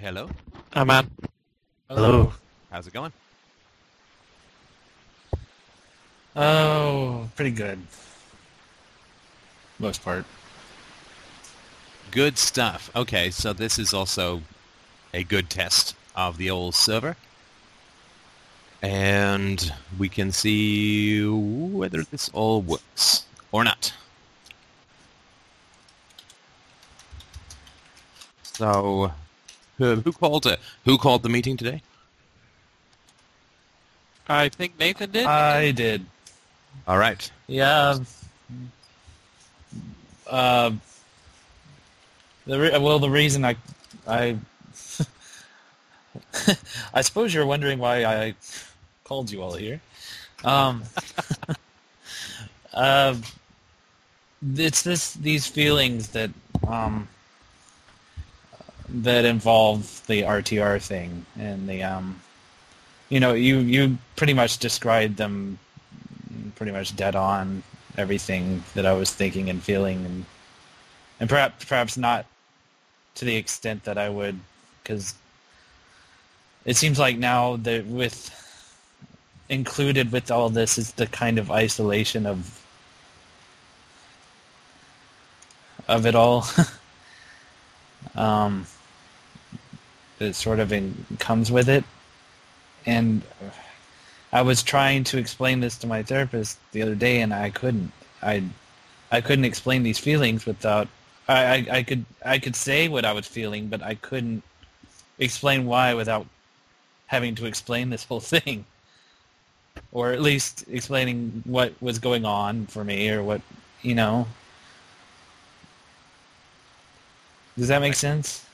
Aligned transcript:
Hello. 0.00 0.30
I'm 0.74 0.90
on. 0.90 1.10
Hello. 1.90 2.32
How's 2.70 2.86
it 2.86 2.92
going? 2.92 3.12
Oh, 6.36 7.28
pretty 7.34 7.50
good. 7.50 7.80
Most 9.80 10.04
part. 10.04 10.24
Good 12.12 12.38
stuff. 12.38 12.92
Okay, 12.94 13.30
so 13.30 13.52
this 13.52 13.76
is 13.76 13.92
also 13.92 14.42
a 15.12 15.24
good 15.24 15.50
test 15.50 15.96
of 16.14 16.36
the 16.36 16.48
old 16.48 16.76
server. 16.76 17.16
And 18.80 19.72
we 19.98 20.08
can 20.08 20.30
see 20.30 21.28
whether 21.28 22.04
this 22.04 22.30
all 22.32 22.62
works 22.62 23.24
or 23.50 23.64
not. 23.64 23.92
So, 28.44 29.10
who, 29.78 29.96
who 30.04 30.12
called 30.12 30.46
it? 30.46 30.60
Who 30.84 30.98
called 30.98 31.22
the 31.22 31.28
meeting 31.28 31.56
today? 31.56 31.82
I 34.28 34.50
think 34.50 34.78
Nathan 34.78 35.10
did. 35.10 35.24
I 35.26 35.70
did. 35.70 36.04
All 36.86 36.98
right. 36.98 37.30
Yeah. 37.46 37.98
Uh, 40.28 40.72
the 42.46 42.60
re- 42.60 42.78
well, 42.78 42.98
the 42.98 43.08
reason 43.08 43.44
I, 43.44 43.56
I, 44.06 44.36
I 46.94 47.00
suppose 47.00 47.32
you're 47.32 47.46
wondering 47.46 47.78
why 47.78 48.04
I 48.04 48.34
called 49.04 49.30
you 49.30 49.42
all 49.42 49.54
here. 49.54 49.80
Um, 50.44 50.82
uh, 52.74 53.16
it's 54.54 54.82
this 54.82 55.14
these 55.14 55.46
feelings 55.46 56.08
that 56.08 56.30
um, 56.66 57.08
that 58.88 59.24
involve 59.24 60.06
the 60.06 60.22
RTR 60.22 60.80
thing 60.82 61.26
and 61.38 61.68
the 61.68 61.82
um, 61.82 62.20
you 63.08 63.20
know, 63.20 63.34
you 63.34 63.58
you 63.58 63.98
pretty 64.16 64.34
much 64.34 64.58
described 64.58 65.16
them 65.16 65.58
pretty 66.56 66.72
much 66.72 66.96
dead 66.96 67.14
on 67.14 67.62
everything 67.96 68.62
that 68.74 68.86
I 68.86 68.92
was 68.92 69.12
thinking 69.12 69.50
and 69.50 69.62
feeling 69.62 70.04
and 70.04 70.24
and 71.20 71.28
perhaps 71.28 71.64
perhaps 71.64 71.96
not 71.96 72.26
to 73.16 73.24
the 73.24 73.36
extent 73.36 73.84
that 73.84 73.98
I 73.98 74.08
would 74.08 74.38
because 74.82 75.14
it 76.64 76.76
seems 76.76 76.98
like 76.98 77.18
now 77.18 77.56
that 77.56 77.86
with 77.86 78.34
included 79.48 80.12
with 80.12 80.30
all 80.30 80.50
this 80.50 80.78
is 80.78 80.92
the 80.92 81.06
kind 81.06 81.38
of 81.38 81.50
isolation 81.50 82.26
of 82.26 82.62
of 85.88 86.06
it 86.06 86.14
all. 86.14 86.46
Um 88.14 88.66
it 90.20 90.34
sort 90.34 90.60
of 90.60 90.72
in, 90.72 91.06
comes 91.18 91.50
with 91.50 91.68
it 91.68 91.84
and 92.86 93.22
I 94.32 94.42
was 94.42 94.62
trying 94.62 95.04
to 95.04 95.18
explain 95.18 95.60
this 95.60 95.76
to 95.78 95.86
my 95.86 96.02
therapist 96.02 96.58
the 96.72 96.82
other 96.82 96.94
day, 96.94 97.20
and 97.20 97.32
I 97.32 97.50
couldn't. 97.50 97.92
I 98.22 98.44
I 99.10 99.20
couldn't 99.20 99.44
explain 99.44 99.82
these 99.82 99.98
feelings 99.98 100.46
without. 100.46 100.88
I, 101.28 101.44
I, 101.44 101.66
I 101.78 101.82
could 101.82 102.04
I 102.24 102.38
could 102.38 102.56
say 102.56 102.88
what 102.88 103.04
I 103.04 103.12
was 103.12 103.26
feeling, 103.26 103.68
but 103.68 103.82
I 103.82 103.94
couldn't 103.94 104.42
explain 105.18 105.66
why 105.66 105.94
without 105.94 106.26
having 107.06 107.34
to 107.36 107.46
explain 107.46 107.90
this 107.90 108.04
whole 108.04 108.20
thing, 108.34 108.64
or 109.92 110.12
at 110.12 110.20
least 110.20 110.64
explaining 110.70 111.42
what 111.44 111.72
was 111.80 111.98
going 111.98 112.24
on 112.24 112.66
for 112.66 112.84
me, 112.84 113.10
or 113.10 113.22
what 113.22 113.40
you 113.82 113.94
know. 113.94 114.26
Does 117.56 117.68
that 117.68 117.80
make 117.80 117.94
sense? 117.94 118.47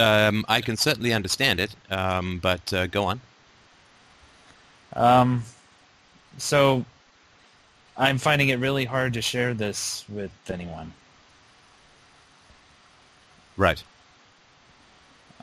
Um, 0.00 0.44
I 0.48 0.62
can 0.62 0.76
certainly 0.76 1.12
understand 1.14 1.60
it, 1.60 1.76
um, 1.90 2.40
but 2.40 2.72
uh, 2.74 2.88
go 2.88 3.04
on. 3.06 3.22
Um, 4.94 5.44
so 6.38 6.86
I'm 7.96 8.18
finding 8.18 8.48
it 8.50 8.58
really 8.58 8.84
hard 8.86 9.14
to 9.14 9.22
share 9.22 9.54
this 9.54 10.04
with 10.08 10.32
anyone, 10.50 10.94
Right. 13.56 13.84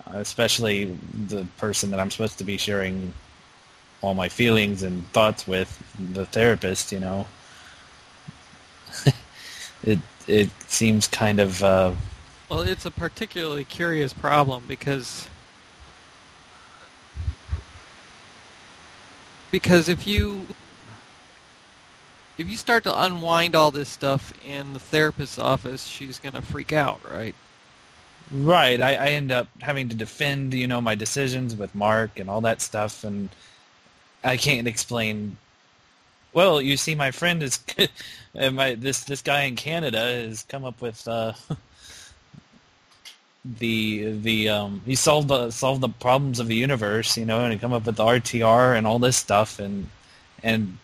uh, 0.08 0.18
especially 0.20 0.86
the 1.14 1.46
person 1.58 1.92
that 1.92 2.00
I'm 2.00 2.12
supposed 2.12 2.38
to 2.40 2.46
be 2.46 2.58
sharing 2.58 3.14
all 4.02 4.16
my 4.16 4.30
feelings 4.30 4.84
and 4.84 5.12
thoughts 5.14 5.48
with, 5.48 5.82
the 6.00 6.26
therapist. 6.28 6.92
You 6.92 7.00
know, 7.02 7.28
it 9.84 10.00
it 10.28 10.50
seems 10.68 11.08
kind 11.08 11.40
of 11.40 11.64
uh, 11.64 11.94
well, 12.50 12.62
it's 12.62 12.86
a 12.86 12.92
particularly 12.92 13.66
curious 13.66 14.14
problem 14.14 14.64
because 14.68 15.28
because 19.52 19.90
if 19.90 20.08
you 20.08 20.48
if 22.38 22.50
you 22.50 22.56
start 22.56 22.84
to 22.84 23.04
unwind 23.04 23.56
all 23.56 23.72
this 23.72 23.90
stuff 23.90 24.34
in 24.46 24.74
the 24.74 24.80
therapist's 24.80 25.40
office, 25.40 25.86
she's 25.86 26.20
gonna 26.20 26.42
freak 26.42 26.72
out, 26.72 27.02
right? 27.10 27.36
Right. 28.32 28.82
I, 28.82 28.96
I 28.96 29.08
end 29.10 29.32
up 29.32 29.48
having 29.62 29.90
to 29.90 29.96
defend, 29.96 30.54
you 30.54 30.68
know, 30.68 30.82
my 30.82 30.96
decisions 30.96 31.56
with 31.56 31.74
Mark 31.74 32.20
and 32.20 32.30
all 32.30 32.42
that 32.42 32.62
stuff, 32.62 33.04
and 33.04 33.30
I 34.24 34.38
can't 34.38 34.68
explain. 34.68 35.38
Well, 36.34 36.62
you 36.62 36.78
see, 36.78 36.94
my 36.94 37.12
friend 37.12 37.42
is, 37.42 37.60
my 38.36 38.76
this 38.76 39.04
this 39.06 39.22
guy 39.22 39.44
in 39.44 39.56
Canada 39.56 40.00
has 40.00 40.44
come 40.44 40.66
up 40.66 40.82
with 40.82 41.08
uh, 41.08 41.34
the 43.46 44.12
the 44.20 44.50
um 44.50 44.82
he 44.86 44.96
solved 44.96 45.30
the 45.30 45.52
solved 45.52 45.82
the 45.82 45.90
problems 45.90 46.40
of 46.40 46.48
the 46.48 46.56
universe, 46.56 47.18
you 47.18 47.26
know, 47.26 47.44
and 47.44 47.54
he 47.54 47.60
come 47.60 47.74
up 47.74 47.86
with 47.86 47.96
the 47.96 48.04
RTR 48.04 48.78
and 48.78 48.86
all 48.86 49.00
this 49.00 49.18
stuff, 49.18 49.60
and 49.60 49.90
and 50.44 50.78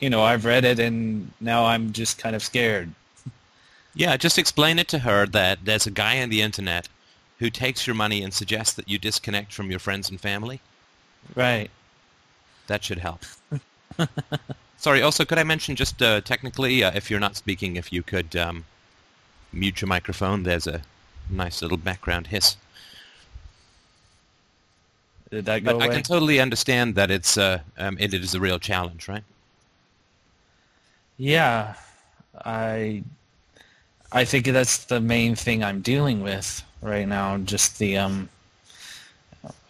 you 0.00 0.10
know, 0.10 0.22
I've 0.22 0.44
read 0.44 0.64
it, 0.64 0.78
and 0.78 1.32
now 1.40 1.66
I'm 1.66 1.92
just 1.92 2.18
kind 2.18 2.36
of 2.36 2.42
scared. 2.42 2.92
Yeah, 3.94 4.16
just 4.16 4.38
explain 4.38 4.78
it 4.78 4.88
to 4.88 5.00
her 5.00 5.26
that 5.26 5.64
there's 5.64 5.86
a 5.86 5.90
guy 5.90 6.22
on 6.22 6.28
the 6.28 6.40
internet 6.40 6.88
who 7.38 7.50
takes 7.50 7.86
your 7.86 7.94
money 7.96 8.22
and 8.22 8.32
suggests 8.32 8.74
that 8.74 8.88
you 8.88 8.98
disconnect 8.98 9.52
from 9.52 9.70
your 9.70 9.80
friends 9.80 10.10
and 10.10 10.20
family. 10.20 10.60
Right. 11.34 11.70
That 12.68 12.84
should 12.84 12.98
help. 12.98 13.22
Sorry, 14.76 15.02
also, 15.02 15.24
could 15.24 15.38
I 15.38 15.44
mention 15.44 15.74
just 15.74 16.00
uh, 16.00 16.20
technically, 16.20 16.84
uh, 16.84 16.92
if 16.94 17.10
you're 17.10 17.18
not 17.18 17.36
speaking, 17.36 17.76
if 17.76 17.92
you 17.92 18.02
could 18.02 18.36
um, 18.36 18.64
mute 19.52 19.80
your 19.80 19.88
microphone, 19.88 20.42
there's 20.42 20.66
a 20.66 20.82
nice 21.30 21.62
little 21.62 21.78
background 21.78 22.28
hiss. 22.28 22.56
Did 25.30 25.44
that 25.44 25.64
go 25.64 25.78
But 25.78 25.82
I 25.82 25.88
can 25.88 26.02
totally 26.02 26.40
understand 26.40 26.94
that 26.94 27.10
it's 27.10 27.36
uh, 27.36 27.60
um, 27.76 27.96
it 28.00 28.14
is 28.14 28.34
a 28.34 28.40
real 28.40 28.58
challenge, 28.58 29.08
right? 29.08 29.24
Yeah, 31.18 31.74
I 32.44 33.02
I 34.10 34.24
think 34.24 34.46
that's 34.46 34.84
the 34.84 35.00
main 35.00 35.34
thing 35.34 35.62
I'm 35.62 35.82
dealing 35.82 36.22
with 36.22 36.62
right 36.80 37.06
now. 37.06 37.36
Just 37.38 37.78
the 37.78 37.98
um, 37.98 38.28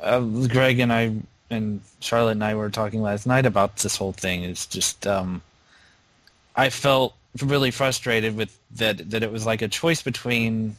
uh, 0.00 0.20
Greg 0.20 0.78
and 0.78 0.92
I 0.92 1.16
and 1.50 1.80
Charlotte 2.00 2.32
and 2.32 2.44
I 2.44 2.54
were 2.54 2.70
talking 2.70 3.02
last 3.02 3.26
night 3.26 3.46
about 3.46 3.78
this 3.78 3.96
whole 3.96 4.12
thing. 4.12 4.44
It's 4.44 4.66
just 4.66 5.06
um, 5.06 5.42
I 6.54 6.70
felt 6.70 7.14
really 7.42 7.70
frustrated 7.70 8.36
with 8.36 8.58
that 8.76 9.10
that 9.10 9.22
it 9.22 9.32
was 9.32 9.46
like 9.46 9.62
a 9.62 9.68
choice 9.68 10.02
between. 10.02 10.76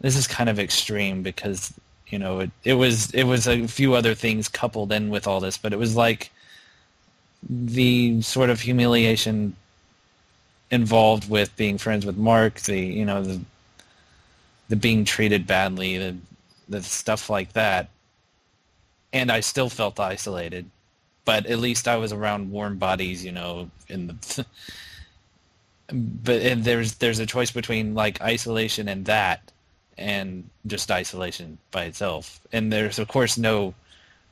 This 0.00 0.16
is 0.16 0.28
kind 0.28 0.48
of 0.48 0.60
extreme 0.60 1.22
because 1.22 1.74
you 2.08 2.18
know 2.18 2.40
it 2.40 2.50
it 2.64 2.74
was 2.74 3.10
it 3.12 3.24
was 3.24 3.46
a 3.48 3.66
few 3.66 3.94
other 3.94 4.14
things 4.14 4.48
coupled 4.48 4.92
in 4.92 5.10
with 5.10 5.26
all 5.26 5.40
this, 5.40 5.58
but 5.58 5.72
it 5.72 5.78
was 5.78 5.96
like 5.96 6.30
the 7.48 8.20
sort 8.22 8.50
of 8.50 8.60
humiliation 8.60 9.54
involved 10.70 11.28
with 11.30 11.54
being 11.56 11.78
friends 11.78 12.04
with 12.04 12.16
Mark, 12.16 12.60
the 12.60 12.80
you 12.80 13.04
know 13.04 13.22
the 13.22 13.40
the 14.68 14.76
being 14.76 15.04
treated 15.04 15.46
badly, 15.46 15.98
the 15.98 16.16
the 16.68 16.82
stuff 16.82 17.30
like 17.30 17.52
that, 17.54 17.88
and 19.12 19.32
I 19.32 19.40
still 19.40 19.70
felt 19.70 19.98
isolated, 19.98 20.66
but 21.24 21.46
at 21.46 21.58
least 21.58 21.88
I 21.88 21.96
was 21.96 22.12
around 22.12 22.50
warm 22.50 22.78
bodies, 22.78 23.24
you 23.24 23.32
know, 23.32 23.70
in 23.88 24.08
the. 24.08 24.46
But 25.92 26.42
and 26.42 26.64
there's 26.64 26.94
there's 26.96 27.18
a 27.18 27.26
choice 27.26 27.50
between 27.50 27.94
like 27.94 28.20
isolation 28.20 28.88
and 28.88 29.04
that, 29.06 29.40
and 29.96 30.48
just 30.66 30.90
isolation 30.90 31.58
by 31.70 31.84
itself, 31.84 32.40
and 32.52 32.72
there's 32.72 32.98
of 32.98 33.08
course 33.08 33.38
no 33.38 33.74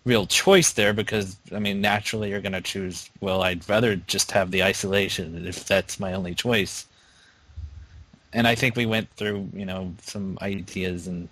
real 0.05 0.27
choice 0.27 0.73
there 0.73 0.93
because 0.93 1.37
I 1.53 1.59
mean 1.59 1.81
naturally 1.81 2.31
you're 2.31 2.41
going 2.41 2.53
to 2.53 2.61
choose 2.61 3.11
well 3.21 3.43
I'd 3.43 3.69
rather 3.69 3.97
just 3.97 4.31
have 4.31 4.53
the 4.53 4.63
isolation 4.63 5.47
if 5.47 5.67
that's 5.67 5.99
my 5.99 6.13
only 6.13 6.35
choice. 6.35 6.87
And 8.33 8.47
I 8.47 8.55
think 8.55 8.77
we 8.77 8.87
went 8.87 9.09
through, 9.17 9.49
you 9.53 9.65
know, 9.65 9.93
some 10.03 10.39
ideas 10.43 11.07
and 11.07 11.29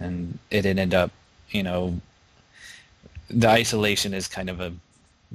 and 0.00 0.38
it 0.50 0.64
ended 0.66 0.94
up, 0.94 1.10
you 1.50 1.62
know, 1.62 2.00
the 3.28 3.48
isolation 3.48 4.14
is 4.14 4.28
kind 4.28 4.48
of 4.48 4.60
a 4.60 4.72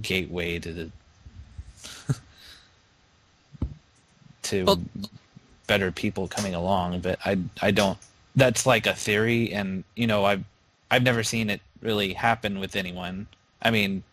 gateway 0.02 0.60
to 0.60 0.74
the 0.74 0.92
to 4.50 4.64
Well- 4.66 4.82
better 5.68 5.92
people 5.92 6.28
coming 6.28 6.56
along, 6.56 7.00
but 7.02 7.20
I 7.26 7.38
I 7.62 7.72
don't 7.72 7.98
that's 8.36 8.66
like 8.66 8.88
a 8.88 8.94
theory, 8.94 9.54
and 9.54 9.84
you 9.96 10.08
know, 10.08 10.26
I've 10.26 10.44
I've 10.92 11.04
never 11.04 11.24
seen 11.24 11.50
it 11.50 11.62
really 11.82 12.14
happen 12.14 12.60
with 12.60 12.76
anyone. 12.76 13.28
I 13.62 13.72
mean, 13.72 14.04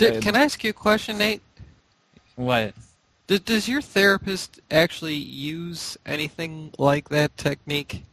Uh, 0.00 0.20
can 0.20 0.36
I 0.36 0.44
ask 0.44 0.62
you 0.64 0.70
a 0.70 0.72
question, 0.72 1.18
Nate? 1.18 1.42
what? 2.36 2.74
D- 3.26 3.38
does 3.38 3.68
your 3.68 3.82
therapist 3.82 4.60
actually 4.70 5.16
use 5.16 5.96
anything 6.06 6.72
like 6.78 7.08
that 7.10 7.36
technique? 7.36 8.04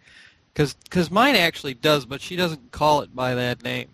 Because 0.54 1.12
mine 1.12 1.36
actually 1.36 1.74
does, 1.74 2.06
but 2.06 2.22
she 2.22 2.36
doesn't 2.36 2.72
call 2.72 3.02
it 3.02 3.16
by 3.16 3.36
that 3.36 3.64
name. 3.64 3.90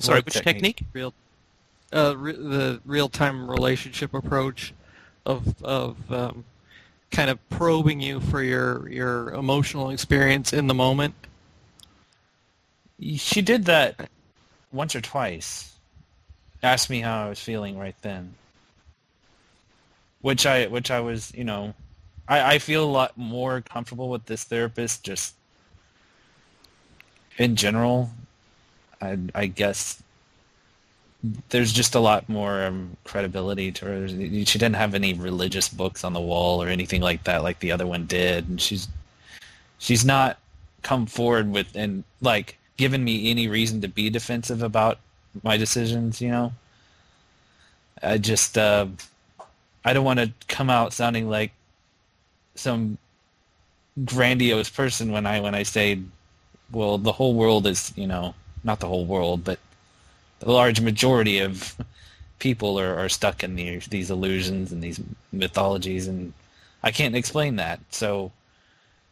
Sorry, 0.00 0.18
What 0.18 0.26
which 0.26 0.34
technique? 0.34 0.76
technique? 0.78 0.84
Real, 0.92 1.14
uh, 1.92 2.16
re- 2.16 2.32
the 2.32 2.80
real-time 2.84 3.48
relationship 3.50 4.12
approach 4.14 4.72
of 5.26 5.62
of 5.62 6.12
um, 6.12 6.44
kind 7.10 7.30
of 7.30 7.48
probing 7.48 8.00
you 8.00 8.20
for 8.20 8.42
your 8.42 8.88
your 8.88 9.30
emotional 9.30 9.90
experience 9.90 10.52
in 10.52 10.66
the 10.66 10.74
moment. 10.74 11.14
She 13.16 13.42
did 13.42 13.64
that 13.66 14.08
once 14.72 14.94
or 14.94 15.00
twice. 15.00 15.74
Asked 16.62 16.90
me 16.90 17.00
how 17.00 17.26
I 17.26 17.28
was 17.28 17.40
feeling 17.40 17.78
right 17.78 17.96
then. 18.02 18.34
Which 20.20 20.46
I 20.46 20.66
which 20.66 20.90
I 20.90 21.00
was, 21.00 21.32
you 21.34 21.44
know, 21.44 21.74
I, 22.26 22.54
I 22.54 22.58
feel 22.58 22.84
a 22.84 22.90
lot 22.90 23.16
more 23.16 23.60
comfortable 23.60 24.08
with 24.08 24.26
this 24.26 24.44
therapist 24.44 25.04
just 25.04 25.34
in 27.36 27.56
general. 27.56 28.10
I 29.00 29.18
I 29.34 29.46
guess 29.46 30.02
there's 31.48 31.72
just 31.72 31.94
a 31.94 32.00
lot 32.00 32.28
more 32.28 32.64
um, 32.64 32.96
credibility 33.04 33.72
to 33.72 33.84
her. 33.86 34.08
She 34.08 34.44
didn't 34.44 34.74
have 34.74 34.94
any 34.94 35.14
religious 35.14 35.68
books 35.68 36.04
on 36.04 36.12
the 36.12 36.20
wall 36.20 36.62
or 36.62 36.68
anything 36.68 37.00
like 37.00 37.24
that, 37.24 37.42
like 37.42 37.60
the 37.60 37.72
other 37.72 37.86
one 37.86 38.06
did, 38.06 38.48
and 38.48 38.60
she's 38.60 38.88
she's 39.78 40.04
not 40.04 40.38
come 40.82 41.06
forward 41.06 41.50
with 41.50 41.74
and 41.74 42.04
like 42.20 42.58
given 42.76 43.02
me 43.02 43.30
any 43.30 43.48
reason 43.48 43.80
to 43.80 43.88
be 43.88 44.10
defensive 44.10 44.62
about 44.62 44.98
my 45.42 45.56
decisions. 45.56 46.20
You 46.20 46.30
know, 46.30 46.52
I 48.02 48.18
just 48.18 48.58
uh, 48.58 48.86
I 49.84 49.92
don't 49.92 50.04
want 50.04 50.20
to 50.20 50.32
come 50.48 50.68
out 50.68 50.92
sounding 50.92 51.30
like 51.30 51.52
some 52.54 52.98
grandiose 54.04 54.68
person 54.68 55.10
when 55.10 55.26
I 55.26 55.40
when 55.40 55.54
I 55.54 55.62
say, 55.62 56.00
well, 56.70 56.98
the 56.98 57.12
whole 57.12 57.34
world 57.34 57.66
is 57.66 57.94
you 57.96 58.06
know 58.06 58.34
not 58.62 58.80
the 58.80 58.88
whole 58.88 59.06
world, 59.06 59.42
but 59.44 59.58
the 60.40 60.50
large 60.50 60.80
majority 60.80 61.38
of 61.38 61.76
people 62.38 62.78
are, 62.78 62.94
are 62.94 63.08
stuck 63.08 63.42
in 63.42 63.54
these 63.56 63.86
these 63.86 64.10
illusions 64.10 64.72
and 64.72 64.82
these 64.82 65.00
mythologies, 65.32 66.06
and 66.06 66.32
I 66.82 66.90
can't 66.90 67.16
explain 67.16 67.56
that. 67.56 67.80
So, 67.90 68.32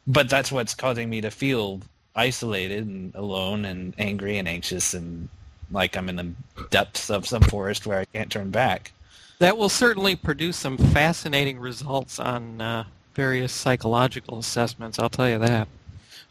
but 0.06 0.28
that's 0.28 0.52
what's 0.52 0.74
causing 0.74 1.08
me 1.08 1.20
to 1.20 1.30
feel 1.30 1.80
isolated 2.14 2.86
and 2.86 3.14
alone 3.14 3.64
and 3.64 3.94
angry 3.98 4.36
and 4.38 4.46
anxious 4.46 4.92
and 4.92 5.28
like 5.70 5.96
I'm 5.96 6.08
in 6.08 6.16
the 6.16 6.32
depths 6.70 7.10
of 7.10 7.26
some 7.26 7.42
forest 7.42 7.86
where 7.86 7.98
I 8.00 8.04
can't 8.04 8.30
turn 8.30 8.50
back. 8.50 8.92
That 9.38 9.56
will 9.56 9.70
certainly 9.70 10.14
produce 10.14 10.56
some 10.56 10.76
fascinating 10.76 11.58
results 11.58 12.18
on 12.18 12.60
uh, 12.60 12.84
various 13.14 13.52
psychological 13.52 14.38
assessments. 14.38 14.98
I'll 14.98 15.08
tell 15.08 15.28
you 15.28 15.38
that. 15.38 15.68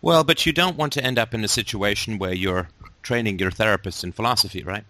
Well, 0.01 0.23
but 0.23 0.45
you 0.45 0.53
don't 0.53 0.77
want 0.77 0.93
to 0.93 1.03
end 1.03 1.19
up 1.19 1.33
in 1.33 1.43
a 1.43 1.47
situation 1.47 2.17
where 2.17 2.33
you're 2.33 2.69
training 3.03 3.39
your 3.39 3.51
therapist 3.51 4.03
in 4.03 4.11
philosophy, 4.11 4.63
right? 4.63 4.83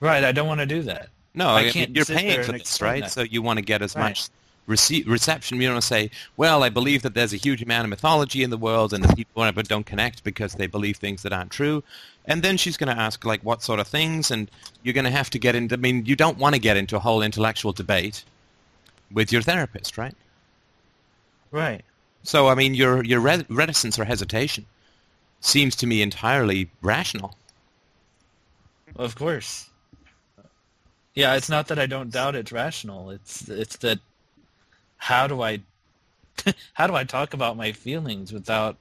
Right, 0.00 0.24
I 0.24 0.32
don't 0.32 0.46
want 0.46 0.60
to 0.60 0.66
do 0.66 0.82
that. 0.82 1.08
No, 1.34 1.48
I 1.48 1.60
I 1.60 1.62
mean, 1.64 1.72
can't 1.72 1.96
you're 1.96 2.04
paying 2.04 2.42
for 2.42 2.52
this, 2.52 2.80
right? 2.80 3.02
that. 3.02 3.12
So 3.12 3.22
you 3.22 3.42
want 3.42 3.58
to 3.58 3.64
get 3.64 3.82
as 3.82 3.94
Right. 3.94 4.10
much 4.10 4.28
rece- 4.68 5.06
reception. 5.06 5.60
You 5.60 5.68
don't 5.68 5.74
want 5.74 5.82
to 5.82 5.88
say, 5.88 6.10
well, 6.36 6.62
I 6.62 6.68
believe 6.68 7.02
that 7.02 7.14
there's 7.14 7.32
a 7.32 7.36
huge 7.36 7.62
amount 7.62 7.84
of 7.84 7.90
mythology 7.90 8.42
in 8.42 8.50
the 8.50 8.56
world 8.56 8.92
and 8.92 9.04
the 9.04 9.14
people 9.14 9.50
but 9.52 9.68
don't 9.68 9.86
connect 9.86 10.24
because 10.24 10.54
they 10.54 10.66
believe 10.66 10.96
things 10.96 11.22
that 11.22 11.32
aren't 11.32 11.50
true. 11.50 11.82
And 12.24 12.42
then 12.42 12.56
she's 12.56 12.76
going 12.76 12.94
to 12.94 13.00
ask, 13.00 13.24
like, 13.24 13.42
what 13.42 13.62
sort 13.62 13.80
of 13.80 13.86
things? 13.86 14.30
And 14.30 14.50
you're 14.82 14.94
going 14.94 15.04
to 15.04 15.10
have 15.10 15.30
to 15.30 15.38
get 15.38 15.54
into, 15.54 15.74
I 15.74 15.78
mean, 15.78 16.04
you 16.06 16.16
don't 16.16 16.38
want 16.38 16.54
to 16.54 16.60
get 16.60 16.76
into 16.76 16.96
a 16.96 17.00
whole 17.00 17.22
intellectual 17.22 17.72
debate 17.72 18.24
with 19.12 19.30
your 19.32 19.42
therapist, 19.42 19.96
right? 19.96 20.14
Right. 21.52 21.84
So, 22.24 22.48
I 22.48 22.54
mean, 22.54 22.74
your, 22.74 23.04
your 23.04 23.20
re- 23.20 23.46
reticence 23.48 23.98
or 23.98 24.04
hesitation 24.04 24.66
seems 25.46 25.76
to 25.76 25.86
me 25.86 26.02
entirely 26.02 26.70
rational. 26.82 27.36
Of 28.96 29.14
course. 29.14 29.70
Yeah, 31.14 31.34
it's 31.34 31.48
not 31.48 31.68
that 31.68 31.78
I 31.78 31.86
don't 31.86 32.10
doubt 32.10 32.34
it's 32.34 32.52
rational. 32.52 33.10
It's 33.10 33.48
it's 33.48 33.76
that 33.78 33.98
how 34.98 35.26
do 35.26 35.42
I 35.42 35.60
how 36.74 36.86
do 36.86 36.94
I 36.94 37.04
talk 37.04 37.32
about 37.34 37.56
my 37.56 37.72
feelings 37.72 38.32
without 38.32 38.76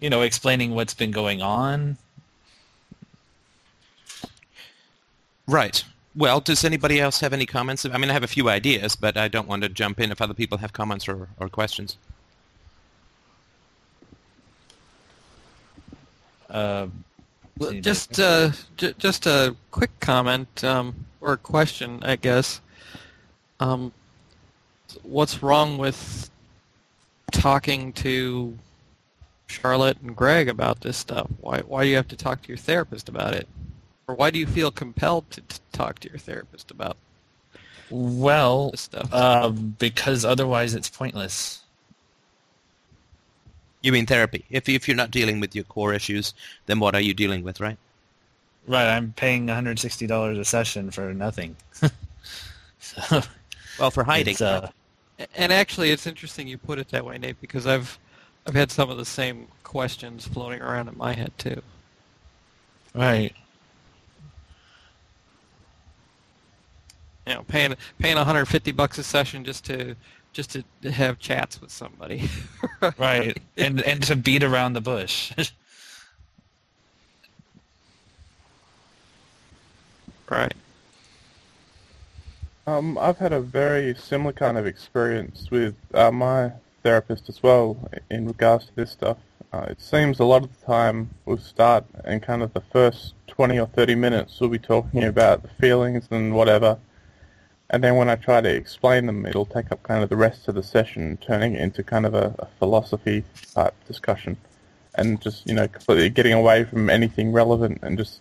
you 0.00 0.10
know 0.10 0.22
explaining 0.22 0.74
what's 0.74 0.94
been 0.94 1.10
going 1.10 1.42
on? 1.42 1.96
Right. 5.46 5.84
Well, 6.16 6.40
does 6.40 6.64
anybody 6.64 7.00
else 7.00 7.20
have 7.20 7.32
any 7.32 7.44
comments? 7.44 7.84
I 7.84 7.98
mean, 7.98 8.08
I 8.08 8.12
have 8.12 8.22
a 8.22 8.28
few 8.28 8.48
ideas, 8.48 8.94
but 8.94 9.16
I 9.16 9.28
don't 9.28 9.48
want 9.48 9.62
to 9.62 9.68
jump 9.68 10.00
in 10.00 10.12
if 10.12 10.22
other 10.22 10.32
people 10.32 10.58
have 10.58 10.72
comments 10.72 11.08
or, 11.08 11.28
or 11.38 11.48
questions. 11.48 11.96
Uh, 16.50 16.86
Well, 17.58 17.72
Just 17.80 18.18
uh, 18.18 18.50
j- 18.76 18.94
just 18.98 19.26
a 19.26 19.54
quick 19.70 19.90
comment 20.00 20.64
um, 20.64 21.06
or 21.20 21.36
question, 21.36 22.00
I 22.02 22.16
guess. 22.16 22.60
Um, 23.60 23.92
what's 25.02 25.42
wrong 25.42 25.78
with 25.78 26.30
talking 27.32 27.92
to 27.92 28.58
Charlotte 29.46 29.98
and 30.02 30.16
Greg 30.16 30.48
about 30.48 30.80
this 30.80 30.96
stuff? 30.96 31.28
Why 31.40 31.60
why 31.60 31.84
do 31.84 31.90
you 31.90 31.96
have 31.96 32.08
to 32.08 32.16
talk 32.16 32.42
to 32.42 32.48
your 32.48 32.56
therapist 32.58 33.08
about 33.08 33.34
it? 33.34 33.46
Or 34.08 34.14
why 34.16 34.30
do 34.30 34.38
you 34.38 34.46
feel 34.46 34.70
compelled 34.70 35.30
to 35.30 35.40
t- 35.40 35.58
talk 35.72 35.98
to 36.00 36.08
your 36.08 36.18
therapist 36.18 36.70
about 36.70 36.96
well, 37.90 38.70
this 38.72 38.80
stuff? 38.82 39.12
um, 39.14 39.76
because 39.78 40.24
otherwise 40.24 40.74
it's 40.74 40.90
pointless. 40.90 41.60
You 43.84 43.92
mean 43.92 44.06
therapy. 44.06 44.46
If, 44.50 44.68
if 44.68 44.88
you're 44.88 44.96
not 44.96 45.12
dealing 45.12 45.40
with 45.40 45.54
your 45.54 45.64
core 45.64 45.94
issues, 45.94 46.34
then 46.66 46.80
what 46.80 46.94
are 46.96 47.00
you 47.00 47.14
dealing 47.14 47.44
with, 47.44 47.60
right? 47.60 47.78
Right, 48.66 48.88
I'm 48.96 49.12
paying 49.12 49.46
$160 49.46 50.38
a 50.38 50.44
session 50.44 50.90
for 50.90 51.12
nothing. 51.14 51.56
so, 52.78 53.22
Well, 53.78 53.90
for 53.90 54.04
hiding. 54.04 54.36
it's, 54.36 54.40
uh, 54.40 54.70
And 55.34 55.52
actually, 55.52 55.90
it's 55.90 56.06
interesting 56.06 56.48
you 56.48 56.58
put 56.58 56.78
it 56.78 56.88
that 56.90 57.04
way, 57.04 57.18
Nate, 57.18 57.40
because 57.40 57.66
I've 57.66 57.98
I've 58.46 58.54
had 58.54 58.70
some 58.72 58.90
of 58.90 58.98
the 58.98 59.04
same 59.06 59.48
questions 59.62 60.26
floating 60.26 60.60
around 60.62 60.88
in 60.88 60.96
my 60.98 61.14
head 61.14 61.32
too. 61.38 61.62
right. 62.94 63.34
You 67.26 67.34
know, 67.34 67.42
paying 67.44 67.74
paying 67.98 68.16
150 68.16 68.72
bucks 68.72 68.98
a 68.98 69.02
session 69.04 69.44
just 69.44 69.64
to 69.66 69.96
just 70.34 70.50
to 70.82 70.90
have 70.90 71.18
chats 71.18 71.60
with 71.60 71.70
somebody. 71.70 72.28
Right. 72.98 73.38
and 73.56 73.80
and 73.80 74.02
to 74.02 74.14
beat 74.14 74.42
around 74.42 74.74
the 74.74 74.82
bush. 74.82 75.32
right. 80.28 80.52
Um, 82.66 82.98
I've 82.98 83.16
had 83.16 83.32
a 83.32 83.40
very 83.40 83.94
similar 83.94 84.32
kind 84.32 84.58
of 84.58 84.66
experience 84.66 85.50
with 85.50 85.74
uh, 85.94 86.10
my 86.10 86.52
therapist 86.82 87.30
as 87.30 87.42
well 87.42 87.78
in 88.10 88.26
regards 88.26 88.66
to 88.66 88.74
this 88.74 88.90
stuff. 88.90 89.16
Uh, 89.52 89.66
it 89.70 89.80
seems 89.80 90.20
a 90.20 90.24
lot 90.24 90.42
of 90.42 90.60
the 90.60 90.66
time 90.66 91.08
we'll 91.24 91.38
start 91.38 91.84
and 92.04 92.22
kind 92.22 92.42
of 92.42 92.52
the 92.52 92.62
first 92.72 93.14
20 93.28 93.58
or 93.58 93.66
30 93.66 93.94
minutes 93.94 94.40
we'll 94.40 94.50
be 94.50 94.58
talking 94.58 95.04
about 95.04 95.42
the 95.42 95.48
feelings 95.60 96.06
and 96.10 96.34
whatever. 96.34 96.78
And 97.74 97.82
then 97.82 97.96
when 97.96 98.08
I 98.08 98.14
try 98.14 98.40
to 98.40 98.48
explain 98.48 99.06
them, 99.06 99.26
it'll 99.26 99.46
take 99.46 99.72
up 99.72 99.82
kind 99.82 100.04
of 100.04 100.08
the 100.08 100.14
rest 100.14 100.46
of 100.46 100.54
the 100.54 100.62
session, 100.62 101.16
turning 101.16 101.54
it 101.54 101.60
into 101.60 101.82
kind 101.82 102.06
of 102.06 102.14
a, 102.14 102.32
a 102.38 102.46
philosophy 102.60 103.24
type 103.52 103.74
discussion. 103.88 104.36
And 104.94 105.20
just, 105.20 105.44
you 105.44 105.54
know, 105.56 105.66
completely 105.66 106.08
getting 106.08 106.34
away 106.34 106.62
from 106.62 106.88
anything 106.88 107.32
relevant 107.32 107.80
and 107.82 107.98
just 107.98 108.20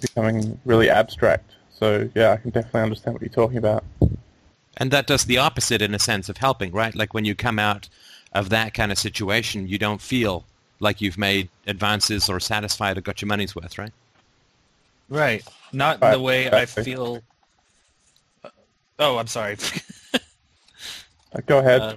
becoming 0.00 0.58
really 0.64 0.88
abstract. 0.88 1.50
So 1.78 2.08
yeah, 2.14 2.32
I 2.32 2.38
can 2.38 2.48
definitely 2.48 2.80
understand 2.80 3.12
what 3.12 3.20
you're 3.20 3.28
talking 3.28 3.58
about. 3.58 3.84
And 4.78 4.90
that 4.92 5.06
does 5.06 5.26
the 5.26 5.36
opposite 5.36 5.82
in 5.82 5.94
a 5.94 5.98
sense 5.98 6.30
of 6.30 6.38
helping, 6.38 6.72
right? 6.72 6.94
Like 6.94 7.12
when 7.12 7.26
you 7.26 7.34
come 7.34 7.58
out 7.58 7.90
of 8.32 8.48
that 8.48 8.72
kind 8.72 8.90
of 8.90 8.96
situation, 8.96 9.68
you 9.68 9.76
don't 9.76 10.00
feel 10.00 10.46
like 10.80 11.02
you've 11.02 11.18
made 11.18 11.50
advances 11.66 12.30
or 12.30 12.40
satisfied 12.40 12.96
or 12.96 13.02
got 13.02 13.20
your 13.20 13.28
money's 13.28 13.54
worth, 13.54 13.76
right? 13.76 13.92
right. 15.10 15.46
Not 15.74 16.00
Right, 16.00 16.12
the 16.12 16.20
way 16.20 16.50
I 16.50 16.62
exactly. 16.62 16.84
feel. 16.84 17.22
Oh, 18.98 19.18
I'm 19.18 19.26
sorry. 19.26 19.56
Uh, 21.34 21.40
go 21.46 21.58
ahead. 21.58 21.80
Uh, 21.80 21.96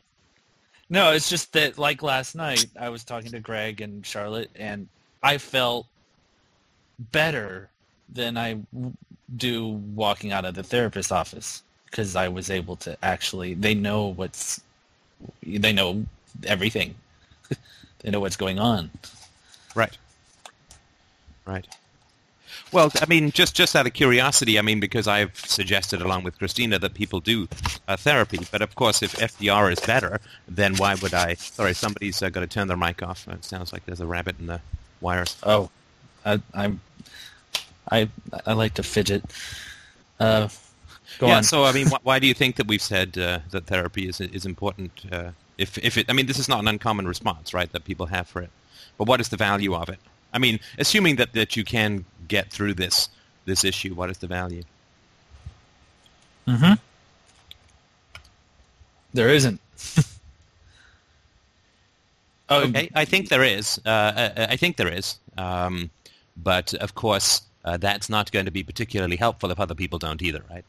no, 0.90 1.12
it's 1.12 1.30
just 1.30 1.52
that 1.54 1.78
like 1.78 2.02
last 2.02 2.36
night, 2.36 2.68
I 2.80 2.90
was 2.90 3.04
talking 3.04 3.32
to 3.32 3.40
Greg 3.40 3.82
and 3.82 4.06
Charlotte, 4.06 4.50
and 4.56 4.88
I 5.22 5.38
felt 5.38 5.88
better 7.12 7.70
than 8.14 8.38
I 8.38 8.60
do 9.36 9.68
walking 9.68 10.32
out 10.32 10.46
of 10.46 10.54
the 10.54 10.64
therapist's 10.64 11.12
office 11.12 11.64
because 11.86 12.16
I 12.16 12.28
was 12.28 12.50
able 12.50 12.75
to 12.78 12.98
actually. 13.04 13.56
They 13.56 13.74
know 13.74 14.08
what's 14.08 14.62
they 15.44 15.74
know 15.74 16.06
everything. 16.46 16.96
they 18.00 18.12
know 18.12 18.20
what's 18.20 18.38
going 18.38 18.60
on. 18.60 18.92
Right. 19.74 19.98
Right. 21.46 21.68
Well, 22.72 22.91
I 23.00 23.05
mean, 23.05 23.31
just 23.31 23.55
just 23.55 23.75
out 23.75 23.88
of 23.88 23.93
curiosity, 23.93 24.60
I 24.60 24.62
mean, 24.62 24.79
because 24.79 25.07
I've 25.07 25.36
suggested 25.39 26.01
along 26.01 26.24
with 26.24 26.38
Christina 26.38 26.77
that 26.79 26.93
people 26.93 27.19
do 27.19 27.48
uh, 27.88 27.95
therapy, 27.95 28.39
but 28.51 28.62
of 28.62 28.75
course, 28.75 29.01
if 29.01 29.13
FDR 29.13 29.72
is 29.72 29.79
better, 29.79 30.19
then 30.48 30.75
why 30.75 30.95
would 30.95 31.13
I? 31.13 31.36
Sorry, 31.36 31.74
somebody's 31.74 32.22
uh, 32.22 32.29
got 32.29 32.41
to 32.41 32.48
turn 32.48 32.67
their 32.67 32.77
mic 32.77 33.01
off. 33.01 33.27
It 33.27 33.45
sounds 33.45 33.72
like 33.72 33.86
there's 33.86 34.01
a 34.01 34.05
rabbit 34.05 34.39
in 34.39 34.48
the 34.48 34.62
wires. 35.00 35.38
Oh, 35.43 35.69
I, 36.25 36.41
I'm, 36.53 36.81
I, 37.91 38.10
I 38.45 38.53
like 38.53 38.74
to 38.75 38.84
fidget. 38.84 39.24
Uh, 40.19 40.50
go 41.19 41.27
yeah. 41.27 41.38
on. 41.38 41.43
So, 41.43 41.63
I 41.63 41.72
mean, 41.72 41.88
wh- 41.88 42.05
why 42.05 42.19
do 42.19 42.27
you 42.27 42.34
think 42.34 42.55
that 42.57 42.67
we've 42.67 42.81
said 42.81 43.17
uh, 43.17 43.39
that 43.51 43.67
therapy 43.67 44.07
is 44.10 44.19
is 44.19 44.45
important? 44.45 44.91
Uh, 45.12 45.31
if 45.57 45.77
if 45.77 45.98
it, 45.98 46.10
I 46.10 46.13
mean, 46.13 46.25
this 46.25 46.39
is 46.39 46.50
not 46.50 46.60
an 46.60 46.67
uncommon 46.67 47.07
response, 47.07 47.53
right, 47.53 47.72
that 47.72 47.86
people 47.86 48.07
have 48.07 48.27
for 48.27 48.41
it. 48.41 48.50
But 48.98 49.07
what 49.07 49.22
is 49.22 49.29
the 49.29 49.38
value 49.38 49.75
of 49.75 49.89
it? 49.89 50.00
I 50.36 50.38
mean, 50.38 50.60
assuming 50.77 51.15
that, 51.15 51.34
that 51.34 51.56
you 51.56 51.63
can 51.63 52.06
get 52.27 52.51
through 52.51 52.75
this 52.75 53.10
this 53.46 53.63
issue, 53.63 53.96
what 53.96 54.10
is 54.10 54.18
the 54.18 54.27
value? 54.27 54.63
Mm-hmm. 56.48 56.74
There 59.13 59.30
isn't. 59.30 59.62
oh, 62.50 62.63
Okay, 62.63 62.89
I 62.96 63.06
think 63.06 63.30
there 63.30 63.44
is. 63.44 63.80
Uh, 63.86 64.32
I, 64.36 64.48
I 64.51 64.56
think 64.58 64.77
there 64.77 64.92
is. 64.92 65.18
Um, 65.38 65.89
but 66.44 66.74
of 66.75 66.96
course, 66.96 67.44
uh, 67.63 67.77
that's 67.77 68.10
not 68.10 68.32
going 68.32 68.46
to 68.46 68.51
be 68.51 68.63
particularly 68.63 69.15
helpful 69.15 69.51
if 69.51 69.60
other 69.60 69.75
people 69.75 70.00
don't 70.00 70.22
either, 70.22 70.44
right? 70.50 70.65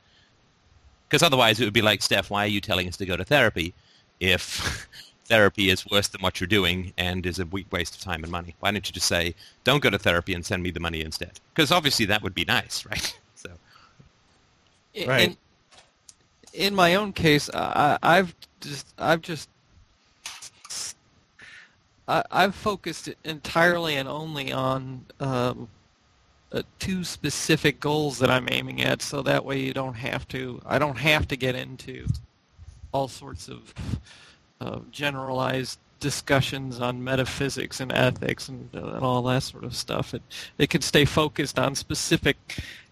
Because 1.08 1.22
otherwise, 1.22 1.60
it 1.60 1.64
would 1.64 1.74
be 1.74 1.82
like, 1.82 2.02
Steph, 2.02 2.30
why 2.30 2.44
are 2.44 2.48
you 2.48 2.60
telling 2.60 2.88
us 2.88 2.96
to 2.98 3.06
go 3.06 3.16
to 3.16 3.24
therapy 3.24 3.74
if 4.20 4.88
therapy 5.26 5.70
is 5.70 5.86
worse 5.90 6.08
than 6.08 6.20
what 6.20 6.40
you're 6.40 6.46
doing 6.48 6.92
and 6.98 7.26
is 7.26 7.38
a 7.38 7.46
weak 7.46 7.66
waste 7.72 7.94
of 7.96 8.00
time 8.00 8.22
and 8.22 8.32
money? 8.32 8.54
Why 8.60 8.70
don't 8.70 8.86
you 8.86 8.92
just 8.92 9.06
say, 9.08 9.34
don't 9.64 9.82
go 9.82 9.90
to 9.90 9.98
therapy 9.98 10.34
and 10.34 10.44
send 10.44 10.62
me 10.62 10.70
the 10.70 10.80
money 10.80 11.02
instead? 11.02 11.32
Because 11.54 11.72
obviously 11.72 12.06
that 12.06 12.22
would 12.22 12.34
be 12.34 12.44
nice, 12.44 12.84
right? 12.90 13.18
So, 13.34 13.50
In- 14.94 15.08
Right. 15.08 15.28
In, 15.30 15.36
in 16.54 16.74
my 16.74 16.94
own 16.94 17.12
case, 17.12 17.50
I, 17.52 17.98
I've 18.02 18.34
just 18.60 18.86
I've 18.98 19.20
just 19.20 19.48
I, 22.08 22.22
I've 22.30 22.54
focused 22.54 23.10
entirely 23.24 23.96
and 23.96 24.08
only 24.08 24.52
on 24.52 25.04
um, 25.20 25.68
uh, 26.52 26.62
two 26.78 27.04
specific 27.04 27.80
goals 27.80 28.18
that 28.20 28.30
I'm 28.30 28.48
aiming 28.50 28.82
at, 28.82 29.02
so 29.02 29.22
that 29.22 29.44
way 29.44 29.60
you 29.60 29.74
don't 29.74 29.94
have 29.94 30.26
to. 30.28 30.60
I 30.64 30.78
don't 30.78 30.96
have 30.98 31.28
to 31.28 31.36
get 31.36 31.54
into 31.54 32.06
all 32.92 33.08
sorts 33.08 33.48
of 33.48 33.74
uh, 34.60 34.80
generalized 34.90 35.78
discussions 36.00 36.80
on 36.80 37.02
metaphysics 37.02 37.80
and 37.80 37.90
ethics 37.92 38.48
and, 38.48 38.68
uh, 38.74 38.94
and 38.94 39.04
all 39.04 39.22
that 39.22 39.42
sort 39.42 39.64
of 39.64 39.74
stuff. 39.74 40.14
It 40.14 40.22
it 40.58 40.70
can 40.70 40.82
stay 40.82 41.04
focused 41.04 41.58
on 41.58 41.74
specific 41.74 42.36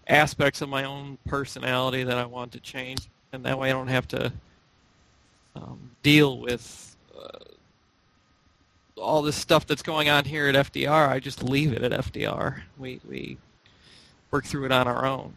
aspects 0.07 0.61
of 0.61 0.69
my 0.69 0.83
own 0.83 1.17
personality 1.25 2.03
that 2.03 2.17
I 2.17 2.25
want 2.25 2.51
to 2.53 2.59
change, 2.59 3.07
and 3.31 3.43
that 3.45 3.57
way 3.57 3.69
I 3.69 3.73
don't 3.73 3.87
have 3.87 4.07
to 4.09 4.31
um, 5.55 5.91
deal 6.03 6.39
with 6.39 6.95
uh, 7.17 7.39
all 8.97 9.21
this 9.21 9.35
stuff 9.35 9.65
that's 9.65 9.81
going 9.81 10.09
on 10.09 10.25
here 10.25 10.47
at 10.47 10.55
FDR. 10.55 11.09
I 11.09 11.19
just 11.19 11.43
leave 11.43 11.73
it 11.73 11.83
at 11.83 11.91
FDR. 11.91 12.61
We 12.77 12.99
we 13.07 13.37
work 14.31 14.45
through 14.45 14.65
it 14.65 14.71
on 14.71 14.87
our 14.87 15.05
own. 15.05 15.33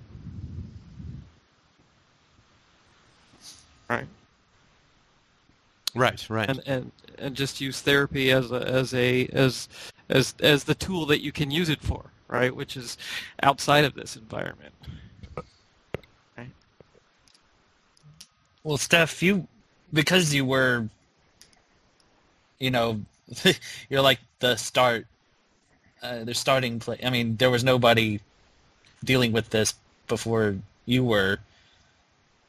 Right. 3.89 4.07
Right, 5.95 6.25
right. 6.29 6.49
and 6.49 6.63
and 6.67 6.93
and 7.19 7.35
just 7.35 7.61
use 7.61 7.81
therapy 7.81 8.31
as 8.31 8.51
a 8.51 8.69
as 8.69 8.95
a 8.95 9.27
as 9.29 9.69
as 10.09 10.35
as 10.41 10.65
the 10.65 10.75
tool 10.75 11.07
that 11.07 11.23
you 11.23 11.33
can 11.33 11.51
use 11.51 11.69
it 11.69 11.83
for, 11.83 12.11
right? 12.29 12.55
Which 12.55 12.77
is 12.77 12.99
outside 13.43 13.85
of 13.85 13.95
this 13.95 14.17
environment. 14.17 14.75
Right. 16.37 16.51
Well, 18.63 18.79
Steph, 18.79 19.23
you 19.23 19.47
because 19.93 20.35
you 20.35 20.45
were, 20.45 20.89
you 22.59 22.71
know, 22.71 23.01
you're 23.89 24.03
like 24.03 24.21
the 24.41 24.57
start, 24.57 25.07
uh, 26.03 26.25
the 26.25 26.35
starting 26.35 26.79
play. 26.79 26.99
I 27.03 27.11
mean, 27.11 27.37
there 27.37 27.51
was 27.51 27.65
nobody 27.65 28.21
dealing 29.05 29.33
with 29.33 29.51
this 29.51 29.75
before 30.07 30.57
you 30.87 31.05
were. 31.05 31.39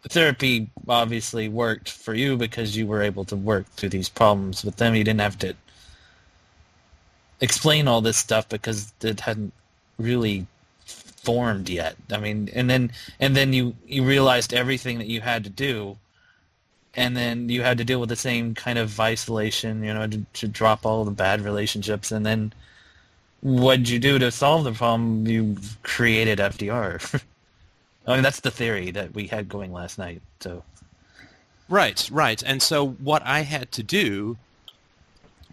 Therapy 0.08 0.70
obviously 0.88 1.50
worked 1.50 1.90
for 1.90 2.14
you 2.14 2.38
because 2.38 2.78
you 2.78 2.88
were 2.88 3.02
able 3.02 3.26
to 3.26 3.36
work 3.36 3.66
through 3.72 3.90
these 3.90 4.10
problems 4.10 4.64
with 4.64 4.78
them. 4.78 4.96
You 4.96 5.04
didn't 5.04 5.22
have 5.22 5.38
to 5.40 5.56
explain 7.42 7.88
all 7.88 8.02
this 8.02 8.18
stuff 8.18 8.48
because 8.48 8.94
it 9.02 9.20
hadn't 9.20 9.54
really 9.98 10.48
formed 10.86 11.70
yet. 11.70 11.96
I 12.12 12.18
mean, 12.18 12.50
and 12.54 12.70
then 12.70 12.92
and 13.20 13.36
then 13.36 13.54
you 13.54 13.76
you 13.86 14.04
realized 14.04 14.54
everything 14.54 14.98
that 15.00 15.08
you 15.08 15.22
had 15.22 15.44
to 15.44 15.50
do, 15.50 15.98
and 16.96 17.16
then 17.16 17.50
you 17.50 17.62
had 17.62 17.78
to 17.78 17.84
deal 17.84 18.00
with 18.00 18.10
the 18.10 18.16
same 18.16 18.56
kind 18.56 18.80
of 18.80 19.00
isolation, 19.00 19.84
you 19.84 19.94
know, 19.94 20.08
to, 20.08 20.26
to 20.34 20.48
drop 20.48 20.86
all 20.86 21.04
the 21.06 21.12
bad 21.12 21.42
relationships, 21.42 22.12
and 22.12 22.26
then 22.26 22.54
what'd 23.42 23.90
you 23.90 24.00
do 24.00 24.20
to 24.20 24.32
solve 24.32 24.64
the 24.64 24.72
problem? 24.72 25.28
You 25.28 25.58
created 25.84 26.40
FDR. 26.40 27.22
I 28.10 28.16
mean, 28.16 28.24
that's 28.24 28.40
the 28.40 28.52
theory 28.52 28.92
that 28.92 29.14
we 29.14 29.28
had 29.28 29.48
going 29.48 29.72
last 29.72 29.98
night. 29.98 30.22
So 30.40 30.64
Right, 31.70 32.10
right. 32.12 32.42
And 32.44 32.62
so 32.62 32.88
what 32.88 33.22
I 33.26 33.42
had 33.42 33.72
to 33.74 33.84
do 33.84 34.38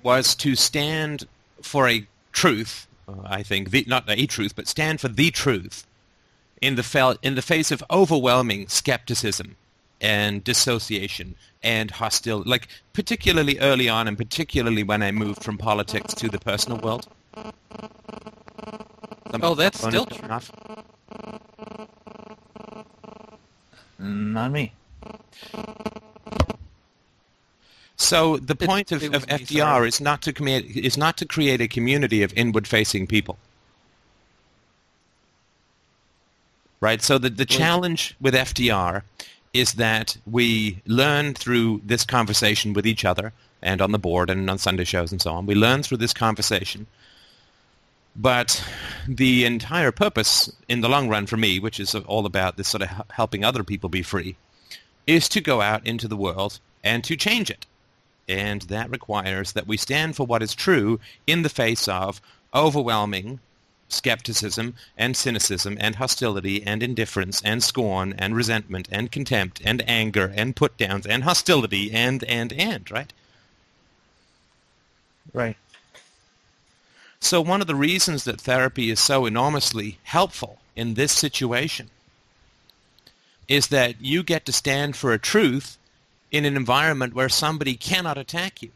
was 0.02 0.34
to 0.36 0.56
stand 0.56 1.26
for 1.60 1.88
a 1.88 2.06
truth, 2.32 2.86
I 3.24 3.42
think, 3.42 3.70
the, 3.70 3.84
not 3.86 4.04
a 4.08 4.26
truth, 4.26 4.56
but 4.56 4.66
stand 4.66 5.00
for 5.00 5.08
the 5.08 5.30
truth 5.30 5.86
in 6.62 6.76
the, 6.76 6.82
fel- 6.82 7.18
in 7.22 7.34
the 7.34 7.42
face 7.42 7.70
of 7.70 7.84
overwhelming 7.90 8.68
skepticism 8.68 9.56
and 10.00 10.42
dissociation 10.42 11.34
and 11.62 11.90
hostility, 11.90 12.48
like 12.48 12.68
particularly 12.94 13.58
early 13.58 13.88
on 13.88 14.08
and 14.08 14.16
particularly 14.16 14.82
when 14.82 15.02
I 15.02 15.10
moved 15.10 15.44
from 15.44 15.58
politics 15.58 16.14
to 16.14 16.28
the 16.28 16.38
personal 16.38 16.78
world. 16.78 17.08
Oh, 19.42 19.54
that's 19.54 19.80
still 19.80 20.06
true. 20.06 20.28
off. 20.30 20.50
Mm, 24.00 24.32
not 24.32 24.50
me. 24.52 24.72
So 27.96 28.36
the 28.36 28.52
It- 28.52 28.66
point 28.66 28.92
of, 28.92 29.02
it 29.02 29.14
of 29.14 29.26
FDR 29.26 29.58
sorry. 29.58 29.88
is 29.88 30.00
not 30.00 30.20
to 30.22 30.32
create 30.32 30.66
is 30.76 30.96
not 30.98 31.16
to 31.18 31.24
create 31.26 31.60
a 31.60 31.68
community 31.68 32.22
of 32.22 32.32
inward-facing 32.34 33.06
people. 33.06 33.38
Right. 36.80 37.00
So 37.02 37.18
the 37.18 37.30
the 37.30 37.46
challenge 37.46 38.14
with 38.20 38.34
FDR 38.34 39.02
is 39.54 39.74
that 39.74 40.18
we 40.26 40.82
learn 40.86 41.32
through 41.34 41.80
this 41.84 42.04
conversation 42.04 42.74
with 42.74 42.86
each 42.86 43.04
other 43.06 43.32
and 43.62 43.80
on 43.80 43.92
the 43.92 43.98
board 43.98 44.28
and 44.28 44.50
on 44.50 44.58
Sunday 44.58 44.84
shows 44.84 45.10
and 45.10 45.20
so 45.22 45.32
on. 45.32 45.46
We 45.46 45.54
learn 45.54 45.82
through 45.82 45.96
this 45.96 46.12
conversation. 46.12 46.86
But 48.18 48.64
the 49.06 49.44
entire 49.44 49.92
purpose 49.92 50.50
in 50.68 50.80
the 50.80 50.88
long 50.88 51.08
run 51.08 51.26
for 51.26 51.36
me, 51.36 51.58
which 51.58 51.78
is 51.78 51.94
all 51.94 52.24
about 52.24 52.56
this 52.56 52.68
sort 52.68 52.82
of 52.82 53.02
helping 53.10 53.44
other 53.44 53.62
people 53.62 53.90
be 53.90 54.02
free, 54.02 54.36
is 55.06 55.28
to 55.28 55.40
go 55.40 55.60
out 55.60 55.86
into 55.86 56.08
the 56.08 56.16
world 56.16 56.58
and 56.82 57.04
to 57.04 57.16
change 57.16 57.50
it. 57.50 57.66
And 58.28 58.62
that 58.62 58.90
requires 58.90 59.52
that 59.52 59.66
we 59.66 59.76
stand 59.76 60.16
for 60.16 60.26
what 60.26 60.42
is 60.42 60.54
true 60.54 60.98
in 61.26 61.42
the 61.42 61.48
face 61.48 61.86
of 61.86 62.20
overwhelming 62.54 63.38
skepticism 63.88 64.74
and 64.96 65.16
cynicism 65.16 65.76
and 65.80 65.96
hostility 65.96 66.66
and 66.66 66.82
indifference 66.82 67.40
and 67.44 67.62
scorn 67.62 68.14
and 68.18 68.34
resentment 68.34 68.88
and 68.90 69.12
contempt 69.12 69.60
and 69.64 69.88
anger 69.88 70.32
and 70.34 70.56
put 70.56 70.76
downs 70.76 71.06
and 71.06 71.22
hostility 71.22 71.92
and, 71.92 72.24
and, 72.24 72.52
and, 72.54 72.90
right? 72.90 73.12
Right. 75.32 75.56
So 77.20 77.40
one 77.40 77.60
of 77.60 77.66
the 77.66 77.74
reasons 77.74 78.24
that 78.24 78.40
therapy 78.40 78.90
is 78.90 79.00
so 79.00 79.26
enormously 79.26 79.98
helpful 80.04 80.58
in 80.74 80.94
this 80.94 81.12
situation 81.12 81.90
is 83.48 83.68
that 83.68 84.00
you 84.00 84.22
get 84.22 84.44
to 84.46 84.52
stand 84.52 84.96
for 84.96 85.12
a 85.12 85.18
truth 85.18 85.78
in 86.30 86.44
an 86.44 86.56
environment 86.56 87.14
where 87.14 87.28
somebody 87.28 87.74
cannot 87.74 88.18
attack 88.18 88.62
you. 88.62 88.70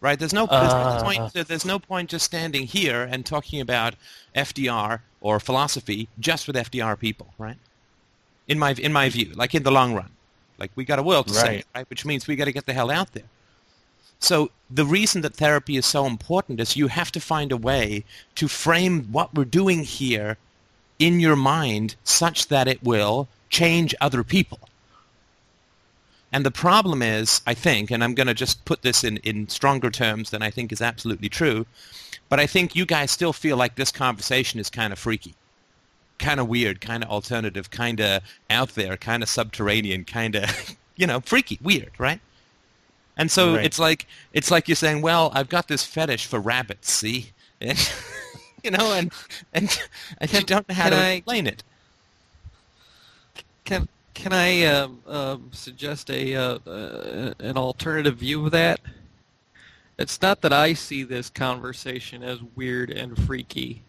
Right? 0.00 0.18
There's 0.18 0.34
no, 0.34 0.46
there's, 0.46 0.72
no 0.72 0.78
Uh. 0.78 1.02
point, 1.02 1.32
there's 1.32 1.64
no 1.64 1.78
point 1.78 2.10
just 2.10 2.26
standing 2.26 2.66
here 2.66 3.02
and 3.02 3.24
talking 3.24 3.60
about 3.60 3.94
FDR 4.36 5.00
or 5.22 5.40
philosophy 5.40 6.08
just 6.20 6.46
with 6.46 6.56
FDR 6.56 6.98
people, 6.98 7.32
right? 7.38 7.56
In 8.46 8.58
my 8.58 8.72
in 8.72 8.92
my 8.92 9.08
view, 9.08 9.32
like 9.34 9.54
in 9.54 9.62
the 9.62 9.70
long 9.72 9.94
run. 9.94 10.13
Like 10.64 10.72
we 10.76 10.84
got 10.86 10.98
a 10.98 11.02
world 11.02 11.26
to 11.28 11.34
Right. 11.34 11.46
save, 11.46 11.64
right? 11.74 11.90
Which 11.90 12.06
means 12.06 12.26
we 12.26 12.36
got 12.36 12.46
to 12.46 12.52
get 12.52 12.64
the 12.64 12.72
hell 12.72 12.90
out 12.90 13.12
there. 13.12 13.28
So 14.18 14.50
the 14.70 14.86
reason 14.86 15.20
that 15.22 15.36
therapy 15.36 15.76
is 15.76 15.84
so 15.84 16.06
important 16.06 16.58
is 16.58 16.74
you 16.74 16.88
have 16.88 17.12
to 17.12 17.20
find 17.20 17.52
a 17.52 17.56
way 17.70 18.04
to 18.36 18.48
frame 18.48 18.94
what 19.12 19.34
we're 19.34 19.44
doing 19.44 19.84
here 19.84 20.38
in 20.98 21.20
your 21.20 21.36
mind 21.36 21.96
such 22.02 22.48
that 22.48 22.66
it 22.66 22.82
will 22.82 23.28
change 23.50 23.94
other 24.00 24.24
people. 24.24 24.60
And 26.32 26.46
the 26.46 26.50
problem 26.50 27.02
is, 27.02 27.42
I 27.46 27.52
think, 27.54 27.90
and 27.90 28.02
I'm 28.02 28.14
going 28.14 28.26
to 28.26 28.34
just 28.34 28.64
put 28.64 28.80
this 28.80 29.04
in, 29.04 29.18
in 29.18 29.48
stronger 29.48 29.90
terms 29.90 30.30
than 30.30 30.42
I 30.42 30.50
think 30.50 30.72
is 30.72 30.80
absolutely 30.80 31.28
true, 31.28 31.66
but 32.30 32.40
I 32.40 32.46
think 32.46 32.74
you 32.74 32.86
guys 32.86 33.10
still 33.10 33.34
feel 33.34 33.56
like 33.58 33.74
this 33.74 33.92
conversation 33.92 34.58
is 34.58 34.70
kind 34.70 34.92
of 34.94 34.98
freaky, 34.98 35.34
kind 36.24 36.40
of 36.40 36.48
weird, 36.48 36.80
kind 36.80 37.04
of 37.04 37.10
alternative, 37.10 37.70
kind 37.70 38.00
of 38.00 38.22
out 38.50 38.70
there, 38.70 38.96
kind 38.96 39.22
of 39.22 39.28
subterranean, 39.28 40.04
kind 40.04 40.34
of, 40.36 40.76
you 40.96 41.06
know, 41.06 41.20
freaky, 41.20 41.58
weird, 41.62 41.90
right? 41.98 42.20
And 43.16 43.30
so 43.30 43.54
Right. 43.54 43.64
it's 43.64 43.78
like 43.78 44.06
it's 44.32 44.50
like 44.50 44.66
you're 44.68 44.74
saying, 44.76 45.02
well, 45.02 45.30
I've 45.34 45.48
got 45.48 45.68
this 45.68 45.84
fetish 45.84 46.26
for 46.26 46.40
rabbits, 46.40 46.90
see, 46.90 47.30
and, 47.60 47.78
you 48.64 48.70
know, 48.72 48.92
and 48.94 49.12
and 49.52 49.68
Can- 50.28 50.44
don't 50.44 50.68
know 50.68 50.74
how 50.74 50.84
can 50.88 50.92
to 50.92 50.98
I- 50.98 51.10
explain 51.10 51.46
it. 51.46 51.62
Can 53.64 53.88
can 54.14 54.32
I 54.32 54.64
um, 54.66 55.00
um, 55.06 55.50
suggest 55.52 56.10
a 56.10 56.34
uh, 56.34 56.58
uh, 56.66 57.34
an 57.38 57.56
alternative 57.56 58.16
view 58.18 58.44
of 58.46 58.52
that? 58.52 58.80
It's 59.98 60.20
not 60.20 60.40
that 60.42 60.52
I 60.52 60.72
see 60.74 61.02
this 61.04 61.30
conversation 61.30 62.22
as 62.22 62.40
weird 62.56 62.90
and 62.90 63.16
freaky. 63.26 63.82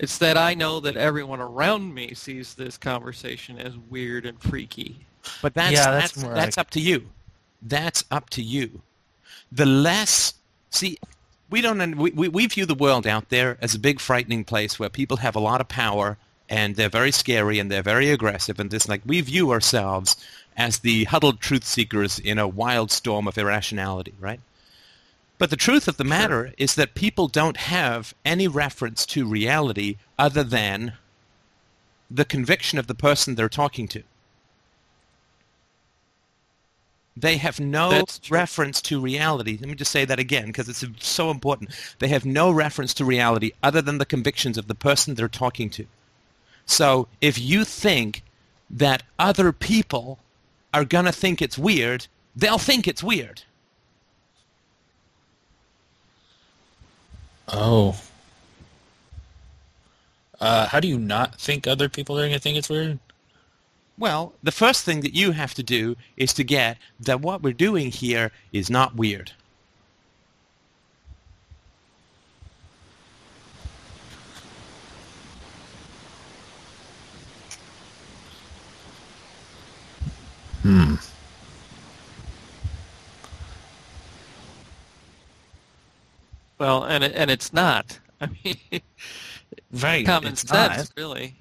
It's 0.00 0.16
that 0.18 0.38
I 0.38 0.54
know 0.54 0.80
that 0.80 0.96
everyone 0.96 1.40
around 1.40 1.94
me 1.94 2.14
sees 2.14 2.54
this 2.54 2.78
conversation 2.78 3.58
as 3.58 3.76
weird 3.76 4.24
and 4.24 4.40
freaky. 4.40 5.04
But 5.42 5.52
that's 5.52 5.72
Yeah, 5.72 5.90
that's 5.90 6.12
that's 6.14 6.32
that's, 6.34 6.56
more 6.56 6.62
up 6.62 6.70
to 6.70 6.80
you. 6.80 7.06
That's 7.60 8.04
up 8.10 8.30
to 8.30 8.42
you. 8.42 8.80
The 9.52 9.66
less 9.66 10.32
see, 10.70 10.98
we 11.50 11.60
don't 11.60 11.96
we 11.96 12.28
we 12.28 12.46
view 12.46 12.64
the 12.64 12.74
world 12.74 13.06
out 13.06 13.28
there 13.28 13.58
as 13.60 13.74
a 13.74 13.78
big 13.78 14.00
frightening 14.00 14.42
place 14.42 14.78
where 14.78 14.88
people 14.88 15.18
have 15.18 15.36
a 15.36 15.40
lot 15.40 15.60
of 15.60 15.68
power 15.68 16.16
and 16.48 16.76
they're 16.76 16.88
very 16.88 17.12
scary 17.12 17.58
and 17.58 17.70
they're 17.70 17.82
very 17.82 18.10
aggressive 18.10 18.58
and 18.58 18.70
this 18.70 18.88
like 18.88 19.02
we 19.04 19.20
view 19.20 19.50
ourselves 19.50 20.16
as 20.56 20.78
the 20.78 21.04
huddled 21.04 21.40
truth 21.40 21.64
seekers 21.64 22.18
in 22.18 22.38
a 22.38 22.48
wild 22.48 22.90
storm 22.90 23.28
of 23.28 23.36
irrationality, 23.36 24.14
right? 24.18 24.40
But 25.40 25.48
the 25.48 25.56
truth 25.56 25.88
of 25.88 25.96
the 25.96 26.04
matter 26.04 26.52
is 26.58 26.74
that 26.74 26.94
people 26.94 27.26
don't 27.26 27.56
have 27.56 28.14
any 28.26 28.46
reference 28.46 29.06
to 29.06 29.26
reality 29.26 29.96
other 30.18 30.44
than 30.44 30.92
the 32.10 32.26
conviction 32.26 32.78
of 32.78 32.88
the 32.88 32.94
person 32.94 33.34
they're 33.34 33.48
talking 33.48 33.88
to. 33.88 34.02
They 37.16 37.38
have 37.38 37.58
no 37.58 38.04
reference 38.28 38.82
to 38.82 39.00
reality. 39.00 39.56
Let 39.58 39.70
me 39.70 39.76
just 39.76 39.90
say 39.90 40.04
that 40.04 40.18
again 40.18 40.48
because 40.48 40.68
it's 40.68 40.84
so 40.98 41.30
important. 41.30 41.70
They 42.00 42.08
have 42.08 42.26
no 42.26 42.50
reference 42.50 42.92
to 42.94 43.06
reality 43.06 43.52
other 43.62 43.80
than 43.80 43.96
the 43.96 44.04
convictions 44.04 44.58
of 44.58 44.68
the 44.68 44.74
person 44.74 45.14
they're 45.14 45.26
talking 45.26 45.70
to. 45.70 45.86
So 46.66 47.08
if 47.22 47.38
you 47.38 47.64
think 47.64 48.24
that 48.68 49.04
other 49.18 49.52
people 49.52 50.18
are 50.74 50.84
going 50.84 51.06
to 51.06 51.12
think 51.12 51.40
it's 51.40 51.56
weird, 51.56 52.08
they'll 52.36 52.58
think 52.58 52.86
it's 52.86 53.02
weird. 53.02 53.44
Oh. 57.52 58.00
Uh, 60.40 60.66
how 60.66 60.80
do 60.80 60.88
you 60.88 60.98
not 60.98 61.34
think 61.34 61.66
other 61.66 61.88
people 61.88 62.18
are 62.18 62.22
going 62.22 62.32
to 62.32 62.38
think 62.38 62.56
it's 62.56 62.68
weird? 62.68 62.98
Well, 63.98 64.32
the 64.42 64.52
first 64.52 64.84
thing 64.84 65.02
that 65.02 65.14
you 65.14 65.32
have 65.32 65.52
to 65.54 65.62
do 65.62 65.96
is 66.16 66.32
to 66.34 66.44
get 66.44 66.78
that 67.00 67.20
what 67.20 67.42
we're 67.42 67.52
doing 67.52 67.90
here 67.90 68.32
is 68.52 68.70
not 68.70 68.96
weird. 68.96 69.32
Hmm. 80.62 80.94
Well, 86.60 86.84
and 86.84 87.02
it, 87.02 87.12
and 87.16 87.30
it's 87.30 87.52
not. 87.52 87.98
I 88.20 88.28
mean, 88.44 88.82
Right. 89.72 90.04
common 90.04 90.32
it's 90.34 90.42
sense, 90.42 90.76
not. 90.76 90.92
really. 90.96 91.34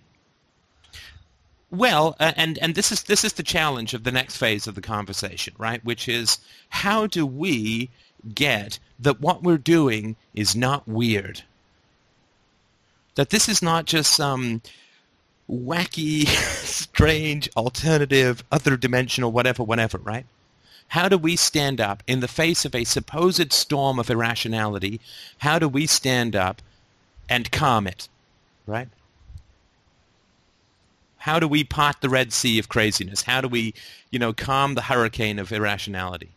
Well, 1.71 2.15
uh, 2.19 2.32
and 2.36 2.58
and 2.60 2.73
this 2.73 2.91
is 2.91 3.03
this 3.03 3.23
is 3.23 3.34
the 3.34 3.43
challenge 3.43 3.93
of 3.93 4.03
the 4.03 4.12
next 4.12 4.38
phase 4.38 4.65
of 4.65 4.73
the 4.75 4.82
conversation, 4.82 5.53
right? 5.58 5.84
Which 5.84 6.08
is 6.08 6.39
how 6.69 7.05
do 7.05 7.25
we 7.25 7.89
get 8.34 8.79
that 8.99 9.19
what 9.21 9.43
we're 9.43 9.58
doing 9.58 10.15
is 10.34 10.55
not 10.55 10.88
weird? 10.88 11.43
That 13.15 13.29
this 13.29 13.49
is 13.49 13.62
not 13.62 13.86
just 13.86 14.13
some 14.15 14.62
wacky, 15.49 16.25
strange, 16.65 17.49
alternative, 17.58 18.43
other 18.51 18.77
dimensional, 18.77 19.32
whatever, 19.32 19.63
whatever, 19.63 19.97
right? 19.99 20.25
How 20.89 21.08
do 21.08 21.17
we 21.17 21.36
stand 21.36 21.80
up 21.80 22.02
in 22.08 22.19
the 22.19 22.28
face 22.28 22.65
of 22.65 22.73
a 22.73 22.84
supposed 22.84 23.54
storm 23.54 23.99
of 23.99 24.10
irrationality? 24.10 24.99
How 25.39 25.60
do 25.60 25.67
we 25.67 25.86
stand 25.86 26.36
up 26.36 26.62
and 27.30 27.52
calm 27.52 27.86
it, 27.86 28.10
right? 28.65 28.89
How 31.17 31.39
do 31.39 31.47
we 31.47 31.63
part 31.63 32.02
the 32.02 32.10
Red 32.10 32.34
Sea 32.34 32.58
of 32.58 32.69
craziness? 32.69 33.21
How 33.23 33.39
do 33.39 33.47
we, 33.47 33.75
you 34.10 34.17
know, 34.17 34.34
calm 34.34 34.73
the 34.73 34.82
hurricane 34.84 35.38
of 35.38 35.52
irrationality? 35.52 36.30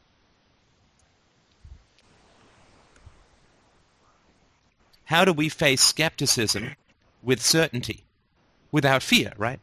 How 5.04 5.24
do 5.24 5.32
we 5.32 5.48
face 5.48 5.80
skepticism 5.80 6.76
with 7.22 7.40
certainty, 7.40 8.02
without 8.70 9.02
fear, 9.02 9.32
right? 9.38 9.60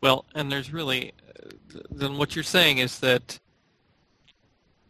Well, 0.00 0.24
and 0.34 0.50
there's 0.50 0.72
really, 0.72 1.12
uh, 1.28 1.80
then 1.90 2.16
what 2.18 2.34
you're 2.36 2.44
saying 2.44 2.78
is 2.78 2.98
that 3.00 3.38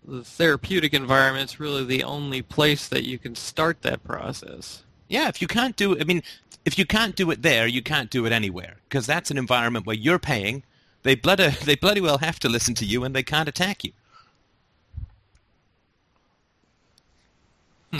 the 0.06 0.24
therapeutic 0.24 0.94
environment's 0.94 1.60
really 1.60 1.84
the 1.84 2.04
only 2.04 2.42
place 2.42 2.88
that 2.88 3.04
you 3.04 3.18
can 3.18 3.34
start 3.34 3.82
that 3.82 4.04
process. 4.04 4.84
Yeah, 5.08 5.28
if 5.28 5.40
you 5.42 5.48
can't 5.48 5.76
do 5.76 5.98
I 6.00 6.04
mean, 6.04 6.22
if 6.64 6.78
you 6.78 6.86
can't 6.86 7.16
do 7.16 7.30
it 7.30 7.42
there, 7.42 7.66
you 7.66 7.82
can't 7.82 8.10
do 8.10 8.26
it 8.26 8.32
anywhere 8.32 8.76
because 8.88 9.06
that's 9.06 9.30
an 9.30 9.38
environment 9.38 9.86
where 9.86 9.96
you're 9.96 10.18
paying. 10.18 10.64
They 11.02 11.14
bloody, 11.14 11.48
they 11.64 11.76
bloody 11.76 12.00
well 12.00 12.18
have 12.18 12.38
to 12.40 12.48
listen 12.48 12.74
to 12.76 12.84
you 12.86 13.04
and 13.04 13.14
they 13.14 13.22
can't 13.22 13.48
attack 13.48 13.84
you. 13.84 13.92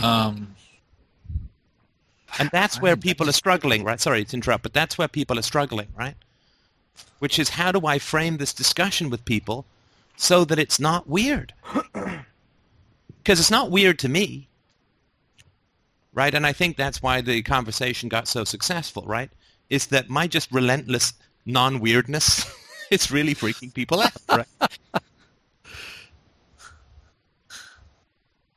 Um, 0.02 0.56
And 2.38 2.50
that's 2.50 2.78
I 2.78 2.80
where 2.80 2.96
think 2.96 3.02
people 3.02 3.28
are 3.28 3.32
struggling, 3.32 3.84
right? 3.84 4.00
Sorry 4.00 4.24
to 4.24 4.36
interrupt, 4.36 4.62
but 4.62 4.72
that's 4.74 4.98
where 4.98 5.08
people 5.08 5.38
are 5.38 5.42
struggling, 5.42 5.88
right? 5.96 6.16
Which 7.18 7.38
is 7.38 7.50
how 7.50 7.72
do 7.72 7.86
I 7.86 7.98
frame 7.98 8.36
this 8.36 8.52
discussion 8.52 9.10
with 9.10 9.24
people 9.24 9.64
so 10.16 10.44
that 10.44 10.58
it's 10.58 10.78
not 10.80 11.08
weird? 11.08 11.54
Because 13.22 13.40
it's 13.40 13.50
not 13.50 13.72
weird 13.72 13.98
to 13.98 14.08
me, 14.08 14.46
right? 16.14 16.32
And 16.32 16.46
I 16.46 16.52
think 16.52 16.76
that's 16.76 17.02
why 17.02 17.20
the 17.20 17.42
conversation 17.42 18.08
got 18.08 18.28
so 18.28 18.44
successful, 18.44 19.02
right? 19.04 19.30
Is 19.68 19.88
that 19.88 20.08
my 20.08 20.28
just 20.28 20.52
relentless 20.52 21.12
non-weirdness 21.44 22.46
is 22.92 23.10
really 23.10 23.34
freaking 23.34 23.74
people 23.74 24.00
out, 24.00 24.12
right? 24.28 24.46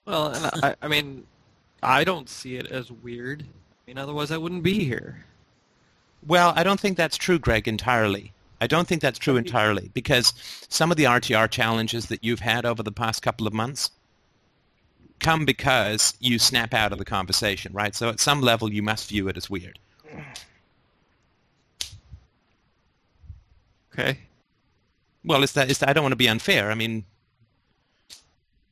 Well, 0.06 0.34
I, 0.64 0.76
I 0.82 0.88
mean, 0.88 1.28
I 1.84 2.04
don't 2.04 2.28
see 2.28 2.56
it 2.56 2.66
as 2.66 2.92
weird. 2.92 3.44
I 3.44 3.82
mean, 3.86 4.00
otherwise 4.00 4.32
I 4.32 4.38
wouldn't 4.38 4.64
be 4.64 4.84
here. 4.84 5.24
Well, 6.26 6.54
I 6.56 6.64
don't 6.64 6.80
think 6.80 6.98
that's 6.98 7.18
true, 7.18 7.40
Greg, 7.40 7.68
entirely. 7.68 8.34
I 8.62 8.68
don't 8.68 8.88
think 8.88 9.02
that's 9.02 9.20
true 9.20 9.38
entirely 9.38 9.90
because 9.94 10.34
some 10.70 10.92
of 10.92 10.98
the 10.98 11.06
RTR 11.06 11.50
challenges 11.50 12.08
that 12.08 12.24
you've 12.24 12.42
had 12.42 12.66
over 12.66 12.84
the 12.84 12.92
past 12.92 13.22
couple 13.22 13.48
of 13.48 13.54
months 13.54 13.92
come 15.20 15.46
because 15.46 16.14
you 16.20 16.40
snap 16.40 16.74
out 16.74 16.92
of 16.92 16.98
the 16.98 17.06
conversation, 17.06 17.72
right? 17.74 17.96
So 17.96 18.10
at 18.10 18.20
some 18.20 18.42
level 18.42 18.72
you 18.72 18.82
must 18.82 19.10
view 19.10 19.28
it 19.30 19.38
as 19.38 19.50
weird. 19.50 19.80
Okay. 23.94 24.20
Well, 25.24 25.44
it's 25.44 25.54
that, 25.54 25.70
it's 25.70 25.80
that 25.80 25.90
I 25.90 25.94
don't 25.94 26.04
want 26.04 26.14
to 26.14 26.18
be 26.18 26.30
unfair. 26.30 26.72
I 26.72 26.76
mean, 26.76 27.06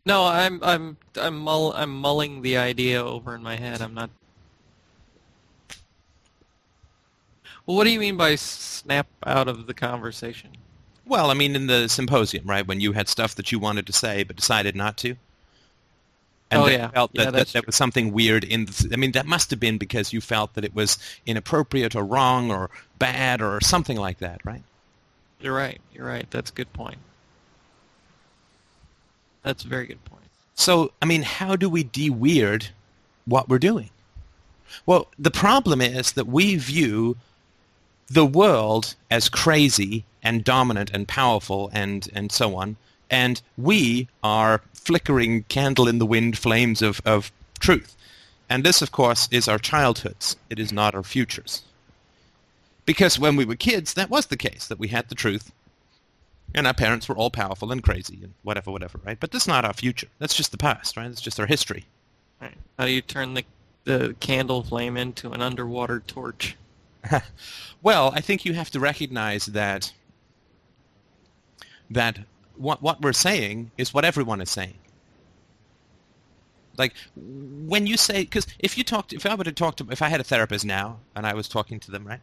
No, 0.06 0.26
I'm 0.26 0.64
I'm 0.64 0.98
I'm 1.16 1.38
mull, 1.38 1.74
I'm 1.74 1.96
mulling 2.00 2.42
the 2.42 2.58
idea 2.58 3.04
over 3.04 3.36
in 3.36 3.44
my 3.44 3.58
head. 3.58 3.82
I'm 3.82 3.94
not. 3.94 4.10
Well, 7.68 7.78
what 7.78 7.84
do 7.84 7.92
you 7.92 8.00
mean 8.00 8.18
by 8.18 8.36
snap 8.36 9.08
out 9.26 9.48
of 9.48 9.68
the 9.68 9.76
conversation? 9.76 10.52
well, 11.06 11.32
I 11.32 11.36
mean 11.36 11.56
in 11.56 11.68
the 11.68 11.88
symposium, 11.88 12.46
right, 12.46 12.68
when 12.68 12.82
you 12.82 12.94
had 12.94 13.08
stuff 13.10 13.36
that 13.36 13.52
you 13.52 13.60
wanted 13.60 13.88
to 13.88 13.94
say 13.94 14.24
but 14.24 14.36
decided 14.36 14.76
not 14.76 14.98
to. 14.98 15.16
And 16.52 16.64
Oh, 16.64 16.68
yeah. 16.68 16.90
felt 16.90 17.12
Yeah, 17.14 17.26
that, 17.26 17.34
that 17.34 17.38
that's 17.38 17.52
there 17.54 17.62
true. 17.62 17.68
was 17.68 17.76
something 17.76 18.12
weird 18.14 18.44
in. 18.44 18.66
The, 18.66 18.90
I 18.94 18.96
mean, 18.98 19.12
that 19.14 19.26
must 19.26 19.50
have 19.52 19.60
been 19.60 19.78
because 19.78 20.14
you 20.14 20.22
felt 20.22 20.54
that 20.56 20.64
it 20.66 20.74
was 20.76 20.98
inappropriate 21.26 21.96
or 21.96 22.04
wrong 22.06 22.52
or 22.52 22.70
bad 23.00 23.42
or 23.42 23.62
something 23.62 23.98
like 23.98 24.20
that, 24.20 24.42
right? 24.46 24.64
You're 25.40 25.56
right. 25.56 25.82
You're 25.94 26.06
right. 26.08 26.30
That's 26.32 26.50
a 26.52 26.54
good 26.54 26.72
point. 26.74 26.98
That's 29.44 29.64
a 29.64 29.68
very 29.68 29.86
good 29.88 30.04
point. 30.06 30.24
So, 30.56 30.92
I 31.02 31.06
mean, 31.06 31.22
how 31.24 31.56
do 31.56 31.70
we 31.70 31.84
de-weird 31.84 32.70
what 33.26 33.48
we're 33.50 33.60
doing? 33.60 33.92
Well, 34.86 35.08
the 35.18 35.32
problem 35.32 35.82
is 35.82 36.14
that 36.14 36.28
we 36.28 36.56
view 36.58 37.18
the 38.10 38.26
world 38.26 38.96
as 39.12 39.30
crazy 39.30 40.06
and 40.24 40.44
dominant 40.44 40.92
and 40.94 41.08
powerful 41.08 41.70
and, 41.74 42.10
and 42.14 42.32
so 42.32 42.56
on, 42.56 42.78
and 43.10 43.42
we 43.58 44.08
are 44.24 44.62
flickering 44.74 45.44
candle 45.44 45.88
in 45.88 46.00
the 46.00 46.06
wind 46.06 46.38
flames 46.38 46.82
of, 46.82 47.02
of 47.06 47.32
truth. 47.60 47.96
And 48.50 48.64
this, 48.64 48.82
of 48.82 48.92
course, 48.92 49.28
is 49.32 49.48
our 49.48 49.60
childhoods. 49.60 50.38
It 50.50 50.60
is 50.60 50.72
not 50.72 50.96
our 50.96 51.04
futures. 51.04 51.64
Because 52.86 53.20
when 53.20 53.36
we 53.36 53.44
were 53.44 53.56
kids, 53.56 53.94
that 53.96 54.10
was 54.10 54.28
the 54.28 54.38
case, 54.38 54.68
that 54.68 54.80
we 54.80 54.88
had 54.88 55.10
the 55.10 55.16
truth, 55.16 55.52
and 56.56 56.66
our 56.66 56.74
parents 56.74 57.10
were 57.10 57.18
all 57.18 57.30
powerful 57.30 57.72
and 57.72 57.84
crazy 57.84 58.20
and 58.24 58.34
whatever, 58.44 58.72
whatever, 58.72 59.00
right? 59.06 59.20
But 59.20 59.32
that's 59.32 59.48
not 59.48 59.66
our 59.66 59.74
future. 59.74 60.08
That's 60.20 60.36
just 60.36 60.52
the 60.52 60.58
past, 60.58 60.96
right? 60.96 61.12
It's 61.12 61.22
just 61.22 61.40
our 61.40 61.46
history. 61.46 61.86
Right. 62.42 62.56
How 62.80 62.86
do 62.86 62.92
you 62.92 63.02
turn 63.02 63.34
the 63.34 63.44
the 63.84 64.16
candle 64.20 64.64
flame 64.64 64.98
into 64.98 65.32
an 65.32 65.42
underwater 65.42 66.02
torch? 66.02 66.56
well, 67.82 68.12
I 68.16 68.22
think 68.22 68.46
you 68.46 68.54
have 68.54 68.72
to 68.72 68.80
recognize 68.80 69.48
that 69.48 69.92
that 71.90 72.20
what 72.56 72.82
what 72.82 73.02
we're 73.02 73.14
saying 73.14 73.72
is 73.78 73.94
what 73.94 74.06
everyone 74.06 74.42
is 74.42 74.50
saying. 74.50 74.78
Like 76.78 76.94
when 77.16 77.88
you 77.88 77.98
say, 77.98 78.22
because 78.22 78.46
if 78.60 78.78
you 78.78 78.84
talked, 78.84 79.14
if 79.14 79.26
I 79.26 79.34
were 79.36 79.44
to 79.44 79.52
talk 79.52 79.78
to, 79.78 79.88
if 79.90 80.02
I 80.02 80.10
had 80.10 80.20
a 80.20 80.24
therapist 80.24 80.64
now 80.66 81.00
and 81.16 81.26
I 81.26 81.34
was 81.34 81.48
talking 81.48 81.80
to 81.82 81.92
them, 81.92 82.06
right? 82.06 82.20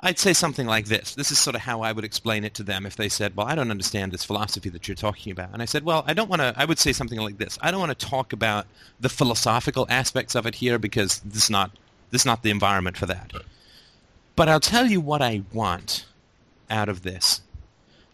I'd 0.00 0.18
say 0.18 0.32
something 0.32 0.66
like 0.66 0.86
this. 0.86 1.16
This 1.16 1.32
is 1.32 1.40
sort 1.40 1.56
of 1.56 1.62
how 1.62 1.80
I 1.80 1.90
would 1.90 2.04
explain 2.04 2.44
it 2.44 2.54
to 2.54 2.62
them 2.62 2.86
if 2.86 2.94
they 2.94 3.08
said, 3.08 3.34
well, 3.34 3.48
I 3.48 3.56
don't 3.56 3.72
understand 3.72 4.12
this 4.12 4.22
philosophy 4.24 4.68
that 4.68 4.86
you're 4.86 4.94
talking 4.94 5.32
about. 5.32 5.50
And 5.52 5.60
I 5.60 5.64
said, 5.64 5.82
well, 5.82 6.04
I 6.06 6.14
don't 6.14 6.28
want 6.28 6.40
to, 6.40 6.54
I 6.56 6.66
would 6.66 6.78
say 6.78 6.92
something 6.92 7.18
like 7.18 7.38
this. 7.38 7.58
I 7.62 7.72
don't 7.72 7.80
want 7.80 7.98
to 7.98 8.06
talk 8.06 8.32
about 8.32 8.66
the 9.00 9.08
philosophical 9.08 9.88
aspects 9.90 10.36
of 10.36 10.46
it 10.46 10.54
here 10.54 10.78
because 10.78 11.18
this 11.20 11.44
is 11.44 11.50
not, 11.50 11.72
this 12.10 12.22
is 12.22 12.26
not 12.26 12.44
the 12.44 12.50
environment 12.50 12.96
for 12.96 13.06
that. 13.06 13.32
But 14.38 14.48
I'll 14.48 14.60
tell 14.60 14.86
you 14.86 15.00
what 15.00 15.20
I 15.20 15.42
want 15.52 16.06
out 16.70 16.88
of 16.88 17.02
this. 17.02 17.40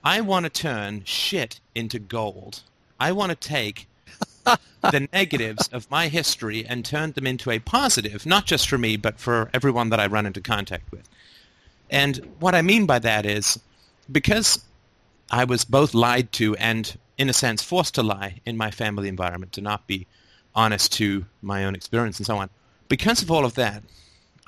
I 0.02 0.22
want 0.22 0.44
to 0.44 0.48
turn 0.48 1.02
shit 1.04 1.60
into 1.74 1.98
gold. 1.98 2.62
I 2.98 3.12
want 3.12 3.28
to 3.28 3.36
take 3.36 3.86
the 4.44 5.06
negatives 5.12 5.68
of 5.68 5.90
my 5.90 6.08
history 6.08 6.64
and 6.64 6.82
turn 6.82 7.12
them 7.12 7.26
into 7.26 7.50
a 7.50 7.58
positive, 7.58 8.24
not 8.24 8.46
just 8.46 8.70
for 8.70 8.78
me, 8.78 8.96
but 8.96 9.20
for 9.20 9.50
everyone 9.52 9.90
that 9.90 10.00
I 10.00 10.06
run 10.06 10.24
into 10.24 10.40
contact 10.40 10.90
with. 10.90 11.06
And 11.90 12.16
what 12.40 12.54
I 12.54 12.62
mean 12.62 12.86
by 12.86 13.00
that 13.00 13.26
is 13.26 13.60
because 14.10 14.64
I 15.30 15.44
was 15.44 15.66
both 15.66 15.92
lied 15.92 16.32
to 16.32 16.56
and, 16.56 16.96
in 17.18 17.28
a 17.28 17.34
sense, 17.34 17.62
forced 17.62 17.96
to 17.96 18.02
lie 18.02 18.40
in 18.46 18.56
my 18.56 18.70
family 18.70 19.08
environment, 19.08 19.52
to 19.52 19.60
not 19.60 19.86
be 19.86 20.06
honest 20.54 20.90
to 20.94 21.26
my 21.42 21.66
own 21.66 21.74
experience 21.74 22.18
and 22.18 22.24
so 22.26 22.38
on. 22.38 22.48
Because 22.88 23.20
of 23.20 23.30
all 23.30 23.44
of 23.44 23.56
that, 23.56 23.82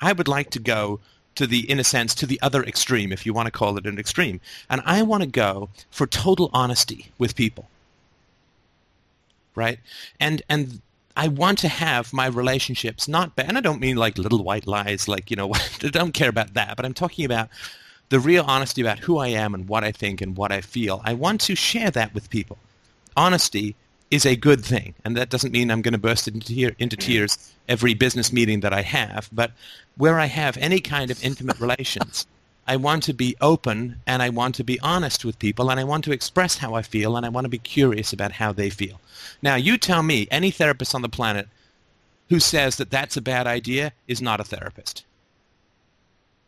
I 0.01 0.11
would 0.11 0.27
like 0.27 0.49
to 0.51 0.59
go 0.59 1.01
to 1.37 1.47
the, 1.47 1.69
in 1.69 1.79
a 1.79 1.83
sense, 1.83 2.13
to 2.15 2.25
the 2.25 2.39
other 2.41 2.63
extreme, 2.63 3.11
if 3.11 3.25
you 3.25 3.33
want 3.33 3.45
to 3.45 3.51
call 3.51 3.77
it 3.77 3.85
an 3.85 3.99
extreme. 3.99 4.41
And 4.69 4.81
I 4.85 5.03
want 5.03 5.23
to 5.23 5.29
go 5.29 5.69
for 5.91 6.07
total 6.07 6.49
honesty 6.51 7.11
with 7.17 7.35
people. 7.35 7.69
Right? 9.55 9.79
And, 10.19 10.41
and 10.49 10.81
I 11.15 11.27
want 11.27 11.59
to 11.59 11.67
have 11.67 12.11
my 12.11 12.25
relationships 12.27 13.07
not 13.07 13.35
bad. 13.35 13.49
And 13.49 13.57
I 13.57 13.61
don't 13.61 13.79
mean 13.79 13.97
like 13.97 14.17
little 14.17 14.43
white 14.43 14.67
lies, 14.67 15.07
like, 15.07 15.29
you 15.29 15.37
know, 15.37 15.53
I 15.83 15.89
don't 15.89 16.13
care 16.13 16.29
about 16.29 16.55
that. 16.55 16.75
But 16.75 16.85
I'm 16.85 16.93
talking 16.93 17.25
about 17.25 17.49
the 18.09 18.19
real 18.19 18.43
honesty 18.47 18.81
about 18.81 18.99
who 18.99 19.17
I 19.17 19.27
am 19.27 19.53
and 19.53 19.67
what 19.67 19.83
I 19.83 19.91
think 19.91 20.21
and 20.21 20.35
what 20.35 20.51
I 20.51 20.61
feel. 20.61 21.01
I 21.03 21.13
want 21.13 21.41
to 21.41 21.55
share 21.55 21.91
that 21.91 22.13
with 22.13 22.29
people. 22.29 22.57
Honesty 23.15 23.75
is 24.09 24.25
a 24.25 24.35
good 24.35 24.63
thing. 24.63 24.93
And 25.03 25.17
that 25.17 25.29
doesn't 25.29 25.51
mean 25.51 25.69
I'm 25.69 25.81
going 25.81 25.93
to 25.93 25.97
burst 25.97 26.27
into, 26.27 26.47
tear, 26.47 26.71
into 26.79 26.95
tears 26.95 27.53
every 27.67 27.93
business 27.93 28.31
meeting 28.31 28.61
that 28.61 28.73
I 28.73 28.81
have. 28.81 29.29
But 29.31 29.51
where 29.97 30.19
I 30.19 30.25
have 30.25 30.57
any 30.57 30.79
kind 30.79 31.11
of 31.11 31.23
intimate 31.23 31.59
relations, 31.59 32.25
I 32.67 32.75
want 32.75 33.03
to 33.03 33.13
be 33.13 33.35
open 33.41 33.99
and 34.05 34.21
I 34.21 34.29
want 34.29 34.55
to 34.55 34.63
be 34.63 34.79
honest 34.81 35.25
with 35.25 35.39
people 35.39 35.69
and 35.69 35.79
I 35.79 35.83
want 35.83 36.03
to 36.05 36.11
express 36.11 36.57
how 36.57 36.73
I 36.73 36.81
feel 36.81 37.15
and 37.15 37.25
I 37.25 37.29
want 37.29 37.45
to 37.45 37.49
be 37.49 37.57
curious 37.57 38.13
about 38.13 38.33
how 38.33 38.51
they 38.51 38.69
feel. 38.69 38.99
Now, 39.41 39.55
you 39.55 39.77
tell 39.77 40.03
me 40.03 40.27
any 40.31 40.51
therapist 40.51 40.93
on 40.93 41.01
the 41.01 41.09
planet 41.09 41.47
who 42.29 42.39
says 42.39 42.75
that 42.77 42.91
that's 42.91 43.17
a 43.17 43.21
bad 43.21 43.47
idea 43.47 43.93
is 44.07 44.21
not 44.21 44.39
a 44.39 44.43
therapist. 44.43 45.05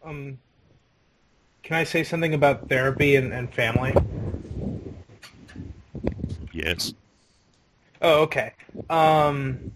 Um, 0.04 0.39
can 1.63 1.78
I 1.78 1.84
say 1.84 2.04
something 2.04 2.34
about 2.34 2.67
therapy 2.67 3.15
and, 3.15 3.34
and 3.34 3.54
family? 3.54 3.93
Yes. 6.52 6.93
Oh, 8.02 8.22
okay. 8.24 8.54
Um, 8.90 9.72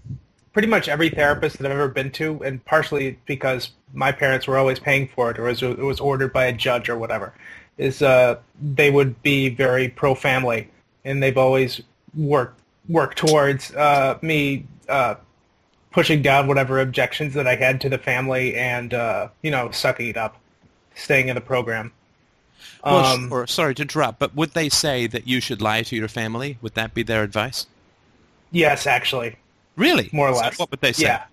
pretty 0.53 0.67
much 0.67 0.87
every 0.87 1.09
therapist 1.09 1.57
that 1.57 1.65
I've 1.65 1.77
ever 1.77 1.87
been 1.87 2.11
to, 2.11 2.41
and 2.43 2.63
partially 2.65 3.17
because 3.25 3.71
my 3.93 4.11
parents 4.11 4.47
were 4.47 4.57
always 4.57 4.79
paying 4.79 5.07
for 5.07 5.31
it, 5.31 5.39
or 5.39 5.49
it 5.49 5.77
was 5.79 5.99
ordered 5.99 6.31
by 6.31 6.45
a 6.45 6.53
judge 6.53 6.89
or 6.89 6.97
whatever, 6.97 7.33
is 7.77 8.01
uh, 8.01 8.37
they 8.61 8.91
would 8.91 9.21
be 9.23 9.49
very 9.49 9.89
pro-family, 9.89 10.69
and 11.03 11.21
they've 11.21 11.37
always 11.37 11.81
worked 12.15 12.59
worked 12.89 13.17
towards 13.17 13.73
uh, 13.75 14.17
me 14.21 14.65
uh, 14.89 15.15
pushing 15.91 16.21
down 16.21 16.47
whatever 16.47 16.79
objections 16.79 17.33
that 17.33 17.47
I 17.47 17.55
had 17.55 17.81
to 17.81 17.89
the 17.89 17.97
family, 17.97 18.55
and 18.55 18.93
uh, 18.93 19.29
you 19.41 19.51
know, 19.51 19.71
sucking 19.71 20.09
it 20.09 20.17
up, 20.17 20.39
staying 20.95 21.29
in 21.29 21.35
the 21.35 21.41
program. 21.41 21.91
Well, 22.83 23.05
um, 23.05 23.29
sure. 23.29 23.47
Sorry 23.47 23.75
to 23.75 23.81
interrupt, 23.81 24.19
but 24.19 24.35
would 24.35 24.51
they 24.51 24.69
say 24.69 25.07
that 25.07 25.27
you 25.27 25.39
should 25.39 25.61
lie 25.61 25.83
to 25.83 25.95
your 25.95 26.07
family? 26.07 26.57
Would 26.61 26.75
that 26.75 26.93
be 26.93 27.03
their 27.03 27.23
advice? 27.23 27.67
Yes, 28.53 28.87
actually. 28.87 29.35
Really? 29.75 30.09
More 30.13 30.29
or 30.29 30.31
less. 30.31 30.57
What 30.57 30.71
would 30.71 30.79
they 30.79 30.93
say? 30.93 31.03
Yeah. 31.03 31.25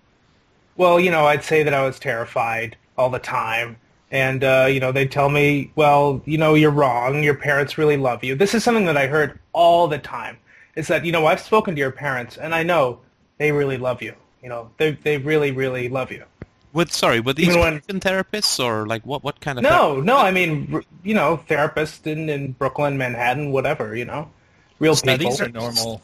Well, 0.75 0.99
you 0.99 1.11
know, 1.11 1.25
I'd 1.25 1.43
say 1.43 1.63
that 1.63 1.73
I 1.73 1.85
was 1.85 1.99
terrified 1.99 2.75
all 2.97 3.09
the 3.09 3.19
time. 3.19 3.77
And, 4.09 4.43
uh, 4.43 4.67
you 4.69 4.81
know, 4.81 4.91
they'd 4.91 5.11
tell 5.11 5.29
me, 5.29 5.71
well, 5.75 6.21
you 6.25 6.37
know, 6.37 6.53
you're 6.53 6.71
wrong. 6.71 7.23
Your 7.23 7.35
parents 7.35 7.77
really 7.77 7.95
love 7.95 8.23
you. 8.25 8.35
This 8.35 8.53
is 8.53 8.63
something 8.63 8.85
that 8.85 8.97
I 8.97 9.07
heard 9.07 9.39
all 9.53 9.87
the 9.87 9.99
time. 9.99 10.37
Is 10.75 10.87
that, 10.87 11.05
you 11.05 11.11
know, 11.11 11.27
I've 11.27 11.39
spoken 11.39 11.75
to 11.75 11.79
your 11.79 11.91
parents, 11.91 12.37
and 12.37 12.53
I 12.53 12.63
know 12.63 12.99
they 13.37 13.51
really 13.51 13.77
love 13.77 14.01
you. 14.01 14.15
You 14.41 14.49
know, 14.49 14.71
they, 14.77 14.91
they 14.91 15.17
really, 15.17 15.51
really 15.51 15.87
love 15.87 16.11
you. 16.11 16.25
With 16.73 16.91
sorry, 16.91 17.19
were 17.19 17.33
these 17.33 17.55
when, 17.55 17.81
therapists 17.81 18.63
or 18.63 18.87
like 18.87 19.05
what? 19.05 19.23
What 19.23 19.41
kind 19.41 19.59
of? 19.59 19.63
No, 19.63 19.99
no. 19.99 20.17
I 20.17 20.31
mean, 20.31 20.81
you 21.03 21.13
know, 21.13 21.43
therapists 21.49 22.07
in, 22.07 22.29
in 22.29 22.53
Brooklyn, 22.53 22.97
Manhattan, 22.97 23.51
whatever. 23.51 23.93
You 23.93 24.05
know, 24.05 24.31
real 24.79 24.95
people. 24.95 25.17
These 25.17 25.41
are 25.41 25.49
normal 25.49 26.01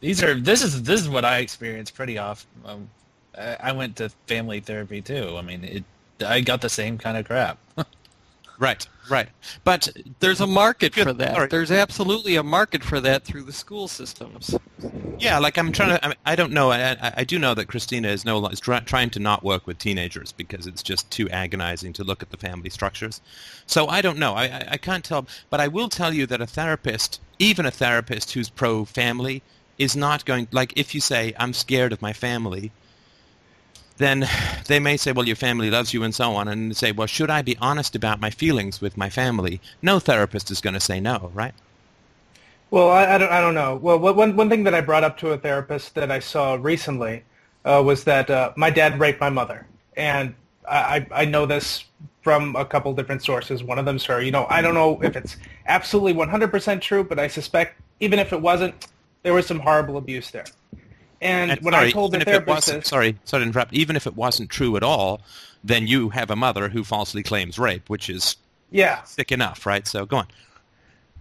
these 0.00 0.22
are 0.22 0.34
this 0.34 0.62
is 0.62 0.82
this 0.82 1.00
is 1.00 1.08
what 1.08 1.24
I 1.24 1.38
experience 1.38 1.90
pretty 1.90 2.18
often. 2.18 2.48
Um, 2.64 2.90
I 3.36 3.72
went 3.72 3.96
to 3.96 4.08
family 4.26 4.60
therapy 4.60 5.02
too. 5.02 5.36
I 5.36 5.42
mean, 5.42 5.62
it 5.64 5.84
I 6.24 6.40
got 6.40 6.60
the 6.60 6.68
same 6.68 6.98
kind 6.98 7.18
of 7.18 7.26
crap. 7.26 7.58
right, 8.58 8.86
right. 9.10 9.28
But 9.64 9.88
there's 10.20 10.40
a 10.40 10.46
market 10.46 10.94
for 10.94 11.12
that. 11.12 11.50
There's 11.50 11.70
absolutely 11.70 12.36
a 12.36 12.42
market 12.42 12.82
for 12.82 13.00
that 13.00 13.24
through 13.24 13.42
the 13.42 13.52
school 13.52 13.88
systems. 13.88 14.56
Yeah, 15.18 15.38
like 15.38 15.58
I'm 15.58 15.72
trying 15.72 15.90
to. 15.90 16.04
I, 16.04 16.08
mean, 16.08 16.16
I 16.24 16.36
don't 16.36 16.52
know. 16.52 16.70
I, 16.70 17.12
I, 17.16 17.24
do 17.24 17.38
know 17.38 17.54
that 17.54 17.66
Christina 17.66 18.08
is 18.08 18.24
no 18.24 18.46
is 18.46 18.60
try, 18.60 18.80
trying 18.80 19.10
to 19.10 19.18
not 19.18 19.42
work 19.42 19.66
with 19.66 19.78
teenagers 19.78 20.32
because 20.32 20.66
it's 20.66 20.82
just 20.82 21.10
too 21.10 21.28
agonizing 21.30 21.92
to 21.94 22.04
look 22.04 22.22
at 22.22 22.30
the 22.30 22.36
family 22.36 22.70
structures. 22.70 23.20
So 23.66 23.88
I 23.88 24.00
don't 24.00 24.18
know. 24.18 24.34
I, 24.34 24.44
I, 24.44 24.68
I 24.72 24.76
can't 24.76 25.04
tell. 25.04 25.26
But 25.50 25.60
I 25.60 25.68
will 25.68 25.88
tell 25.88 26.14
you 26.14 26.26
that 26.26 26.40
a 26.40 26.46
therapist, 26.46 27.20
even 27.38 27.66
a 27.66 27.70
therapist 27.70 28.32
who's 28.32 28.50
pro 28.50 28.84
family, 28.84 29.42
is 29.78 29.96
not 29.96 30.24
going 30.24 30.48
like 30.52 30.72
if 30.76 30.94
you 30.94 31.00
say 31.00 31.34
I'm 31.38 31.52
scared 31.52 31.92
of 31.92 32.02
my 32.02 32.12
family, 32.12 32.72
then 33.98 34.28
they 34.66 34.78
may 34.78 34.96
say, 34.96 35.12
well, 35.12 35.26
your 35.26 35.36
family 35.36 35.70
loves 35.70 35.94
you 35.94 36.02
and 36.02 36.14
so 36.14 36.32
on, 36.32 36.48
and 36.48 36.76
say, 36.76 36.92
well, 36.92 37.06
should 37.06 37.30
I 37.30 37.42
be 37.42 37.56
honest 37.60 37.94
about 37.94 38.20
my 38.20 38.30
feelings 38.30 38.80
with 38.80 38.96
my 38.96 39.08
family? 39.10 39.60
No 39.82 39.98
therapist 39.98 40.50
is 40.50 40.60
going 40.60 40.74
to 40.74 40.80
say 40.80 41.00
no, 41.00 41.30
right? 41.34 41.54
Well, 42.70 42.90
I, 42.90 43.14
I, 43.14 43.18
don't, 43.18 43.32
I 43.32 43.40
don't 43.40 43.54
know. 43.54 43.76
Well, 43.76 43.98
one, 43.98 44.36
one 44.36 44.50
thing 44.50 44.64
that 44.64 44.74
I 44.74 44.80
brought 44.80 45.04
up 45.04 45.16
to 45.18 45.30
a 45.30 45.38
therapist 45.38 45.94
that 45.94 46.10
I 46.10 46.18
saw 46.18 46.58
recently 46.60 47.22
uh, 47.64 47.82
was 47.84 48.04
that 48.04 48.28
uh, 48.28 48.52
my 48.56 48.70
dad 48.70 48.98
raped 48.98 49.20
my 49.20 49.30
mother. 49.30 49.66
And 49.96 50.34
I, 50.68 51.06
I 51.12 51.24
know 51.24 51.46
this 51.46 51.84
from 52.22 52.56
a 52.56 52.64
couple 52.64 52.92
different 52.92 53.22
sources. 53.22 53.62
One 53.62 53.78
of 53.78 53.84
them's 53.84 54.04
her. 54.06 54.20
You 54.20 54.32
know, 54.32 54.46
I 54.50 54.60
don't 54.60 54.74
know 54.74 55.00
if 55.00 55.16
it's 55.16 55.36
absolutely 55.66 56.14
100% 56.14 56.80
true, 56.80 57.04
but 57.04 57.20
I 57.20 57.28
suspect 57.28 57.80
even 58.00 58.18
if 58.18 58.32
it 58.32 58.40
wasn't, 58.42 58.74
there 59.26 59.34
was 59.34 59.44
some 59.44 59.58
horrible 59.58 59.96
abuse 59.96 60.30
there. 60.30 60.44
And, 61.20 61.50
and 61.50 61.60
when 61.62 61.72
sorry, 61.72 61.88
I 61.88 61.90
told 61.90 62.12
the 62.12 62.20
therapist 62.20 62.68
this, 62.68 62.86
sorry, 62.86 63.18
sorry 63.24 63.42
to 63.42 63.48
interrupt. 63.48 63.74
Even 63.74 63.96
if 63.96 64.06
it 64.06 64.14
wasn't 64.14 64.50
true 64.50 64.76
at 64.76 64.84
all, 64.84 65.20
then 65.64 65.88
you 65.88 66.10
have 66.10 66.30
a 66.30 66.36
mother 66.36 66.68
who 66.68 66.84
falsely 66.84 67.24
claims 67.24 67.58
rape, 67.58 67.90
which 67.90 68.08
is 68.08 68.36
yeah 68.70 69.02
sick 69.02 69.32
enough, 69.32 69.66
right? 69.66 69.84
So 69.84 70.06
go 70.06 70.18
on. 70.18 70.28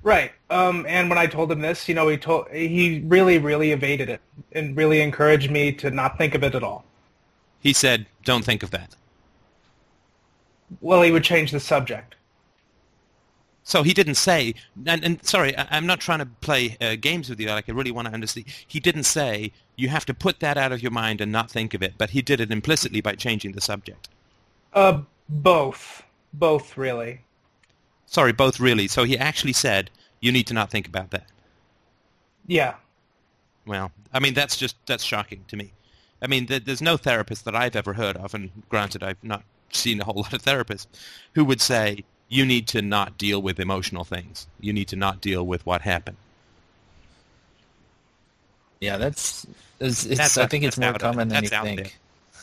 Right. 0.04 0.34
Um, 0.52 0.86
and 0.88 1.10
when 1.10 1.18
I 1.18 1.26
told 1.26 1.52
him 1.52 1.62
this, 1.62 1.90
you 1.90 1.96
know, 1.96 2.08
he 2.08 2.18
told 2.18 2.48
he 2.52 3.02
really, 3.08 3.40
really 3.40 3.72
evaded 3.72 4.08
it 4.08 4.22
and 4.52 4.78
really 4.78 5.02
encouraged 5.02 5.50
me 5.50 5.72
to 5.72 5.90
not 5.90 6.20
think 6.20 6.36
of 6.36 6.44
it 6.44 6.54
at 6.54 6.62
all. 6.62 6.86
He 7.60 7.74
said, 7.74 8.06
"Don't 8.24 8.46
think 8.46 8.62
of 8.62 8.70
that." 8.70 8.96
Well, 10.80 11.02
he 11.02 11.12
would 11.12 11.24
change 11.24 11.52
the 11.52 11.60
subject. 11.60 12.14
So 13.68 13.82
he 13.82 13.96
didn't 13.96 14.16
say, 14.16 14.54
and, 14.86 15.04
and 15.04 15.26
sorry, 15.26 15.58
I, 15.58 15.76
am 15.76 15.88
not 15.88 16.00
trying 16.00 16.20
to 16.20 16.28
play 16.28 16.78
uh, 16.80 16.96
games 17.02 17.30
with 17.30 17.40
you. 17.40 17.48
Like 17.48 17.68
I 17.68 17.72
really 17.72 17.90
want 17.90 18.08
to 18.08 18.14
understand. 18.14 18.46
He 18.68 18.80
didn't 18.80 19.06
say 19.06 19.52
you 19.76 19.90
have 19.90 20.06
to 20.06 20.14
put 20.14 20.40
that 20.42 20.56
out 20.56 20.72
of 20.72 20.84
your 20.84 20.92
mind 20.92 21.20
and 21.20 21.32
not 21.32 21.50
think 21.50 21.74
of 21.74 21.82
it, 21.82 21.96
but 21.98 22.12
he 22.12 22.22
did 22.22 22.40
it 22.40 22.52
implicitly 22.52 23.02
by 23.02 23.16
changing 23.16 23.54
the 23.54 23.62
subject. 23.62 24.08
Uh, 24.72 25.02
both, 25.28 26.04
both 26.32 26.78
really. 26.78 27.22
Sorry, 28.06 28.32
both 28.32 28.60
really. 28.60 28.88
So 28.88 29.04
he 29.04 29.18
actually 29.18 29.54
said 29.54 29.90
you 30.20 30.32
need 30.32 30.46
to 30.46 30.54
not 30.54 30.70
think 30.70 30.88
about 30.88 31.10
that. 31.10 31.26
Yeah. 32.46 32.76
Well, 33.66 33.92
I 34.14 34.20
mean 34.20 34.36
that's 34.36 34.58
just 34.58 34.76
that's 34.86 35.04
shocking 35.04 35.44
to 35.48 35.58
me. 35.58 35.74
I 36.22 36.28
mean, 36.28 36.46
there's 36.46 36.82
no 36.82 36.98
therapist 36.98 37.46
that 37.46 37.56
I've 37.56 37.76
ever 37.76 37.94
heard 37.94 38.16
of, 38.18 38.34
and 38.34 38.50
granted, 38.70 39.04
I've 39.04 39.24
not 39.24 39.44
seen 39.72 40.00
a 40.00 40.06
whole 40.06 40.16
lot 40.16 40.34
of 40.34 40.44
therapists 40.44 40.88
who 41.34 41.44
would 41.46 41.62
say 41.62 42.04
you 42.28 42.46
need 42.46 42.68
to 42.70 42.82
not 42.82 43.18
deal 43.18 43.42
with 43.42 43.60
emotional 43.60 44.04
things. 44.04 44.48
You 44.60 44.74
need 44.74 44.88
to 44.90 44.96
not 44.96 45.22
deal 45.22 45.46
with 45.46 45.66
what 45.66 45.82
happened. 45.82 46.18
Yeah, 48.82 48.98
that's. 48.98 49.46
It's, 49.80 50.06
it's, 50.06 50.18
that's 50.18 50.38
I 50.38 50.48
think 50.48 50.64
it's 50.64 50.78
more 50.78 50.94
common 50.94 51.28
than 51.28 51.44
you 51.44 51.50
think. 51.50 51.84
There. 51.84 51.92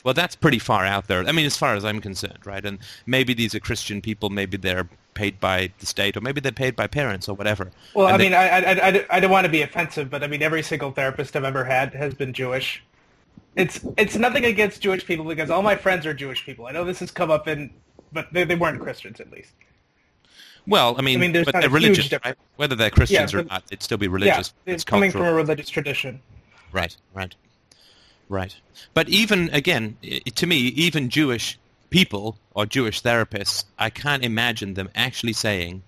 Well, 0.05 0.15
that's 0.15 0.35
pretty 0.35 0.59
far 0.59 0.85
out 0.85 1.07
there. 1.07 1.25
I 1.27 1.33
mean, 1.33 1.47
as 1.47 1.57
far 1.57 1.75
as 1.75 1.85
I'm 1.85 2.01
concerned, 2.01 2.45
right? 2.45 2.65
And 2.65 2.79
maybe 3.07 3.35
these 3.35 3.55
are 3.55 3.61
Christian 3.61 4.01
people. 4.01 4.31
Maybe 4.31 4.57
they're 4.57 4.89
paid 5.15 5.39
by 5.39 5.71
the 5.79 5.87
state, 5.87 6.17
or 6.17 6.21
maybe 6.21 6.41
they're 6.41 6.53
paid 6.53 6.75
by 6.75 6.87
parents, 6.87 7.29
or 7.29 7.37
whatever. 7.37 7.71
Well, 7.95 8.07
and 8.07 8.15
I 8.15 8.19
they, 8.19 8.25
mean, 8.25 8.35
I, 8.35 8.49
I, 8.49 8.89
I, 8.89 9.07
I 9.11 9.21
don't 9.21 9.31
want 9.31 9.45
to 9.45 9.51
be 9.51 9.63
offensive, 9.63 10.11
but 10.11 10.23
I 10.23 10.27
mean, 10.27 10.43
every 10.43 10.63
single 10.63 10.91
therapist 10.91 11.37
I've 11.37 11.45
ever 11.45 11.65
had 11.65 11.95
has 11.95 12.15
been 12.15 12.33
Jewish. 12.33 12.83
It's 13.55 13.81
it's 13.97 14.17
nothing 14.17 14.45
against 14.45 14.81
Jewish 14.81 15.05
people 15.05 15.25
because 15.27 15.51
all 15.51 15.63
my 15.63 15.77
friends 15.77 16.07
are 16.07 16.15
Jewish 16.15 16.45
people. 16.45 16.67
I 16.67 16.73
know 16.73 16.85
this 16.85 17.01
has 17.01 17.11
come 17.11 17.31
up 17.31 17.47
in, 17.47 17.71
but 18.13 18.33
they, 18.33 18.45
they 18.45 18.55
weren't 18.55 18.81
Christians 18.81 19.21
at 19.21 19.31
least. 19.31 19.53
Well, 20.67 20.95
I 20.97 21.03
mean, 21.03 21.19
I 21.19 21.21
mean 21.21 21.33
there's 21.33 21.47
but 21.47 21.61
they're 21.61 21.71
religious, 21.71 22.13
right? 22.25 22.37
Whether 22.57 22.77
they're 22.77 22.91
Christians 22.91 23.33
yeah, 23.33 23.39
but, 23.39 23.47
or 23.47 23.49
not, 23.49 23.67
they'd 23.69 23.83
still 23.83 23.99
be 23.99 24.09
religious. 24.09 24.55
Yeah, 24.65 24.75
it's, 24.75 24.85
coming 24.85 25.11
cultural. 25.11 25.31
from 25.31 25.35
a 25.35 25.37
religious 25.37 25.69
tradition. 25.69 26.21
Right, 26.71 26.97
right, 27.15 27.35
right. 28.29 28.55
But 28.95 29.09
even 29.09 29.51
again, 29.51 29.97
to 30.35 30.47
me, 30.47 30.57
even 30.57 31.09
Jewish 31.09 31.59
people 31.91 32.39
or 32.55 32.65
Jewish 32.67 33.03
therapists, 33.03 33.65
I 33.79 33.91
can't 33.91 34.25
imagine 34.25 34.75
them 34.75 34.89
actually 34.95 35.33
saying, 35.33 35.83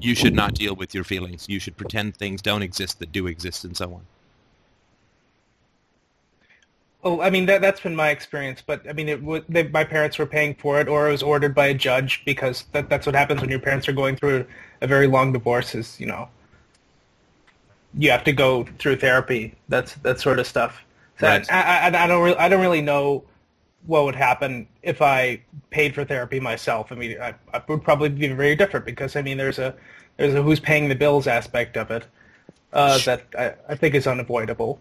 "You 0.00 0.14
should 0.14 0.34
not 0.34 0.54
deal 0.54 0.74
with 0.74 0.94
your 0.94 1.04
feelings. 1.04 1.46
You 1.48 1.60
should 1.60 1.76
pretend 1.76 2.16
things 2.16 2.42
don't 2.42 2.62
exist 2.62 2.98
that 2.98 3.12
do 3.12 3.26
exist, 3.26 3.64
and 3.64 3.76
so 3.76 3.94
on." 3.94 4.02
Oh, 7.04 7.20
I 7.20 7.30
mean 7.30 7.46
that 7.46 7.60
that's 7.60 7.80
been 7.80 7.94
my 7.94 8.10
experience, 8.10 8.60
but 8.64 8.88
I 8.88 8.92
mean, 8.92 9.08
it 9.08 9.52
they, 9.52 9.68
my 9.68 9.84
parents 9.84 10.18
were 10.18 10.26
paying 10.26 10.54
for 10.56 10.80
it, 10.80 10.88
or 10.88 11.08
it 11.08 11.12
was 11.12 11.22
ordered 11.22 11.54
by 11.54 11.66
a 11.66 11.74
judge 11.74 12.24
because 12.24 12.64
that 12.72 12.90
that's 12.90 13.06
what 13.06 13.14
happens 13.14 13.40
when 13.40 13.50
your 13.50 13.60
parents 13.60 13.88
are 13.88 13.92
going 13.92 14.16
through 14.16 14.44
a 14.80 14.86
very 14.86 15.06
long 15.06 15.32
divorce. 15.32 15.76
Is 15.76 16.00
you 16.00 16.06
know, 16.06 16.28
you 17.94 18.10
have 18.10 18.24
to 18.24 18.32
go 18.32 18.64
through 18.80 18.96
therapy. 18.96 19.54
That's 19.68 19.94
that 19.96 20.18
sort 20.18 20.40
of 20.40 20.46
stuff. 20.46 20.82
So 21.20 21.28
right. 21.28 21.52
I, 21.52 21.88
I, 21.88 22.04
I 22.04 22.06
don't 22.08 22.22
really 22.22 22.36
I 22.36 22.48
don't 22.48 22.60
really 22.60 22.82
know 22.82 23.22
what 23.86 24.04
would 24.04 24.16
happen 24.16 24.66
if 24.82 25.00
I 25.00 25.40
paid 25.70 25.94
for 25.94 26.04
therapy 26.04 26.40
myself. 26.40 26.90
I 26.90 26.96
mean, 26.96 27.20
I, 27.20 27.34
I 27.54 27.62
would 27.68 27.82
probably 27.82 28.08
be 28.08 28.26
very 28.28 28.56
different 28.56 28.84
because 28.84 29.14
I 29.14 29.22
mean, 29.22 29.38
there's 29.38 29.60
a 29.60 29.74
there's 30.16 30.34
a 30.34 30.42
who's 30.42 30.60
paying 30.60 30.88
the 30.88 30.96
bills 30.96 31.28
aspect 31.28 31.76
of 31.76 31.92
it 31.92 32.04
uh, 32.72 32.98
that 33.04 33.22
I, 33.38 33.54
I 33.72 33.74
think 33.76 33.94
is 33.94 34.06
unavoidable. 34.06 34.80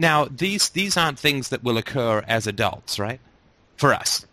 Now, 0.00 0.24
these 0.24 0.70
these 0.70 0.96
aren't 0.96 1.18
things 1.18 1.50
that 1.50 1.62
will 1.62 1.76
occur 1.76 2.24
as 2.26 2.46
adults, 2.46 2.98
right? 2.98 3.20
For 3.76 3.92
us, 3.92 4.24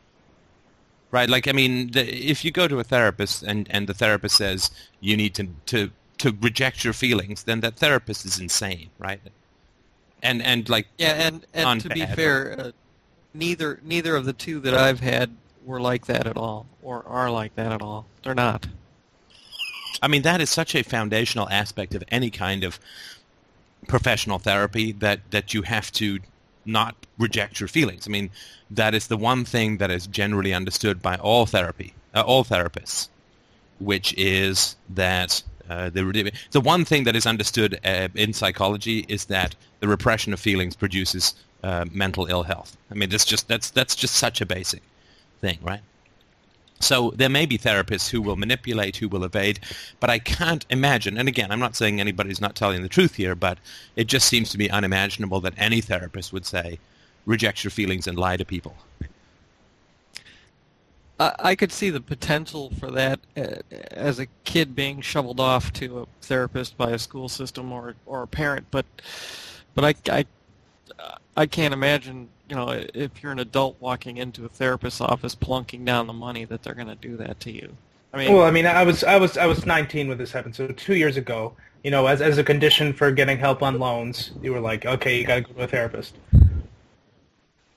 right? 1.12 1.30
Like, 1.30 1.46
I 1.46 1.52
mean, 1.52 1.92
the, 1.92 2.08
if 2.08 2.46
you 2.46 2.52
go 2.52 2.70
to 2.70 2.80
a 2.80 2.86
therapist 2.86 3.44
and 3.44 3.68
and 3.70 3.86
the 3.86 3.94
therapist 3.94 4.38
says 4.38 4.72
you 5.02 5.18
need 5.18 5.36
to 5.36 5.50
to 5.66 5.92
to 6.20 6.38
reject 6.40 6.86
your 6.86 6.94
feelings, 6.94 7.44
then 7.44 7.60
that 7.60 7.76
therapist 7.76 8.24
is 8.24 8.40
insane, 8.40 8.92
right? 8.98 9.20
And 10.24 10.42
and 10.42 10.70
like 10.70 10.88
yeah, 10.98 11.28
and 11.28 11.46
and 11.54 11.82
to 11.82 11.90
be 11.90 12.06
fair, 12.06 12.56
uh, 12.58 12.72
neither 13.34 13.82
neither 13.84 14.16
of 14.16 14.24
the 14.24 14.32
two 14.32 14.62
that 14.62 14.74
I've 14.74 15.02
had 15.02 15.36
were 15.66 15.82
like 15.82 16.06
that 16.06 16.28
at 16.28 16.38
all, 16.38 16.66
or 16.82 17.06
are 17.06 17.30
like 17.30 17.56
that 17.56 17.74
at 17.74 17.82
all. 17.82 18.06
They're 18.24 18.34
not. 18.34 18.68
I 20.02 20.08
mean, 20.08 20.22
that 20.22 20.40
is 20.40 20.50
such 20.50 20.76
a 20.76 20.84
foundational 20.84 21.50
aspect 21.50 21.94
of 21.94 22.06
any 22.08 22.30
kind 22.30 22.64
of 22.64 22.80
professional 23.88 24.40
therapy 24.40 24.92
that 24.94 25.20
that 25.32 25.54
you 25.54 25.62
have 25.64 25.92
to 25.94 26.20
not 26.66 26.96
reject 27.18 27.60
your 27.60 27.70
feelings. 27.70 28.08
I 28.08 28.12
mean, 28.12 28.30
that 28.70 28.94
is 28.94 29.08
the 29.08 29.18
one 29.18 29.46
thing 29.46 29.78
that 29.78 29.90
is 29.90 30.08
generally 30.08 30.54
understood 30.54 31.02
by 31.02 31.16
all 31.16 31.46
therapy, 31.46 31.94
uh, 32.14 32.22
all 32.22 32.44
therapists, 32.44 33.08
which 33.80 34.14
is 34.18 34.76
that 34.90 35.42
uh, 35.70 35.90
the 35.90 36.32
the 36.52 36.62
one 36.62 36.86
thing 36.86 37.04
that 37.06 37.16
is 37.16 37.26
understood 37.26 37.80
uh, 37.86 38.08
in 38.16 38.34
psychology 38.34 39.06
is 39.08 39.26
that 39.26 39.56
the 39.80 39.88
repression 39.88 40.34
of 40.34 40.40
feelings 40.40 40.76
produces 40.76 41.36
uh, 41.64 41.86
mental 41.92 42.26
ill 42.28 42.44
health. 42.44 42.78
I 42.92 42.96
mean, 42.96 43.10
that's 43.10 43.26
just 43.26 43.48
that's 43.48 43.70
that's 43.72 43.96
just 43.96 44.16
such 44.16 44.42
a 44.42 44.46
basic 44.46 44.82
thing, 45.42 45.60
right? 45.62 45.82
So 46.80 47.12
there 47.16 47.30
may 47.30 47.46
be 47.46 47.58
therapists 47.58 48.10
who 48.10 48.22
will 48.22 48.36
manipulate, 48.36 48.98
who 48.98 49.10
will 49.10 49.24
evade, 49.24 49.60
but 50.00 50.10
I 50.10 50.20
can't 50.20 50.66
imagine, 50.70 51.18
and 51.18 51.28
again, 51.28 51.52
I'm 51.52 51.60
not 51.60 51.76
saying 51.76 52.00
anybody's 52.00 52.42
not 52.42 52.56
telling 52.56 52.84
the 52.84 52.90
truth 52.90 53.16
here, 53.16 53.36
but 53.36 53.58
it 53.96 54.08
just 54.08 54.28
seems 54.28 54.50
to 54.52 54.58
be 54.58 54.70
unimaginable 54.70 55.42
that 55.42 55.56
any 55.58 55.82
therapist 55.82 56.32
would 56.34 56.46
say, 56.46 56.80
reject 57.26 57.64
your 57.64 57.72
feelings 57.72 58.08
and 58.08 58.18
lie 58.18 58.38
to 58.38 58.46
people. 58.46 58.76
I 61.20 61.56
could 61.56 61.72
see 61.72 61.90
the 61.90 62.00
potential 62.00 62.72
for 62.80 62.92
that 62.92 63.20
uh, 63.36 63.56
as 63.90 64.20
a 64.20 64.28
kid 64.44 64.76
being 64.76 65.02
shoveled 65.02 65.40
off 65.40 65.74
to 65.74 66.02
a 66.02 66.06
therapist 66.22 66.78
by 66.78 66.92
a 66.92 67.00
school 67.00 67.28
system 67.28 67.72
or 67.72 67.96
or 68.06 68.22
a 68.22 68.28
parent, 68.28 68.68
but 68.70 68.86
but 69.74 69.84
I, 69.84 69.96
I, 70.12 70.26
I 71.36 71.46
can't 71.46 71.74
imagine 71.74 72.30
you 72.50 72.56
know, 72.56 72.70
if 72.94 73.22
you're 73.22 73.32
an 73.32 73.40
adult 73.40 73.76
walking 73.80 74.18
into 74.18 74.46
a 74.46 74.50
therapist's 74.50 75.02
office 75.02 75.36
plunking 75.36 75.84
down 75.84 76.08
the 76.08 76.14
money, 76.14 76.46
that 76.46 76.64
they're 76.64 76.74
going 76.74 76.88
to 76.88 76.96
do 76.96 77.18
that 77.18 77.40
to 77.42 77.52
you. 77.52 77.76
I 78.14 78.18
mean, 78.18 78.34
well, 78.34 78.46
I 78.46 78.52
mean, 78.52 78.66
I 78.66 78.84
was 78.84 79.04
I 79.04 79.18
was 79.18 79.38
I 79.38 79.46
was 79.46 79.66
19 79.66 80.08
when 80.08 80.18
this 80.18 80.32
happened, 80.32 80.56
so 80.56 80.68
two 80.68 80.96
years 80.96 81.18
ago. 81.18 81.54
You 81.84 81.92
know, 81.92 82.08
as 82.08 82.22
as 82.22 82.38
a 82.38 82.44
condition 82.44 82.92
for 82.92 83.12
getting 83.12 83.38
help 83.38 83.62
on 83.62 83.80
loans, 83.80 84.32
you 84.42 84.52
were 84.52 84.60
like, 84.60 84.86
okay, 84.86 85.20
you 85.20 85.26
got 85.26 85.36
to 85.36 85.42
go 85.42 85.54
to 85.54 85.64
a 85.64 85.68
therapist. 85.68 86.16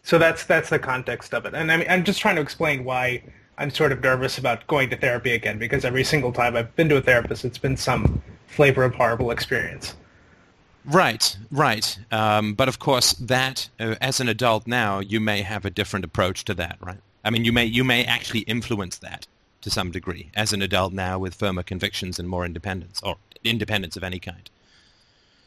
So 0.02 0.18
that's 0.18 0.44
that's 0.44 0.70
the 0.70 0.78
context 0.78 1.34
of 1.34 1.46
it, 1.46 1.54
and 1.54 1.70
I 1.70 1.76
mean, 1.76 1.86
I'm 1.88 2.04
just 2.04 2.20
trying 2.20 2.36
to 2.36 2.42
explain 2.42 2.84
why 2.84 3.22
I'm 3.58 3.70
sort 3.70 3.92
of 3.92 4.02
nervous 4.02 4.38
about 4.38 4.66
going 4.66 4.88
to 4.90 4.96
therapy 4.96 5.32
again 5.32 5.58
because 5.58 5.84
every 5.84 6.04
single 6.04 6.32
time 6.32 6.56
I've 6.56 6.74
been 6.76 6.88
to 6.88 6.96
a 6.96 7.02
therapist, 7.02 7.44
it's 7.44 7.58
been 7.58 7.76
some 7.76 8.22
flavor 8.46 8.84
of 8.84 8.94
horrible 8.94 9.30
experience. 9.30 9.94
Right, 10.84 11.36
right. 11.50 11.98
Um, 12.10 12.54
but 12.54 12.68
of 12.68 12.78
course, 12.78 13.12
that 13.14 13.68
uh, 13.78 13.96
as 14.00 14.20
an 14.20 14.28
adult 14.28 14.66
now, 14.66 15.00
you 15.00 15.20
may 15.20 15.42
have 15.42 15.64
a 15.64 15.70
different 15.70 16.04
approach 16.04 16.44
to 16.46 16.54
that, 16.54 16.78
right? 16.80 17.00
I 17.24 17.30
mean, 17.30 17.44
you 17.44 17.52
may 17.52 17.66
you 17.66 17.84
may 17.84 18.04
actually 18.04 18.40
influence 18.40 18.96
that 18.98 19.26
to 19.60 19.70
some 19.70 19.90
degree 19.90 20.30
as 20.34 20.52
an 20.52 20.62
adult 20.62 20.92
now 20.94 21.18
with 21.18 21.34
firmer 21.34 21.62
convictions 21.62 22.18
and 22.18 22.28
more 22.28 22.46
independence 22.46 23.00
or 23.02 23.16
independence 23.44 23.96
of 23.96 24.02
any 24.02 24.18
kind. 24.18 24.48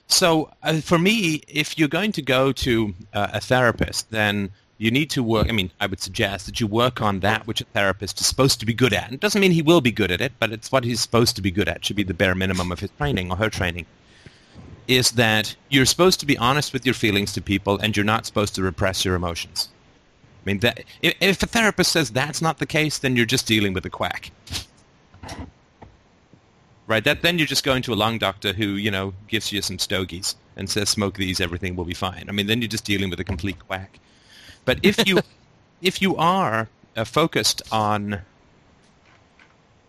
So 0.07 0.51
uh, 0.61 0.81
for 0.81 0.99
me, 0.99 1.41
if 1.47 1.79
you're 1.79 1.87
going 1.87 2.11
to 2.11 2.21
go 2.21 2.51
to 2.51 2.93
uh, 3.13 3.29
a 3.33 3.41
therapist, 3.41 4.11
then 4.11 4.51
you 4.77 4.91
need 4.91 5.09
to 5.11 5.23
work. 5.23 5.47
I 5.49 5.51
mean, 5.51 5.71
I 5.79 5.87
would 5.87 6.01
suggest 6.01 6.45
that 6.45 6.59
you 6.59 6.67
work 6.67 7.01
on 7.01 7.21
that 7.21 7.47
which 7.47 7.61
a 7.61 7.65
therapist 7.65 8.19
is 8.19 8.27
supposed 8.27 8.59
to 8.59 8.65
be 8.67 8.73
good 8.73 8.93
at. 8.93 9.05
And 9.05 9.15
It 9.15 9.19
doesn't 9.19 9.41
mean 9.41 9.51
he 9.51 9.61
will 9.63 9.81
be 9.81 9.91
good 9.91 10.11
at 10.11 10.21
it, 10.21 10.33
but 10.39 10.51
it's 10.51 10.71
what 10.71 10.83
he's 10.83 11.01
supposed 11.01 11.35
to 11.37 11.41
be 11.41 11.49
good 11.51 11.67
at. 11.67 11.83
Should 11.83 11.95
be 11.95 12.03
the 12.03 12.13
bare 12.13 12.35
minimum 12.35 12.71
of 12.71 12.81
his 12.81 12.91
training 12.97 13.31
or 13.31 13.37
her 13.37 13.49
training 13.49 13.87
is 14.87 15.11
that 15.11 15.55
you're 15.69 15.85
supposed 15.85 16.19
to 16.19 16.25
be 16.25 16.37
honest 16.37 16.73
with 16.73 16.85
your 16.85 16.95
feelings 16.95 17.33
to 17.33 17.41
people 17.41 17.77
and 17.79 17.95
you're 17.95 18.05
not 18.05 18.25
supposed 18.25 18.55
to 18.55 18.63
repress 18.63 19.05
your 19.05 19.15
emotions. 19.15 19.69
I 20.43 20.49
mean, 20.49 20.59
that, 20.59 20.83
if, 21.01 21.41
a 21.41 21.45
therapist 21.45 21.91
says 21.91 22.09
that's 22.11 22.41
not 22.41 22.57
the 22.57 22.65
case, 22.65 22.97
then 22.97 23.15
you're 23.15 23.25
just 23.25 23.47
dealing 23.47 23.73
with 23.73 23.85
a 23.85 23.89
quack. 23.89 24.31
Right? 26.85 27.03
That, 27.03 27.21
then 27.21 27.37
you're 27.37 27.47
just 27.47 27.63
going 27.63 27.81
to 27.83 27.93
a 27.93 27.95
lung 27.95 28.17
doctor 28.17 28.51
who, 28.51 28.65
you 28.65 28.91
know, 28.91 29.13
gives 29.29 29.53
you 29.53 29.61
some 29.61 29.79
stogies 29.79 30.35
and 30.57 30.69
says, 30.69 30.89
smoke 30.89 31.15
these, 31.15 31.39
everything 31.39 31.77
will 31.77 31.85
be 31.85 31.93
fine. 31.93 32.25
I 32.27 32.33
mean, 32.33 32.47
then 32.47 32.61
you're 32.61 32.67
just 32.67 32.83
dealing 32.83 33.09
with 33.09 33.19
a 33.21 33.23
complete 33.23 33.57
quack. 33.67 33.99
But 34.65 34.79
if 34.83 35.07
you, 35.07 35.19
if 35.81 36.01
you 36.01 36.17
are 36.17 36.67
uh, 36.97 37.05
focused 37.05 37.61
on 37.71 38.21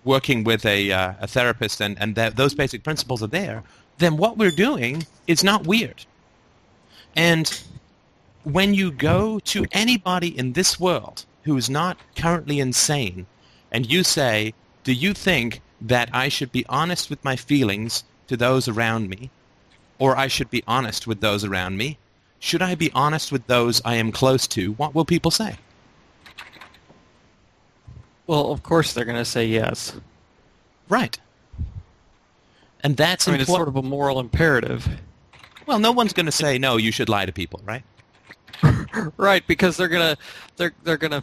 working 0.04 0.44
with 0.44 0.64
a, 0.66 0.92
uh, 0.92 1.14
a 1.20 1.26
therapist 1.26 1.80
and, 1.80 1.98
and 2.00 2.14
those 2.14 2.54
basic 2.54 2.84
principles 2.84 3.22
are 3.22 3.28
there, 3.28 3.64
then 3.98 4.16
what 4.16 4.36
we're 4.36 4.50
doing 4.50 5.06
is 5.26 5.44
not 5.44 5.66
weird. 5.66 6.04
And 7.16 7.62
when 8.42 8.74
you 8.74 8.90
go 8.90 9.38
to 9.40 9.66
anybody 9.72 10.36
in 10.36 10.52
this 10.52 10.78
world 10.78 11.24
who 11.44 11.56
is 11.56 11.70
not 11.70 11.96
currently 12.16 12.60
insane 12.60 13.26
and 13.70 13.90
you 13.90 14.02
say, 14.02 14.54
do 14.82 14.92
you 14.92 15.14
think 15.14 15.60
that 15.80 16.08
I 16.12 16.28
should 16.28 16.52
be 16.52 16.66
honest 16.68 17.10
with 17.10 17.24
my 17.24 17.36
feelings 17.36 18.04
to 18.28 18.36
those 18.36 18.68
around 18.68 19.08
me 19.08 19.30
or 19.98 20.16
I 20.16 20.26
should 20.26 20.50
be 20.50 20.64
honest 20.66 21.06
with 21.06 21.20
those 21.20 21.44
around 21.44 21.76
me? 21.76 21.98
Should 22.40 22.62
I 22.62 22.74
be 22.74 22.90
honest 22.94 23.32
with 23.32 23.46
those 23.46 23.80
I 23.84 23.94
am 23.94 24.12
close 24.12 24.46
to? 24.48 24.72
What 24.72 24.94
will 24.94 25.04
people 25.04 25.30
say? 25.30 25.56
Well, 28.26 28.50
of 28.50 28.62
course 28.62 28.92
they're 28.92 29.04
going 29.04 29.16
to 29.16 29.24
say 29.24 29.46
yes. 29.46 29.94
Right. 30.88 31.18
And 32.84 32.96
that's 32.96 33.26
I 33.26 33.32
mean, 33.32 33.40
it's 33.40 33.50
sort 33.50 33.66
of 33.66 33.76
a 33.76 33.82
moral 33.82 34.20
imperative. 34.20 34.86
Well, 35.66 35.78
no 35.78 35.90
one's 35.90 36.12
going 36.12 36.26
to 36.26 36.32
say 36.32 36.58
no. 36.58 36.76
You 36.76 36.92
should 36.92 37.08
lie 37.08 37.26
to 37.26 37.32
people, 37.32 37.60
right? 37.64 37.82
Right, 39.16 39.44
because 39.48 39.76
they're 39.76 39.88
gonna, 39.88 40.16
they're 40.56 40.72
they're 40.84 40.96
gonna. 40.96 41.22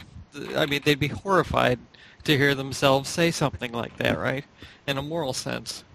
I 0.58 0.66
mean, 0.66 0.82
they'd 0.84 1.00
be 1.00 1.08
horrified 1.08 1.80
to 2.26 2.38
hear 2.38 2.54
themselves 2.54 3.10
say 3.10 3.32
something 3.32 3.72
like 3.72 3.96
that, 3.98 4.20
right? 4.20 4.44
In 4.88 4.98
a 4.98 5.02
moral 5.02 5.32
sense. 5.32 5.86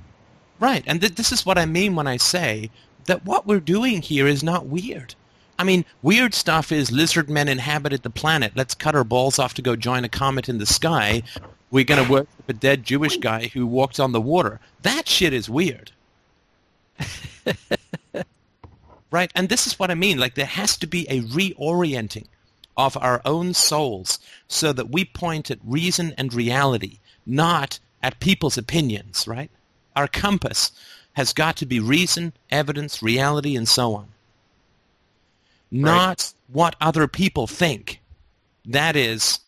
Right, 0.59 0.83
and 0.87 1.01
th- 1.01 1.17
this 1.17 1.33
is 1.33 1.45
what 1.45 1.59
I 1.59 1.67
mean 1.67 1.95
when 1.95 2.07
I 2.07 2.17
say 2.17 2.71
that 3.05 3.27
what 3.27 3.47
we're 3.47 3.61
doing 3.61 4.01
here 4.01 4.27
is 4.27 4.43
not 4.43 4.67
weird. 4.67 5.15
I 5.59 5.65
mean, 5.65 5.85
weird 6.03 6.35
stuff 6.35 6.73
is 6.73 6.91
lizard 6.91 7.29
men 7.29 7.49
inhabited 7.49 8.03
the 8.03 8.11
planet. 8.11 8.53
Let's 8.55 8.75
cut 8.75 8.95
our 8.95 9.05
balls 9.05 9.39
off 9.39 9.55
to 9.55 9.63
go 9.63 9.77
join 9.77 10.05
a 10.05 10.09
comet 10.09 10.49
in 10.49 10.59
the 10.59 10.67
sky. 10.67 11.23
We're 11.71 11.85
going 11.85 12.05
to 12.05 12.11
worship 12.11 12.29
a 12.49 12.53
dead 12.53 12.85
Jewish 12.85 13.17
guy 13.17 13.49
who 13.49 13.67
walked 13.67 13.99
on 13.99 14.13
the 14.13 14.21
water. 14.21 14.61
That 14.83 15.09
shit 15.09 15.33
is 15.33 15.51
weird. 15.51 15.93
right, 19.11 19.31
and 19.35 19.49
this 19.49 19.67
is 19.67 19.79
what 19.79 19.91
I 19.91 19.95
mean. 19.95 20.19
Like, 20.19 20.35
there 20.35 20.47
has 20.47 20.77
to 20.79 20.87
be 20.87 21.09
a 21.09 21.23
reorienting 21.23 22.27
of 22.77 22.97
our 22.97 23.21
own 23.25 23.55
souls 23.55 24.19
so 24.49 24.73
that 24.73 24.91
we 24.91 25.05
point 25.05 25.51
at 25.51 25.59
reason 25.65 26.15
and 26.17 26.33
reality, 26.33 26.99
not 27.25 27.79
at 28.03 28.21
people's 28.21 28.59
opinions, 28.59 29.27
right? 29.27 29.51
Our 29.95 30.07
compass 30.07 30.73
has 31.15 31.33
got 31.33 31.57
to 31.57 31.67
be 31.67 31.81
reason, 31.81 32.35
evidence, 32.51 33.03
reality, 33.03 33.57
and 33.57 33.67
so 33.67 33.95
on. 33.95 34.09
Not 35.71 36.33
what 36.49 36.77
other 36.81 37.09
people 37.09 37.47
think. 37.47 38.01
That 38.65 38.95
is 38.97 39.41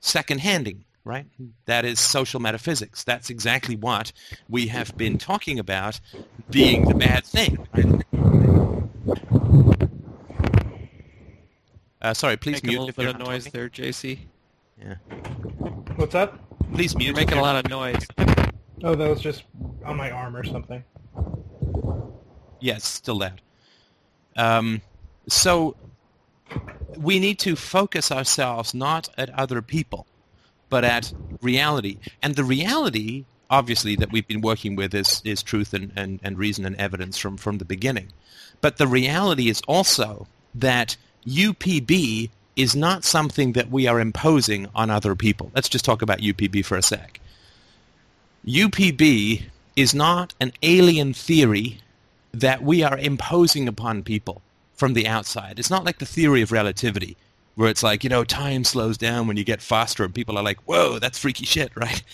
second-handing, 0.00 0.84
right? 1.08 1.26
That 1.64 1.84
is 1.84 1.98
social 1.98 2.38
metaphysics. 2.38 3.02
That's 3.02 3.30
exactly 3.30 3.74
what 3.76 4.12
we 4.48 4.68
have 4.68 4.96
been 4.96 5.18
talking 5.18 5.58
about 5.58 5.98
being 6.50 6.86
the 6.86 6.94
bad 6.94 7.24
thing. 7.24 7.66
Right? 7.74 8.04
Uh, 12.00 12.14
sorry, 12.14 12.36
please 12.36 12.62
Making 12.62 12.68
a 12.68 12.72
mute 12.72 12.78
little 12.78 12.88
if 12.90 12.96
bit 12.96 13.08
of 13.08 13.18
noise 13.18 13.44
talking. 13.46 13.58
there, 13.60 13.68
JC. 13.68 14.18
Yeah. 14.80 14.94
What's 15.96 16.14
up? 16.14 16.38
Please 16.74 16.94
mute. 16.94 17.06
You're 17.06 17.16
making 17.16 17.32
a 17.32 17.36
you're- 17.36 17.46
lot 17.46 17.64
of 17.64 17.70
noise. 17.70 18.06
Oh, 18.84 18.94
that 18.94 19.08
was 19.10 19.20
just 19.20 19.42
on 19.84 19.96
my 19.96 20.10
arm 20.12 20.36
or 20.36 20.44
something. 20.44 20.84
Yes, 22.60 22.84
still 22.86 23.18
loud. 23.18 23.40
Um, 24.36 24.80
so 25.28 25.74
we 26.96 27.18
need 27.18 27.40
to 27.40 27.56
focus 27.56 28.12
ourselves 28.12 28.74
not 28.74 29.08
at 29.18 29.30
other 29.30 29.60
people, 29.62 30.06
but 30.68 30.84
at 30.84 31.12
reality. 31.40 31.98
And 32.22 32.34
the 32.34 32.44
reality, 32.44 33.24
obviously, 33.50 33.96
that 33.96 34.12
we've 34.12 34.26
been 34.26 34.40
working 34.40 34.76
with 34.76 34.94
is, 34.94 35.22
is 35.24 35.42
truth 35.42 35.74
and, 35.74 35.92
and, 35.96 36.20
and 36.22 36.38
reason 36.38 36.64
and 36.64 36.76
evidence 36.76 37.18
from, 37.18 37.36
from 37.36 37.58
the 37.58 37.64
beginning. 37.64 38.08
But 38.60 38.76
the 38.76 38.86
reality 38.86 39.48
is 39.48 39.62
also 39.68 40.26
that 40.54 40.96
UPB 41.26 42.30
is 42.56 42.74
not 42.74 43.04
something 43.04 43.52
that 43.52 43.70
we 43.70 43.86
are 43.86 44.00
imposing 44.00 44.66
on 44.74 44.90
other 44.90 45.14
people. 45.14 45.50
Let's 45.54 45.68
just 45.68 45.84
talk 45.84 46.02
about 46.02 46.18
UPB 46.18 46.64
for 46.64 46.76
a 46.76 46.82
sec. 46.82 47.20
UPB 48.44 49.44
is 49.76 49.94
not 49.94 50.34
an 50.40 50.52
alien 50.62 51.14
theory 51.14 51.78
that 52.32 52.62
we 52.62 52.82
are 52.82 52.98
imposing 52.98 53.68
upon 53.68 54.02
people 54.02 54.42
from 54.74 54.94
the 54.94 55.06
outside. 55.06 55.58
It's 55.58 55.70
not 55.70 55.84
like 55.84 55.98
the 55.98 56.06
theory 56.06 56.42
of 56.42 56.52
relativity, 56.52 57.16
where 57.58 57.68
it's 57.68 57.82
like, 57.82 58.04
you 58.04 58.08
know, 58.08 58.22
time 58.22 58.62
slows 58.62 58.96
down 58.96 59.26
when 59.26 59.36
you 59.36 59.42
get 59.42 59.60
faster 59.60 60.04
and 60.04 60.14
people 60.14 60.38
are 60.38 60.44
like, 60.44 60.60
whoa, 60.60 61.00
that's 61.00 61.18
freaky 61.18 61.44
shit, 61.44 61.72
right? 61.74 62.04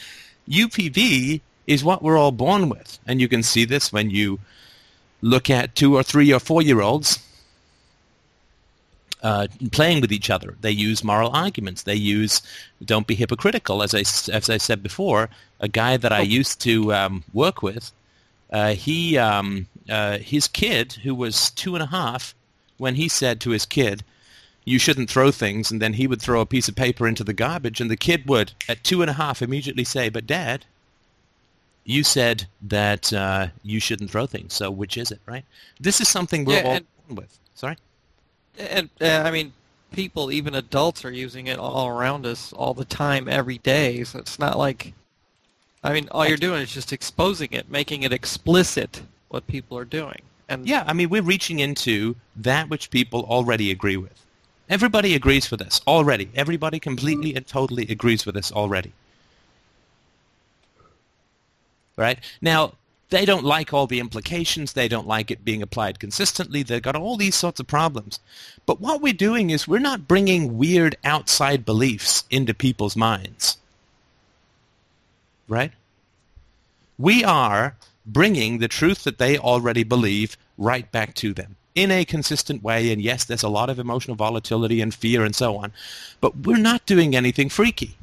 UPB 0.49 1.43
is 1.67 1.85
what 1.85 2.03
we're 2.03 2.17
all 2.17 2.33
born 2.33 2.71
with. 2.71 2.99
And 3.07 3.21
you 3.21 3.29
can 3.29 3.43
see 3.43 3.67
this 3.67 3.93
when 3.93 4.09
you 4.09 4.41
look 5.21 5.51
at 5.51 5.75
two 5.75 5.97
or 5.97 6.03
three 6.03 6.33
or 6.33 6.41
four-year-olds 6.41 7.19
uh, 9.23 9.49
playing 9.71 10.01
with 10.01 10.13
each 10.13 10.31
other. 10.31 10.57
They 10.63 10.71
use 10.71 11.05
moral 11.05 11.31
arguments. 11.31 11.83
They 11.83 11.95
use 11.95 12.41
don't 12.83 13.07
be 13.07 13.15
hypocritical. 13.15 13.83
As 13.83 13.95
I, 13.95 14.01
as 14.35 14.49
I 14.49 14.57
said 14.57 14.83
before, 14.83 15.29
a 15.61 15.69
guy 15.69 15.99
that 15.99 16.13
I 16.13 16.21
used 16.21 16.63
to 16.63 16.95
um, 16.95 17.23
work 17.35 17.63
with, 17.63 17.93
uh, 18.51 18.73
he 18.73 19.19
um, 19.19 19.67
uh, 19.91 20.17
his 20.17 20.49
kid 20.49 20.95
who 21.03 21.15
was 21.15 21.51
two 21.51 21.75
and 21.75 21.83
a 21.83 21.89
half, 21.89 22.35
when 22.79 22.95
he 22.95 23.09
said 23.09 23.43
to 23.43 23.51
his 23.51 23.67
kid, 23.67 24.03
"You 24.65 24.79
shouldn't 24.79 25.11
throw 25.11 25.31
things," 25.31 25.71
and 25.71 25.81
then 25.83 25.95
he 25.95 26.07
would 26.07 26.21
throw 26.23 26.41
a 26.41 26.47
piece 26.47 26.69
of 26.69 26.75
paper 26.77 27.07
into 27.07 27.25
the 27.25 27.33
garbage, 27.33 27.81
and 27.81 27.91
the 27.91 27.97
kid 27.97 28.27
would, 28.27 28.53
at 28.69 28.83
two 28.85 29.03
and 29.03 29.11
a 29.11 29.15
half, 29.15 29.43
immediately 29.43 29.85
say, 29.85 30.09
"But 30.09 30.27
Dad." 30.27 30.65
You 31.87 32.03
said 32.03 32.47
that 32.63 33.13
uh, 33.13 33.49
you 33.63 33.79
shouldn't 33.79 34.11
throw 34.11 34.25
things, 34.27 34.55
so 34.55 34.71
which 34.71 34.97
is 34.97 35.11
it, 35.11 35.21
right? 35.27 35.45
This 35.79 36.01
is 36.01 36.09
something 36.09 36.45
we're 36.47 36.57
Yeah, 36.63 36.63
all 36.65 36.73
and- 36.77 36.87
with. 37.19 37.39
Sorry. 37.55 37.77
And 38.59 38.89
uh, 39.03 39.23
I 39.27 39.31
mean, 39.31 39.53
people, 39.93 40.33
even 40.33 40.55
adults, 40.55 41.05
are 41.05 41.11
using 41.11 41.47
it 41.49 41.59
all 41.59 41.89
around 41.89 42.25
us 42.25 42.55
all 42.55 42.73
the 42.73 42.87
time, 42.87 43.29
every 43.29 43.59
day. 43.59 44.03
So 44.05 44.19
it's 44.19 44.39
not 44.39 44.57
like, 44.57 44.95
I 45.83 45.93
mean, 45.93 46.09
all 46.11 46.27
you're 46.27 46.39
doing 46.39 46.63
is 46.63 46.73
just 46.73 46.91
exposing 46.91 47.49
it, 47.53 47.69
making 47.71 48.03
it 48.03 48.15
explicit 48.15 49.03
what 49.29 49.47
people 49.47 49.77
are 49.77 49.85
doing. 49.85 50.23
And 50.49 50.67
Yeah, 50.67 50.85
I 50.87 50.95
mean, 50.95 51.11
we're 51.11 51.21
reaching 51.23 51.59
into 51.59 52.17
that 52.37 52.71
which 52.71 52.91
people 52.91 53.25
already 53.25 53.71
agree 53.71 53.99
with. 53.99 54.24
Everybody 54.69 55.15
agrees 55.15 55.51
with 55.51 55.61
this 55.61 55.81
already. 55.87 56.31
Everybody 56.35 56.81
completely 56.81 57.35
and 57.35 57.47
totally 57.47 57.87
agrees 57.89 58.25
with 58.25 58.35
this 58.35 58.51
already. 58.51 58.93
Right? 61.97 62.19
Now, 62.41 62.73
they 63.11 63.25
don't 63.25 63.45
like 63.45 63.73
all 63.73 63.87
the 63.87 64.01
implications. 64.01 64.73
They 64.73 64.89
don't 64.89 65.07
like 65.07 65.31
it 65.31 65.45
being 65.45 65.63
applied 65.63 66.01
consistently. 66.01 66.63
They've 66.63 66.83
got 66.83 66.97
all 66.97 67.17
these 67.17 67.37
sorts 67.37 67.61
of 67.61 67.67
problems. 67.67 68.19
But 68.67 68.81
what 68.81 69.03
we're 69.03 69.13
doing 69.13 69.51
is 69.51 69.69
we're 69.69 69.79
not 69.79 70.09
bringing 70.09 70.57
weird 70.59 70.97
outside 71.05 71.65
beliefs 71.65 72.25
into 72.31 72.55
people's 72.55 72.97
minds. 72.97 73.59
Right? 75.47 75.73
We 76.99 77.23
are 77.23 77.77
bringing 78.07 78.59
the 78.59 78.69
truth 78.69 79.05
that 79.05 79.19
they 79.19 79.37
already 79.37 79.85
believe 79.85 80.37
right 80.57 80.91
back 80.91 81.15
to 81.17 81.35
them 81.35 81.57
in 81.75 81.91
a 81.91 82.05
consistent 82.05 82.63
way. 82.63 82.93
And 82.93 83.03
yes, 83.03 83.25
there's 83.25 83.43
a 83.43 83.49
lot 83.49 83.71
of 83.71 83.79
emotional 83.79 84.17
volatility 84.17 84.81
and 84.81 84.95
fear 84.95 85.25
and 85.25 85.35
so 85.35 85.57
on. 85.57 85.73
But 86.21 86.37
we're 86.39 86.57
not 86.57 86.87
doing 86.87 87.17
anything 87.17 87.49
freaky. 87.49 87.97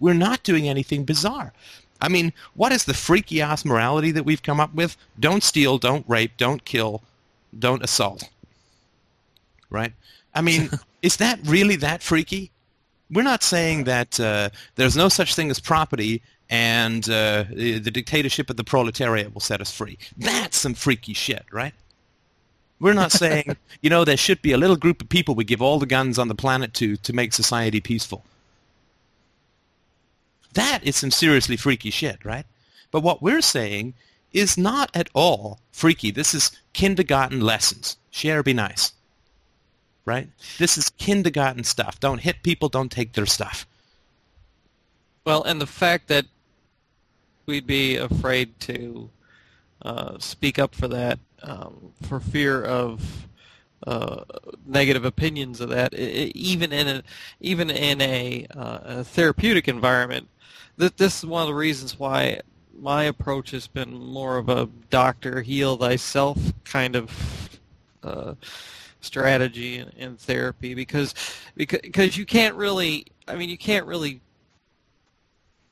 We're 0.00 0.14
not 0.14 0.42
doing 0.42 0.68
anything 0.68 1.04
bizarre. 1.04 1.52
I 2.00 2.08
mean, 2.08 2.32
what 2.54 2.72
is 2.72 2.84
the 2.84 2.94
freaky 2.94 3.40
ass 3.42 3.64
morality 3.64 4.12
that 4.12 4.24
we've 4.24 4.42
come 4.42 4.60
up 4.60 4.72
with? 4.74 4.96
Don't 5.18 5.42
steal, 5.42 5.78
don't 5.78 6.08
rape, 6.08 6.32
don't 6.36 6.64
kill, 6.64 7.02
don't 7.58 7.82
assault. 7.82 8.28
Right? 9.70 9.92
I 10.34 10.40
mean, 10.40 10.70
is 11.02 11.16
that 11.16 11.40
really 11.44 11.76
that 11.76 12.02
freaky? 12.02 12.50
We're 13.10 13.22
not 13.22 13.42
saying 13.42 13.84
that 13.84 14.20
uh, 14.20 14.50
there's 14.76 14.96
no 14.96 15.08
such 15.08 15.34
thing 15.34 15.50
as 15.50 15.58
property 15.58 16.22
and 16.50 17.08
uh, 17.10 17.44
the 17.50 17.78
the 17.78 17.90
dictatorship 17.90 18.48
of 18.50 18.56
the 18.56 18.64
proletariat 18.64 19.34
will 19.34 19.40
set 19.40 19.60
us 19.60 19.70
free. 19.72 19.98
That's 20.16 20.56
some 20.56 20.74
freaky 20.74 21.12
shit, 21.14 21.44
right? 21.52 21.74
We're 22.80 22.94
not 22.94 23.12
saying, 23.12 23.56
you 23.82 23.90
know, 23.90 24.04
there 24.04 24.16
should 24.16 24.42
be 24.42 24.52
a 24.52 24.58
little 24.58 24.76
group 24.76 25.02
of 25.02 25.08
people 25.08 25.34
we 25.34 25.44
give 25.44 25.62
all 25.62 25.78
the 25.78 25.86
guns 25.86 26.18
on 26.18 26.28
the 26.28 26.34
planet 26.34 26.74
to 26.74 26.96
to 26.96 27.12
make 27.12 27.32
society 27.32 27.80
peaceful. 27.80 28.24
That 30.54 30.80
is 30.82 30.96
some 30.96 31.10
seriously 31.10 31.56
freaky 31.56 31.90
shit, 31.90 32.24
right? 32.24 32.46
But 32.90 33.02
what 33.02 33.22
we're 33.22 33.42
saying 33.42 33.94
is 34.32 34.58
not 34.58 34.90
at 34.94 35.08
all 35.14 35.60
freaky. 35.70 36.10
This 36.10 36.34
is 36.34 36.50
kindergarten 36.72 37.40
lessons. 37.40 37.96
Share, 38.10 38.42
be 38.42 38.52
nice. 38.52 38.92
Right? 40.04 40.28
This 40.58 40.78
is 40.78 40.90
kindergarten 40.90 41.64
stuff. 41.64 42.00
Don't 42.00 42.20
hit 42.20 42.42
people, 42.42 42.68
don't 42.68 42.90
take 42.90 43.12
their 43.12 43.26
stuff. 43.26 43.66
Well, 45.24 45.42
and 45.42 45.60
the 45.60 45.66
fact 45.66 46.08
that 46.08 46.24
we'd 47.44 47.66
be 47.66 47.96
afraid 47.96 48.58
to 48.60 49.10
uh, 49.82 50.18
speak 50.18 50.58
up 50.58 50.74
for 50.74 50.88
that 50.88 51.18
um, 51.42 51.92
for 52.02 52.20
fear 52.20 52.62
of 52.64 53.28
uh, 53.86 54.24
negative 54.66 55.04
opinions 55.04 55.60
of 55.60 55.68
that, 55.70 55.94
i- 55.94 55.96
i- 55.98 56.32
even 56.34 56.72
in 56.72 56.88
a 56.88 57.02
even 57.40 57.70
in 57.70 58.00
a, 58.00 58.46
uh, 58.54 58.78
a 58.82 59.04
therapeutic 59.04 59.68
environment. 59.68 60.28
Th- 60.78 60.94
this 60.96 61.18
is 61.18 61.26
one 61.26 61.42
of 61.42 61.48
the 61.48 61.54
reasons 61.54 61.98
why 61.98 62.40
my 62.78 63.04
approach 63.04 63.50
has 63.52 63.66
been 63.66 63.92
more 63.92 64.36
of 64.36 64.48
a 64.48 64.68
doctor 64.90 65.42
heal 65.42 65.76
thyself 65.76 66.38
kind 66.64 66.96
of 66.96 67.60
uh, 68.02 68.34
strategy 69.00 69.78
in, 69.78 69.88
in 69.96 70.16
therapy 70.16 70.74
because 70.74 71.14
because 71.56 71.80
because 71.82 72.16
you 72.16 72.26
can't 72.26 72.54
really 72.54 73.06
I 73.26 73.36
mean 73.36 73.48
you 73.48 73.58
can't 73.58 73.86
really 73.86 74.20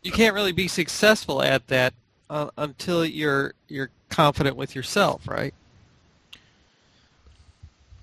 you 0.02 0.12
can't 0.12 0.34
really 0.34 0.52
be 0.52 0.68
successful 0.68 1.42
at 1.42 1.66
that 1.68 1.94
uh, 2.30 2.50
until 2.58 3.04
you're 3.04 3.54
you're 3.68 3.90
confident 4.08 4.56
with 4.56 4.74
yourself, 4.74 5.26
right? 5.28 5.54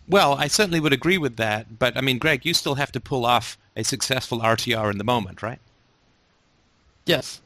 Well, 0.07 0.33
I 0.33 0.47
certainly 0.47 0.79
would 0.79 0.93
agree 0.93 1.17
with 1.17 1.37
that, 1.37 1.79
but 1.79 1.95
I 1.97 2.01
mean, 2.01 2.17
Greg, 2.17 2.45
you 2.45 2.53
still 2.53 2.75
have 2.75 2.91
to 2.91 2.99
pull 2.99 3.25
off 3.25 3.57
a 3.75 3.83
successful 3.83 4.39
RTR 4.39 4.91
in 4.91 4.97
the 4.97 5.03
moment, 5.03 5.41
right? 5.41 5.59
Yes. 7.05 7.41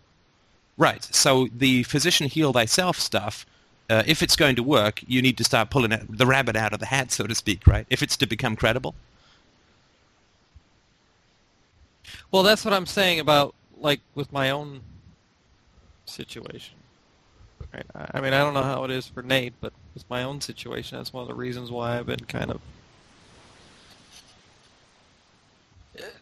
Right. 0.78 1.04
So 1.04 1.48
the 1.56 1.84
physician 1.84 2.28
heal 2.28 2.54
thyself 2.54 3.00
stuff, 3.00 3.46
uh, 3.90 4.04
if 4.06 4.22
it's 4.22 4.36
going 4.36 4.56
to 4.56 4.64
work, 4.64 5.02
you 5.08 5.22
need 5.22 5.38
to 5.38 5.44
start 5.44 5.70
pulling 5.70 5.98
the 6.10 6.26
rabbit 6.26 6.56
out 6.56 6.74
of 6.74 6.80
the 6.80 6.86
hat, 6.88 7.12
so 7.12 7.26
to 7.26 7.36
speak, 7.36 7.66
right? 7.66 7.86
If 7.90 8.04
it's 8.04 8.18
to 8.18 8.28
become 8.28 8.56
credible. 8.56 8.96
Well, 12.32 12.44
that's 12.44 12.66
what 12.66 12.74
I'm 12.74 12.86
saying 12.86 13.20
about 13.20 13.54
like 13.80 14.02
with 14.16 14.32
my 14.34 14.50
own 14.50 14.82
situation. 16.06 16.76
Right. 17.74 17.86
I 18.14 18.22
mean, 18.22 18.34
I 18.34 18.40
don't 18.40 18.54
know 18.54 18.64
how 18.64 18.84
it 18.86 18.92
is 18.92 19.08
for 19.08 19.22
Nate, 19.22 19.54
but 19.62 19.74
with 19.94 20.10
my 20.10 20.24
own 20.24 20.42
situation, 20.42 20.98
that's 20.98 21.14
one 21.14 21.22
of 21.24 21.28
the 21.28 21.36
reasons 21.36 21.72
why 21.72 21.98
I've 21.98 22.06
been 22.06 22.26
kind 22.26 22.52
of 22.52 22.62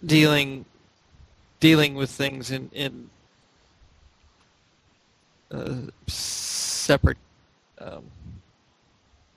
dealing 0.06 0.66
dealing 1.60 1.96
with 1.96 2.10
things 2.10 2.52
in 2.52 2.70
in 2.74 3.10
uh, 5.52 5.76
separate 6.08 7.18
um, 7.80 8.04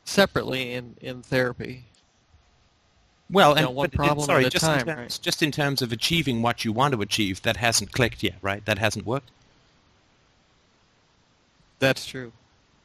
separately 0.05 0.72
in 0.74 0.96
in 1.01 1.22
therapy. 1.22 1.84
Well, 3.30 3.51
You 3.51 3.57
and 3.57 3.64
know, 3.66 3.70
one 3.70 3.90
problem 3.90 4.26
sorry, 4.26 4.44
at 4.44 4.49
a 4.49 4.51
just 4.51 4.64
time, 4.64 4.80
in 4.80 4.86
terms, 4.86 4.99
right? 4.99 5.18
just 5.22 5.42
in 5.42 5.53
terms 5.53 5.82
of 5.82 5.92
achieving 5.92 6.40
what 6.42 6.64
you 6.64 6.72
want 6.72 6.94
to 6.94 7.03
achieve, 7.03 7.42
that 7.42 7.59
hasn't 7.59 7.92
clicked 7.92 8.22
yet, 8.22 8.36
right? 8.40 8.64
That 8.64 8.78
hasn't 8.78 9.05
worked. 9.07 9.30
That's 11.78 12.06
true. 12.06 12.32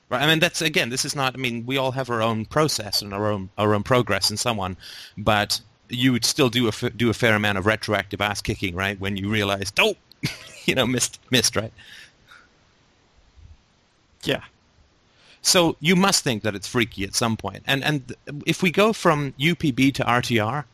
Right. 0.10 0.22
I 0.22 0.28
mean, 0.28 0.40
that's 0.40 0.62
again. 0.62 0.90
This 0.90 1.06
is 1.06 1.16
not. 1.16 1.34
I 1.34 1.38
mean, 1.38 1.66
we 1.66 1.78
all 1.78 1.92
have 1.92 2.10
our 2.10 2.22
own 2.22 2.46
process 2.46 3.02
and 3.02 3.14
our 3.14 3.32
own 3.32 3.50
our 3.58 3.74
own 3.74 3.84
progress 3.84 4.30
and 4.30 4.40
so 4.40 4.60
on. 4.60 4.78
But 5.18 5.60
you 5.90 6.12
would 6.12 6.26
still 6.26 6.50
do 6.50 6.66
a 6.66 6.70
f- 6.70 6.96
do 6.96 7.10
a 7.10 7.14
fair 7.14 7.36
amount 7.36 7.58
of 7.58 7.66
retroactive 7.66 8.22
ass 8.22 8.42
kicking, 8.42 8.76
right? 8.76 9.00
When 9.00 9.18
you 9.18 9.30
realize, 9.30 9.72
oh, 9.80 9.96
you 10.66 10.76
know, 10.76 10.86
missed 10.86 11.20
missed, 11.32 11.56
right? 11.56 11.74
Yeah. 14.24 14.44
So 15.42 15.76
you 15.82 15.96
must 15.96 16.24
think 16.24 16.44
that 16.44 16.56
it's 16.56 16.68
freaky 16.68 17.04
at 17.04 17.16
some 17.16 17.36
point. 17.36 17.64
And 17.66 17.84
and 17.84 18.16
if 18.46 18.62
we 18.62 18.72
go 18.72 18.94
from 18.94 19.34
UPB 19.34 19.94
to 19.96 20.04
RTR, 20.04 20.66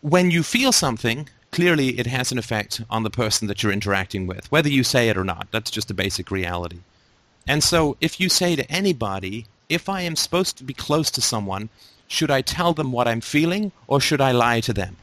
when 0.00 0.30
you 0.30 0.42
feel 0.42 0.72
something, 0.72 1.28
clearly 1.54 2.00
it 2.00 2.08
has 2.08 2.32
an 2.32 2.38
effect 2.38 2.82
on 2.90 3.04
the 3.04 3.10
person 3.10 3.46
that 3.46 3.62
you're 3.62 3.70
interacting 3.70 4.26
with, 4.26 4.50
whether 4.50 4.68
you 4.68 4.82
say 4.82 5.08
it 5.08 5.16
or 5.16 5.22
not. 5.22 5.46
That's 5.52 5.70
just 5.70 5.88
a 5.88 5.94
basic 5.94 6.32
reality. 6.32 6.80
And 7.46 7.62
so 7.62 7.96
if 8.00 8.18
you 8.18 8.28
say 8.28 8.56
to 8.56 8.68
anybody, 8.68 9.46
if 9.68 9.88
I 9.88 10.00
am 10.00 10.16
supposed 10.16 10.58
to 10.58 10.64
be 10.64 10.74
close 10.74 11.12
to 11.12 11.20
someone, 11.20 11.68
should 12.08 12.28
I 12.28 12.40
tell 12.40 12.74
them 12.74 12.90
what 12.90 13.06
I'm 13.06 13.20
feeling 13.20 13.70
or 13.86 14.00
should 14.00 14.20
I 14.20 14.32
lie 14.32 14.58
to 14.62 14.72
them? 14.72 14.96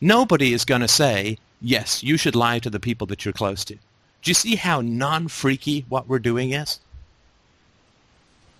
Nobody 0.00 0.54
is 0.54 0.64
going 0.64 0.80
to 0.80 0.88
say, 0.88 1.36
yes, 1.60 2.02
you 2.02 2.16
should 2.16 2.34
lie 2.34 2.58
to 2.58 2.70
the 2.70 2.80
people 2.80 3.06
that 3.08 3.26
you're 3.26 3.34
close 3.34 3.66
to. 3.66 3.74
Do 3.74 4.30
you 4.30 4.34
see 4.34 4.56
how 4.56 4.80
non-freaky 4.80 5.84
what 5.90 6.08
we're 6.08 6.18
doing 6.18 6.52
is? 6.52 6.80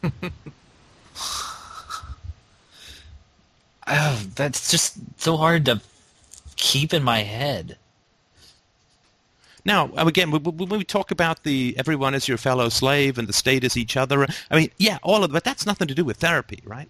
Oh, 3.87 4.22
that's 4.35 4.70
just 4.70 4.95
so 5.20 5.37
hard 5.37 5.64
to 5.66 5.80
keep 6.57 6.95
in 6.95 7.03
my 7.03 7.20
head. 7.20 7.76
Now, 9.64 9.91
um, 9.97 10.09
again, 10.09 10.30
when 10.30 10.68
we 10.68 10.85
talk 10.85 11.11
about 11.12 11.45
the 11.45 11.74
everyone 11.78 12.14
is 12.14 12.26
your 12.26 12.39
fellow 12.39 12.68
slave 12.68 13.16
and 13.16 13.28
the 13.28 13.33
state 13.33 13.62
is 13.62 13.76
each 13.76 13.97
other, 13.97 14.26
I 14.51 14.57
mean, 14.57 14.70
yeah, 14.78 14.99
all 15.03 15.22
of 15.22 15.30
that. 15.30 15.35
but 15.35 15.45
that's 15.45 15.66
nothing 15.66 15.87
to 15.89 15.95
do 15.95 16.05
with 16.05 16.16
therapy, 16.16 16.61
right? 16.64 16.89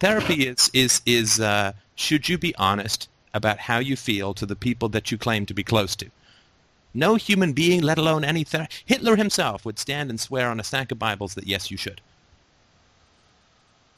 Therapy 0.00 0.46
is 0.46 0.70
is 0.74 1.00
is 1.06 1.40
uh, 1.40 1.72
should 1.94 2.28
you 2.28 2.38
be 2.38 2.54
honest 2.56 3.08
about 3.34 3.58
how 3.58 3.78
you 3.78 3.96
feel 3.96 4.34
to 4.34 4.46
the 4.46 4.56
people 4.56 4.88
that 4.90 5.10
you 5.10 5.18
claim 5.18 5.46
to 5.46 5.54
be 5.54 5.64
close 5.64 5.96
to? 5.96 6.10
No 6.94 7.16
human 7.16 7.52
being, 7.52 7.82
let 7.82 7.98
alone 7.98 8.24
any 8.24 8.44
ther- 8.44 8.68
Hitler 8.84 9.16
himself 9.16 9.64
would 9.64 9.78
stand 9.78 10.10
and 10.10 10.20
swear 10.20 10.50
on 10.50 10.60
a 10.60 10.64
stack 10.64 10.92
of 10.92 10.98
Bibles 10.98 11.34
that 11.34 11.46
yes, 11.46 11.70
you 11.70 11.76
should. 11.76 12.00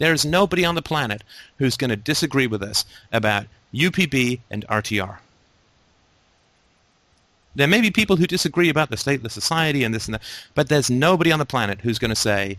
There 0.01 0.15
is 0.15 0.25
nobody 0.25 0.65
on 0.65 0.77
the 0.77 0.83
planet 0.83 1.23
who's 1.59 1.77
going 1.77 1.91
to 1.91 1.97
disagree 1.97 2.47
with 2.47 2.63
us 2.63 2.87
about 3.13 3.47
UPB 3.75 4.41
and 4.51 4.67
RTR. 4.67 5.19
There 7.55 7.69
may 7.69 7.83
be 7.83 7.91
people 7.91 8.17
who 8.17 8.27
disagree 8.27 8.71
about 8.71 8.89
the 8.89 8.97
stateless 8.97 9.33
society 9.33 9.85
and 9.85 9.95
this 9.95 10.07
and 10.07 10.15
that, 10.15 10.23
but 10.55 10.71
there's 10.71 10.89
nobody 10.89 11.31
on 11.31 11.39
the 11.39 11.45
planet 11.45 11.83
who's 11.83 11.99
going 11.99 12.09
to 12.09 12.17
say 12.17 12.57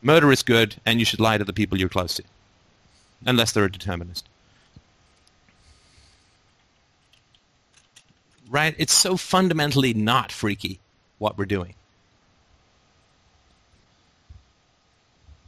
murder 0.00 0.30
is 0.30 0.44
good 0.44 0.76
and 0.86 1.00
you 1.00 1.04
should 1.04 1.18
lie 1.18 1.38
to 1.38 1.44
the 1.44 1.52
people 1.52 1.76
you're 1.76 1.88
close 1.88 2.14
to, 2.14 2.22
unless 3.26 3.50
they're 3.50 3.64
a 3.64 3.72
determinist. 3.72 4.28
Right? 8.48 8.76
It's 8.78 8.94
so 8.94 9.16
fundamentally 9.16 9.92
not 9.92 10.30
freaky 10.30 10.78
what 11.18 11.36
we're 11.36 11.46
doing. 11.46 11.74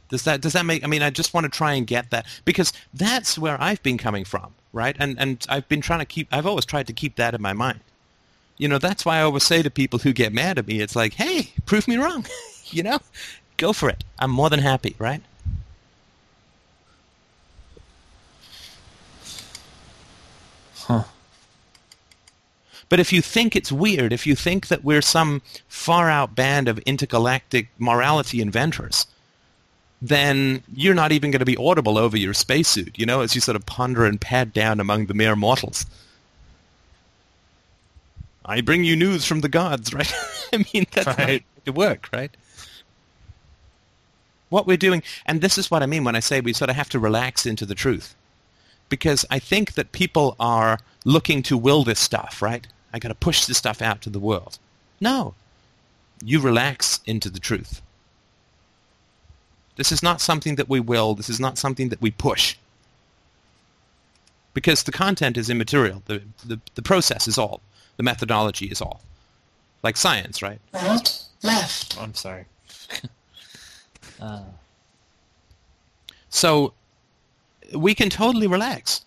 Does 0.09 0.23
that 0.23 0.41
does 0.41 0.53
that 0.53 0.65
make? 0.65 0.83
I 0.83 0.87
mean, 0.87 1.01
I 1.01 1.09
just 1.09 1.33
want 1.33 1.45
to 1.45 1.49
try 1.49 1.73
and 1.73 1.87
get 1.87 2.11
that 2.11 2.25
because 2.45 2.71
that's 2.93 3.37
where 3.37 3.59
I've 3.61 3.81
been 3.83 3.97
coming 3.97 4.23
from, 4.25 4.53
right? 4.71 4.95
And 4.99 5.19
and 5.19 5.45
I've 5.49 5.67
been 5.67 5.81
trying 5.81 5.99
to 5.99 6.05
keep. 6.05 6.27
I've 6.31 6.45
always 6.45 6.65
tried 6.65 6.87
to 6.87 6.93
keep 6.93 7.15
that 7.15 7.33
in 7.33 7.41
my 7.41 7.53
mind. 7.53 7.79
You 8.57 8.67
know, 8.69 8.77
that's 8.77 9.05
why 9.05 9.17
I 9.17 9.21
always 9.21 9.43
say 9.43 9.61
to 9.61 9.69
people 9.69 9.99
who 9.99 10.13
get 10.13 10.31
mad 10.31 10.57
at 10.57 10.67
me, 10.67 10.79
it's 10.79 10.95
like, 10.95 11.15
hey, 11.15 11.51
prove 11.65 11.87
me 11.87 11.97
wrong. 11.97 12.25
you 12.65 12.83
know, 12.83 12.99
go 13.57 13.73
for 13.73 13.89
it. 13.89 14.03
I'm 14.19 14.31
more 14.31 14.49
than 14.49 14.59
happy, 14.59 14.95
right? 14.97 15.21
Huh. 20.75 21.03
But 22.87 22.99
if 22.99 23.11
you 23.11 23.21
think 23.21 23.55
it's 23.55 23.71
weird, 23.71 24.13
if 24.13 24.27
you 24.27 24.35
think 24.35 24.67
that 24.67 24.83
we're 24.83 25.01
some 25.01 25.41
far-out 25.67 26.35
band 26.35 26.67
of 26.67 26.77
intergalactic 26.79 27.69
morality 27.79 28.41
inventors, 28.41 29.07
then 30.01 30.61
you're 30.73 30.93
not 30.93 31.11
even 31.11 31.31
going 31.31 31.39
to 31.39 31.45
be 31.45 31.57
audible 31.57 31.97
over 31.97 32.17
your 32.17 32.33
spacesuit, 32.33 32.97
you 32.99 33.05
know, 33.05 33.21
as 33.21 33.33
you 33.35 33.41
sort 33.41 33.55
of 33.55 33.65
ponder 33.65 34.05
and 34.05 34.19
pad 34.19 34.53
down 34.53 34.79
among 34.79 35.05
the 35.07 35.13
mere 35.13 35.35
mortals. 35.35 35.85
I 38.45 38.61
bring 38.61 38.83
you 38.83 38.95
news 38.95 39.25
from 39.25 39.41
the 39.41 39.49
gods, 39.49 39.93
right? 39.93 40.11
I 40.53 40.65
mean, 40.73 40.85
that's 40.91 41.17
Right. 41.17 41.43
to 41.65 41.71
work, 41.71 42.09
right? 42.13 42.35
What 44.49 44.67
we're 44.67 44.77
doing, 44.77 45.01
and 45.25 45.41
this 45.41 45.57
is 45.57 45.71
what 45.71 45.81
I 45.81 45.87
mean 45.87 46.03
when 46.03 46.15
I 46.15 46.19
say 46.19 46.39
we 46.39 46.53
sort 46.53 46.69
of 46.69 46.75
have 46.75 46.89
to 46.89 46.99
relax 46.99 47.45
into 47.45 47.65
the 47.65 47.75
truth. 47.75 48.15
Because 48.87 49.25
I 49.31 49.39
think 49.39 49.73
that 49.73 49.91
people 49.91 50.35
are 50.39 50.79
looking 51.03 51.41
to 51.43 51.57
will 51.57 51.83
this 51.83 51.99
stuff, 51.99 52.41
right? 52.41 52.67
I 52.93 52.99
got 52.99 53.09
to 53.09 53.15
push 53.15 53.45
this 53.45 53.57
stuff 53.57 53.81
out 53.81 54.01
to 54.03 54.11
the 54.11 54.19
world. 54.19 54.59
No. 55.01 55.33
You 56.23 56.39
relax 56.39 56.99
into 57.07 57.29
the 57.31 57.39
truth. 57.39 57.81
This 59.75 59.91
is 59.91 60.01
not 60.01 60.21
something 60.21 60.55
that 60.55 60.69
we 60.69 60.79
will. 60.79 61.15
This 61.15 61.29
is 61.29 61.39
not 61.39 61.57
something 61.57 61.89
that 61.89 62.01
we 62.01 62.11
push. 62.11 62.57
Because 64.53 64.83
the 64.83 64.91
content 64.91 65.37
is 65.37 65.49
immaterial. 65.49 66.01
The, 66.05 66.21
the, 66.45 66.59
the 66.75 66.81
process 66.81 67.27
is 67.27 67.37
all. 67.37 67.61
The 67.97 68.03
methodology 68.03 68.67
is 68.67 68.81
all. 68.81 69.01
Like 69.83 69.97
science, 69.97 70.41
right? 70.41 70.59
Right, 70.73 71.23
left. 71.43 72.01
I'm 72.01 72.13
sorry. 72.13 72.45
uh, 74.21 74.43
So 76.29 76.73
we 77.73 77.95
can 77.95 78.09
totally 78.09 78.45
relax. 78.45 79.04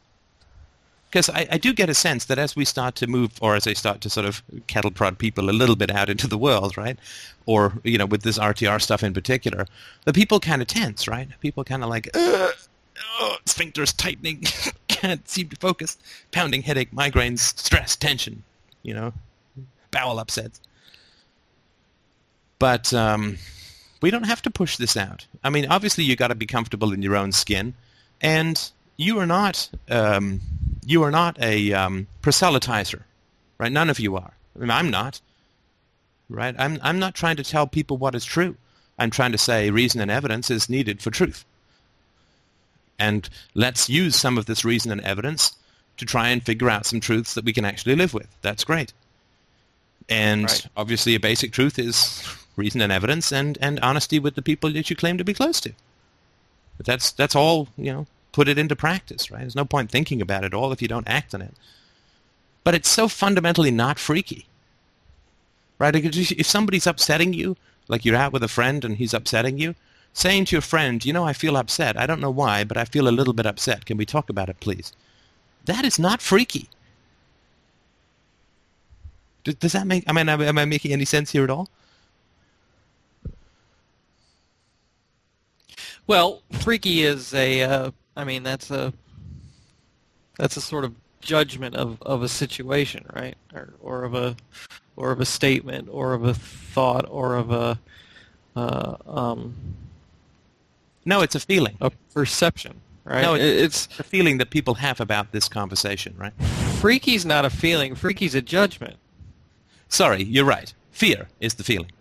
Because 1.11 1.31
I, 1.31 1.47
I 1.53 1.59
do 1.59 1.73
get 1.73 1.89
a 1.89 1.95
sense 1.95 2.27
that 2.27 2.39
as 2.39 2.55
we 2.55 2.65
start 2.65 2.95
to 2.97 3.07
move, 3.07 3.33
or 3.41 3.57
as 3.57 3.67
I 3.67 3.73
start 3.73 4.01
to 4.03 4.11
sort 4.11 4.27
of 4.27 4.43
cattle 4.67 4.91
prod 4.91 5.19
people 5.19 5.49
a 5.49 5.53
little 5.53 5.77
bit 5.77 5.91
out 5.91 6.11
into 6.11 6.27
the 6.27 6.37
world, 6.37 6.77
right? 6.77 6.99
Or, 7.47 7.73
you 7.83 7.97
know, 7.97 8.05
with 8.05 8.23
this 8.23 8.39
RTR 8.39 8.81
stuff 8.83 9.03
in 9.03 9.15
particular, 9.15 9.67
the 10.05 10.13
people 10.13 10.39
kind 10.39 10.61
of 10.61 10.69
tense, 10.69 11.09
right? 11.09 11.29
People 11.41 11.65
kind 11.65 11.83
of 11.83 11.89
like, 11.89 12.11
oh, 12.13 12.53
sphincters 13.47 13.97
tightening, 13.97 14.45
can't 14.89 15.27
seem 15.29 15.49
to 15.49 15.57
focus, 15.57 15.97
pounding 16.31 16.63
headache, 16.63 16.93
migraines, 16.93 17.59
stress, 17.59 17.97
tension, 17.97 18.43
you 18.83 18.95
know, 18.95 19.13
bowel 19.91 20.19
upsets. 20.19 20.61
But 22.59 22.93
um, 22.93 23.39
we 24.03 24.11
don't 24.11 24.27
have 24.27 24.43
to 24.43 24.51
push 24.51 24.77
this 24.77 24.97
out. 24.97 25.27
I 25.45 25.51
mean, 25.51 25.67
obviously 25.67 26.05
you 26.05 26.17
got 26.17 26.29
to 26.29 26.35
be 26.35 26.47
comfortable 26.47 26.93
in 26.93 27.03
your 27.03 27.17
own 27.17 27.33
skin, 27.33 27.75
and 28.21 28.71
you 28.97 29.19
are 29.19 29.27
not 29.27 29.69
um, 29.89 30.41
you 30.89 31.03
are 31.03 31.11
not 31.11 31.39
a 31.41 31.72
um, 31.74 32.07
proselytizer, 32.22 33.03
right? 33.59 33.70
None 33.70 33.91
of 33.91 34.01
you 34.01 34.16
are. 34.16 34.32
I 34.57 34.59
mean, 34.59 34.70
I'm 34.70 34.91
not, 34.91 35.20
right? 36.30 36.55
I'm 36.59 36.78
I'm 36.82 36.99
not 36.99 37.14
trying 37.14 37.36
to 37.36 37.45
tell 37.45 37.66
people 37.66 37.99
what 37.99 38.14
is 38.14 38.24
true. 38.24 38.57
I'm 38.99 39.11
trying 39.11 39.32
to 39.32 39.39
say 39.39 39.70
reason 39.70 40.01
and 40.01 40.11
evidence 40.11 40.51
is 40.51 40.70
needed 40.70 41.03
for 41.03 41.11
truth, 41.11 41.45
and 42.99 43.28
let's 43.55 43.89
use 43.91 44.16
some 44.16 44.39
of 44.39 44.47
this 44.47 44.64
reason 44.64 44.91
and 44.91 45.03
evidence 45.03 45.57
to 45.99 46.07
try 46.07 46.28
and 46.28 46.43
figure 46.43 46.70
out 46.70 46.86
some 46.86 47.01
truths 47.01 47.34
that 47.34 47.45
we 47.45 47.53
can 47.53 47.64
actually 47.66 47.95
live 47.95 48.14
with. 48.14 48.28
That's 48.41 48.64
great. 48.64 48.93
And 50.09 50.45
Right. 50.45 50.66
obviously, 50.74 51.14
a 51.14 51.20
basic 51.20 51.53
truth 51.53 51.78
is 51.78 52.24
reason 52.57 52.80
and 52.80 52.91
evidence, 52.91 53.30
and, 53.30 53.59
and 53.61 53.78
honesty 53.80 54.18
with 54.18 54.36
the 54.36 54.43
people 54.43 54.72
that 54.72 54.89
you 54.89 54.97
claim 54.97 55.18
to 55.18 55.24
be 55.24 55.34
close 55.34 55.61
to. 55.61 55.72
But 56.78 56.86
that's 56.86 57.12
that's 57.12 57.36
all 57.36 57.68
you 57.76 57.93
know. 57.93 58.07
Put 58.39 58.47
it 58.47 58.57
into 58.57 58.76
practice, 58.76 59.32
right? 59.32 59.41
There's 59.41 59.57
no 59.57 59.64
point 59.64 59.91
thinking 59.91 60.22
about 60.22 60.45
it 60.45 60.55
all 60.55 60.70
if 60.70 60.80
you 60.80 60.86
don't 60.86 61.09
act 61.09 61.34
on 61.34 61.43
it. 61.43 61.55
But 62.62 62.76
it's 62.76 62.89
so 62.89 63.09
fundamentally 63.09 63.72
not 63.72 63.99
freaky, 63.99 64.47
right? 65.80 65.93
If 65.93 66.47
somebody's 66.47 66.86
upsetting 66.86 67.32
you, 67.32 67.57
like 67.89 68.05
you're 68.05 68.14
out 68.14 68.32
with 68.32 68.45
a 68.45 68.55
friend 68.57 68.84
and 68.84 68.97
he's 68.97 69.12
upsetting 69.12 69.59
you, 69.59 69.74
saying 70.12 70.45
to 70.45 70.55
your 70.55 70.62
friend, 70.62 71.05
you 71.05 71.12
know, 71.12 71.24
I 71.24 71.32
feel 71.32 71.57
upset. 71.57 71.99
I 71.99 72.07
don't 72.07 72.20
know 72.20 72.30
why, 72.30 72.62
but 72.62 72.76
I 72.76 72.84
feel 72.84 73.09
a 73.09 73.18
little 73.18 73.32
bit 73.32 73.45
upset. 73.45 73.86
Can 73.86 73.97
we 73.97 74.07
talk 74.07 74.30
about 74.30 74.49
it, 74.49 74.61
please? 74.61 74.93
That 75.64 75.84
is 75.84 75.99
not 75.99 76.22
freaky. 76.22 76.68
Does, 79.43 79.72
that 79.72 79.89
make, 79.89 80.05
I 80.07 80.12
mean, 80.12 80.28
am 80.28 80.59
I 80.59 80.64
making 80.64 80.93
any 80.93 81.07
sense 81.07 81.32
here 81.32 81.43
at 81.43 81.51
all? 81.51 81.68
Well, 86.07 86.43
freaky 86.53 87.03
is 87.03 87.34
a, 87.34 87.62
uh, 87.62 87.91
I 88.19 88.25
mean, 88.25 88.43
that's 88.43 88.71
a, 88.73 88.93
that's 90.39 90.57
a 90.57 90.61
sort 90.61 90.85
of 90.85 90.93
judgment 91.21 91.77
of, 91.77 92.03
of 92.03 92.25
a 92.25 92.29
situation, 92.29 93.07
right? 93.14 93.37
Or, 93.55 93.75
or 93.81 94.03
of 94.03 94.14
a, 94.14 94.37
or 94.97 95.12
of 95.12 95.21
a 95.21 95.25
statement, 95.25 95.89
or 95.91 96.14
of 96.14 96.25
a 96.25 96.35
thought, 96.35 97.07
or 97.09 97.37
of 97.37 97.53
a, 97.53 97.79
uh, 98.57 98.97
um, 99.07 99.55
no, 101.05 101.23
it's 101.23 101.37
a 101.37 101.41
feeling. 101.41 101.77
A 101.81 101.91
perception, 102.12 102.81
right? 103.05 103.23
No, 103.23 103.35
it's, 103.35 103.87
it's 103.87 104.01
a 104.01 104.03
feeling 104.03 104.39
that 104.39 104.51
people 104.51 104.75
have 104.75 105.01
about 105.01 105.31
this 105.31 105.49
conversation, 105.49 106.12
right? 106.19 106.35
Freaky's 106.81 107.25
not 107.25 107.45
a 107.45 107.51
feeling. 107.51 107.95
Freaky's 107.95 108.35
a 108.35 108.43
judgment. 108.43 108.97
Sorry, 109.89 110.25
you're 110.25 110.45
right. 110.45 110.75
Fear 110.91 111.29
is 111.39 111.55
the 111.55 111.62
feeling. 111.62 111.93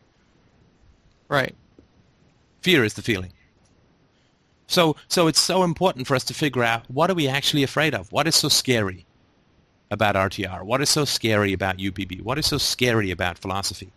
Right. 1.30 1.54
Fear 2.62 2.84
is 2.86 2.96
the 2.96 3.04
feeling. 3.04 3.34
So, 4.68 4.98
so 5.08 5.28
it's 5.28 5.40
so 5.40 5.64
important 5.64 6.08
for 6.08 6.16
us 6.16 6.26
to 6.26 6.34
figure 6.34 6.64
out 6.64 6.90
what 6.90 7.10
are 7.10 7.14
we 7.14 7.28
actually 7.28 7.64
afraid 7.64 7.96
of? 7.96 8.12
What 8.12 8.28
is 8.28 8.36
so 8.36 8.50
scary 8.50 9.06
about 9.90 10.16
RTR? 10.16 10.64
What 10.64 10.82
is 10.82 10.90
so 10.90 11.06
scary 11.06 11.54
about 11.54 11.78
UPB? 11.78 12.22
What 12.22 12.38
is 12.38 12.46
so 12.46 12.58
scary 12.58 13.10
about 13.10 13.38
philosophy? 13.38 13.92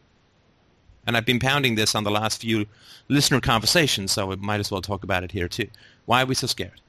And 1.06 1.16
I've 1.16 1.26
been 1.26 1.40
pounding 1.40 1.74
this 1.74 1.94
on 1.96 2.04
the 2.04 2.10
last 2.10 2.42
few 2.42 2.66
listener 3.08 3.40
conversations, 3.40 4.12
so 4.12 4.26
we 4.26 4.36
might 4.36 4.60
as 4.60 4.70
well 4.70 4.80
talk 4.80 5.02
about 5.02 5.24
it 5.24 5.32
here 5.32 5.48
too. 5.48 5.68
Why 6.06 6.22
are 6.22 6.26
we 6.26 6.36
so 6.36 6.46
scared? 6.46 6.80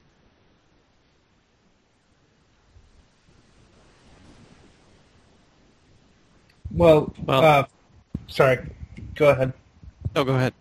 Well, 6.70 7.12
well 7.24 7.44
uh, 7.44 7.64
sorry. 8.28 8.58
Go 9.16 9.30
ahead. 9.30 9.52
Oh, 10.14 10.24
go 10.24 10.34
ahead. 10.34 10.54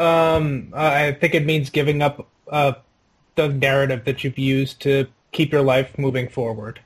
Um, 0.00 0.72
I 0.74 1.12
think 1.12 1.34
it 1.34 1.44
means 1.44 1.68
giving 1.68 2.00
up 2.00 2.26
uh, 2.48 2.72
the 3.34 3.48
narrative 3.48 4.06
that 4.06 4.24
you've 4.24 4.38
used 4.38 4.80
to 4.80 5.06
keep 5.32 5.52
your 5.52 5.62
life 5.62 5.96
moving 5.98 6.26
forward. 6.28 6.80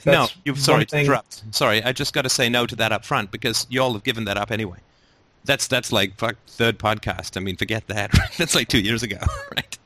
So 0.00 0.10
no, 0.10 0.26
you 0.44 0.56
sorry 0.56 0.84
to 0.86 0.98
interrupt. 0.98 1.42
Sorry, 1.52 1.82
I 1.82 1.92
just 1.92 2.12
got 2.12 2.22
to 2.22 2.28
say 2.28 2.48
no 2.48 2.66
to 2.66 2.76
that 2.76 2.92
up 2.92 3.04
front 3.04 3.30
because 3.30 3.66
you 3.70 3.80
all 3.80 3.92
have 3.92 4.02
given 4.02 4.24
that 4.24 4.36
up 4.36 4.50
anyway. 4.50 4.78
That's 5.44 5.68
that's 5.68 5.92
like 5.92 6.18
fuck, 6.18 6.36
third 6.48 6.78
podcast. 6.78 7.36
I 7.36 7.40
mean, 7.40 7.56
forget 7.56 7.86
that. 7.86 8.10
Right? 8.18 8.30
That's 8.36 8.54
like 8.54 8.68
two 8.68 8.80
years 8.80 9.02
ago, 9.02 9.18
right? 9.56 9.78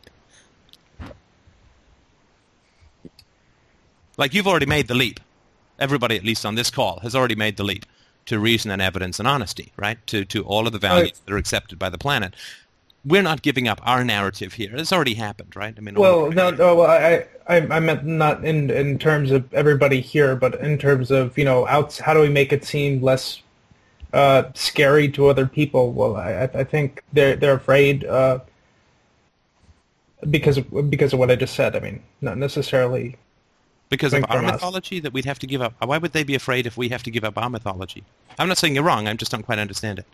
Like 4.16 4.34
you've 4.34 4.46
already 4.48 4.66
made 4.66 4.88
the 4.88 4.94
leap. 4.94 5.20
Everybody, 5.78 6.16
at 6.16 6.24
least 6.24 6.46
on 6.46 6.54
this 6.54 6.70
call, 6.70 7.00
has 7.00 7.14
already 7.14 7.34
made 7.34 7.56
the 7.56 7.64
leap 7.64 7.84
to 8.26 8.38
reason 8.38 8.70
and 8.70 8.80
evidence 8.80 9.18
and 9.18 9.28
honesty, 9.28 9.72
right? 9.76 10.04
To 10.08 10.24
to 10.24 10.42
all 10.44 10.66
of 10.66 10.72
the 10.72 10.78
values 10.78 11.12
right. 11.12 11.26
that 11.26 11.32
are 11.32 11.36
accepted 11.36 11.78
by 11.78 11.90
the 11.90 11.98
planet. 11.98 12.34
We're 13.06 13.22
not 13.22 13.42
giving 13.42 13.68
up 13.68 13.82
our 13.84 14.02
narrative 14.02 14.54
here. 14.54 14.74
It's 14.74 14.92
already 14.92 15.14
happened, 15.14 15.54
right? 15.54 15.74
I 15.76 15.80
mean, 15.80 15.94
well, 15.94 16.30
no, 16.32 16.50
no. 16.50 16.74
Well, 16.74 16.90
I, 16.90 17.26
I, 17.46 17.56
I 17.76 17.80
meant 17.80 18.04
not 18.04 18.44
in 18.44 18.70
in 18.70 18.98
terms 18.98 19.30
of 19.30 19.52
everybody 19.52 20.00
here, 20.00 20.34
but 20.34 20.58
in 20.60 20.78
terms 20.78 21.10
of 21.10 21.36
you 21.36 21.44
know, 21.44 21.66
outs. 21.66 21.98
How 21.98 22.14
do 22.14 22.20
we 22.20 22.30
make 22.30 22.52
it 22.52 22.64
seem 22.64 23.02
less 23.02 23.42
uh, 24.14 24.44
scary 24.54 25.10
to 25.10 25.28
other 25.28 25.46
people? 25.46 25.92
Well, 25.92 26.16
I, 26.16 26.48
I 26.54 26.64
think 26.64 27.02
they're 27.12 27.36
they're 27.36 27.54
afraid 27.54 28.06
uh, 28.06 28.38
because 30.30 30.56
of, 30.56 30.90
because 30.90 31.12
of 31.12 31.18
what 31.18 31.30
I 31.30 31.36
just 31.36 31.54
said. 31.54 31.76
I 31.76 31.80
mean, 31.80 32.02
not 32.22 32.38
necessarily 32.38 33.18
because 33.89 34.12
of 34.12 34.24
our 34.28 34.43
mythology 34.43 35.01
that 35.01 35.12
we'd 35.12 35.24
have 35.24 35.39
to 35.41 35.47
give 35.47 35.62
up. 35.62 35.74
Why 35.85 35.99
would 35.99 36.12
they 36.12 36.24
be 36.24 36.35
afraid 36.35 36.66
if 36.66 36.76
we 36.76 36.89
have 36.89 37.03
to 37.05 37.11
give 37.11 37.24
up 37.24 37.39
our 37.39 37.51
mythology? 37.51 38.05
I'm 38.39 38.49
not 38.49 38.59
saying 38.59 38.74
you're 38.74 38.85
wrong. 38.85 39.07
I 39.09 39.14
just 39.14 39.30
don't 39.30 39.43
quite 39.43 39.59
understand 39.59 39.99
it. 39.99 40.07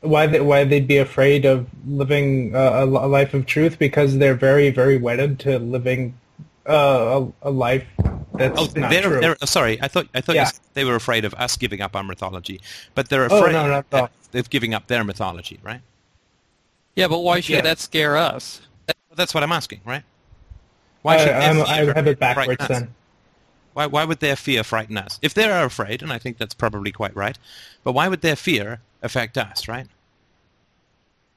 Why 0.00 0.26
they, 0.26 0.40
why 0.40 0.64
they'd 0.64 0.86
be 0.86 0.98
afraid 0.98 1.46
of 1.46 1.66
living 1.86 2.54
uh, 2.54 2.58
a, 2.58 2.84
a, 2.84 3.08
life 3.08 3.32
of 3.32 3.46
truth? 3.46 3.78
Because 3.78 4.18
they're 4.18 4.34
very 4.34 4.68
very 4.70 4.98
wedded 4.98 5.38
to 5.40 5.58
living 5.58 6.14
uh, 6.68 7.22
a, 7.42 7.48
a, 7.48 7.50
life 7.50 7.86
that's 8.34 8.60
oh, 8.60 8.68
not 8.78 8.90
they're, 8.90 9.02
true. 9.02 9.20
They're, 9.20 9.36
sorry, 9.44 9.80
I 9.80 9.88
thought 9.88 10.08
I 10.14 10.20
thought 10.20 10.34
yeah. 10.34 10.50
they 10.74 10.84
were 10.84 10.94
afraid 10.94 11.24
of 11.24 11.32
us 11.34 11.56
giving 11.56 11.80
up 11.80 11.96
our 11.96 12.02
mythology, 12.02 12.60
but 12.94 13.08
they're 13.08 13.24
afraid 13.24 13.54
oh, 13.54 13.66
no, 13.68 13.82
no, 13.90 14.08
of 14.34 14.50
giving 14.50 14.74
up 14.74 14.88
their 14.88 15.04
mythology, 15.04 15.58
right? 15.62 15.80
Yeah, 16.96 17.08
but 17.08 17.20
why 17.20 17.40
should 17.40 17.56
yeah. 17.56 17.60
that 17.62 17.78
scare 17.78 18.16
us? 18.16 18.60
That's 19.14 19.32
what 19.32 19.42
I'm 19.42 19.52
asking, 19.52 19.80
right? 19.84 20.02
Why 21.04 21.18
should 21.18 21.32
I, 21.32 21.50
I 21.60 21.84
have 21.92 22.06
it 22.06 22.18
backwards 22.18 22.66
then. 22.66 22.94
Why, 23.74 23.84
why 23.84 24.06
would 24.06 24.20
their 24.20 24.36
fear 24.36 24.64
frighten 24.64 24.96
us? 24.96 25.18
If 25.20 25.34
they're 25.34 25.66
afraid, 25.66 26.02
and 26.02 26.10
I 26.10 26.16
think 26.16 26.38
that's 26.38 26.54
probably 26.54 26.92
quite 26.92 27.14
right, 27.14 27.36
but 27.82 27.92
why 27.92 28.08
would 28.08 28.22
their 28.22 28.36
fear 28.36 28.80
affect 29.02 29.36
us, 29.36 29.68
right? 29.68 29.86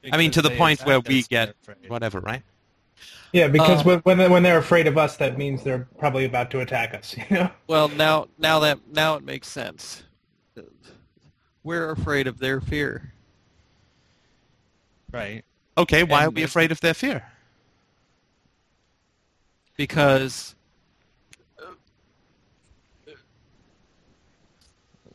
Because 0.00 0.16
I 0.16 0.18
mean, 0.18 0.30
to 0.30 0.40
the 0.40 0.52
point 0.52 0.80
where 0.86 1.00
we 1.00 1.22
get 1.24 1.54
whatever, 1.86 2.20
right? 2.20 2.40
Yeah, 3.34 3.48
because 3.48 3.86
uh, 3.86 4.00
when 4.04 4.30
when 4.30 4.42
they're 4.42 4.56
afraid 4.56 4.86
of 4.86 4.96
us, 4.96 5.18
that 5.18 5.36
means 5.36 5.62
they're 5.62 5.86
probably 5.98 6.24
about 6.24 6.50
to 6.52 6.60
attack 6.60 6.94
us. 6.94 7.14
You 7.28 7.36
know. 7.36 7.50
Well, 7.66 7.88
now 7.88 8.28
now 8.38 8.60
that 8.60 8.78
now 8.90 9.16
it 9.16 9.22
makes 9.22 9.48
sense. 9.48 10.02
We're 11.62 11.90
afraid 11.90 12.26
of 12.26 12.38
their 12.38 12.62
fear. 12.62 13.12
Right. 15.12 15.44
Okay, 15.76 16.04
why 16.04 16.20
and 16.20 16.28
are 16.28 16.30
we 16.30 16.42
afraid 16.42 16.72
of 16.72 16.80
their 16.80 16.94
fear? 16.94 17.22
Because 19.78 20.56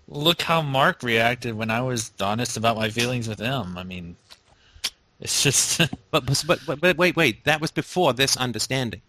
look 0.07 0.41
how 0.41 0.61
Mark 0.61 1.03
reacted 1.03 1.53
when 1.53 1.69
I 1.69 1.81
was 1.81 2.11
honest 2.19 2.55
about 2.57 2.77
my 2.77 2.89
feelings 2.89 3.27
with 3.27 3.39
him. 3.39 3.77
I 3.77 3.83
mean, 3.83 4.15
it's 5.19 5.43
just. 5.43 5.79
but, 6.11 6.25
but 6.25 6.59
but 6.65 6.79
but 6.79 6.97
wait 6.97 7.15
wait 7.15 7.43
that 7.43 7.61
was 7.61 7.71
before 7.71 8.13
this 8.13 8.37
understanding. 8.37 9.01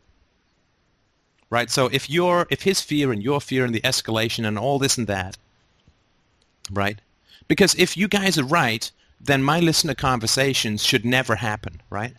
Right. 1.50 1.70
So 1.70 1.86
if 1.86 2.10
your 2.10 2.46
if 2.50 2.62
his 2.62 2.80
fear 2.80 3.12
and 3.12 3.22
your 3.22 3.40
fear 3.40 3.64
and 3.64 3.74
the 3.74 3.80
escalation 3.82 4.44
and 4.46 4.58
all 4.58 4.80
this 4.80 4.98
and 4.98 5.06
that. 5.06 5.38
Right. 6.70 7.00
Because 7.46 7.74
if 7.76 7.96
you 7.96 8.08
guys 8.08 8.38
are 8.38 8.44
right, 8.44 8.90
then 9.20 9.44
my 9.44 9.60
listener 9.60 9.94
conversations 9.94 10.82
should 10.84 11.04
never 11.04 11.36
happen. 11.36 11.80
Right. 11.90 12.14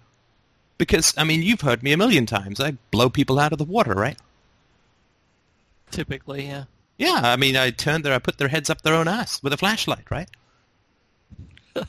Because 0.78 1.13
I 1.17 1.23
mean, 1.23 1.41
you've 1.41 1.61
heard 1.61 1.84
me 1.84 1.91
a 1.93 1.97
million 1.97 2.26
times. 2.26 2.59
I 2.59 2.71
blow 2.91 3.09
people 3.09 3.39
out 3.39 3.53
of 3.53 3.57
the 3.57 3.63
water, 3.63 3.93
right? 3.93 4.17
Typically, 5.91 6.47
yeah. 6.47 6.65
Yeah, 6.97 7.21
I 7.23 7.36
mean, 7.36 7.57
I 7.57 7.71
turn 7.71 8.01
their, 8.01 8.13
I 8.13 8.19
put 8.19 8.38
their 8.38 8.47
heads 8.47 8.69
up 8.69 8.82
their 8.82 8.93
own 8.93 9.07
ass 9.07 9.43
with 9.43 9.53
a 9.53 9.57
flashlight, 9.57 10.09
right? 10.09 10.30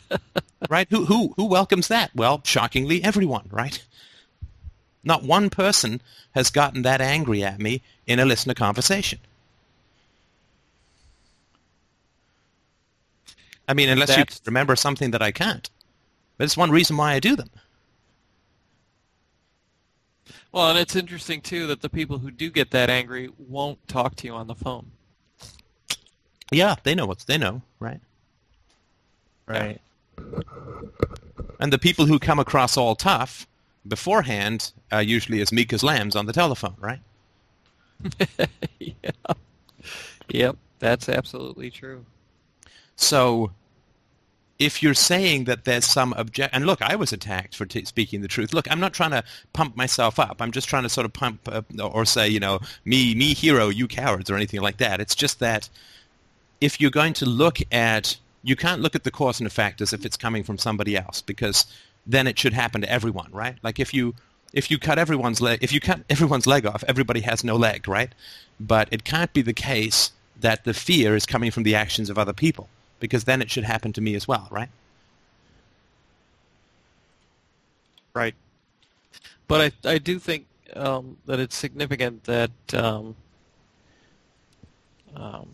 right? 0.68 0.86
Who 0.90 1.04
who 1.04 1.32
who 1.36 1.46
welcomes 1.46 1.88
that? 1.88 2.10
Well, 2.14 2.40
shockingly, 2.44 3.02
everyone, 3.04 3.48
right? 3.50 3.84
Not 5.04 5.22
one 5.22 5.50
person 5.50 6.00
has 6.34 6.50
gotten 6.50 6.82
that 6.82 7.00
angry 7.00 7.44
at 7.44 7.60
me 7.60 7.82
in 8.06 8.18
a 8.18 8.24
listener 8.24 8.54
conversation. 8.54 9.20
I 13.68 13.74
mean, 13.74 13.88
unless 13.88 14.14
That's... 14.14 14.36
you 14.36 14.42
remember 14.46 14.76
something 14.76 15.12
that 15.12 15.22
I 15.22 15.30
can't. 15.30 15.68
But 16.36 16.44
it's 16.44 16.56
one 16.56 16.70
reason 16.70 16.96
why 16.96 17.14
I 17.14 17.20
do 17.20 17.36
them. 17.36 17.50
Well, 20.56 20.70
and 20.70 20.78
it's 20.78 20.96
interesting 20.96 21.42
too 21.42 21.66
that 21.66 21.82
the 21.82 21.90
people 21.90 22.16
who 22.16 22.30
do 22.30 22.48
get 22.48 22.70
that 22.70 22.88
angry 22.88 23.28
won't 23.36 23.86
talk 23.88 24.16
to 24.16 24.26
you 24.26 24.32
on 24.32 24.46
the 24.46 24.54
phone. 24.54 24.90
Yeah, 26.50 26.76
they 26.82 26.94
know 26.94 27.04
what 27.04 27.18
they 27.26 27.36
know, 27.36 27.60
right? 27.78 28.00
Right. 29.44 29.78
Yeah. 30.16 30.40
And 31.60 31.70
the 31.70 31.78
people 31.78 32.06
who 32.06 32.18
come 32.18 32.38
across 32.38 32.78
all 32.78 32.94
tough 32.94 33.46
beforehand 33.86 34.72
are 34.90 35.02
usually 35.02 35.42
as 35.42 35.52
meek 35.52 35.74
as 35.74 35.82
lambs 35.82 36.16
on 36.16 36.24
the 36.24 36.32
telephone, 36.32 36.76
right? 36.80 37.00
yeah. 38.78 39.10
Yep, 40.30 40.56
that's 40.78 41.10
absolutely 41.10 41.70
true. 41.70 42.06
So 42.96 43.50
if 44.58 44.82
you're 44.82 44.94
saying 44.94 45.44
that 45.44 45.64
there's 45.64 45.84
some 45.84 46.14
object, 46.14 46.54
and 46.54 46.66
look, 46.66 46.80
I 46.80 46.96
was 46.96 47.12
attacked 47.12 47.54
for 47.54 47.66
t- 47.66 47.84
speaking 47.84 48.22
the 48.22 48.28
truth. 48.28 48.54
Look, 48.54 48.70
I'm 48.70 48.80
not 48.80 48.94
trying 48.94 49.10
to 49.10 49.22
pump 49.52 49.76
myself 49.76 50.18
up. 50.18 50.36
I'm 50.40 50.52
just 50.52 50.68
trying 50.68 50.84
to 50.84 50.88
sort 50.88 51.04
of 51.04 51.12
pump 51.12 51.46
uh, 51.46 51.62
or 51.82 52.04
say, 52.04 52.28
you 52.28 52.40
know, 52.40 52.60
me, 52.84 53.14
me 53.14 53.34
hero, 53.34 53.68
you 53.68 53.86
cowards, 53.86 54.30
or 54.30 54.36
anything 54.36 54.60
like 54.60 54.78
that. 54.78 55.00
It's 55.00 55.14
just 55.14 55.40
that 55.40 55.68
if 56.60 56.80
you're 56.80 56.90
going 56.90 57.12
to 57.14 57.26
look 57.26 57.58
at, 57.70 58.16
you 58.42 58.56
can't 58.56 58.80
look 58.80 58.94
at 58.94 59.04
the 59.04 59.10
cause 59.10 59.40
and 59.40 59.46
effect 59.46 59.80
as 59.80 59.92
if 59.92 60.04
it's 60.06 60.16
coming 60.16 60.42
from 60.42 60.56
somebody 60.56 60.96
else 60.96 61.20
because 61.20 61.66
then 62.06 62.26
it 62.26 62.38
should 62.38 62.54
happen 62.54 62.80
to 62.80 62.90
everyone, 62.90 63.30
right? 63.32 63.56
Like 63.62 63.78
if 63.78 63.92
you 63.92 64.14
if 64.52 64.70
you 64.70 64.78
cut 64.78 64.98
everyone's 64.98 65.40
leg, 65.40 65.58
if 65.62 65.72
you 65.72 65.80
cut 65.80 66.00
everyone's 66.10 66.46
leg 66.46 66.64
off, 66.64 66.82
everybody 66.88 67.20
has 67.20 67.44
no 67.44 67.56
leg, 67.56 67.86
right? 67.88 68.14
But 68.58 68.88
it 68.90 69.04
can't 69.04 69.32
be 69.32 69.42
the 69.42 69.52
case 69.52 70.12
that 70.40 70.64
the 70.64 70.74
fear 70.74 71.14
is 71.14 71.26
coming 71.26 71.50
from 71.50 71.62
the 71.62 71.74
actions 71.74 72.08
of 72.08 72.18
other 72.18 72.32
people, 72.32 72.68
because 73.00 73.24
then 73.24 73.42
it 73.42 73.50
should 73.50 73.64
happen 73.64 73.92
to 73.94 74.00
me 74.00 74.14
as 74.14 74.26
well, 74.26 74.48
right? 74.50 74.68
Right. 78.14 78.34
But 79.48 79.72
I, 79.84 79.90
I 79.90 79.98
do 79.98 80.18
think 80.18 80.46
um, 80.74 81.18
that 81.26 81.38
it's 81.38 81.54
significant 81.56 82.24
that 82.24 82.50
um, 82.74 83.14
um, 85.14 85.48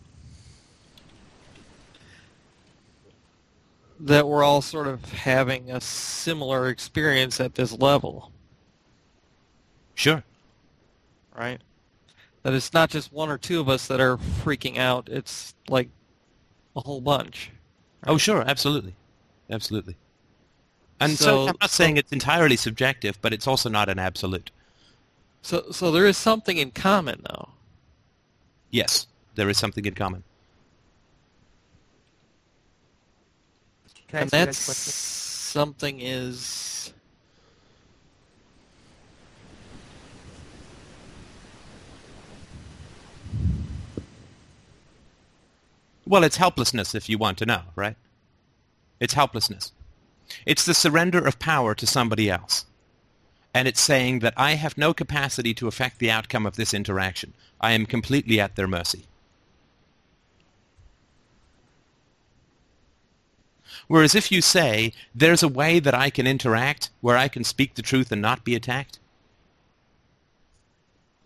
that 4.01 4.27
we're 4.27 4.43
all 4.43 4.63
sort 4.63 4.89
of 4.89 5.05
having 5.13 5.71
a 5.71 5.81
similar 5.81 6.69
experience 6.69 7.41
at 7.41 7.55
this 7.55 7.73
level, 7.73 8.33
Sure. 9.95 10.25
right? 11.37 11.61
That 12.43 12.55
it's 12.55 12.73
not 12.73 12.91
just 12.91 13.13
one 13.13 13.29
or 13.29 13.39
two 13.39 13.61
of 13.61 13.69
us 13.69 13.87
that 13.87 14.01
are 14.01 14.17
freaking 14.17 14.79
out. 14.79 15.09
It's 15.09 15.55
like 15.69 15.89
a 16.77 16.81
whole 16.81 17.01
bunch. 17.01 17.51
Oh, 18.07 18.19
sure, 18.19 18.43
absolutely, 18.43 18.95
absolutely. 19.51 19.97
And 21.01 21.19
so, 21.19 21.25
So- 21.25 21.49
I'm 21.49 21.57
not 21.61 21.71
saying 21.71 21.97
it's 21.97 22.13
entirely 22.13 22.57
subjective, 22.57 23.19
but 23.23 23.33
it's 23.33 23.47
also 23.47 23.69
not 23.69 23.89
an 23.89 23.99
absolute. 23.99 24.51
So, 25.43 25.71
so 25.73 25.91
there 25.91 26.07
is 26.07 26.17
something 26.17 26.57
in 26.57 26.71
common, 26.71 27.23
though. 27.29 27.49
Yes, 28.71 29.07
there 29.35 29.49
is 29.49 29.59
something 29.59 29.85
in 29.85 29.95
common. 29.95 30.23
Can 34.09 34.19
I 34.19 34.23
and 34.23 34.35
ask 34.35 34.39
you 34.41 34.47
guys 34.47 34.65
a 34.65 34.69
that's 34.69 34.95
something 35.53 36.01
is 36.01 36.72
Well, 46.13 46.25
it's 46.25 46.37
helplessness, 46.37 46.95
if 46.95 47.09
you 47.09 47.17
want 47.17 47.39
to 47.39 47.47
know, 47.47 47.63
right? 47.75 47.97
It's 49.01 49.15
helplessness. 49.15 49.73
It's 50.45 50.67
the 50.67 50.75
surrender 50.75 51.27
of 51.27 51.39
power 51.39 51.75
to 51.75 51.87
somebody 51.87 52.29
else. 52.29 52.67
And 53.55 53.67
it's 53.67 53.81
saying 53.81 54.19
that 54.19 54.35
I 54.37 54.57
have 54.57 54.77
no 54.77 54.93
capacity 54.93 55.55
to 55.55 55.69
affect 55.69 56.01
the 56.01 56.11
outcome 56.11 56.45
of 56.45 56.57
this 56.57 56.75
interaction. 56.75 57.33
I 57.63 57.73
am 57.73 57.87
completely 57.87 58.39
at 58.39 58.57
their 58.57 58.67
mercy. 58.67 59.07
Whereas 63.89 64.15
if 64.15 64.31
you 64.31 64.43
say, 64.43 64.93
there's 65.15 65.43
a 65.43 65.49
way 65.49 65.79
that 65.79 65.95
I 65.95 66.11
can 66.11 66.27
interact 66.27 66.91
where 67.01 67.17
I 67.17 67.29
can 67.29 67.43
speak 67.43 67.75
the 67.75 67.81
truth 67.81 68.13
and 68.13 68.21
not 68.21 68.45
be 68.45 68.55
attacked, 68.55 68.99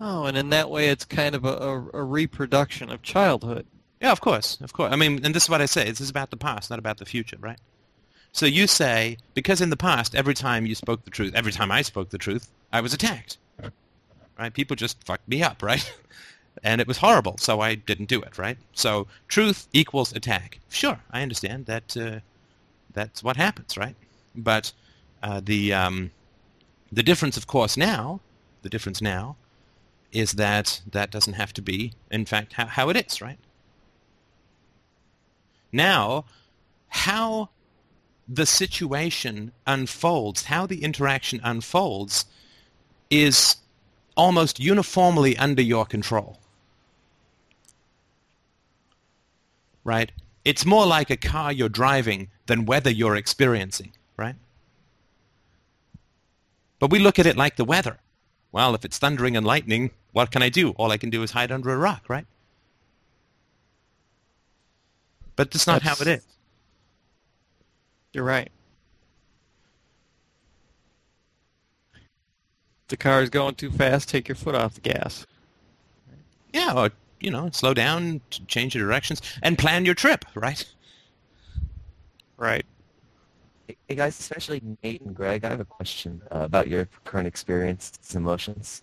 oh, 0.00 0.26
and 0.26 0.36
in 0.36 0.50
that 0.50 0.70
way, 0.70 0.90
it's 0.90 1.04
kind 1.04 1.34
of 1.34 1.44
a, 1.44 1.88
a, 1.92 2.04
reproduction 2.04 2.88
of 2.88 3.02
childhood. 3.02 3.66
Yeah, 4.00 4.12
of 4.12 4.20
course, 4.20 4.58
of 4.60 4.72
course. 4.72 4.92
I 4.92 4.96
mean, 4.96 5.24
and 5.24 5.34
this 5.34 5.44
is 5.44 5.50
what 5.50 5.62
I 5.62 5.66
say. 5.66 5.84
This 5.88 6.00
is 6.00 6.10
about 6.10 6.30
the 6.30 6.36
past, 6.36 6.70
not 6.70 6.78
about 6.78 6.98
the 6.98 7.06
future, 7.06 7.38
right? 7.40 7.58
So 8.32 8.44
you 8.44 8.66
say, 8.66 9.16
because 9.32 9.62
in 9.62 9.70
the 9.70 9.76
past, 9.76 10.14
every 10.14 10.34
time 10.34 10.66
you 10.66 10.74
spoke 10.74 11.04
the 11.04 11.10
truth, 11.10 11.34
every 11.34 11.52
time 11.52 11.72
I 11.72 11.80
spoke 11.82 12.10
the 12.10 12.18
truth, 12.18 12.50
I 12.72 12.82
was 12.82 12.92
attacked. 12.92 13.38
Right? 14.38 14.52
People 14.52 14.76
just 14.76 15.02
fucked 15.04 15.26
me 15.28 15.42
up, 15.42 15.62
right? 15.62 15.90
And 16.64 16.80
it 16.80 16.88
was 16.88 16.96
horrible, 16.96 17.36
so 17.38 17.60
I 17.60 17.74
didn't 17.74 18.06
do 18.08 18.22
it, 18.22 18.38
right? 18.38 18.56
So 18.72 19.06
truth 19.28 19.68
equals 19.74 20.14
attack. 20.14 20.58
Sure, 20.70 20.98
I 21.10 21.20
understand 21.20 21.66
that. 21.66 21.94
Uh, 21.94 22.20
that's 22.94 23.22
what 23.22 23.36
happens, 23.36 23.76
right? 23.76 23.94
But 24.34 24.72
uh, 25.22 25.40
the 25.44 25.74
um, 25.74 26.10
the 26.90 27.02
difference, 27.02 27.36
of 27.36 27.46
course, 27.46 27.76
now, 27.76 28.20
the 28.62 28.70
difference 28.70 29.02
now, 29.02 29.36
is 30.12 30.32
that 30.32 30.80
that 30.90 31.10
doesn't 31.10 31.34
have 31.34 31.52
to 31.52 31.62
be, 31.62 31.92
in 32.10 32.24
fact, 32.24 32.54
how, 32.54 32.66
how 32.66 32.88
it 32.88 32.96
is, 32.96 33.20
right? 33.20 33.38
Now, 35.76 36.24
how 36.88 37.50
the 38.26 38.46
situation 38.46 39.52
unfolds, 39.66 40.44
how 40.44 40.66
the 40.66 40.82
interaction 40.82 41.38
unfolds, 41.44 42.24
is 43.10 43.56
almost 44.16 44.58
uniformly 44.58 45.36
under 45.36 45.60
your 45.62 45.84
control. 45.84 46.38
Right? 49.84 50.10
It's 50.46 50.64
more 50.64 50.86
like 50.86 51.10
a 51.10 51.16
car 51.16 51.52
you're 51.52 51.68
driving 51.68 52.30
than 52.46 52.64
weather 52.64 52.90
you're 52.90 53.16
experiencing, 53.16 53.92
right? 54.16 54.36
But 56.78 56.90
we 56.90 56.98
look 56.98 57.18
at 57.18 57.26
it 57.26 57.36
like 57.36 57.56
the 57.56 57.64
weather. 57.64 57.98
Well, 58.50 58.74
if 58.74 58.84
it's 58.84 58.98
thundering 58.98 59.36
and 59.36 59.44
lightning, 59.44 59.90
what 60.12 60.30
can 60.30 60.42
I 60.42 60.48
do? 60.48 60.70
All 60.70 60.90
I 60.90 60.96
can 60.96 61.10
do 61.10 61.22
is 61.22 61.32
hide 61.32 61.52
under 61.52 61.70
a 61.70 61.76
rock, 61.76 62.08
right? 62.08 62.26
But 65.36 65.50
that's 65.50 65.66
not 65.66 65.82
how 65.82 65.94
it 66.00 66.06
is. 66.08 66.26
You're 68.12 68.24
right. 68.24 68.50
The 72.88 72.96
car 72.96 73.22
is 73.22 73.30
going 73.30 73.56
too 73.56 73.70
fast. 73.70 74.08
Take 74.08 74.28
your 74.28 74.36
foot 74.36 74.54
off 74.54 74.74
the 74.74 74.80
gas. 74.80 75.26
Yeah, 76.52 76.72
or 76.74 76.90
you 77.20 77.30
know, 77.30 77.50
slow 77.52 77.74
down, 77.74 78.20
t- 78.30 78.42
change 78.46 78.74
your 78.74 78.86
directions, 78.86 79.20
and 79.42 79.58
plan 79.58 79.84
your 79.84 79.94
trip, 79.94 80.24
right? 80.34 80.64
Right. 82.36 82.64
Hey 83.88 83.96
guys, 83.96 84.18
especially 84.18 84.62
Nate 84.82 85.00
and 85.00 85.14
Greg, 85.14 85.44
I 85.44 85.48
have 85.48 85.60
a 85.60 85.64
question 85.64 86.22
uh, 86.30 86.40
about 86.40 86.68
your 86.68 86.88
current 87.04 87.26
experience 87.26 87.92
and 88.08 88.16
emotions. 88.18 88.82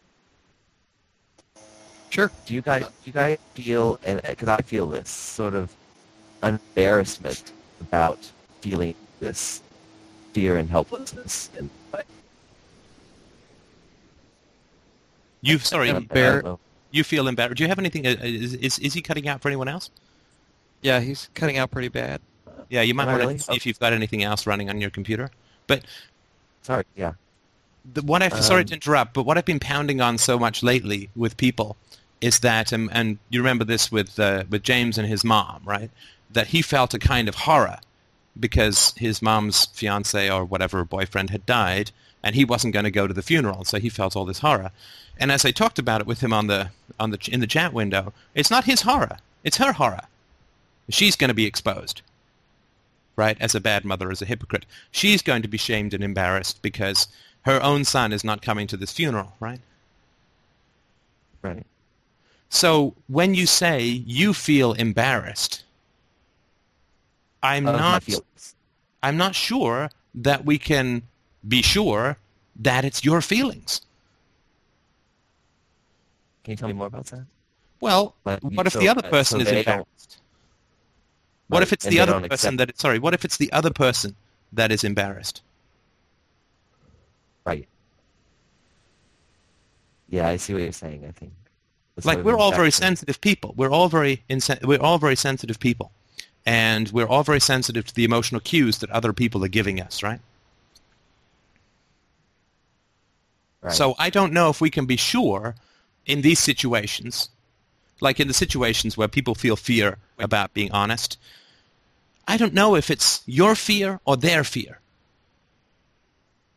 Sure. 2.10 2.30
Do 2.46 2.54
you 2.54 2.62
guys, 2.62 2.84
do 2.84 2.90
you 3.06 3.14
guys 3.14 3.38
feel, 3.56 4.00
and 4.04 4.22
because 4.22 4.50
I 4.50 4.62
feel 4.62 4.88
this 4.88 5.10
sort 5.10 5.54
of 5.56 5.74
embarrassment 6.44 7.52
about 7.82 8.20
feeling 8.62 8.96
this 9.20 9.62
fear 10.34 10.58
and 10.58 10.70
helplessness, 10.70 11.50
and 11.58 11.70
You 15.42 15.58
sorry, 15.60 15.90
and 15.90 16.08
Embar- 16.08 16.58
you 16.92 17.04
feel 17.04 17.28
embarrassed. 17.28 17.58
Do 17.58 17.64
you 17.64 17.68
have 17.70 17.80
anything? 17.80 18.08
Uh, 18.08 18.16
is, 18.22 18.54
is 18.56 18.80
is 18.80 18.94
he 18.94 19.02
cutting 19.02 19.28
out 19.28 19.42
for 19.42 19.50
anyone 19.50 19.68
else? 19.68 19.90
Yeah, 20.82 21.02
he's 21.02 21.30
cutting 21.34 21.58
out 21.58 21.70
pretty 21.70 21.90
bad. 21.90 22.22
Yeah, 22.70 22.82
you 22.82 22.94
might 22.94 23.04
Am 23.04 23.10
want 23.10 23.20
really? 23.20 23.34
to 23.36 23.44
see 23.44 23.54
if 23.54 23.66
you've 23.66 23.80
got 23.80 23.92
anything 23.94 24.24
else 24.24 24.48
running 24.48 24.70
on 24.70 24.80
your 24.80 24.90
computer. 24.90 25.30
But 25.68 25.84
Sorry, 26.62 26.86
yeah. 26.96 27.14
the, 27.94 28.02
what 28.04 28.24
I've 28.24 28.34
sorry 28.42 28.62
Um, 28.62 28.68
to 28.68 28.74
interrupt, 28.76 29.14
but 29.14 29.24
what 29.26 29.38
I've 29.38 29.44
been 29.46 29.60
pounding 29.60 30.00
on 30.00 30.18
so 30.18 30.40
much 30.40 30.64
lately 30.64 31.10
with 31.16 31.36
people 31.36 31.76
is 32.22 32.40
that, 32.40 32.72
um, 32.72 32.90
and 32.94 33.18
you 33.30 33.42
remember 33.42 33.66
this 33.66 33.92
with 33.92 34.18
uh, 34.18 34.46
with 34.50 34.64
James 34.64 34.98
and 34.98 35.06
his 35.06 35.26
mom, 35.26 35.62
right? 35.66 35.92
That 36.34 36.48
he 36.48 36.62
felt 36.62 36.94
a 36.94 37.00
kind 37.00 37.28
of 37.28 37.36
horror 37.36 37.80
because 38.40 38.94
his 38.98 39.22
mom's 39.22 39.68
fiance 39.68 40.30
or 40.30 40.44
whatever 40.44 40.84
boyfriend 40.84 41.30
had 41.30 41.46
died, 41.46 41.92
and 42.24 42.36
he 42.36 42.44
wasn't 42.44 42.74
going 42.74 42.86
to 42.86 42.92
go 42.92 43.08
to 43.08 43.14
the 43.14 43.22
funeral, 43.22 43.64
so 43.64 43.80
he 43.80 43.90
felt 43.90 44.16
all 44.16 44.26
this 44.26 44.40
horror. 44.40 44.72
And 45.18 45.32
as 45.32 45.46
I 45.46 45.52
talked 45.52 45.78
about 45.78 46.02
it 46.02 46.08
with 46.08 46.22
him 46.22 46.34
on 46.34 46.48
the 46.48 46.72
on 47.00 47.12
the 47.12 47.20
in 47.32 47.40
the 47.40 47.48
chat 47.48 47.74
window, 47.74 48.14
it's 48.36 48.52
not 48.52 48.66
his 48.66 48.82
horror; 48.82 49.18
it's 49.44 49.58
her 49.58 49.74
horror. 49.74 50.08
She's 50.90 51.16
going 51.16 51.30
to 51.30 51.34
be 51.34 51.46
exposed 51.46 52.02
right, 53.16 53.38
as 53.40 53.56
a 53.56 53.62
bad 53.62 53.86
mother, 53.86 54.12
as 54.12 54.22
a 54.22 54.26
hypocrite. 54.26 54.66
She's 54.92 55.22
going 55.22 55.42
to 55.42 55.48
be 55.48 55.58
shamed 55.58 55.94
and 55.94 56.04
embarrassed 56.04 56.62
because 56.62 57.08
her 57.44 57.62
own 57.62 57.84
son 57.86 58.12
is 58.12 58.24
not 58.24 58.42
coming 58.42 58.68
to 58.68 58.78
this 58.78 58.92
funeral, 58.92 59.34
right? 59.40 59.60
Right. 61.42 61.66
So 62.50 62.94
when 63.08 63.34
you 63.34 63.46
say 63.46 63.84
you 63.84 64.34
feel 64.34 64.74
embarrassed, 64.74 65.63
I'm 67.44 67.66
not. 67.66 68.04
I'm 69.04 69.18
not 69.18 69.36
sure 69.36 69.90
that 70.16 70.46
we 70.46 70.58
can 70.58 71.04
be 71.46 71.62
sure 71.62 72.18
that 72.56 72.86
it's 72.86 73.04
your 73.04 73.22
feelings. 73.22 73.82
Can 76.44 76.52
you 76.52 76.58
tell 76.58 76.70
me 76.70 76.74
more 76.74 76.88
about 76.88 77.06
that? 77.08 77.26
Well, 77.82 78.16
But 78.24 78.42
what 78.44 78.66
if 78.66 78.74
so- 78.74 78.80
the 78.80 78.88
other 78.88 79.02
person 79.02 79.40
so 79.40 79.46
is 79.46 79.52
embarrassed? 79.52 80.18
What 81.48 81.58
Right, 81.60 81.64
if 81.64 81.74
it's 81.74 81.86
the 81.86 82.00
other 82.00 82.14
person 82.28 82.54
accept- 82.54 82.58
that 82.58 82.80
sorry, 82.80 83.00
what 83.00 83.14
if 83.14 83.26
it's 83.26 83.38
the 83.38 83.52
other 83.52 83.70
person 83.70 84.16
that 84.54 84.72
is 84.72 84.84
embarrassed? 84.84 85.42
Right. 87.46 87.68
Yeah, 90.10 90.30
I 90.30 90.38
see 90.38 90.54
what 90.54 90.64
you're 90.64 90.72
saying. 90.72 91.06
I 91.06 91.12
think. 91.12 91.34
The 91.96 92.08
like 92.08 92.24
we're 92.24 92.38
all 92.38 92.52
very 92.52 92.72
sensitive 92.72 93.20
people. 93.20 93.54
We're 93.58 93.70
all 93.70 93.90
very 93.90 94.24
insen- 94.30 94.64
we're 94.66 94.80
all 94.82 94.98
very 94.98 95.16
sensitive 95.18 95.60
people, 95.60 95.92
and 96.46 96.90
we're 96.92 97.08
all 97.08 97.24
very 97.24 97.40
sensitive 97.40 97.86
to 97.88 97.96
the 97.96 98.04
emotional 98.04 98.42
cues 98.42 98.80
that 98.80 98.90
other 98.92 99.14
people 99.14 99.44
are 99.44 99.50
giving 99.50 99.80
us, 99.82 100.04
right? 100.04 100.20
Right. 103.62 103.74
So 103.74 103.96
I 103.98 104.10
don't 104.10 104.34
know 104.34 104.50
if 104.50 104.60
we 104.60 104.70
can 104.70 104.86
be 104.86 104.98
sure 104.98 105.56
in 106.06 106.22
these 106.22 106.40
situations, 106.40 107.30
like 108.02 108.20
in 108.20 108.28
the 108.28 108.34
situations 108.34 108.98
where 108.98 109.08
people 109.08 109.36
feel 109.36 109.56
fear 109.56 109.98
about 110.20 110.54
being 110.54 110.72
honest. 110.72 111.18
I 112.28 112.38
don't 112.38 112.54
know 112.54 112.76
if 112.76 112.90
it's 112.90 113.22
your 113.26 113.56
fear 113.56 114.00
or 114.06 114.18
their 114.18 114.44
fear. 114.44 114.80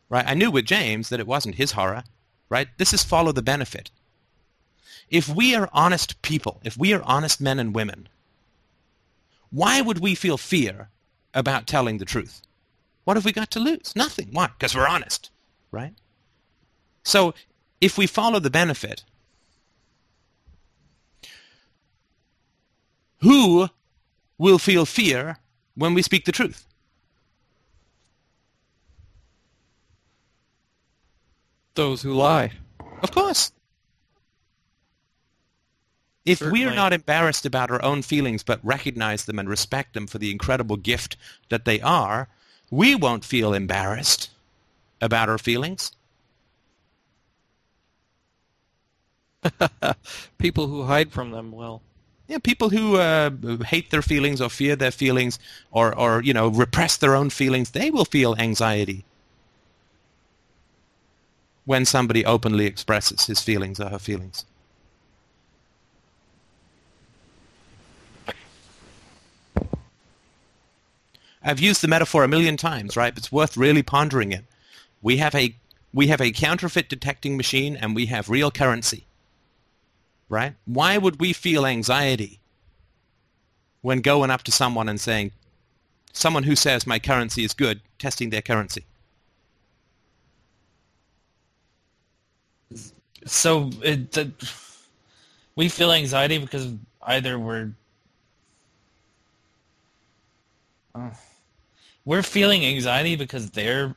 Right? 0.09 0.25
I 0.27 0.33
knew 0.33 0.51
with 0.51 0.65
James 0.65 1.09
that 1.09 1.19
it 1.19 1.27
wasn't 1.27 1.55
his 1.55 1.73
horror. 1.73 2.03
right? 2.49 2.67
This 2.77 2.93
is 2.93 3.03
follow 3.03 3.31
the 3.31 3.41
benefit. 3.41 3.89
If 5.09 5.29
we 5.29 5.55
are 5.55 5.69
honest 5.71 6.21
people, 6.21 6.59
if 6.63 6.77
we 6.77 6.93
are 6.93 7.01
honest 7.03 7.39
men 7.39 7.59
and 7.59 7.73
women, 7.73 8.09
why 9.51 9.81
would 9.81 9.99
we 9.99 10.15
feel 10.15 10.37
fear 10.37 10.89
about 11.33 11.67
telling 11.67 11.97
the 11.97 12.05
truth? 12.05 12.41
What 13.03 13.17
have 13.17 13.25
we 13.25 13.31
got 13.31 13.51
to 13.51 13.59
lose? 13.59 13.93
Nothing. 13.95 14.29
Why? 14.31 14.47
Because 14.47 14.75
we're 14.75 14.87
honest, 14.87 15.29
right? 15.71 15.93
So 17.03 17.33
if 17.79 17.97
we 17.97 18.07
follow 18.07 18.39
the 18.39 18.49
benefit, 18.49 19.03
who 23.21 23.69
will 24.37 24.59
feel 24.59 24.85
fear 24.85 25.37
when 25.75 25.93
we 25.93 26.01
speak 26.01 26.25
the 26.25 26.31
truth? 26.31 26.65
Those 31.75 32.01
who 32.01 32.13
lie. 32.13 32.51
Of 33.03 33.11
course. 33.11 33.51
If 36.27 36.41
we 36.41 36.65
are 36.65 36.75
not 36.75 36.91
embarrassed 36.91 37.45
about 37.45 37.71
our 37.71 37.81
own 37.81 38.01
feelings 38.01 38.43
but 38.43 38.59
recognize 38.61 39.23
them 39.23 39.39
and 39.39 39.47
respect 39.47 39.93
them 39.93 40.07
for 40.07 40.17
the 40.17 40.29
incredible 40.29 40.75
gift 40.75 41.15
that 41.47 41.63
they 41.63 41.79
are, 41.79 42.27
we 42.69 42.95
won't 42.95 43.23
feel 43.23 43.53
embarrassed 43.53 44.29
about 45.01 45.29
our 45.29 45.37
feelings. 45.37 45.93
People 50.37 50.67
who 50.67 50.83
hide 50.83 51.13
from 51.13 51.31
them 51.31 51.53
will. 51.53 51.81
Yeah, 52.27 52.39
people 52.39 52.71
who 52.71 52.97
uh, 52.97 53.29
hate 53.65 53.89
their 53.89 54.01
feelings 54.01 54.41
or 54.41 54.49
fear 54.49 54.75
their 54.75 54.91
feelings 54.91 55.39
or, 55.71 55.97
or, 55.97 56.21
you 56.21 56.33
know, 56.33 56.49
repress 56.49 56.97
their 56.97 57.15
own 57.15 57.29
feelings, 57.29 57.71
they 57.71 57.89
will 57.89 58.03
feel 58.03 58.35
anxiety 58.37 59.05
when 61.63 61.85
somebody 61.85 62.25
openly 62.25 62.65
expresses 62.65 63.27
his 63.27 63.39
feelings 63.41 63.79
or 63.79 63.87
her 63.87 63.99
feelings. 63.99 64.43
I've 71.43 71.59
used 71.59 71.81
the 71.81 71.87
metaphor 71.87 72.23
a 72.23 72.27
million 72.27 72.57
times, 72.57 72.97
right? 72.97 73.13
But 73.13 73.23
It's 73.23 73.31
worth 73.31 73.57
really 73.57 73.83
pondering 73.83 74.31
it. 74.31 74.45
We 75.01 75.17
have 75.17 75.35
a 75.35 75.55
we 75.93 76.07
have 76.07 76.21
a 76.21 76.31
counterfeit 76.31 76.89
detecting 76.89 77.37
machine 77.37 77.75
and 77.75 77.95
we 77.95 78.07
have 78.07 78.29
real 78.29 78.51
currency. 78.51 79.05
Right? 80.29 80.55
Why 80.65 80.97
would 80.97 81.19
we 81.19 81.31
feel 81.33 81.65
anxiety 81.65 82.39
when 83.81 84.01
going 84.01 84.29
up 84.29 84.43
to 84.43 84.51
someone 84.51 84.89
and 84.89 84.99
saying 84.99 85.31
someone 86.11 86.43
who 86.43 86.55
says 86.55 86.85
my 86.85 86.99
currency 86.99 87.43
is 87.45 87.53
good, 87.53 87.81
testing 87.97 88.29
their 88.29 88.41
currency? 88.41 88.85
So 93.25 93.69
it, 93.81 94.11
the, 94.11 94.31
we 95.55 95.69
feel 95.69 95.91
anxiety 95.91 96.37
because 96.37 96.73
either 97.01 97.39
we're 97.39 97.71
uh, 100.95 101.09
we're 102.07 102.23
feeling 102.23 102.65
anxiety 102.65 103.17
because 103.17 103.49
they're 103.51 103.93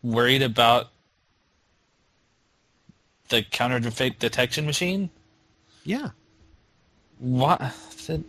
worried 0.00 0.42
about 0.42 0.90
the 3.30 3.42
counterfeit 3.42 4.20
detection 4.20 4.64
machine. 4.64 5.10
Yeah. 5.82 6.10
What? 7.18 7.58
That- 8.06 8.22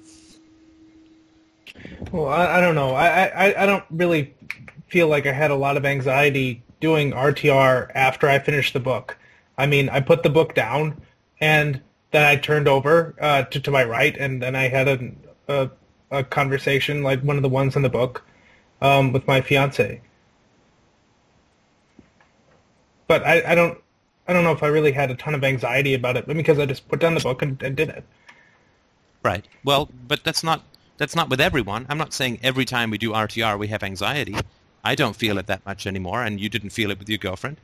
Well, 2.12 2.28
I, 2.28 2.58
I 2.58 2.62
don't 2.62 2.74
know. 2.74 2.96
I, 2.96 3.26
I, 3.26 3.64
I 3.64 3.66
don't 3.68 3.84
really 3.92 4.34
feel 4.88 5.08
like 5.08 5.28
I 5.28 5.32
had 5.32 5.52
a 5.52 5.56
lot 5.56 5.78
of 5.78 5.86
anxiety 5.86 6.64
doing 6.80 7.12
RTR 7.12 7.92
after 7.94 8.28
I 8.28 8.40
finished 8.40 8.74
the 8.74 8.80
book. 8.80 9.16
I 9.60 9.68
mean, 9.68 9.90
I 9.90 10.00
put 10.00 10.24
the 10.24 10.30
book 10.32 10.56
down 10.56 11.00
and 11.40 11.80
then 12.10 12.26
I 12.26 12.36
turned 12.36 12.68
over 12.68 13.14
uh, 13.22 13.44
to, 13.44 13.60
to 13.60 13.70
my 13.70 13.84
right 13.84 14.18
and 14.18 14.42
then 14.42 14.56
I 14.56 14.70
had 14.70 14.88
a, 14.88 15.12
a, 15.48 15.70
a 16.10 16.24
conversation 16.24 17.04
like 17.04 17.22
one 17.22 17.36
of 17.36 17.44
the 17.44 17.50
ones 17.50 17.76
in 17.76 17.84
the 17.84 17.90
book 17.90 18.24
um, 18.82 19.14
with 19.14 19.28
my 19.28 19.42
fiance. 19.42 20.02
But 23.08 23.26
I, 23.26 23.52
I 23.52 23.56
don't 23.56 23.78
I 24.28 24.34
don't 24.34 24.44
know 24.44 24.52
if 24.52 24.64
I 24.64 24.68
really 24.68 24.92
had 24.92 25.12
a 25.12 25.16
ton 25.16 25.36
of 25.36 25.44
anxiety 25.44 25.94
about 25.94 26.18
it 26.18 26.28
because 26.28 26.60
I 26.60 26.66
just 26.66 26.88
put 26.88 27.00
down 27.00 27.16
the 27.16 27.20
book 27.20 27.42
and, 27.42 27.62
and 27.62 27.76
did 27.76 27.90
it. 27.90 28.04
Right. 29.24 29.46
Well, 29.64 29.90
but 30.08 30.24
that's 30.24 30.44
not 30.44 30.64
that's 30.98 31.16
not 31.16 31.30
with 31.30 31.42
everyone. 31.42 31.86
I'm 31.90 31.98
not 31.98 32.14
saying 32.14 32.40
every 32.44 32.66
time 32.66 32.90
we 32.90 32.98
do 32.98 33.12
RTR 33.12 33.58
we 33.60 33.68
have 33.68 33.84
anxiety. 33.84 34.36
I 34.84 34.96
don't 34.96 35.16
feel 35.16 35.38
it 35.38 35.48
that 35.48 35.66
much 35.66 35.86
anymore, 35.86 36.24
and 36.24 36.40
you 36.40 36.50
didn't 36.50 36.72
feel 36.72 36.90
it 36.90 36.98
with 36.98 37.08
your 37.08 37.20
girlfriend, 37.20 37.58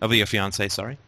of 0.00 0.12
your 0.12 0.26
fiance. 0.26 0.68
Sorry. 0.68 0.98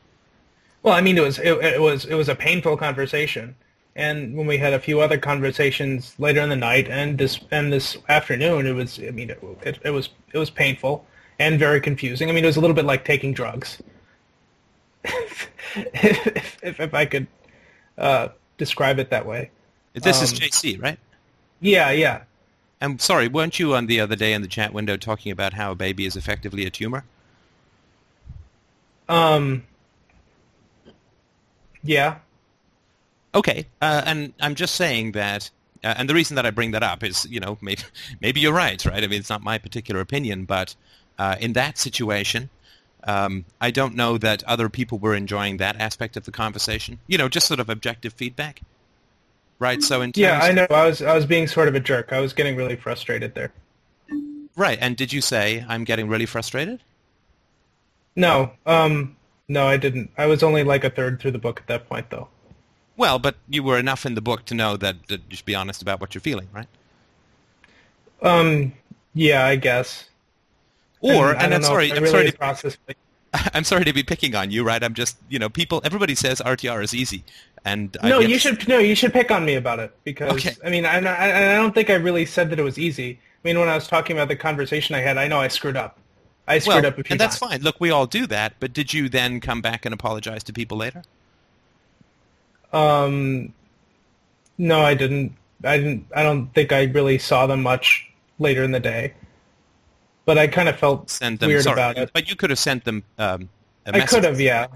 Well, 0.82 0.94
I 0.94 1.00
mean, 1.00 1.18
it 1.18 1.22
was 1.22 1.38
it, 1.38 1.53
it 1.64 1.80
was 1.80 2.05
it 2.05 2.14
was 2.14 2.28
a 2.28 2.34
painful 2.34 2.76
conversation, 2.76 3.55
and 3.95 4.34
when 4.36 4.47
we 4.47 4.57
had 4.57 4.72
a 4.72 4.78
few 4.78 5.01
other 5.01 5.18
conversations 5.18 6.14
later 6.18 6.40
in 6.40 6.49
the 6.49 6.57
night 6.57 6.88
and 6.88 7.18
this 7.18 7.40
and 7.51 7.72
this 7.72 7.97
afternoon, 8.09 8.66
it 8.66 8.72
was 8.72 8.99
I 8.99 9.11
mean, 9.11 9.30
it, 9.30 9.43
it, 9.62 9.78
it 9.84 9.90
was 9.90 10.11
it 10.32 10.38
was 10.38 10.51
painful 10.51 11.05
and 11.38 11.59
very 11.59 11.80
confusing. 11.80 12.28
I 12.28 12.32
mean, 12.32 12.45
it 12.45 12.47
was 12.47 12.57
a 12.57 12.61
little 12.61 12.76
bit 12.76 12.84
like 12.84 13.05
taking 13.05 13.34
drugs, 13.34 13.82
if, 15.05 16.59
if 16.62 16.80
if 16.80 16.95
I 16.95 17.05
could 17.05 17.26
uh, 17.99 18.28
describe 18.59 18.99
it 18.99 19.11
that 19.11 19.26
way. 19.26 19.51
This 19.95 20.22
is 20.22 20.32
Um, 20.32 20.38
JC, 20.38 20.82
right? 20.82 20.99
Yeah, 21.61 21.90
yeah. 21.90 22.22
I'm 22.80 22.99
sorry, 22.99 23.28
weren't 23.28 23.59
you 23.59 23.74
on 23.74 23.86
the 23.86 24.01
other 24.01 24.16
day 24.16 24.32
in 24.32 24.43
the 24.43 24.49
chat 24.49 24.72
window 24.72 24.97
talking 24.97 25.30
about 25.30 25.53
how 25.53 25.72
a 25.72 25.74
baby 25.74 26.05
is 26.07 26.16
effectively 26.16 26.66
a 26.66 26.70
tumor? 26.70 27.05
Um, 29.09 29.64
yeah. 31.84 32.16
Okay, 33.35 33.66
uh, 33.80 34.03
and 34.05 34.33
I'm 34.41 34.55
just 34.55 34.74
saying 34.74 35.12
that, 35.12 35.51
uh, 35.83 35.95
and 35.97 36.09
the 36.09 36.14
reason 36.14 36.35
that 36.37 36.45
I 36.45 36.51
bring 36.51 36.72
that 36.72 36.83
up 36.83 37.03
is, 37.03 37.26
you 37.30 37.41
know, 37.41 37.59
maybe 37.61 37.83
maybe 38.20 38.41
you're 38.41 38.53
right, 38.53 38.85
right? 38.85 39.03
I 39.03 39.07
mean, 39.07 39.20
it's 39.20 39.30
not 39.30 39.43
my 39.43 39.59
particular 39.59 40.01
opinion, 40.01 40.45
but 40.45 40.74
uh, 41.18 41.37
in 41.41 41.55
that 41.55 41.78
situation, 41.78 42.51
um, 43.05 43.45
I 43.61 43.70
don't 43.70 43.95
know 43.95 44.18
that 44.18 44.45
other 44.45 44.68
people 44.68 44.99
were 44.99 45.14
enjoying 45.14 45.57
that 45.57 45.80
aspect 45.80 46.16
of 46.16 46.24
the 46.24 46.30
conversation. 46.30 46.99
You 47.07 47.18
know, 47.18 47.28
just 47.28 47.47
sort 47.47 47.61
of 47.61 47.68
objective 47.68 48.12
feedback, 48.12 48.61
right? 49.59 49.83
So 49.83 50.03
in 50.03 50.12
terms, 50.12 50.18
Yeah, 50.18 50.41
I 50.41 50.53
know. 50.53 50.66
I 50.70 50.87
was 50.87 51.03
I 51.03 51.14
was 51.14 51.26
being 51.26 51.47
sort 51.47 51.68
of 51.68 51.74
a 51.74 51.80
jerk. 51.80 52.12
I 52.12 52.20
was 52.20 52.33
getting 52.33 52.55
really 52.57 52.76
frustrated 52.76 53.35
there. 53.35 53.53
right? 54.57 54.78
And 54.80 54.97
did 54.97 55.12
you 55.12 55.20
say 55.20 55.64
I'm 55.68 55.85
getting 55.85 56.09
really 56.09 56.26
frustrated? 56.26 56.80
No, 58.14 58.53
um, 58.66 59.16
no, 59.49 59.66
I 59.66 59.78
didn't. 59.78 60.11
I 60.18 60.26
was 60.26 60.43
only 60.43 60.64
like 60.64 60.85
a 60.85 60.91
third 60.91 61.18
through 61.20 61.30
the 61.30 61.39
book 61.39 61.61
at 61.61 61.66
that 61.68 61.89
point, 61.89 62.11
though. 62.11 62.28
Well, 62.97 63.18
but 63.18 63.36
you 63.49 63.62
were 63.62 63.78
enough 63.78 64.05
in 64.05 64.14
the 64.14 64.20
book 64.20 64.45
to 64.47 64.55
know 64.55 64.76
that, 64.76 65.09
that 65.09 65.20
you 65.30 65.36
should 65.36 65.47
be 65.47 65.55
honest 65.55 65.82
about 65.82 66.01
what 66.01 66.14
you're 66.14 66.20
feeling, 66.20 66.49
right? 66.53 66.68
Um, 68.20 68.72
yeah, 69.14 69.47
I 69.47 69.57
guess. 69.57 70.09
Or, 71.01 71.32
and, 71.32 71.43
and 71.43 71.55
I'm 71.55 71.62
sorry, 71.62 71.90
I'm 71.90 72.03
really 72.03 72.11
sorry 72.11 72.30
to 72.30 72.38
processed 72.38 72.78
it. 72.88 72.97
I'm 73.55 73.64
sorry 73.64 73.84
to 73.84 73.93
be 73.93 74.03
picking 74.03 74.34
on 74.34 74.51
you, 74.51 74.62
right? 74.62 74.82
I'm 74.82 74.95
just, 74.95 75.16
you 75.28 75.38
know, 75.38 75.49
people, 75.49 75.80
everybody 75.84 76.14
says 76.14 76.40
RTR 76.40 76.84
is 76.84 76.95
easy, 76.95 77.24
and 77.64 77.97
No, 78.03 78.20
you 78.20 78.38
should 78.38 78.68
no, 78.68 78.78
you 78.78 78.95
should 78.95 79.12
pick 79.12 79.30
on 79.30 79.45
me 79.45 79.55
about 79.55 79.78
it 79.78 79.93
because 80.05 80.32
Okay. 80.32 80.55
I 80.64 80.70
mean, 80.70 80.84
I, 80.84 80.99
I 80.99 81.53
I 81.53 81.57
don't 81.57 81.74
think 81.74 81.90
I 81.90 81.95
really 81.95 82.26
said 82.26 82.51
that 82.51 82.59
it 82.59 82.62
was 82.62 82.78
easy. 82.78 83.18
I 83.45 83.49
mean, 83.49 83.59
when 83.59 83.68
I 83.68 83.74
was 83.74 83.88
talking 83.88 84.16
about 84.16 84.28
the 84.28 84.36
conversation 84.36 84.95
I 84.95 85.01
had, 85.01 85.18
I 85.18 85.26
know 85.28 85.40
I 85.40 85.49
screwed 85.49 85.76
up. 85.76 85.99
I 86.47 86.59
screwed 86.59 86.82
well, 86.82 86.86
up 86.86 86.99
a 86.99 87.05
few 87.05 87.14
and 87.14 87.20
that's 87.20 87.38
times. 87.38 87.53
fine. 87.53 87.62
Look, 87.62 87.80
we 87.80 87.90
all 87.90 88.07
do 88.07 88.26
that, 88.28 88.55
but 88.61 88.72
did 88.72 88.93
you 88.93 89.09
then 89.09 89.40
come 89.40 89.62
back 89.62 89.84
and 89.84 89.95
apologize 89.95 90.45
to 90.45 90.53
people 90.53 90.76
later? 90.76 91.03
Um, 92.72 93.52
no, 94.58 94.80
I 94.80 94.94
didn't. 94.94 95.32
I 95.64 95.76
didn't. 95.76 96.06
I 96.14 96.22
don't 96.22 96.52
think 96.54 96.72
I 96.72 96.84
really 96.84 97.18
saw 97.18 97.46
them 97.46 97.62
much 97.62 98.10
later 98.38 98.62
in 98.62 98.72
the 98.72 98.80
day. 98.80 99.14
But 100.24 100.38
I 100.38 100.46
kind 100.46 100.68
of 100.68 100.78
felt 100.78 101.10
Send 101.10 101.40
them, 101.40 101.48
weird 101.48 101.64
sorry, 101.64 101.74
about 101.74 101.98
it. 101.98 102.10
but 102.12 102.28
you 102.30 102.36
could 102.36 102.50
have 102.50 102.58
sent 102.58 102.84
them 102.84 103.02
um, 103.18 103.48
a 103.86 103.96
I 103.96 104.00
could 104.06 104.24
have, 104.24 104.40
yeah. 104.40 104.68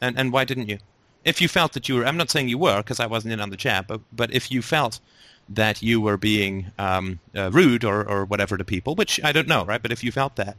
And, 0.00 0.18
and 0.18 0.32
why 0.32 0.44
didn't 0.44 0.68
you? 0.68 0.78
If 1.24 1.40
you 1.40 1.48
felt 1.48 1.72
that 1.72 1.88
you 1.88 1.96
were, 1.96 2.06
I'm 2.06 2.16
not 2.16 2.30
saying 2.30 2.48
you 2.48 2.58
were 2.58 2.78
because 2.78 3.00
I 3.00 3.06
wasn't 3.06 3.32
in 3.32 3.40
on 3.40 3.50
the 3.50 3.56
chat, 3.56 3.86
but, 3.86 4.00
but 4.12 4.32
if 4.32 4.50
you 4.50 4.62
felt 4.62 5.00
that 5.48 5.82
you 5.82 6.00
were 6.00 6.16
being 6.16 6.70
um, 6.78 7.20
uh, 7.34 7.50
rude 7.50 7.84
or, 7.84 8.06
or 8.08 8.24
whatever 8.24 8.56
to 8.56 8.64
people, 8.64 8.94
which 8.94 9.20
I 9.22 9.32
don't 9.32 9.48
know, 9.48 9.64
right? 9.64 9.80
But 9.80 9.92
if 9.92 10.02
you 10.02 10.12
felt 10.12 10.36
that, 10.36 10.58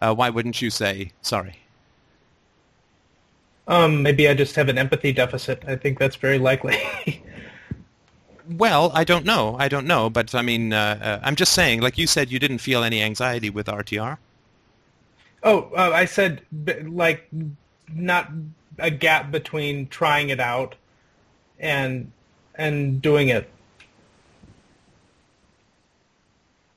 uh, 0.00 0.14
why 0.14 0.30
wouldn't 0.30 0.62
you 0.62 0.70
say 0.70 1.12
sorry? 1.20 1.56
Um, 3.72 4.02
maybe 4.02 4.28
I 4.28 4.34
just 4.34 4.54
have 4.56 4.68
an 4.68 4.76
empathy 4.76 5.12
deficit. 5.12 5.62
I 5.66 5.76
think 5.76 5.98
that's 5.98 6.16
very 6.16 6.38
likely. 6.38 6.78
Well, 8.50 8.90
I 8.92 9.04
don't 9.04 9.24
know. 9.24 9.56
I 9.58 9.68
don't 9.68 9.86
know, 9.86 10.10
but 10.10 10.34
I 10.34 10.42
mean, 10.42 10.72
uh, 10.72 10.98
uh, 11.00 11.20
I'm 11.22 11.36
just 11.36 11.52
saying. 11.52 11.80
Like 11.80 11.96
you 11.96 12.08
said, 12.08 12.30
you 12.30 12.40
didn't 12.40 12.58
feel 12.58 12.82
any 12.82 13.00
anxiety 13.00 13.48
with 13.48 13.66
RTR. 13.66 14.18
oh, 15.44 15.70
uh, 15.74 15.92
I 15.94 16.04
said 16.04 16.42
like 16.84 17.30
not 17.94 18.30
a 18.78 18.90
gap 18.90 19.30
between 19.30 19.86
trying 19.86 20.30
it 20.30 20.40
out 20.40 20.74
and 21.60 22.10
and 22.56 23.00
doing 23.00 23.28
it 23.28 23.48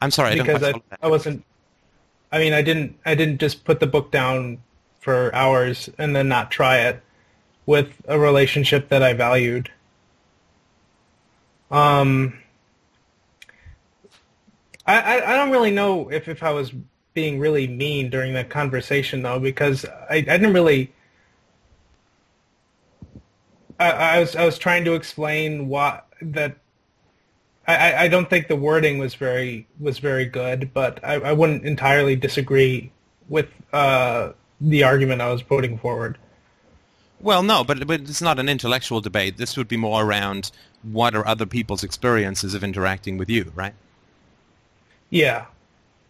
I'm 0.01 0.11
sorry, 0.11 0.31
I 0.31 0.35
don't 0.35 0.45
because 0.45 0.63
I, 0.63 0.71
that. 0.73 0.81
I 1.01 1.07
wasn't. 1.07 1.43
I 2.31 2.37
mean, 2.37 2.53
I 2.53 2.61
didn't. 2.61 2.95
I 3.05 3.15
didn't 3.15 3.39
just 3.39 3.63
put 3.65 3.79
the 3.79 3.87
book 3.87 4.11
down 4.11 4.59
for 5.05 5.33
hours 5.35 5.87
and 5.99 6.15
then 6.15 6.27
not 6.27 6.49
try 6.49 6.79
it 6.79 6.99
with 7.67 8.01
a 8.07 8.17
relationship 8.17 8.89
that 8.89 9.03
I 9.03 9.13
valued. 9.13 9.69
Um, 11.69 12.41
I, 14.87 15.21
I, 15.21 15.35
don't 15.35 15.51
really 15.51 15.69
know 15.69 16.09
if, 16.09 16.27
if 16.27 16.41
I 16.41 16.49
was 16.49 16.71
being 17.13 17.37
really 17.37 17.67
mean 17.67 18.09
during 18.09 18.33
that 18.33 18.49
conversation 18.49 19.21
though 19.21 19.39
because 19.39 19.85
I, 19.85 20.15
I 20.15 20.21
didn't 20.21 20.53
really 20.53 20.91
I, 23.79 23.91
I 23.91 24.19
was 24.19 24.35
I 24.35 24.43
was 24.43 24.57
trying 24.57 24.85
to 24.85 24.93
explain 24.93 25.67
why 25.67 26.01
that 26.21 26.57
I, 27.67 28.05
I 28.05 28.07
don't 28.07 28.29
think 28.29 28.47
the 28.47 28.55
wording 28.55 28.97
was 28.97 29.13
very 29.13 29.67
was 29.79 29.99
very 29.99 30.25
good, 30.25 30.71
but 30.73 30.99
I, 31.03 31.15
I 31.15 31.33
wouldn't 31.33 31.63
entirely 31.63 32.15
disagree 32.15 32.91
with 33.27 33.49
uh, 33.73 34.33
the 34.61 34.83
argument 34.83 35.21
I 35.21 35.31
was 35.31 35.41
putting 35.43 35.77
forward. 35.77 36.17
Well, 37.19 37.43
no, 37.43 37.63
but 37.63 37.87
but 37.87 38.01
it's 38.01 38.21
not 38.21 38.39
an 38.39 38.49
intellectual 38.49 39.01
debate. 39.01 39.37
This 39.37 39.57
would 39.57 39.67
be 39.67 39.77
more 39.77 40.03
around 40.03 40.51
what 40.83 41.15
are 41.15 41.25
other 41.25 41.45
people's 41.45 41.83
experiences 41.83 42.53
of 42.53 42.63
interacting 42.63 43.17
with 43.17 43.29
you, 43.29 43.51
right? 43.55 43.73
Yeah, 45.09 45.45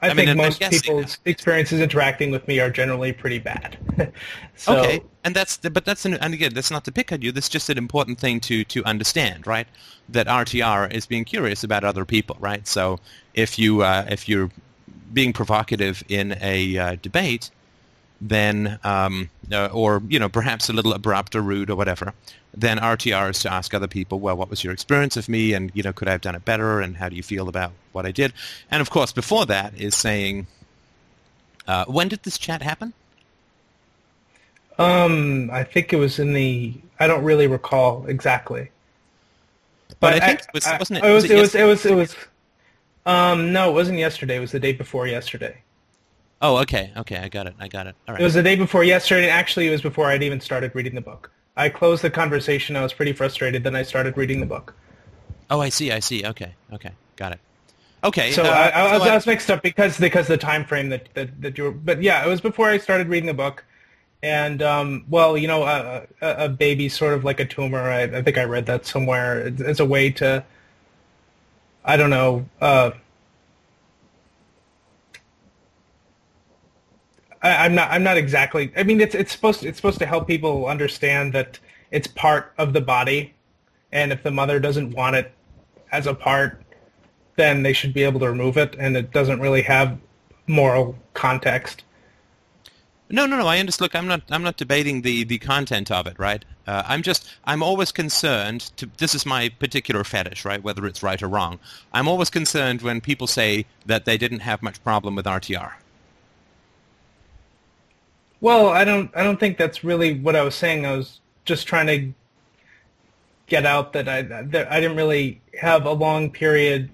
I, 0.02 0.10
I 0.10 0.14
think 0.14 0.30
I'm 0.30 0.38
most 0.38 0.60
people's 0.60 1.18
experiences 1.26 1.80
interacting 1.80 2.32
with 2.32 2.48
me 2.48 2.60
are 2.60 2.70
generally 2.70 3.14
pretty 3.14 3.40
bad. 3.40 3.78
so, 4.56 4.78
okay, 4.78 5.02
and 5.24 5.36
that's 5.36 5.58
the, 5.58 5.70
but 5.70 5.86
that's 5.86 6.06
an, 6.06 6.16
and 6.16 6.34
again, 6.34 6.54
that's 6.54 6.72
not 6.72 6.84
to 6.86 6.92
pick 6.92 7.12
on 7.12 7.22
you. 7.22 7.32
That's 7.32 7.50
just 7.50 7.70
an 7.70 7.78
important 7.78 8.20
thing 8.20 8.40
to 8.42 8.64
to 8.66 8.84
understand, 8.84 9.48
right? 9.48 9.68
That 10.10 10.28
RTR 10.28 10.92
is 10.92 11.06
being 11.06 11.24
curious 11.24 11.64
about 11.64 11.84
other 11.84 12.04
people, 12.04 12.38
right? 12.40 12.68
So 12.68 13.00
if 13.34 13.58
you 13.58 13.84
uh, 13.84 14.06
if 14.10 14.28
you're 14.28 14.52
being 15.14 15.34
provocative 15.34 16.04
in 16.10 16.38
a 16.42 16.78
uh, 16.78 16.96
debate, 17.02 17.50
then 18.22 18.80
um, 18.84 19.30
uh, 19.52 19.68
or 19.68 20.02
you 20.08 20.20
know 20.20 20.30
perhaps 20.30 20.70
a 20.70 20.74
little 20.74 20.94
abrupt 20.94 21.36
or 21.36 21.42
rude 21.42 21.70
or 21.70 21.76
whatever, 21.76 22.14
then 22.54 22.78
RTR 22.78 23.32
is 23.32 23.40
to 23.40 23.52
ask 23.52 23.74
other 23.74 23.88
people, 23.88 24.20
well, 24.20 24.38
what 24.38 24.50
was 24.50 24.64
your 24.64 24.74
experience 24.74 25.18
of 25.18 25.28
me, 25.28 25.54
and 25.54 25.72
you 25.74 25.84
know, 25.84 25.94
could 25.94 26.08
I 26.08 26.12
have 26.12 26.22
done 26.22 26.36
it 26.36 26.46
better, 26.46 26.80
and 26.82 26.96
how 26.98 27.10
do 27.10 27.16
you 27.16 27.24
feel 27.24 27.50
about 27.50 27.72
what 27.92 28.06
I 28.06 28.12
did? 28.12 28.34
And 28.72 28.82
of 28.82 28.90
course, 28.90 29.12
before 29.12 29.46
that 29.48 29.74
is 29.76 29.96
saying, 29.96 30.48
uh, 31.68 31.86
when 31.86 32.08
did 32.08 32.24
this 32.24 32.38
chat 32.38 32.62
happen? 32.62 32.94
Um, 34.78 35.50
I 35.52 35.64
think 35.64 35.94
it 35.94 35.98
was 35.98 36.20
in 36.20 36.34
the. 36.34 36.74
I 37.00 37.08
don't 37.08 37.24
really 37.24 37.48
recall 37.48 38.06
exactly. 38.08 38.72
But 40.00 40.16
I 40.16 40.20
think 40.28 40.40
it 40.42 40.48
was- 40.54 40.68
wasn't 40.80 41.00
it- 41.00 41.06
It 41.06 41.14
was. 41.14 41.24
was 41.24 41.32
It 41.32 41.38
it 41.38 41.40
was. 41.42 41.56
It 41.56 41.64
was. 41.64 41.86
It 41.86 41.96
was. 41.96 42.16
Um, 43.06 43.54
no, 43.54 43.70
it 43.70 43.74
wasn't 43.74 44.00
yesterday. 44.00 44.38
It 44.38 44.40
was 44.40 44.52
the 44.52 44.60
day 44.60 44.74
before 44.74 45.08
yesterday. 45.08 45.58
Oh, 46.42 46.58
okay, 46.58 46.92
okay, 46.98 47.18
I 47.18 47.30
got 47.30 47.48
it, 47.48 47.56
I 47.60 47.68
got 47.68 47.88
it. 47.88 47.96
All 48.08 48.14
right. 48.14 48.22
It 48.22 48.24
was 48.24 48.34
the 48.34 48.44
day 48.44 48.56
before 48.56 48.84
yesterday, 48.84 49.24
and 49.24 49.32
actually, 49.32 49.68
it 49.68 49.72
was 49.72 49.82
before 49.82 50.08
I'd 50.08 50.22
even 50.24 50.40
started 50.42 50.74
reading 50.76 50.94
the 50.96 51.02
book. 51.02 51.32
I 51.58 51.70
closed 51.70 52.02
the 52.04 52.10
conversation. 52.10 52.76
I 52.76 52.84
was 52.84 52.92
pretty 52.94 53.14
frustrated. 53.14 53.64
Then 53.64 53.76
I 53.76 53.84
started 53.84 54.18
reading 54.18 54.42
the 54.42 54.46
book. 54.46 54.76
Oh, 55.50 55.62
I 55.62 55.70
see, 55.70 55.92
I 55.92 56.00
see. 56.00 56.26
Okay, 56.26 56.54
okay, 56.74 56.92
got 57.16 57.32
it. 57.32 57.40
Okay. 58.04 58.32
So 58.32 58.44
uh, 58.44 58.48
I, 58.48 58.70
I, 58.70 58.94
was, 58.94 59.02
so 59.02 59.08
I- 59.08 59.12
I 59.12 59.16
was 59.16 59.26
mixed 59.26 59.50
up 59.50 59.64
because 59.64 59.98
because 59.98 60.28
the 60.28 60.38
time 60.38 60.66
frame 60.66 60.90
that, 60.90 61.08
that 61.14 61.42
that 61.42 61.58
you 61.58 61.64
were. 61.66 61.72
But 61.72 62.04
yeah, 62.04 62.26
it 62.26 62.30
was 62.30 62.42
before 62.42 62.68
I 62.70 62.78
started 62.78 63.08
reading 63.08 63.28
the 63.28 63.34
book, 63.34 63.64
and 64.22 64.62
um, 64.62 65.06
well, 65.10 65.38
you 65.38 65.48
know, 65.48 65.64
a, 65.64 66.06
a, 66.22 66.46
a 66.46 66.50
baby 66.50 66.90
sort 66.90 67.14
of 67.14 67.24
like 67.24 67.40
a 67.40 67.46
tumor. 67.46 67.80
I, 67.80 68.04
I 68.04 68.22
think 68.22 68.38
I 68.38 68.44
read 68.44 68.66
that 68.66 68.86
somewhere. 68.86 69.48
It's, 69.48 69.62
it's 69.62 69.80
a 69.80 69.86
way 69.86 70.12
to. 70.12 70.44
I 71.86 71.98
don't 71.98 72.10
know. 72.10 72.48
Uh, 72.60 72.92
I, 77.46 77.66
I'm 77.66 77.76
not. 77.76 77.92
I'm 77.92 78.02
not 78.02 78.18
exactly. 78.18 78.72
I 78.76 78.82
mean, 78.82 79.00
it's 79.00 79.14
it's 79.14 79.32
supposed 79.32 79.62
to, 79.62 79.68
it's 79.68 79.78
supposed 79.78 80.00
to 80.00 80.08
help 80.08 80.26
people 80.28 80.66
understand 80.66 81.32
that 81.34 81.60
it's 81.92 82.08
part 82.08 82.52
of 82.58 82.74
the 82.74 82.82
body, 82.82 83.36
and 83.92 84.12
if 84.12 84.24
the 84.24 84.32
mother 84.32 84.60
doesn't 84.60 84.92
want 84.92 85.16
it 85.16 85.32
as 85.92 86.08
a 86.08 86.16
part, 86.16 86.64
then 87.36 87.62
they 87.62 87.72
should 87.72 87.94
be 87.94 88.04
able 88.04 88.20
to 88.22 88.28
remove 88.28 88.58
it, 88.58 88.76
and 88.80 88.98
it 88.98 89.12
doesn't 89.12 89.40
really 89.40 89.62
have 89.62 89.96
moral 90.48 90.98
context. 91.14 91.84
No, 93.12 93.28
no, 93.28 93.38
no. 93.38 93.46
I 93.46 93.60
understand. 93.60 93.82
Look, 93.86 93.96
I'm 93.96 94.08
not. 94.08 94.24
I'm 94.32 94.42
not 94.42 94.58
debating 94.58 95.04
the 95.04 95.24
the 95.24 95.38
content 95.38 95.92
of 95.92 96.08
it, 96.08 96.18
right? 96.18 96.44
Uh, 96.66 96.82
I'm 96.88 97.04
just. 97.04 97.30
I'm 97.44 97.62
always 97.62 97.92
concerned. 97.92 98.62
To 98.78 98.90
this 98.98 99.14
is 99.14 99.24
my 99.24 99.50
particular 99.50 100.04
fetish, 100.04 100.46
right? 100.46 100.64
Whether 100.64 100.88
it's 100.88 101.04
right 101.04 101.22
or 101.22 101.28
wrong, 101.28 101.60
I'm 101.94 102.08
always 102.08 102.32
concerned 102.32 102.82
when 102.82 103.02
people 103.02 103.28
say 103.28 103.68
that 103.86 104.06
they 104.06 104.18
didn't 104.18 104.40
have 104.40 104.64
much 104.64 104.84
problem 104.84 105.14
with 105.14 105.28
RTR. 105.28 105.74
Well, 108.42 108.70
I 108.70 108.84
don't. 108.84 109.12
I 109.16 109.24
don't 109.24 109.40
think 109.40 109.58
that's 109.58 109.84
really 109.84 110.20
what 110.20 110.36
I 110.36 110.44
was 110.44 110.56
saying. 110.56 110.86
I 110.86 110.96
was 110.96 111.20
just 111.46 111.68
trying 111.68 111.88
to 111.88 112.14
get 113.48 113.66
out 113.66 113.94
that 113.94 114.08
I 114.08 114.22
that 114.24 114.72
I 114.72 114.80
didn't 114.80 114.98
really 114.98 115.42
have 115.60 115.86
a 115.86 115.92
long 115.92 116.30
period 116.32 116.90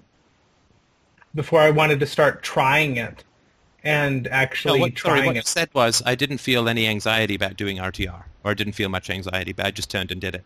before 1.34 1.60
I 1.60 1.70
wanted 1.70 2.00
to 2.00 2.06
start 2.06 2.42
trying 2.42 2.96
it 2.96 3.24
and 3.84 4.24
No, 4.24 4.30
actually 4.30 4.80
what, 4.80 4.98
sorry, 4.98 5.20
trying 5.20 5.26
what 5.26 5.36
you 5.36 5.42
said 5.42 5.68
was 5.74 6.02
I 6.06 6.14
didn't 6.14 6.38
feel 6.38 6.68
any 6.68 6.86
anxiety 6.86 7.34
about 7.34 7.56
doing 7.56 7.78
RTR, 7.78 8.22
or 8.44 8.50
I 8.50 8.54
didn't 8.54 8.74
feel 8.74 8.88
much 8.88 9.10
anxiety, 9.10 9.52
but 9.52 9.66
I 9.66 9.70
just 9.70 9.90
turned 9.90 10.12
and 10.12 10.20
did 10.20 10.36
it. 10.36 10.44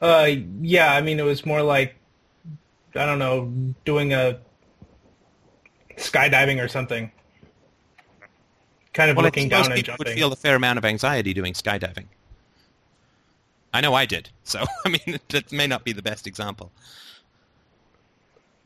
Uh, 0.00 0.30
yeah. 0.60 0.92
I 0.92 1.00
mean, 1.00 1.18
it 1.18 1.24
was 1.24 1.46
more 1.46 1.62
like 1.62 1.94
I 2.94 3.06
don't 3.06 3.18
know, 3.18 3.52
doing 3.84 4.12
a 4.12 4.38
skydiving 5.96 6.62
or 6.62 6.68
something. 6.68 7.10
Kind 8.94 9.10
of 9.10 9.16
Well, 9.16 9.24
looking 9.24 9.48
down 9.48 9.66
and 9.66 9.74
people 9.74 9.96
would 9.98 10.08
feel 10.08 10.32
a 10.32 10.36
fair 10.36 10.54
amount 10.54 10.78
of 10.78 10.84
anxiety 10.84 11.34
doing 11.34 11.52
skydiving. 11.52 12.06
I 13.74 13.80
know 13.80 13.92
I 13.92 14.06
did, 14.06 14.30
so 14.44 14.64
I 14.86 14.88
mean 14.88 15.18
that 15.28 15.52
may 15.52 15.66
not 15.66 15.84
be 15.84 15.92
the 15.92 16.00
best 16.00 16.26
example. 16.26 16.70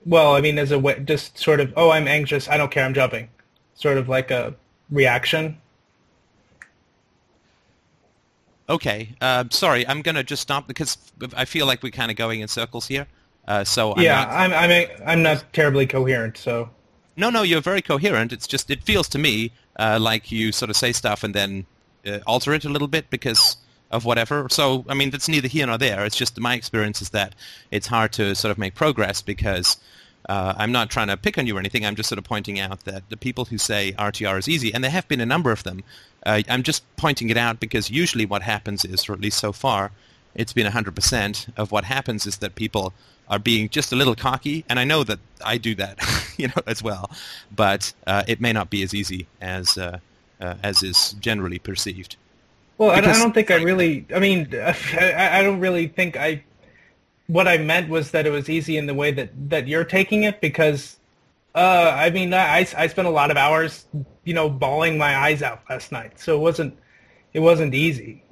Well, 0.05 0.37
I 0.37 0.41
mean, 0.41 0.59
as 0.59 0.71
a 0.71 0.79
way, 0.79 1.01
just 1.01 1.37
sort 1.39 1.61
of, 1.61 1.73
oh, 1.77 1.91
I'm 1.91 2.07
anxious. 2.07 2.49
I 2.49 2.57
don't 2.57 2.71
care. 2.71 2.85
I'm 2.85 2.95
jumping. 2.95 3.29
Sort 3.75 3.99
of 3.99 4.09
like 4.09 4.31
a 4.31 4.55
reaction. 4.91 5.59
Okay, 8.71 9.15
uh, 9.23 9.45
sorry, 9.51 9.89
I'm 9.89 10.03
gonna 10.03 10.23
just 10.23 10.43
stop 10.43 10.69
because 10.69 10.99
I 11.35 11.47
feel 11.47 11.67
like 11.67 11.83
we're 11.83 11.91
kind 11.91 12.11
of 12.11 12.19
going 12.19 12.41
in 12.41 12.49
circles 12.49 12.87
here. 12.87 13.07
Uh, 13.47 13.65
so 13.65 13.95
I'm 13.95 14.03
yeah, 14.03 14.25
not, 14.25 14.31
I'm, 14.31 14.53
I'm, 14.53 14.89
I'm 15.07 15.23
not 15.23 15.45
terribly 15.55 15.87
coherent. 15.87 16.37
So 16.37 16.69
no, 17.17 17.31
no, 17.31 17.43
you're 17.43 17.63
very 17.63 17.81
coherent. 17.81 18.31
It's 18.31 18.47
just 18.47 18.71
it 18.71 18.85
feels 18.85 19.09
to 19.09 19.19
me 19.19 19.53
uh, 19.79 19.99
like 20.01 20.33
you 20.33 20.53
sort 20.53 20.71
of 20.71 20.77
say 20.77 20.93
stuff 20.93 21.25
and 21.25 21.35
then 21.35 21.67
uh, 22.07 22.19
alter 22.27 22.53
it 22.55 22.65
a 22.65 22.69
little 22.69 22.89
bit 22.89 23.11
because 23.11 23.57
of 23.91 24.05
whatever. 24.05 24.47
So 24.51 24.85
I 24.89 24.95
mean, 24.95 25.11
that's 25.11 25.29
neither 25.29 25.49
here 25.49 25.67
nor 25.67 25.79
there. 25.79 26.05
It's 26.05 26.17
just 26.17 26.39
my 26.39 26.55
experience 26.55 27.01
is 27.01 27.11
that 27.11 27.35
it's 27.71 27.87
hard 27.87 28.13
to 28.15 28.35
sort 28.35 28.51
of 28.51 28.59
make 28.59 28.75
progress 28.75 29.23
because 29.23 29.77
uh, 30.29 30.55
I'm 30.57 30.73
not 30.73 30.91
trying 30.91 31.09
to 31.09 31.17
pick 31.17 31.39
on 31.39 31.47
you 31.47 31.57
or 31.57 31.61
anything. 31.61 31.87
I'm 31.87 31.97
just 31.97 32.09
sort 32.09 32.19
of 32.19 32.25
pointing 32.25 32.61
out 32.61 32.85
that 32.85 33.09
the 33.09 33.17
people 33.17 33.47
who 33.47 33.57
say 33.57 33.93
RTR 33.93 34.39
is 34.39 34.49
easy, 34.49 34.75
and 34.75 34.85
there 34.85 34.91
have 34.91 35.09
been 35.09 35.21
a 35.21 35.27
number 35.27 35.51
of 35.51 35.63
them. 35.63 35.83
Uh, 36.27 36.43
I'm 36.49 36.63
just 36.63 36.85
pointing 36.97 37.31
it 37.31 37.37
out 37.37 37.61
because 37.61 37.91
usually 37.91 38.27
what 38.27 38.43
happens 38.43 38.85
is, 38.85 39.09
or 39.09 39.15
at 39.15 39.21
least 39.21 39.39
so 39.39 39.53
far, 39.53 39.91
it's 40.39 40.53
been 40.53 40.67
100% 40.67 41.49
of 41.57 41.73
what 41.73 41.85
happens 41.85 42.25
is 42.25 42.39
that 42.39 42.55
people 42.55 42.95
are 43.29 43.41
being 43.41 43.69
just 43.69 43.93
a 43.93 43.97
little 43.97 44.15
cocky, 44.15 44.65
and 44.71 44.79
I 44.79 44.85
know 44.85 45.05
that 45.05 45.19
I 45.45 45.59
do 45.59 45.75
that, 45.75 45.99
you 46.39 46.47
know, 46.47 46.63
as 46.67 46.83
well. 46.83 47.11
But 47.55 47.93
uh, 48.07 48.23
it 48.27 48.41
may 48.41 48.53
not 48.53 48.71
be 48.71 48.83
as 48.83 48.95
easy 48.95 49.27
as 49.41 49.77
uh, 49.77 49.99
uh, 50.41 50.55
as 50.63 50.83
is 50.83 51.15
generally 51.21 51.59
perceived. 51.59 52.17
Well, 52.79 52.91
I, 52.91 52.99
I 52.99 53.01
don't 53.01 53.35
think 53.35 53.51
I 53.51 53.57
really. 53.57 54.07
I 54.15 54.21
mean, 54.21 54.49
I, 54.55 55.41
I 55.41 55.43
don't 55.43 55.61
really 55.61 55.89
think 55.89 56.17
I. 56.17 56.43
What 57.27 57.47
I 57.47 57.59
meant 57.59 57.91
was 57.91 58.13
that 58.13 58.25
it 58.25 58.31
was 58.31 58.49
easy 58.49 58.79
in 58.79 58.87
the 58.87 58.95
way 58.95 59.11
that 59.11 59.31
that 59.51 59.69
you're 59.69 59.85
taking 59.85 60.23
it 60.23 60.41
because, 60.41 60.97
uh, 61.55 61.93
I 61.95 62.11
mean, 62.11 62.33
I 62.33 62.67
I 62.77 62.87
spent 62.87 63.09
a 63.09 63.11
lot 63.11 63.31
of 63.31 63.37
hours, 63.37 63.87
you 64.25 64.33
know, 64.33 64.49
bawling 64.49 64.97
my 64.97 65.17
eyes 65.17 65.43
out 65.43 65.63
last 65.69 65.93
night, 65.93 66.19
so 66.21 66.37
it 66.37 66.41
wasn't 66.41 66.79
it 67.35 67.41
wasn't 67.41 67.75
easy. 67.75 68.23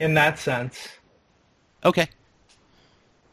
In 0.00 0.14
that 0.14 0.38
sense, 0.38 0.88
Okay. 1.84 2.08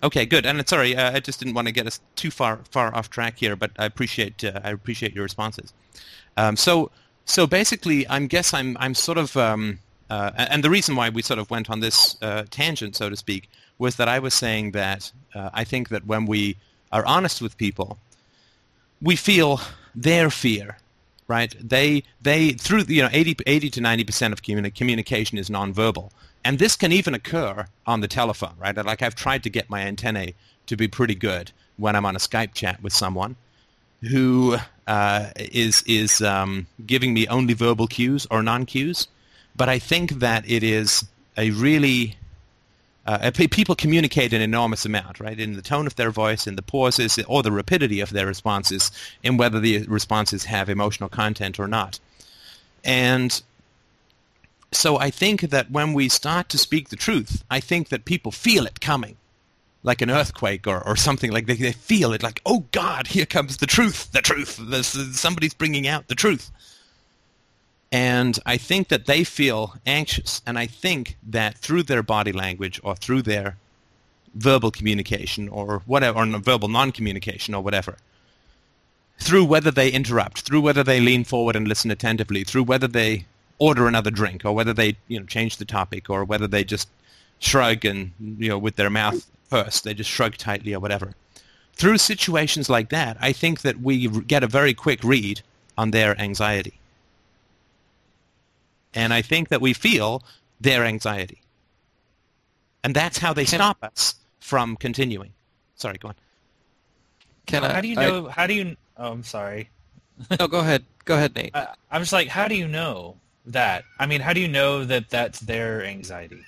Okay, 0.04 0.26
good. 0.26 0.46
And 0.46 0.60
uh, 0.60 0.64
sorry, 0.66 0.96
uh, 0.96 1.16
I 1.16 1.20
just 1.20 1.40
didn't 1.40 1.56
want 1.56 1.68
to 1.68 1.74
get 1.74 1.88
us 1.88 2.00
too 2.16 2.30
far 2.30 2.60
far 2.70 2.94
off 2.96 3.10
track 3.10 3.40
here, 3.40 3.56
but 3.56 3.72
I 3.80 3.86
appreciate 3.86 4.44
uh, 4.44 4.60
I 4.64 4.72
appreciate 4.72 5.16
your 5.16 5.24
responses. 5.24 5.74
Um, 6.38 6.56
so 6.56 6.92
so 7.26 7.48
basically, 7.48 8.08
I 8.08 8.20
guess 8.20 8.54
I'm 8.54 8.78
I'm 8.80 8.94
sort 8.94 9.18
of 9.18 9.36
um, 9.36 9.80
uh, 10.10 10.32
and 10.38 10.64
the 10.64 10.70
reason 10.70 10.96
why 10.96 11.10
we 11.10 11.22
sort 11.22 11.40
of 11.40 11.50
went 11.50 11.70
on 11.70 11.80
this 11.80 12.18
uh, 12.22 12.44
tangent, 12.52 12.96
so 12.96 13.10
to 13.10 13.16
speak, 13.16 13.50
was 13.80 13.96
that 13.96 14.08
I 14.08 14.20
was 14.20 14.34
saying 14.34 14.72
that 14.72 15.12
uh, 15.34 15.50
I 15.54 15.64
think 15.64 15.90
that 15.90 16.06
when 16.06 16.26
we 16.28 16.56
are 16.92 17.06
honest 17.06 17.42
with 17.42 17.58
people, 17.58 17.98
we 19.02 19.16
feel 19.16 19.60
their 19.96 20.30
fear, 20.30 20.78
right? 21.28 21.56
They 21.60 22.04
they 22.22 22.52
through 22.54 22.84
you 22.88 23.02
know 23.02 23.10
80, 23.12 23.38
80 23.48 23.70
to 23.72 23.82
ninety 23.82 24.04
percent 24.04 24.34
of 24.34 24.44
communi- 24.44 24.76
communication 24.76 25.40
is 25.40 25.50
nonverbal, 25.50 26.12
and 26.46 26.60
this 26.60 26.76
can 26.76 26.92
even 26.92 27.16
occur 27.16 27.66
on 27.88 28.00
the 28.02 28.08
telephone, 28.08 28.54
right? 28.60 28.78
Like 28.78 29.02
I've 29.02 29.16
tried 29.16 29.44
to 29.44 29.50
get 29.50 29.70
my 29.70 29.82
antennae 29.82 30.36
to 30.68 30.78
be 30.78 30.88
pretty 30.88 31.16
good 31.16 31.52
when 31.78 31.96
I'm 31.96 32.06
on 32.06 32.16
a 32.16 32.20
Skype 32.20 32.54
chat 32.54 32.82
with 32.82 32.94
someone 32.94 33.36
who 34.02 34.58
uh, 34.88 35.32
is 35.36 35.84
is 35.88 36.22
um, 36.22 36.68
giving 36.86 37.14
me 37.16 37.28
only 37.28 37.56
verbal 37.56 37.88
cues 37.88 38.28
or 38.30 38.44
non-cues, 38.44 39.08
but 39.56 39.68
I 39.68 39.80
think 39.80 40.20
that 40.20 40.48
it 40.48 40.64
is 40.64 41.06
a 41.36 41.50
really 41.50 42.16
uh, 43.08 43.32
people 43.34 43.76
communicate 43.76 44.32
an 44.32 44.42
enormous 44.42 44.86
amount, 44.86 45.20
right? 45.20 45.40
In 45.40 45.54
the 45.54 45.62
tone 45.64 45.88
of 45.88 45.96
their 45.96 46.12
voice, 46.12 46.46
in 46.46 46.56
the 46.56 46.62
pauses, 46.62 47.20
or 47.28 47.42
the 47.42 47.52
rapidity 47.52 48.00
of 48.02 48.12
their 48.12 48.28
responses, 48.28 48.92
in 49.24 49.38
whether 49.38 49.60
the 49.60 49.84
responses 49.88 50.46
have 50.46 50.70
emotional 50.70 51.10
content 51.10 51.60
or 51.60 51.68
not. 51.68 52.00
And 52.84 53.42
so 54.76 54.98
I 54.98 55.10
think 55.10 55.42
that 55.42 55.72
when 55.72 55.94
we 55.94 56.10
start 56.10 56.50
to 56.50 56.58
speak 56.58 56.90
the 56.90 56.96
truth, 56.96 57.44
I 57.50 57.60
think 57.60 57.90
that 57.90 58.06
people 58.06 58.32
feel 58.32 58.66
it 58.66 58.82
coming, 58.82 59.18
like 59.84 60.02
an 60.02 60.10
earthquake 60.10 60.68
or, 60.68 60.86
or 60.86 60.96
something. 60.96 61.32
Like 61.32 61.46
they, 61.46 61.56
they 61.56 61.72
feel 61.72 62.14
it, 62.14 62.24
like, 62.24 62.42
oh 62.46 62.66
God, 62.72 63.08
here 63.08 63.26
comes 63.26 63.58
the 63.58 63.66
truth, 63.66 64.12
the 64.12 64.22
truth. 64.22 64.60
Somebody's 65.16 65.54
bringing 65.54 65.88
out 65.88 66.08
the 66.08 66.16
truth. 66.16 66.52
And 67.92 68.38
I 68.46 68.58
think 68.58 68.90
that 68.90 69.06
they 69.06 69.24
feel 69.24 69.76
anxious. 69.86 70.42
And 70.46 70.58
I 70.58 70.66
think 70.66 71.18
that 71.24 71.58
through 71.58 71.84
their 71.84 72.04
body 72.04 72.32
language 72.32 72.80
or 72.84 72.96
through 72.96 73.22
their 73.22 73.58
verbal 74.34 74.72
communication 74.72 75.48
or 75.48 75.82
whatever, 75.86 76.20
or 76.20 76.40
verbal 76.40 76.68
non-communication 76.68 77.54
or 77.54 77.64
whatever, 77.64 77.98
through 79.18 79.46
whether 79.46 79.72
they 79.72 79.90
interrupt, 79.90 80.42
through 80.42 80.60
whether 80.60 80.84
they 80.84 81.00
lean 81.00 81.24
forward 81.24 81.56
and 81.56 81.68
listen 81.68 81.90
attentively, 81.90 82.44
through 82.44 82.64
whether 82.64 82.88
they 82.88 83.26
order 83.58 83.88
another 83.88 84.12
drink 84.12 84.44
or 84.46 84.54
whether 84.54 84.74
they 84.74 84.98
you 85.08 85.20
know 85.20 85.26
change 85.26 85.58
the 85.58 85.66
topic 85.66 86.10
or 86.10 86.24
whether 86.24 86.48
they 86.48 86.64
just 86.64 86.90
shrug 87.40 87.86
and 87.86 88.12
you 88.20 88.50
know 88.50 88.58
with 88.58 88.76
their 88.76 88.90
mouth 88.90 89.26
pursed, 89.50 89.84
they 89.84 89.94
just 89.94 90.10
shrug 90.10 90.38
tightly 90.38 90.74
or 90.74 90.80
whatever. 90.80 91.14
Through 91.74 91.98
situations 91.98 92.70
like 92.70 92.90
that, 92.90 93.18
I 93.20 93.32
think 93.32 93.62
that 93.62 93.82
we 93.82 94.08
get 94.08 94.44
a 94.44 94.48
very 94.48 94.74
quick 94.74 95.04
read 95.04 95.42
on 95.78 95.92
their 95.92 96.20
anxiety. 96.20 96.80
And 98.94 99.14
I 99.14 99.22
think 99.22 99.50
that 99.50 99.60
we 99.60 99.74
feel 99.74 100.24
their 100.62 100.86
anxiety. 100.86 101.42
And 102.84 102.96
that's 102.96 103.18
how 103.18 103.34
they 103.34 103.44
Can, 103.44 103.60
stop 103.60 103.84
us 103.84 104.16
from 104.40 104.78
continuing. 104.78 105.34
Sorry, 105.76 105.98
go 105.98 106.10
on. 106.10 106.16
Can 107.46 107.64
I, 107.66 107.74
how 107.74 107.82
do 107.82 107.88
you 107.90 107.96
know? 107.96 108.28
I, 108.28 108.32
how 108.32 108.48
do 108.48 108.54
you? 108.54 108.78
Oh, 108.96 109.12
I'm 109.12 109.24
sorry. 109.24 109.70
no, 110.40 110.48
go 110.48 110.60
ahead. 110.60 110.86
Go 111.04 111.16
ahead, 111.16 111.36
Nate. 111.36 111.52
I, 111.54 111.68
I'm 111.92 112.02
just 112.02 112.14
like, 112.14 112.30
how 112.30 112.48
do 112.48 112.56
you 112.56 112.68
know 112.68 113.18
that? 113.48 113.84
I 114.00 114.06
mean, 114.06 114.22
how 114.22 114.34
do 114.34 114.40
you 114.40 114.48
know 114.48 114.84
that 114.86 115.10
that's 115.10 115.40
their 115.40 115.84
anxiety? 115.84 116.42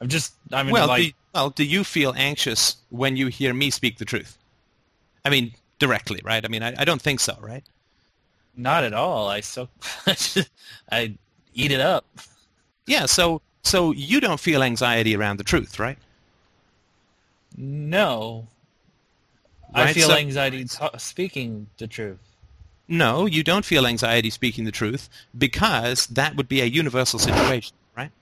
I'm 0.00 0.08
just. 0.08 0.34
I 0.52 0.62
mean, 0.62 0.72
well, 0.72 0.88
like. 0.88 1.04
Do, 1.04 1.10
well, 1.34 1.50
do 1.50 1.64
you 1.64 1.84
feel 1.84 2.14
anxious 2.16 2.76
when 2.90 3.16
you 3.16 3.26
hear 3.28 3.52
me 3.54 3.70
speak 3.70 3.98
the 3.98 4.04
truth? 4.04 4.38
I 5.24 5.30
mean, 5.30 5.52
directly, 5.78 6.20
right? 6.24 6.44
I 6.44 6.48
mean, 6.48 6.62
I, 6.62 6.74
I 6.78 6.84
don't 6.84 7.02
think 7.02 7.20
so, 7.20 7.36
right? 7.40 7.64
Not 8.56 8.84
at 8.84 8.94
all. 8.94 9.28
I 9.28 9.40
so 9.40 9.68
I 10.90 11.14
eat 11.54 11.72
it 11.72 11.80
up. 11.80 12.06
Yeah, 12.86 13.06
so 13.06 13.42
so 13.62 13.92
you 13.92 14.20
don't 14.20 14.40
feel 14.40 14.62
anxiety 14.62 15.16
around 15.16 15.38
the 15.38 15.44
truth, 15.44 15.78
right? 15.78 15.98
No. 17.56 18.46
Right? 19.74 19.88
I 19.88 19.92
feel 19.92 20.08
so, 20.08 20.16
anxiety 20.16 20.64
t- 20.64 20.86
speaking 20.98 21.66
the 21.78 21.86
truth. 21.86 22.18
No, 22.88 23.26
you 23.26 23.42
don't 23.42 23.64
feel 23.64 23.86
anxiety 23.86 24.30
speaking 24.30 24.64
the 24.64 24.72
truth 24.72 25.08
because 25.36 26.06
that 26.06 26.36
would 26.36 26.48
be 26.48 26.60
a 26.60 26.66
universal 26.66 27.18
situation, 27.18 27.76
right? 27.96 28.12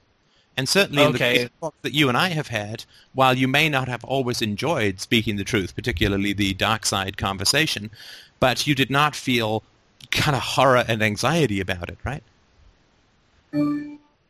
And 0.57 0.69
certainly 0.69 1.03
okay. 1.05 1.37
in 1.37 1.43
the 1.43 1.51
talk 1.61 1.75
that 1.83 1.93
you 1.93 2.09
and 2.09 2.17
I 2.17 2.29
have 2.29 2.49
had, 2.49 2.85
while 3.13 3.37
you 3.37 3.47
may 3.47 3.69
not 3.69 3.89
have 3.89 4.05
always 4.05 4.41
enjoyed 4.41 5.01
speaking 5.01 5.37
the 5.37 5.45
truth, 5.45 5.75
particularly 5.75 6.33
the 6.33 6.55
dark 6.55 6.87
side 6.87 7.19
conversation, 7.19 7.91
but 8.41 8.67
you 8.67 8.75
did 8.75 8.91
not 8.91 9.15
feel 9.15 9.63
kind 10.11 10.37
of 10.37 10.43
horror 10.43 10.85
and 10.89 11.03
anxiety 11.03 11.61
about 11.61 11.91
it, 11.91 11.99
right? 12.05 12.23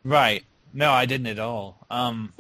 Right. 0.04 0.44
No, 0.72 0.90
I 0.90 1.06
didn't 1.06 1.28
at 1.28 1.38
all. 1.38 1.76
Um, 1.90 2.32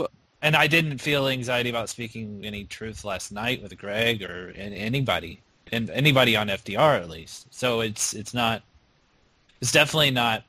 and 0.42 0.56
I 0.56 0.66
didn't 0.66 0.98
feel 0.98 1.28
anxiety 1.28 1.70
about 1.70 1.88
speaking 1.88 2.42
any 2.44 2.64
truth 2.64 3.04
last 3.04 3.32
night 3.32 3.62
with 3.62 3.76
Greg 3.78 4.22
or 4.22 4.52
anybody, 4.56 5.40
and 5.72 5.90
anybody 5.90 6.36
on 6.36 6.48
FDR 6.48 7.00
at 7.00 7.08
least. 7.08 7.52
So 7.54 7.80
it's 7.80 8.14
it's 8.14 8.34
not. 8.34 8.62
It's 9.60 9.72
definitely 9.72 10.10
not 10.10 10.44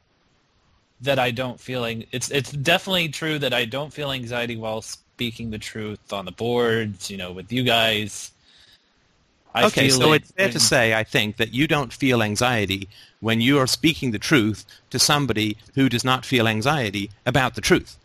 that 1.02 1.20
I 1.20 1.32
don't 1.32 1.60
feel. 1.60 1.84
It's 1.86 2.32
it's 2.32 2.52
definitely 2.52 3.10
true 3.10 3.40
that 3.40 3.54
I 3.54 3.66
don't 3.66 3.94
feel 3.94 4.12
anxiety 4.12 4.58
while 4.58 4.82
speaking 4.82 5.52
the 5.52 5.60
truth 5.60 6.12
on 6.12 6.26
the 6.26 6.32
boards. 6.32 7.10
You 7.10 7.18
know, 7.18 7.32
with 7.32 7.52
you 7.52 7.64
guys. 7.64 8.32
I 9.54 9.68
okay, 9.68 9.88
so 9.88 10.12
it's 10.12 10.32
fair 10.32 10.50
to 10.50 10.60
say, 10.60 10.94
I 10.94 11.06
think, 11.06 11.38
that 11.38 11.54
you 11.54 11.66
don't 11.66 11.94
feel 11.94 12.22
anxiety 12.22 12.90
when 13.22 13.40
you 13.40 13.58
are 13.58 13.68
speaking 13.68 14.12
the 14.12 14.20
truth 14.20 14.66
to 14.90 15.00
somebody 15.00 15.56
who 15.76 15.88
does 15.88 16.04
not 16.04 16.26
feel 16.26 16.46
anxiety 16.46 17.10
about 17.26 17.56
the 17.56 17.62
truth. 17.62 17.98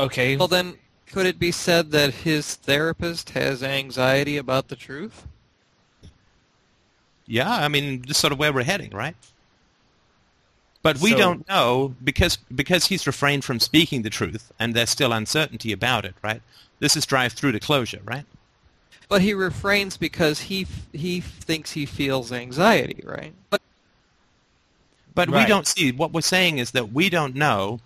Okay. 0.00 0.36
Well, 0.36 0.48
then, 0.48 0.74
could 1.12 1.26
it 1.26 1.38
be 1.38 1.50
said 1.50 1.90
that 1.90 2.14
his 2.14 2.54
therapist 2.54 3.30
has 3.30 3.62
anxiety 3.62 4.36
about 4.36 4.68
the 4.68 4.76
truth? 4.76 5.26
Yeah, 7.26 7.50
I 7.50 7.68
mean, 7.68 8.02
just 8.02 8.20
sort 8.20 8.32
of 8.32 8.38
where 8.38 8.52
we're 8.52 8.64
heading, 8.64 8.90
right? 8.90 9.16
But 10.82 10.98
we 10.98 11.10
so, 11.10 11.18
don't 11.18 11.48
know 11.48 11.94
because 12.02 12.36
because 12.54 12.86
he's 12.86 13.06
refrained 13.06 13.44
from 13.44 13.60
speaking 13.60 14.02
the 14.02 14.10
truth, 14.10 14.50
and 14.58 14.74
there's 14.74 14.90
still 14.90 15.12
uncertainty 15.12 15.72
about 15.72 16.04
it, 16.04 16.14
right? 16.22 16.42
This 16.78 16.96
is 16.96 17.04
drive 17.04 17.34
through 17.34 17.52
to 17.52 17.60
closure, 17.60 18.00
right? 18.04 18.24
But 19.08 19.20
he 19.20 19.34
refrains 19.34 19.96
because 19.96 20.40
he 20.42 20.66
he 20.92 21.20
thinks 21.20 21.72
he 21.72 21.84
feels 21.84 22.32
anxiety, 22.32 23.02
right? 23.04 23.34
But 23.50 23.60
but 25.14 25.28
right. 25.28 25.44
we 25.44 25.48
don't 25.48 25.66
see 25.66 25.92
what 25.92 26.12
we're 26.12 26.22
saying 26.22 26.58
is 26.58 26.70
that 26.70 26.92
we 26.92 27.10
don't 27.10 27.34
know 27.34 27.80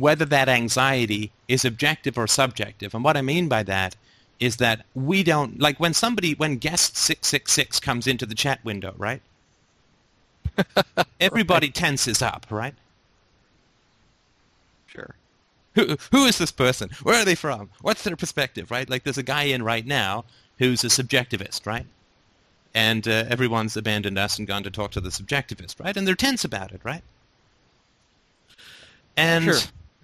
whether 0.00 0.24
that 0.24 0.48
anxiety 0.48 1.30
is 1.46 1.64
objective 1.64 2.18
or 2.18 2.26
subjective. 2.26 2.94
And 2.94 3.04
what 3.04 3.16
I 3.16 3.22
mean 3.22 3.48
by 3.48 3.62
that 3.64 3.96
is 4.40 4.56
that 4.56 4.86
we 4.94 5.22
don't 5.22 5.60
like 5.60 5.78
when 5.78 5.92
somebody 5.92 6.34
when 6.34 6.56
guest 6.56 6.96
666 6.96 7.78
comes 7.80 8.06
into 8.06 8.24
the 8.24 8.34
chat 8.34 8.64
window, 8.64 8.94
right? 8.96 9.20
Everybody 11.20 11.68
right. 11.68 11.74
tenses 11.74 12.22
up, 12.22 12.46
right? 12.50 12.74
Sure. 14.86 15.14
Who, 15.74 15.96
who 16.10 16.24
is 16.24 16.38
this 16.38 16.50
person? 16.50 16.90
Where 17.02 17.20
are 17.20 17.24
they 17.24 17.34
from? 17.34 17.70
What's 17.82 18.02
their 18.02 18.16
perspective, 18.16 18.70
right? 18.70 18.88
Like 18.88 19.04
there's 19.04 19.18
a 19.18 19.22
guy 19.22 19.44
in 19.44 19.62
right 19.62 19.86
now 19.86 20.24
who's 20.58 20.82
a 20.82 20.88
subjectivist, 20.88 21.66
right? 21.66 21.86
And 22.74 23.06
uh, 23.06 23.24
everyone's 23.28 23.76
abandoned 23.76 24.18
us 24.18 24.38
and 24.38 24.48
gone 24.48 24.62
to 24.62 24.70
talk 24.70 24.92
to 24.92 25.00
the 25.00 25.10
subjectivist, 25.10 25.82
right? 25.84 25.96
And 25.96 26.06
they're 26.06 26.14
tense 26.14 26.44
about 26.44 26.72
it, 26.72 26.80
right? 26.84 27.02
And, 29.16 29.44
sure. 29.44 29.58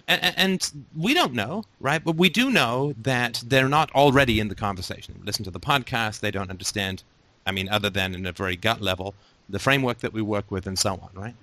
And, 0.09 0.34
and 0.36 0.72
we 0.96 1.14
don't 1.14 1.32
know, 1.34 1.64
right? 1.80 2.02
But 2.02 2.16
we 2.16 2.28
do 2.28 2.50
know 2.50 2.94
that 3.02 3.42
they're 3.46 3.68
not 3.68 3.90
already 3.92 4.38
in 4.38 4.48
the 4.48 4.54
conversation. 4.54 5.20
Listen 5.24 5.44
to 5.44 5.50
the 5.50 5.61
podcast, 5.61 6.20
they 6.20 6.30
don't 6.30 6.50
understand, 6.50 7.02
I 7.44 7.52
mean, 7.52 7.68
other 7.68 7.90
than 7.90 8.14
in 8.14 8.26
a 8.26 8.32
very 8.32 8.57
gut 8.57 8.80
level, 8.80 9.14
the 9.48 9.59
framework 9.59 9.98
that 9.98 10.12
we 10.12 10.22
work 10.22 10.50
with 10.50 10.66
and 10.66 10.78
so 10.78 10.92
on, 10.92 11.11
right? 11.14 11.34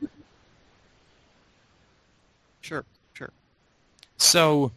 Sure, 2.61 2.85
sure. 3.13 3.31
So 4.17 4.71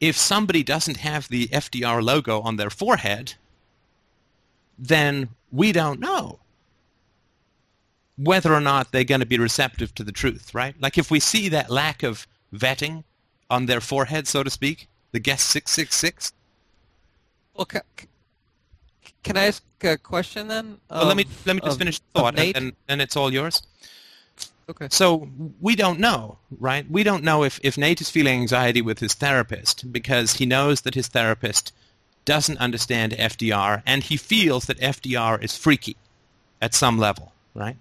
if 0.00 0.16
somebody 0.16 0.62
doesn't 0.62 0.96
have 0.96 1.28
the 1.28 1.48
FDR 1.48 2.02
logo 2.02 2.40
on 2.40 2.56
their 2.56 2.70
forehead, 2.70 3.34
then 4.78 5.28
we 5.52 5.72
don't 5.72 6.00
know 6.00 6.38
whether 8.16 8.52
or 8.52 8.60
not 8.60 8.92
they're 8.92 9.04
going 9.04 9.20
to 9.20 9.26
be 9.26 9.38
receptive 9.38 9.94
to 9.94 10.04
the 10.04 10.12
truth, 10.12 10.54
right? 10.54 10.74
Like 10.80 10.96
if 10.98 11.10
we 11.10 11.20
see 11.20 11.48
that 11.50 11.70
lack 11.70 12.02
of 12.02 12.26
vetting 12.52 13.04
on 13.50 13.66
their 13.66 13.80
forehead, 13.80 14.26
so 14.26 14.42
to 14.42 14.50
speak, 14.50 14.88
the 15.12 15.20
guest 15.20 15.46
666. 15.48 16.32
Well, 17.54 17.66
can, 17.66 17.82
can 19.22 19.36
I 19.36 19.46
ask 19.46 19.62
a 19.82 19.96
question 19.96 20.48
then? 20.48 20.78
Of, 20.88 20.98
well, 20.98 21.06
let 21.06 21.16
me 21.16 21.26
let 21.44 21.54
me 21.56 21.60
just 21.60 21.72
of, 21.72 21.78
finish 21.78 21.98
the 21.98 22.20
thought, 22.20 22.38
and, 22.38 22.56
and, 22.56 22.72
and 22.88 23.02
it's 23.02 23.16
all 23.16 23.32
yours. 23.32 23.62
Okay. 24.68 24.88
So 24.90 25.28
we 25.60 25.76
don't 25.76 25.98
know, 25.98 26.38
right? 26.58 26.88
We 26.90 27.02
don't 27.02 27.24
know 27.24 27.42
if, 27.42 27.60
if 27.62 27.76
Nate 27.76 28.00
is 28.00 28.08
feeling 28.08 28.40
anxiety 28.40 28.80
with 28.80 29.00
his 29.00 29.12
therapist 29.12 29.92
because 29.92 30.34
he 30.34 30.46
knows 30.46 30.82
that 30.82 30.94
his 30.94 31.08
therapist 31.08 31.72
doesn't 32.24 32.58
understand 32.58 33.12
FDR 33.12 33.82
and 33.84 34.02
he 34.02 34.16
feels 34.16 34.66
that 34.66 34.78
FDR 34.78 35.42
is 35.42 35.56
freaky 35.56 35.96
at 36.60 36.74
some 36.74 36.98
level, 36.98 37.32
right? 37.54 37.76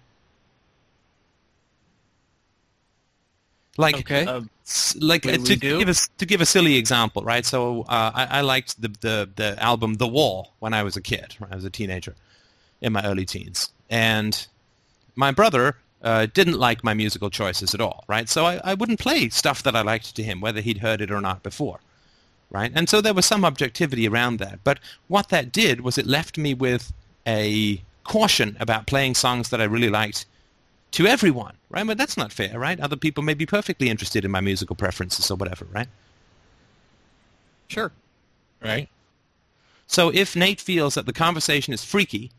Like, 3.77 3.99
okay. 3.99 4.25
Uh, 4.25 4.41
like 4.99 5.25
uh, 5.25 5.37
to 5.37 5.55
give 5.55 5.89
a 5.89 5.93
to 6.17 6.25
give 6.25 6.41
a 6.41 6.45
silly 6.45 6.75
example, 6.75 7.23
right? 7.23 7.45
So 7.45 7.81
uh, 7.83 8.11
I, 8.13 8.39
I 8.39 8.41
liked 8.41 8.81
the, 8.81 8.89
the 9.01 9.29
the 9.35 9.61
album 9.61 9.95
The 9.95 10.07
Wall 10.07 10.53
when 10.59 10.73
I 10.73 10.83
was 10.83 10.95
a 10.95 11.01
kid, 11.01 11.35
when 11.39 11.51
I 11.51 11.55
was 11.55 11.65
a 11.65 11.69
teenager, 11.69 12.15
in 12.81 12.93
my 12.93 13.03
early 13.05 13.25
teens, 13.25 13.71
and 13.89 14.47
my 15.15 15.31
brother 15.31 15.77
uh, 16.01 16.27
didn't 16.33 16.57
like 16.57 16.83
my 16.83 16.93
musical 16.93 17.29
choices 17.29 17.73
at 17.73 17.81
all, 17.81 18.03
right? 18.07 18.27
So 18.29 18.45
I, 18.45 18.59
I 18.63 18.73
wouldn't 18.73 18.99
play 18.99 19.29
stuff 19.29 19.63
that 19.63 19.75
I 19.75 19.81
liked 19.81 20.15
to 20.15 20.23
him, 20.23 20.41
whether 20.41 20.61
he'd 20.61 20.79
heard 20.79 21.01
it 21.01 21.11
or 21.11 21.21
not 21.21 21.43
before, 21.43 21.79
right? 22.49 22.71
And 22.73 22.89
so 22.89 23.01
there 23.01 23.13
was 23.13 23.25
some 23.25 23.45
objectivity 23.45 24.07
around 24.07 24.39
that. 24.39 24.59
But 24.63 24.79
what 25.07 25.29
that 25.29 25.51
did 25.51 25.81
was 25.81 25.97
it 25.97 26.07
left 26.07 26.37
me 26.37 26.53
with 26.53 26.91
a 27.27 27.81
caution 28.03 28.57
about 28.59 28.87
playing 28.87 29.15
songs 29.15 29.49
that 29.49 29.61
I 29.61 29.65
really 29.65 29.89
liked 29.89 30.25
to 30.91 31.07
everyone, 31.07 31.55
right? 31.69 31.85
But 31.85 31.97
that's 31.97 32.17
not 32.17 32.31
fair, 32.31 32.59
right? 32.59 32.79
Other 32.79 32.95
people 32.95 33.23
may 33.23 33.33
be 33.33 33.45
perfectly 33.45 33.89
interested 33.89 34.25
in 34.25 34.31
my 34.31 34.41
musical 34.41 34.75
preferences 34.75 35.29
or 35.31 35.35
whatever, 35.35 35.65
right? 35.71 35.87
Sure. 37.67 37.91
Right. 38.61 38.89
So 39.87 40.09
if 40.09 40.35
Nate 40.35 40.61
feels 40.61 40.95
that 40.95 41.05
the 41.05 41.13
conversation 41.13 41.73
is 41.73 41.83
freaky 41.83 42.31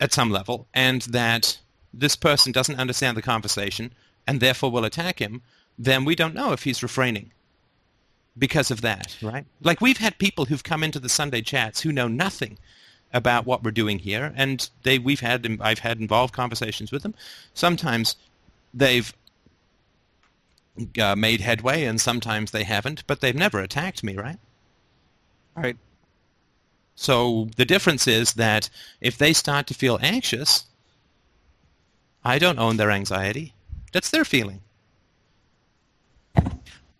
at 0.00 0.12
some 0.12 0.30
level 0.30 0.66
and 0.72 1.02
that 1.02 1.58
this 1.92 2.16
person 2.16 2.52
doesn't 2.52 2.78
understand 2.78 3.16
the 3.16 3.22
conversation 3.22 3.92
and 4.26 4.40
therefore 4.40 4.70
will 4.70 4.84
attack 4.84 5.18
him, 5.18 5.42
then 5.78 6.04
we 6.04 6.14
don't 6.14 6.34
know 6.34 6.52
if 6.52 6.64
he's 6.64 6.82
refraining 6.82 7.32
because 8.36 8.70
of 8.70 8.82
that, 8.82 9.16
right? 9.22 9.46
Like 9.62 9.80
we've 9.80 9.98
had 9.98 10.18
people 10.18 10.44
who've 10.44 10.62
come 10.62 10.84
into 10.84 11.00
the 11.00 11.08
Sunday 11.08 11.42
chats 11.42 11.80
who 11.80 11.92
know 11.92 12.08
nothing 12.08 12.58
about 13.12 13.46
what 13.46 13.62
we're 13.62 13.70
doing 13.70 13.98
here, 13.98 14.32
and 14.36 14.68
they 14.82 14.98
we've 14.98 15.20
had 15.20 15.46
I've 15.60 15.78
had 15.80 16.00
involved 16.00 16.34
conversations 16.34 16.92
with 16.92 17.02
them. 17.02 17.14
Sometimes 17.54 18.16
they've 18.74 19.12
uh, 21.00 21.16
made 21.16 21.40
headway, 21.40 21.84
and 21.84 22.00
sometimes 22.00 22.50
they 22.50 22.64
haven't, 22.64 23.06
but 23.06 23.20
they've 23.20 23.34
never 23.34 23.60
attacked 23.60 24.04
me, 24.04 24.16
right? 24.16 24.38
Right. 25.56 25.76
So 26.94 27.48
the 27.56 27.64
difference 27.64 28.06
is 28.06 28.34
that 28.34 28.68
if 29.00 29.16
they 29.16 29.32
start 29.32 29.66
to 29.68 29.74
feel 29.74 29.98
anxious, 30.02 30.66
I 32.24 32.38
don't 32.38 32.58
own 32.58 32.76
their 32.76 32.90
anxiety. 32.90 33.54
That's 33.92 34.10
their 34.10 34.24
feeling. 34.24 34.60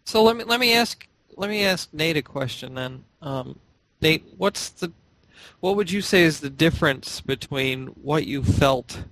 So 0.05 0.23
let 0.23 0.37
me 0.37 0.45
let 0.45 0.61
me 0.61 0.75
ask 0.75 1.07
let 1.37 1.51
me 1.51 1.65
ask 1.65 1.93
Nate 1.93 2.17
a 2.17 2.23
question 2.23 2.75
then. 2.75 3.05
Um, 3.21 3.59
Nate, 4.01 4.25
what's 4.37 4.71
the 4.71 4.93
what 5.61 5.77
would 5.77 5.91
you 5.91 6.01
say 6.01 6.23
is 6.23 6.41
the 6.41 6.51
difference 6.51 7.21
between 7.21 7.89
what 7.89 8.27
you 8.27 8.43
felt 8.43 9.03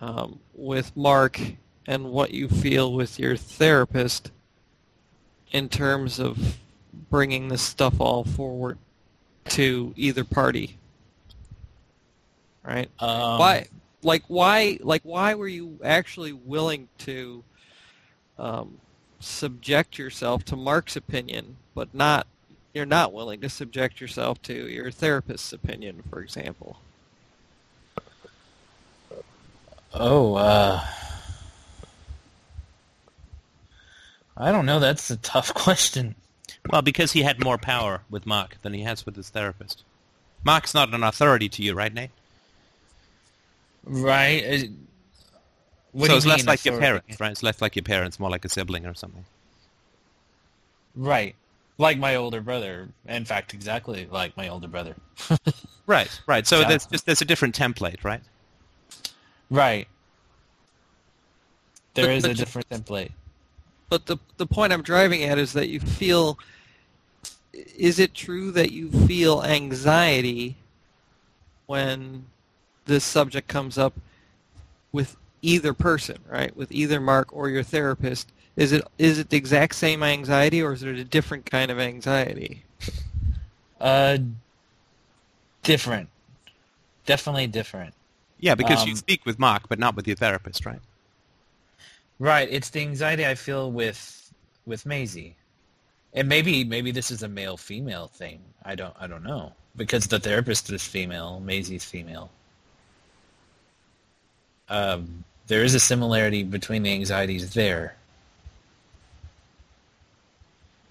um, 0.00 0.38
with 0.54 0.96
Mark 0.96 1.40
and 1.86 2.04
what 2.06 2.30
you 2.32 2.48
feel 2.48 2.92
with 2.92 3.18
your 3.18 3.36
therapist 3.36 4.30
in 5.52 5.68
terms 5.68 6.18
of 6.18 6.58
bringing 7.10 7.48
this 7.48 7.62
stuff 7.62 8.00
all 8.00 8.24
forward 8.24 8.78
to 9.50 9.92
either 9.96 10.24
party? 10.24 10.78
Right? 12.62 12.90
Um, 12.98 13.38
why 13.38 13.66
like 14.02 14.24
why 14.28 14.78
like 14.82 15.02
why 15.02 15.34
were 15.34 15.48
you 15.48 15.78
actually 15.84 16.32
willing 16.32 16.88
to 16.98 17.44
um, 18.38 18.78
subject 19.20 19.98
yourself 19.98 20.44
to 20.46 20.56
Mark's 20.56 20.96
opinion, 20.96 21.56
but 21.74 21.94
not 21.94 22.26
you're 22.74 22.84
not 22.86 23.12
willing 23.12 23.40
to 23.40 23.48
subject 23.48 24.00
yourself 24.00 24.42
to 24.42 24.52
your 24.68 24.90
therapist's 24.90 25.52
opinion, 25.52 26.02
for 26.10 26.20
example. 26.20 26.78
Oh, 29.94 30.34
uh, 30.34 30.84
I 34.36 34.50
don't 34.50 34.66
know. 34.66 34.80
That's 34.80 35.10
a 35.10 35.16
tough 35.16 35.54
question. 35.54 36.16
Well, 36.70 36.82
because 36.82 37.12
he 37.12 37.22
had 37.22 37.42
more 37.42 37.58
power 37.58 38.02
with 38.10 38.26
Mark 38.26 38.56
than 38.62 38.72
he 38.74 38.82
has 38.82 39.06
with 39.06 39.16
his 39.16 39.30
therapist. 39.30 39.84
Mark's 40.44 40.74
not 40.74 40.92
an 40.92 41.02
authority 41.02 41.48
to 41.50 41.62
you, 41.62 41.74
right, 41.74 41.92
Nate? 41.92 42.10
Right. 43.84 44.42
Uh, 44.44 44.66
What 45.92 46.10
so 46.10 46.16
it's 46.16 46.26
less 46.26 46.38
mean, 46.40 46.46
like 46.46 46.64
your 46.64 46.78
parents, 46.80 47.20
right? 47.20 47.30
It's 47.32 47.42
less 47.42 47.62
like 47.62 47.76
your 47.76 47.82
parents, 47.84 48.18
more 48.18 48.30
like 48.30 48.44
a 48.44 48.48
sibling 48.48 48.86
or 48.86 48.94
something. 48.94 49.24
Right. 50.96 51.36
Like 51.78 51.98
my 51.98 52.14
older 52.16 52.40
brother. 52.40 52.88
In 53.06 53.24
fact, 53.24 53.52
exactly 53.54 54.06
like 54.10 54.36
my 54.36 54.48
older 54.48 54.68
brother. 54.68 54.94
Right, 55.86 56.08
right. 56.26 56.46
So 56.46 56.60
Yeah. 56.60 56.68
there's 56.68 56.86
just 56.86 57.04
there's 57.04 57.20
a 57.20 57.26
different 57.26 57.54
template, 57.54 58.04
right? 58.04 58.22
Right. 59.50 59.86
There 61.92 62.06
But- 62.06 62.12
is 62.14 62.22
but 62.22 62.30
a 62.30 62.34
ju- 62.34 62.38
different 62.44 62.68
template. 62.70 63.10
But 63.90 64.06
the 64.06 64.16
the 64.38 64.46
point 64.46 64.72
I'm 64.72 64.80
driving 64.82 65.22
at 65.24 65.36
is 65.38 65.52
that 65.52 65.68
you 65.68 65.80
feel 65.80 66.38
is 67.52 67.98
it 67.98 68.14
true 68.14 68.50
that 68.52 68.72
you 68.72 68.90
feel 69.06 69.42
anxiety 69.44 70.56
when 71.66 72.24
this 72.86 73.04
subject 73.04 73.46
comes 73.46 73.76
up 73.76 73.92
with 74.90 75.16
either 75.42 75.74
person, 75.74 76.18
right? 76.28 76.56
With 76.56 76.72
either 76.72 76.98
Mark 76.98 77.28
or 77.30 77.50
your 77.50 77.62
therapist? 77.62 78.32
Is 78.56 78.72
it 78.72 78.82
is 78.98 79.18
it 79.18 79.30
the 79.30 79.36
exact 79.36 79.74
same 79.74 80.02
anxiety 80.02 80.62
or 80.62 80.72
is 80.72 80.82
it 80.82 80.96
a 80.96 81.04
different 81.04 81.46
kind 81.46 81.70
of 81.70 81.78
anxiety? 81.80 82.64
Uh, 83.80 84.18
different. 85.62 86.08
Definitely 87.06 87.48
different. 87.48 87.94
Yeah, 88.38 88.54
because 88.54 88.84
you 88.84 88.92
Um, 88.92 88.96
speak 88.96 89.26
with 89.26 89.38
Mark, 89.38 89.68
but 89.68 89.78
not 89.78 89.96
with 89.96 90.06
your 90.06 90.16
therapist, 90.16 90.64
right? 90.66 90.80
Right. 92.18 92.48
It's 92.50 92.70
the 92.70 92.80
anxiety 92.80 93.26
I 93.26 93.34
feel 93.34 93.70
with 93.72 94.32
with 94.66 94.86
Maisie, 94.86 95.36
and 96.12 96.28
maybe 96.28 96.64
maybe 96.64 96.90
this 96.92 97.10
is 97.10 97.22
a 97.22 97.28
male 97.28 97.56
female 97.56 98.06
thing. 98.08 98.40
I 98.64 98.74
don't 98.74 98.94
I 98.98 99.06
don't 99.06 99.24
know 99.24 99.52
because 99.76 100.06
the 100.06 100.20
therapist 100.20 100.70
is 100.70 100.84
female, 100.84 101.40
Maisie's 101.40 101.84
female. 101.84 102.30
Um, 104.68 105.24
there 105.48 105.62
is 105.64 105.74
a 105.74 105.80
similarity 105.80 106.42
between 106.42 106.82
the 106.84 106.92
anxieties 106.92 107.52
there, 107.54 107.96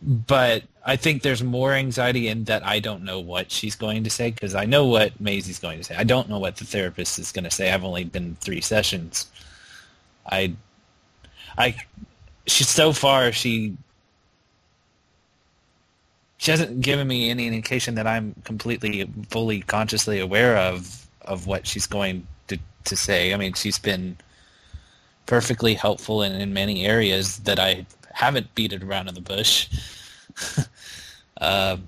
but 0.04 0.64
I 0.86 0.97
think 0.97 1.22
there's 1.22 1.43
more 1.43 1.74
anxiety 1.74 2.28
in 2.28 2.43
that 2.45 2.66
I 2.66 2.80
don't 2.80 3.04
know 3.04 3.20
what 3.20 3.51
she's 3.51 3.76
going 3.76 4.04
to 4.04 4.10
say 4.10 4.32
because 4.32 4.54
I 4.54 4.66
know 4.66 4.86
what 4.86 5.20
Maisie's 5.20 5.60
going 5.60 5.78
to 5.78 5.84
say. 5.84 5.95
I 5.95 6.04
don't 6.04 6.30
know 6.30 6.39
what 6.39 6.58
the 6.58 6.66
therapist 6.66 7.18
is 7.20 7.32
going 7.32 7.45
to 7.45 7.51
say. 7.51 7.72
I've 7.72 7.86
only 7.86 8.04
been 8.04 8.36
three 8.41 8.60
sessions. 8.60 9.28
I 10.30 10.54
I 11.58 11.76
she 12.47 12.66
so 12.66 12.91
far 12.91 13.32
she 13.32 13.78
she 16.38 16.51
hasn't 16.51 16.82
given 16.82 17.08
me 17.08 17.30
any 17.30 17.47
indication 17.47 17.95
that 17.95 18.06
I'm 18.06 18.36
completely 18.43 19.10
fully 19.30 19.62
consciously 19.62 20.20
aware 20.20 20.58
of 20.58 21.08
of 21.22 21.47
what 21.47 21.66
she's 21.66 21.88
going 21.88 22.28
to 22.47 22.58
to 22.86 22.97
say. 22.97 23.34
I 23.34 23.38
mean, 23.38 23.54
she's 23.54 23.80
been 23.80 24.18
perfectly 25.26 25.76
helpful 25.76 26.22
in, 26.24 26.34
in 26.34 26.54
many 26.54 26.86
areas 26.86 27.38
that 27.39 27.58
I 27.60 27.86
haven't 28.14 28.53
beat 28.55 28.74
it 28.74 28.84
around 28.84 29.09
in 29.09 29.14
the 29.16 29.22
bush. 29.22 29.68
um, 31.41 31.88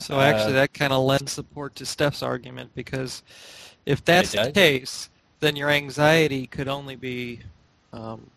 So 0.00 0.18
Uh, 0.18 0.22
actually, 0.22 0.54
that 0.54 0.72
kind 0.72 0.92
of 0.92 1.04
lends 1.04 1.32
support 1.32 1.74
to 1.76 1.86
Steph's 1.86 2.22
argument 2.22 2.74
because 2.74 3.22
if 3.86 4.04
that's 4.04 4.32
the 4.32 4.50
case, 4.50 5.10
then 5.40 5.56
your 5.56 5.70
anxiety 5.70 6.46
could 6.46 6.68
only 6.68 6.96
be, 6.96 7.40
um, 7.92 8.30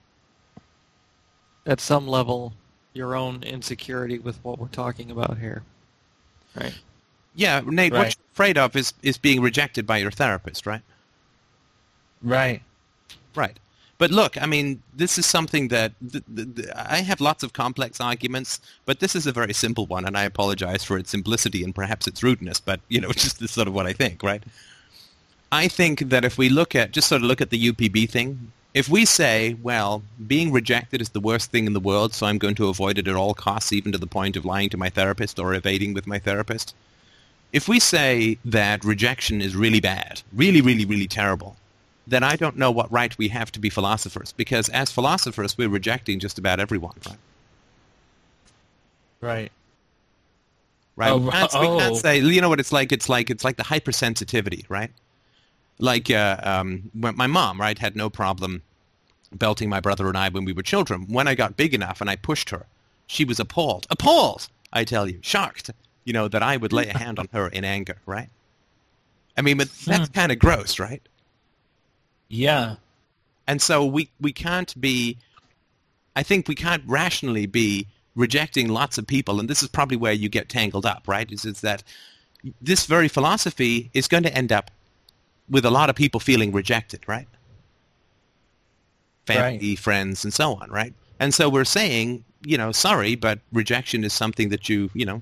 at 1.65 1.79
some 1.79 2.07
level, 2.07 2.53
your 2.93 3.15
own 3.15 3.43
insecurity 3.43 4.19
with 4.19 4.43
what 4.43 4.59
we're 4.59 4.67
talking 4.67 5.09
about 5.09 5.37
here, 5.37 5.63
right? 6.55 6.77
Yeah, 7.33 7.61
Nate, 7.65 7.93
what 7.93 8.15
you're 8.15 8.25
afraid 8.33 8.57
of 8.57 8.75
is, 8.75 8.93
is 9.01 9.17
being 9.17 9.41
rejected 9.41 9.87
by 9.87 9.97
your 9.97 10.11
therapist, 10.11 10.67
right? 10.67 10.81
right. 12.21 12.61
Right. 13.35 13.57
But 14.03 14.11
look, 14.11 14.37
I 14.41 14.47
mean, 14.47 14.83
this 14.93 15.17
is 15.17 15.25
something 15.25 15.69
that 15.69 15.93
th- 16.11 16.25
th- 16.35 16.55
th- 16.55 16.67
I 16.75 16.97
have 16.97 17.21
lots 17.21 17.41
of 17.41 17.53
complex 17.53 18.01
arguments, 18.01 18.59
but 18.83 18.99
this 18.99 19.15
is 19.15 19.25
a 19.25 19.31
very 19.31 19.53
simple 19.53 19.85
one, 19.85 20.03
and 20.03 20.17
I 20.17 20.23
apologize 20.23 20.83
for 20.83 20.97
its 20.97 21.09
simplicity 21.09 21.63
and 21.63 21.73
perhaps 21.73 22.05
its 22.05 22.21
rudeness, 22.21 22.59
but, 22.59 22.81
you 22.89 22.99
know, 22.99 23.11
just 23.23 23.39
this 23.39 23.51
sort 23.51 23.69
of 23.69 23.73
what 23.73 23.87
I 23.87 23.93
think, 23.93 24.21
right? 24.21 24.43
I 25.53 25.69
think 25.69 26.09
that 26.09 26.25
if 26.25 26.37
we 26.37 26.49
look 26.49 26.75
at, 26.75 26.91
just 26.91 27.07
sort 27.07 27.21
of 27.21 27.29
look 27.29 27.39
at 27.39 27.49
the 27.49 27.71
UPB 27.71 28.09
thing, 28.09 28.51
if 28.73 28.89
we 28.89 29.05
say, 29.05 29.55
well, 29.63 30.03
being 30.27 30.51
rejected 30.51 30.99
is 30.99 31.11
the 31.11 31.21
worst 31.21 31.49
thing 31.51 31.65
in 31.65 31.71
the 31.71 31.79
world, 31.79 32.13
so 32.13 32.25
I'm 32.25 32.39
going 32.39 32.55
to 32.55 32.67
avoid 32.67 32.97
it 32.97 33.07
at 33.07 33.15
all 33.15 33.33
costs, 33.33 33.71
even 33.71 33.93
to 33.93 33.97
the 33.97 34.05
point 34.05 34.35
of 34.35 34.43
lying 34.43 34.69
to 34.71 34.77
my 34.77 34.89
therapist 34.89 35.39
or 35.39 35.53
evading 35.53 35.93
with 35.93 36.07
my 36.07 36.19
therapist, 36.19 36.75
if 37.53 37.69
we 37.69 37.79
say 37.79 38.37
that 38.43 38.83
rejection 38.83 39.41
is 39.41 39.55
really 39.55 39.79
bad, 39.79 40.23
really, 40.33 40.59
really, 40.59 40.83
really 40.83 41.07
terrible, 41.07 41.55
then 42.05 42.23
I 42.23 42.35
don't 42.35 42.57
know 42.57 42.71
what 42.71 42.91
right 42.91 43.17
we 43.17 43.29
have 43.29 43.51
to 43.53 43.59
be 43.59 43.69
philosophers, 43.69 44.33
because 44.33 44.69
as 44.69 44.91
philosophers, 44.91 45.57
we're 45.57 45.69
rejecting 45.69 46.19
just 46.19 46.37
about 46.37 46.59
everyone, 46.59 46.95
right? 47.07 47.17
Right. 49.21 49.51
Right? 50.95 51.11
Oh, 51.11 51.17
we, 51.17 51.31
can't, 51.31 51.53
we 51.53 51.67
can't 51.79 51.93
oh. 51.93 51.95
say, 51.95 52.19
you 52.19 52.41
know 52.41 52.49
what 52.49 52.59
it's 52.59 52.71
like? 52.71 52.91
It's 52.91 53.09
like 53.09 53.29
it's 53.29 53.43
like 53.43 53.57
the 53.57 53.63
hypersensitivity, 53.63 54.65
right? 54.69 54.91
Like 55.79 56.11
uh, 56.11 56.37
um, 56.43 56.91
when 56.93 57.15
my 57.15 57.27
mom, 57.27 57.59
right, 57.59 57.77
had 57.77 57.95
no 57.95 58.09
problem 58.09 58.61
belting 59.31 59.69
my 59.69 59.79
brother 59.79 60.07
and 60.07 60.17
I 60.17 60.29
when 60.29 60.45
we 60.45 60.53
were 60.53 60.61
children. 60.61 61.07
When 61.07 61.27
I 61.27 61.35
got 61.35 61.57
big 61.57 61.73
enough 61.73 62.01
and 62.01 62.09
I 62.09 62.15
pushed 62.15 62.49
her, 62.51 62.65
she 63.07 63.25
was 63.25 63.39
appalled, 63.39 63.87
appalled, 63.89 64.49
I 64.71 64.83
tell 64.83 65.09
you, 65.09 65.19
shocked, 65.21 65.71
you 66.03 66.13
know, 66.13 66.27
that 66.27 66.43
I 66.43 66.57
would 66.57 66.73
lay 66.73 66.87
a 66.87 66.97
hand 66.97 67.17
on 67.17 67.27
her 67.33 67.47
in 67.47 67.65
anger, 67.65 67.97
right? 68.05 68.29
I 69.37 69.41
mean, 69.41 69.57
but 69.57 69.69
that's 69.85 70.09
kind 70.09 70.31
of 70.31 70.39
gross, 70.39 70.79
right? 70.79 71.01
Yeah. 72.33 72.75
And 73.47 73.61
so 73.61 73.85
we, 73.85 74.09
we 74.19 74.33
can't 74.33 74.79
be, 74.81 75.17
I 76.15 76.23
think 76.23 76.47
we 76.47 76.55
can't 76.55 76.83
rationally 76.87 77.45
be 77.45 77.87
rejecting 78.15 78.69
lots 78.69 78.97
of 78.97 79.05
people, 79.05 79.39
and 79.39 79.47
this 79.47 79.61
is 79.61 79.69
probably 79.69 79.97
where 79.97 80.13
you 80.13 80.29
get 80.29 80.49
tangled 80.49 80.85
up, 80.85 81.03
right? 81.07 81.31
Is, 81.31 81.45
is 81.45 81.61
that 81.61 81.83
this 82.61 82.85
very 82.87 83.07
philosophy 83.07 83.91
is 83.93 84.07
going 84.07 84.23
to 84.23 84.33
end 84.35 84.51
up 84.51 84.71
with 85.49 85.63
a 85.63 85.69
lot 85.69 85.89
of 85.89 85.95
people 85.95 86.19
feeling 86.19 86.51
rejected, 86.51 87.01
right? 87.07 87.27
Family, 89.27 89.69
Right. 89.69 89.79
friends, 89.79 90.23
and 90.23 90.33
so 90.33 90.55
on, 90.55 90.69
right? 90.71 90.93
And 91.19 91.33
so 91.33 91.49
we're 91.49 91.65
saying, 91.65 92.23
you 92.43 92.57
know, 92.57 92.71
sorry, 92.71 93.15
but 93.15 93.39
rejection 93.51 94.03
is 94.03 94.11
something 94.11 94.49
that 94.49 94.69
you, 94.69 94.89
you 94.93 95.05
know, 95.05 95.21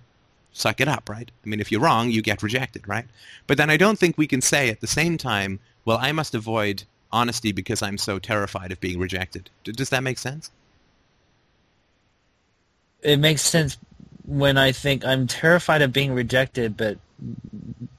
suck 0.53 0.79
it 0.79 0.87
up, 0.87 1.09
right? 1.09 1.29
I 1.45 1.49
mean, 1.49 1.59
if 1.59 1.71
you're 1.71 1.81
wrong, 1.81 2.09
you 2.09 2.21
get 2.21 2.41
rejected, 2.41 2.87
right? 2.87 3.05
But 3.47 3.57
then 3.57 3.69
I 3.69 3.77
don't 3.77 3.99
think 3.99 4.17
we 4.17 4.27
can 4.27 4.41
say 4.41 4.69
at 4.69 4.79
the 4.79 4.87
same 4.87 5.17
time, 5.17 5.59
well, 5.85 5.97
I 5.97 6.11
must 6.11 6.33
avoid 6.35 6.83
honesty 7.11 7.51
because 7.51 7.81
I'm 7.81 7.97
so 7.97 8.19
terrified 8.19 8.71
of 8.71 8.79
being 8.79 8.99
rejected. 8.99 9.49
Does 9.63 9.89
that 9.89 10.03
make 10.03 10.17
sense? 10.17 10.51
It 13.01 13.17
makes 13.17 13.41
sense 13.41 13.77
when 14.25 14.57
I 14.57 14.71
think 14.71 15.03
I'm 15.05 15.27
terrified 15.27 15.81
of 15.81 15.91
being 15.91 16.13
rejected, 16.13 16.77
but 16.77 16.97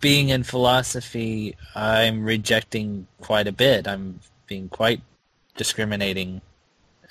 being 0.01 0.31
in 0.31 0.43
philosophy, 0.43 1.57
I'm 1.75 2.25
rejecting 2.25 3.07
quite 3.21 3.47
a 3.49 3.53
bit. 3.53 3.87
I'm 3.87 4.21
being 4.47 4.69
quite 4.69 5.01
discriminating 5.57 6.41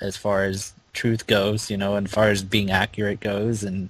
as 0.00 0.16
far 0.16 0.44
as 0.44 0.74
truth 0.92 1.26
goes, 1.26 1.70
you 1.70 1.76
know, 1.76 1.94
and 1.94 2.10
far 2.10 2.28
as 2.28 2.42
being 2.42 2.70
accurate 2.70 3.20
goes, 3.20 3.62
and 3.62 3.88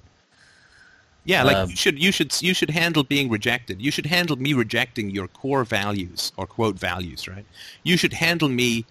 Yeah, 1.25 1.43
like 1.43 1.55
Um, 1.57 1.69
you 1.69 1.75
should 1.75 2.01
you 2.03 2.11
should 2.11 2.41
you 2.41 2.53
should 2.53 2.69
handle 2.69 3.03
being 3.03 3.29
rejected. 3.29 3.81
You 3.81 3.91
should 3.91 4.07
handle 4.07 4.35
me 4.35 4.53
rejecting 4.53 5.09
your 5.09 5.27
core 5.27 5.63
values 5.63 6.33
or 6.35 6.45
quote 6.45 6.77
values, 6.77 7.27
right? 7.27 7.45
You 7.83 7.97
should 7.97 8.13
handle 8.13 8.49
me 8.49 8.85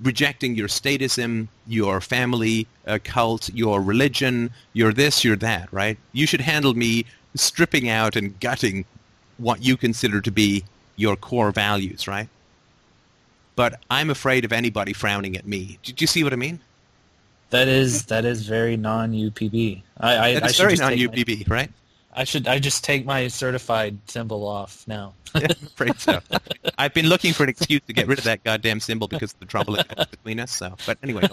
rejecting 0.00 0.54
your 0.54 0.68
statism, 0.68 1.48
your 1.66 2.00
family 2.00 2.66
uh, 2.86 2.98
cult, 3.04 3.50
your 3.54 3.80
religion, 3.82 4.50
your 4.72 4.92
this, 4.92 5.24
your 5.24 5.36
that, 5.36 5.72
right? 5.72 5.98
You 6.12 6.26
should 6.26 6.42
handle 6.42 6.74
me 6.74 7.04
stripping 7.34 7.88
out 7.88 8.16
and 8.16 8.38
gutting 8.40 8.84
what 9.38 9.62
you 9.62 9.76
consider 9.76 10.20
to 10.22 10.30
be 10.30 10.64
your 10.96 11.16
core 11.16 11.50
values, 11.52 12.08
right? 12.08 12.28
But 13.54 13.80
I'm 13.90 14.10
afraid 14.10 14.44
of 14.44 14.52
anybody 14.52 14.92
frowning 14.92 15.36
at 15.36 15.46
me. 15.46 15.78
Did 15.82 16.00
you 16.00 16.06
see 16.06 16.22
what 16.24 16.32
I 16.32 16.36
mean? 16.36 16.60
That 17.50 17.68
is 17.68 18.04
that 18.06 18.24
is 18.24 18.46
very 18.46 18.76
non 18.76 19.12
UPB. 19.12 19.82
I, 19.98 20.16
I, 20.16 20.26
I 20.44 20.52
very 20.52 20.76
my- 20.76 20.90
non-UPB, 20.94 21.48
right? 21.48 21.70
I 22.18 22.24
should 22.24 22.48
I 22.48 22.58
just 22.58 22.82
take 22.82 23.04
my 23.04 23.28
certified 23.28 23.98
symbol 24.06 24.46
off 24.46 24.84
now. 24.88 25.12
I'm 25.34 25.44
afraid 25.66 25.98
so. 26.00 26.20
I've 26.78 26.94
been 26.94 27.08
looking 27.08 27.34
for 27.34 27.42
an 27.42 27.50
excuse 27.50 27.82
to 27.86 27.92
get 27.92 28.06
rid 28.06 28.16
of 28.18 28.24
that 28.24 28.42
goddamn 28.42 28.80
symbol 28.80 29.06
because 29.06 29.32
of 29.34 29.40
the 29.40 29.44
trouble 29.46 29.74
it 29.76 29.86
caused 29.88 30.10
between 30.12 30.40
us. 30.40 30.50
So, 30.50 30.74
but 30.86 30.96
anyway, 31.02 31.28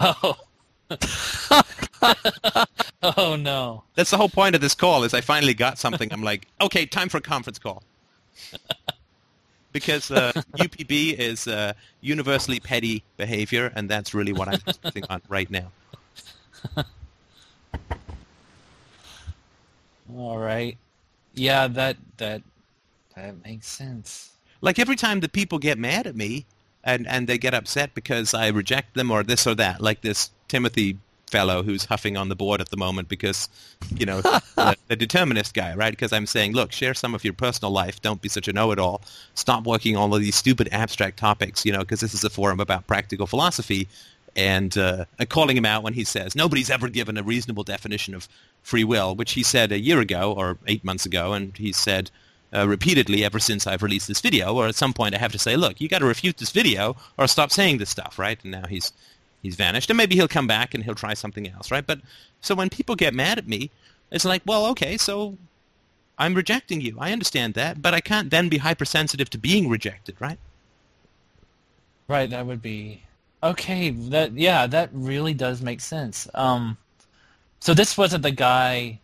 Oh. 0.00 0.34
oh 3.02 3.36
no. 3.36 3.82
that's 3.94 4.10
the 4.10 4.16
whole 4.16 4.28
point 4.28 4.54
of 4.54 4.60
this 4.60 4.74
call. 4.74 5.04
Is 5.04 5.14
I 5.14 5.20
finally 5.20 5.54
got 5.54 5.78
something. 5.78 6.12
I'm 6.12 6.22
like, 6.22 6.46
okay, 6.60 6.84
time 6.86 7.08
for 7.08 7.18
a 7.18 7.20
conference 7.22 7.58
call. 7.58 7.82
Because 9.76 10.10
uh, 10.10 10.32
UPB 10.56 11.18
is 11.18 11.46
uh, 11.46 11.74
universally 12.00 12.60
petty 12.60 13.04
behavior, 13.18 13.70
and 13.76 13.90
that's 13.90 14.14
really 14.14 14.32
what 14.32 14.48
I'm 14.48 14.58
focusing 14.58 15.04
on 15.10 15.20
right 15.28 15.50
now. 15.50 15.70
All 20.16 20.38
right. 20.38 20.78
Yeah, 21.34 21.68
that 21.68 21.98
that 22.16 22.40
that 23.14 23.44
makes 23.44 23.66
sense. 23.66 24.30
Like 24.62 24.78
every 24.78 24.96
time 24.96 25.20
the 25.20 25.28
people 25.28 25.58
get 25.58 25.76
mad 25.76 26.06
at 26.06 26.16
me 26.16 26.46
and, 26.82 27.06
and 27.06 27.26
they 27.26 27.36
get 27.36 27.52
upset 27.52 27.92
because 27.92 28.32
I 28.32 28.48
reject 28.48 28.94
them 28.94 29.10
or 29.10 29.22
this 29.22 29.46
or 29.46 29.54
that, 29.56 29.82
like 29.82 30.00
this 30.00 30.30
Timothy 30.48 30.96
fellow 31.36 31.62
who's 31.62 31.84
huffing 31.84 32.16
on 32.16 32.30
the 32.30 32.34
board 32.34 32.62
at 32.62 32.70
the 32.70 32.78
moment 32.78 33.10
because, 33.10 33.50
you 33.94 34.06
know, 34.06 34.20
the, 34.22 34.74
the 34.88 34.96
determinist 34.96 35.52
guy, 35.52 35.74
right? 35.74 35.92
Because 35.92 36.10
I'm 36.10 36.24
saying, 36.24 36.52
look, 36.52 36.72
share 36.72 36.94
some 36.94 37.14
of 37.14 37.24
your 37.24 37.34
personal 37.34 37.72
life. 37.72 38.00
Don't 38.00 38.22
be 38.22 38.30
such 38.30 38.48
a 38.48 38.54
know-it-all. 38.54 39.02
Stop 39.34 39.64
working 39.64 39.96
on 39.96 40.02
all 40.02 40.14
of 40.14 40.22
these 40.22 40.34
stupid 40.34 40.66
abstract 40.72 41.18
topics, 41.18 41.66
you 41.66 41.72
know, 41.72 41.80
because 41.80 42.00
this 42.00 42.14
is 42.14 42.24
a 42.24 42.30
forum 42.30 42.58
about 42.58 42.86
practical 42.86 43.26
philosophy. 43.26 43.86
And 44.34 44.76
uh, 44.78 45.04
calling 45.28 45.56
him 45.56 45.66
out 45.66 45.82
when 45.82 45.94
he 45.94 46.04
says 46.04 46.34
nobody's 46.34 46.70
ever 46.70 46.88
given 46.88 47.16
a 47.16 47.22
reasonable 47.22 47.64
definition 47.64 48.14
of 48.14 48.28
free 48.62 48.84
will, 48.84 49.14
which 49.14 49.32
he 49.32 49.42
said 49.42 49.72
a 49.72 49.78
year 49.78 50.00
ago 50.00 50.32
or 50.32 50.58
eight 50.66 50.84
months 50.84 51.04
ago, 51.06 51.34
and 51.34 51.56
he 51.56 51.72
said 51.72 52.10
uh, 52.54 52.66
repeatedly 52.66 53.24
ever 53.24 53.38
since 53.38 53.66
I've 53.66 53.82
released 53.82 54.08
this 54.08 54.20
video. 54.20 54.54
Or 54.54 54.68
at 54.68 54.74
some 54.74 54.92
point, 54.92 55.14
I 55.14 55.18
have 55.18 55.32
to 55.32 55.38
say, 55.38 55.56
look, 55.56 55.80
you 55.80 55.88
got 55.88 56.00
to 56.00 56.06
refute 56.06 56.38
this 56.38 56.52
video 56.52 56.96
or 57.18 57.26
stop 57.26 57.50
saying 57.50 57.78
this 57.78 57.90
stuff, 57.90 58.18
right? 58.18 58.38
And 58.42 58.52
now 58.52 58.66
he's 58.66 58.92
he's 59.42 59.56
vanished, 59.56 59.90
and 59.90 59.96
maybe 59.96 60.14
he'll 60.16 60.28
come 60.28 60.46
back 60.46 60.74
and 60.74 60.84
he'll 60.84 60.94
try 60.94 61.14
something 61.14 61.48
else, 61.48 61.70
right? 61.70 61.86
But 61.86 62.00
so 62.40 62.54
when 62.54 62.68
people 62.70 62.94
get 62.96 63.14
mad 63.14 63.38
at 63.38 63.46
me, 63.48 63.70
it's 64.10 64.24
like, 64.24 64.42
well, 64.46 64.66
okay, 64.66 64.96
so 64.96 65.36
I'm 66.18 66.34
rejecting 66.34 66.80
you. 66.80 66.96
I 66.98 67.12
understand 67.12 67.54
that, 67.54 67.82
but 67.82 67.94
I 67.94 68.00
can't 68.00 68.30
then 68.30 68.48
be 68.48 68.58
hypersensitive 68.58 69.28
to 69.30 69.38
being 69.38 69.68
rejected, 69.68 70.16
right? 70.20 70.38
Right, 72.08 72.30
that 72.30 72.46
would 72.46 72.62
be 72.62 73.02
okay. 73.42 73.90
That 73.90 74.32
yeah, 74.32 74.66
that 74.68 74.90
really 74.92 75.34
does 75.34 75.60
make 75.60 75.80
sense. 75.80 76.28
Um, 76.34 76.76
so 77.60 77.74
this 77.74 77.98
wasn't 77.98 78.22
the 78.22 78.30
guy 78.30 79.00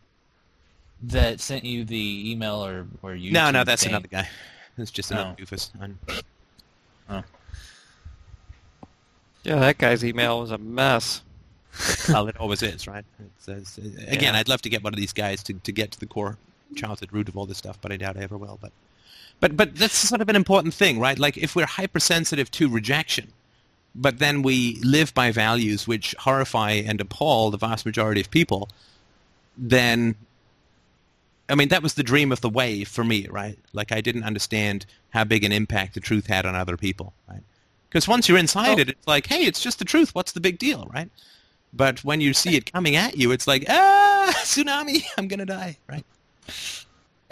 that 1.04 1.40
sent 1.40 1.64
you 1.64 1.84
the 1.84 2.30
email 2.30 2.64
or 2.64 2.86
or 3.02 3.14
you. 3.16 3.32
no, 3.32 3.50
no, 3.50 3.64
that's 3.64 3.84
another 3.86 4.06
guy. 4.09 4.28
It's 4.78 4.90
just 4.92 5.10
another 5.10 5.34
Oh. 5.38 5.42
doofus. 5.42 5.70
I'm- 5.80 5.98
Yeah, 9.43 9.56
that 9.56 9.78
guy's 9.78 10.05
email 10.05 10.40
was 10.40 10.51
a 10.51 10.59
mess. 10.59 11.23
well, 12.09 12.28
it 12.28 12.36
always 12.36 12.62
is, 12.62 12.86
right? 12.86 13.05
It's, 13.19 13.48
it's, 13.48 13.78
again, 13.78 14.35
Yeah. 14.35 14.40
I'd 14.40 14.48
love 14.48 14.62
to 14.62 14.69
get 14.69 14.85
one 14.85 14.93
of 14.93 14.98
these 14.98 15.12
guys 15.12 15.43
to, 15.44 15.55
to 15.55 15.73
get 15.73 15.90
to 15.93 16.01
the 16.01 16.06
core 16.06 16.36
childhood 16.77 17.12
root 17.12 17.28
of 17.28 17.36
all 17.36 17.47
this 17.47 17.59
stuff, 17.59 17.78
but 17.81 17.93
I 17.93 17.97
doubt 17.97 18.16
I 18.16 18.20
ever 18.20 18.36
will. 18.36 18.59
But, 18.60 18.73
but, 19.40 19.56
but 19.56 19.74
that's 19.77 19.97
sort 19.97 20.20
of 20.20 20.28
an 20.28 20.36
important 20.36 20.74
thing, 20.74 21.01
right? 21.01 21.19
Like 21.19 21.36
if 21.36 21.56
we're 21.56 21.66
hypersensitive 21.66 22.51
to 22.52 22.69
rejection, 22.69 23.32
but 23.94 24.19
then 24.19 24.43
we 24.43 24.78
live 24.82 25.12
by 25.14 25.32
values 25.32 25.86
which 25.86 26.14
horrify 26.20 26.73
and 26.73 27.01
appall 27.01 27.51
the 27.51 27.59
vast 27.59 27.85
majority 27.85 28.20
of 28.20 28.31
people, 28.31 28.69
then, 29.56 30.14
I 31.48 31.55
mean, 31.55 31.69
that 31.69 31.82
was 31.82 31.94
the 31.94 32.02
dream 32.02 32.32
of 32.32 32.40
the 32.40 32.48
wave 32.48 32.89
for 32.89 33.05
me, 33.05 33.27
right? 33.28 33.59
Like 33.73 33.93
I 33.93 34.01
didn't 34.01 34.24
understand 34.24 34.86
how 35.10 35.24
big 35.24 35.44
an 35.44 35.52
impact 35.52 35.94
the 35.94 36.01
truth 36.01 36.27
had 36.27 36.47
on 36.47 36.55
other 36.55 36.77
people, 36.77 37.12
right? 37.28 37.43
Because 37.93 38.09
once 38.09 38.27
you're 38.27 38.39
inside 38.39 38.78
Oh. 38.78 38.81
it, 38.81 38.89
it's 38.89 39.06
like, 39.06 39.27
hey, 39.27 39.44
it's 39.44 39.60
just 39.60 39.78
the 39.78 39.85
truth. 39.85 40.14
What's 40.14 40.32
the 40.32 40.40
big 40.40 40.59
deal, 40.59 40.89
right? 40.94 41.10
But 41.74 42.02
when 42.02 42.23
you 42.23 42.32
see 42.32 42.56
it 42.56 42.73
coming 42.73 42.97
at 42.97 43.19
you, 43.19 43.32
it's 43.32 43.47
like, 43.47 43.66
ah, 43.69 44.32
tsunami, 44.36 45.02
I'm 45.19 45.28
going 45.28 45.40
to 45.40 45.44
die, 45.47 45.77
right? 45.86 46.05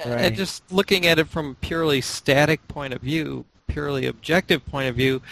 Right. 0.04 0.06
And 0.06 0.36
just 0.36 0.70
looking 0.70 1.06
at 1.06 1.18
it 1.18 1.28
from 1.28 1.50
a 1.52 1.54
purely 1.54 2.02
static 2.02 2.66
point 2.68 2.92
of 2.92 3.00
view, 3.00 3.46
purely 3.68 4.04
objective 4.04 4.66
point 4.66 4.88
of 4.88 4.96
view, 4.96 5.22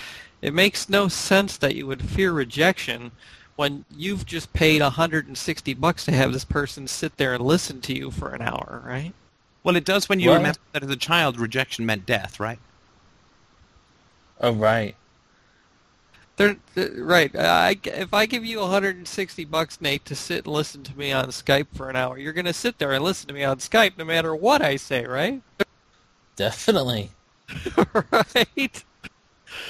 it 0.40 0.54
makes 0.54 0.88
no 0.88 1.08
sense 1.08 1.58
that 1.58 1.74
you 1.74 1.86
would 1.86 2.00
fear 2.08 2.32
rejection 2.32 3.10
when 3.56 3.84
you've 3.94 4.24
just 4.24 4.52
paid 4.54 4.80
160 4.80 5.74
bucks 5.74 6.04
to 6.06 6.12
have 6.12 6.32
this 6.32 6.44
person 6.46 6.86
sit 6.88 7.18
there 7.18 7.34
and 7.34 7.44
listen 7.44 7.82
to 7.82 7.94
you 7.94 8.10
for 8.10 8.30
an 8.34 8.40
hour, 8.40 8.82
right? 8.86 9.12
Well, 9.62 9.76
it 9.76 9.84
does 9.84 10.08
when 10.08 10.20
you 10.20 10.28
Well- 10.30 10.38
remember 10.38 10.60
that 10.72 10.82
as 10.84 10.90
a 10.90 10.96
child, 10.96 11.38
rejection 11.38 11.84
meant 11.84 12.06
death, 12.06 12.40
right? 12.40 12.58
Oh 14.40 14.52
right. 14.52 14.94
They're, 16.38 16.56
they're- 16.74 17.04
right. 17.04 17.34
I, 17.36 17.76
if 17.84 18.14
I 18.14 18.24
give 18.26 18.44
you 18.44 18.60
160 18.60 19.44
bucks, 19.44 19.80
Nate, 19.80 20.04
to 20.06 20.14
sit 20.14 20.46
and 20.46 20.54
listen 20.54 20.82
to 20.84 20.96
me 20.96 21.12
on 21.12 21.26
Skype 21.26 21.66
for 21.74 21.90
an 21.90 21.96
hour, 21.96 22.16
you're 22.16 22.32
going 22.32 22.44
to 22.46 22.52
sit 22.54 22.78
there 22.78 22.92
and 22.92 23.04
listen 23.04 23.28
to 23.28 23.34
me 23.34 23.44
on 23.44 23.58
Skype 23.58 23.98
no 23.98 24.04
matter 24.04 24.34
what 24.34 24.62
I 24.62 24.76
say, 24.76 25.04
right? 25.04 25.42
Definitely. 26.36 27.10
right. 28.12 28.84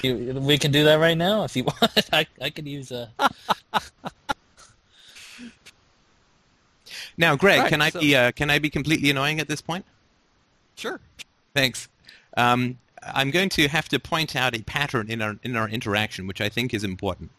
You, 0.03 0.35
we 0.40 0.59
can 0.59 0.70
do 0.70 0.85
that 0.85 0.97
right 0.97 1.16
now 1.16 1.45
if 1.45 1.57
you 1.57 1.65
want. 1.65 1.81
I 2.12 2.27
I 2.40 2.51
could 2.51 2.66
use 2.69 2.90
a. 2.93 3.11
Now, 7.16 7.36
Greg, 7.36 7.61
Right, 7.61 7.69
can 7.69 7.82
I 7.82 7.90
so- 7.90 8.01
be 8.01 8.15
uh, 8.15 8.32
can 8.32 8.51
I 8.51 8.59
be 8.59 8.70
completely 8.70 9.11
annoying 9.11 9.40
at 9.40 9.49
this 9.49 9.61
point? 9.61 9.85
Sure. 10.77 11.01
Thanks. 11.55 11.89
Um, 12.36 12.78
I'm 13.14 13.30
going 13.30 13.48
to 13.51 13.68
have 13.68 13.89
to 13.90 13.98
point 13.98 14.36
out 14.36 14.55
a 14.55 14.62
pattern 14.62 15.10
in 15.10 15.22
our 15.22 15.36
in 15.43 15.56
our 15.56 15.68
interaction, 15.68 16.26
which 16.26 16.40
I 16.40 16.48
think 16.48 16.74
is 16.74 16.85
important, 16.85 17.30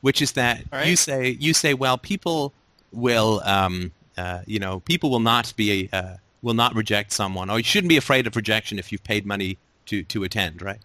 which 0.00 0.22
is 0.22 0.32
that 0.32 0.64
All 0.72 0.78
right. 0.78 0.88
you 0.88 0.96
say 0.96 1.30
you 1.40 1.54
say, 1.54 1.74
well, 1.74 1.98
people 1.98 2.52
will, 2.92 3.40
um, 3.44 3.92
uh, 4.16 4.40
you 4.46 4.58
know, 4.58 4.80
people 4.80 5.10
will 5.10 5.20
not 5.20 5.52
be 5.56 5.88
uh, 5.92 6.16
will 6.42 6.54
not 6.54 6.74
reject 6.74 7.12
someone, 7.12 7.50
or 7.50 7.58
you 7.58 7.64
shouldn't 7.64 7.88
be 7.88 7.96
afraid 7.96 8.26
of 8.26 8.36
rejection 8.36 8.78
if 8.78 8.92
you've 8.92 9.04
paid 9.04 9.26
money 9.26 9.58
to 9.86 10.02
to 10.04 10.24
attend, 10.24 10.62
right? 10.62 10.80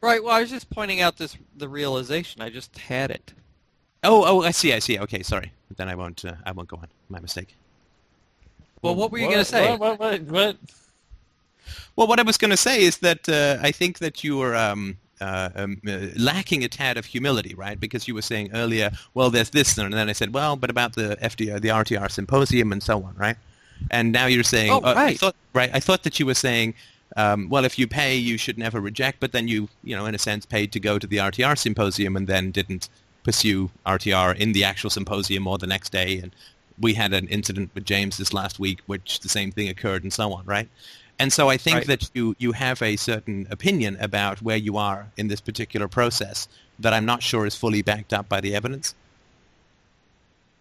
Right. 0.00 0.22
Well, 0.22 0.34
I 0.34 0.40
was 0.40 0.50
just 0.50 0.70
pointing 0.70 1.00
out 1.00 1.16
this 1.16 1.36
the 1.56 1.68
realization. 1.68 2.42
I 2.42 2.50
just 2.50 2.76
had 2.78 3.10
it. 3.10 3.32
Oh, 4.04 4.24
oh, 4.24 4.42
I 4.42 4.50
see, 4.52 4.72
I 4.72 4.78
see. 4.78 4.98
Okay, 4.98 5.22
sorry. 5.22 5.52
Then 5.76 5.88
I 5.88 5.94
won't. 5.94 6.24
Uh, 6.24 6.34
I 6.44 6.52
won't 6.52 6.68
go 6.68 6.76
on. 6.76 6.88
My 7.08 7.18
mistake. 7.18 7.56
Well, 8.82 8.94
what 8.94 9.10
were 9.10 9.18
you 9.18 9.26
going 9.26 9.38
to 9.38 9.44
say? 9.44 9.68
What, 9.76 9.98
what, 9.98 9.98
what, 9.98 10.22
what? 10.22 10.56
Well, 11.96 12.06
what 12.06 12.18
I 12.18 12.22
was 12.22 12.36
going 12.36 12.50
to 12.50 12.56
say 12.56 12.82
is 12.82 12.98
that 12.98 13.28
uh, 13.28 13.58
I 13.62 13.72
think 13.72 13.98
that 13.98 14.22
you 14.24 14.38
were 14.38 14.54
um, 14.54 14.96
uh, 15.20 15.50
um, 15.54 15.80
uh, 15.86 16.08
lacking 16.16 16.64
a 16.64 16.68
tad 16.68 16.96
of 16.96 17.04
humility, 17.04 17.54
right? 17.54 17.78
Because 17.78 18.06
you 18.06 18.14
were 18.14 18.22
saying 18.22 18.50
earlier, 18.54 18.90
well, 19.14 19.30
there's 19.30 19.50
this, 19.50 19.78
and 19.78 19.92
then 19.92 20.08
I 20.08 20.12
said, 20.12 20.34
well, 20.34 20.56
but 20.56 20.70
about 20.70 20.94
the 20.94 21.16
FDR, 21.22 21.60
the 21.60 21.68
RTR 21.68 22.10
symposium, 22.10 22.72
and 22.72 22.82
so 22.82 23.02
on, 23.02 23.14
right? 23.16 23.36
and 23.90 24.12
now 24.12 24.26
you're 24.26 24.42
saying, 24.42 24.70
Oh, 24.70 24.80
uh, 24.80 24.92
I 24.92 24.94
right. 24.94 25.18
thought, 25.18 25.36
right? 25.52 25.70
I 25.72 25.80
thought 25.80 26.02
that 26.04 26.18
you 26.18 26.26
were 26.26 26.34
saying, 26.34 26.74
um, 27.16 27.48
well, 27.48 27.64
if 27.64 27.78
you 27.78 27.86
pay, 27.86 28.16
you 28.16 28.36
should 28.36 28.58
never 28.58 28.80
reject, 28.80 29.20
but 29.20 29.32
then 29.32 29.48
you, 29.48 29.68
you 29.84 29.96
know, 29.96 30.06
in 30.06 30.14
a 30.14 30.18
sense, 30.18 30.44
paid 30.44 30.72
to 30.72 30.80
go 30.80 30.98
to 30.98 31.06
the 31.06 31.18
RTR 31.18 31.56
symposium 31.56 32.16
and 32.16 32.26
then 32.26 32.50
didn't 32.50 32.88
pursue 33.22 33.70
RTR 33.86 34.36
in 34.36 34.52
the 34.52 34.64
actual 34.64 34.90
symposium 34.90 35.46
or 35.46 35.58
the 35.58 35.66
next 35.66 35.92
day, 35.92 36.18
and 36.18 36.34
we 36.78 36.94
had 36.94 37.12
an 37.12 37.26
incident 37.28 37.70
with 37.74 37.84
James 37.84 38.18
this 38.18 38.34
last 38.34 38.58
week, 38.58 38.80
which 38.86 39.20
the 39.20 39.28
same 39.28 39.50
thing 39.50 39.68
occurred, 39.68 40.02
and 40.02 40.12
so 40.12 40.32
on, 40.32 40.44
right? 40.44 40.68
And 41.18 41.32
so 41.32 41.48
I 41.48 41.56
think 41.56 41.76
Right. 41.76 41.86
that 41.86 42.10
you, 42.14 42.36
you 42.38 42.52
have 42.52 42.82
a 42.82 42.96
certain 42.96 43.46
opinion 43.50 43.96
about 44.00 44.42
where 44.42 44.56
you 44.56 44.76
are 44.76 45.06
in 45.16 45.28
this 45.28 45.40
particular 45.40 45.88
process 45.88 46.46
that 46.78 46.92
I'm 46.92 47.06
not 47.06 47.22
sure 47.22 47.46
is 47.46 47.56
fully 47.56 47.82
backed 47.82 48.12
up 48.12 48.28
by 48.28 48.40
the 48.40 48.54
evidence. 48.54 48.94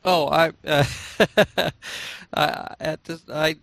Oh, 0.05 0.27
I, 0.29 0.53
uh, 0.65 0.85
I 2.33 2.75
at 2.79 3.03
this 3.05 3.23
I 3.27 3.55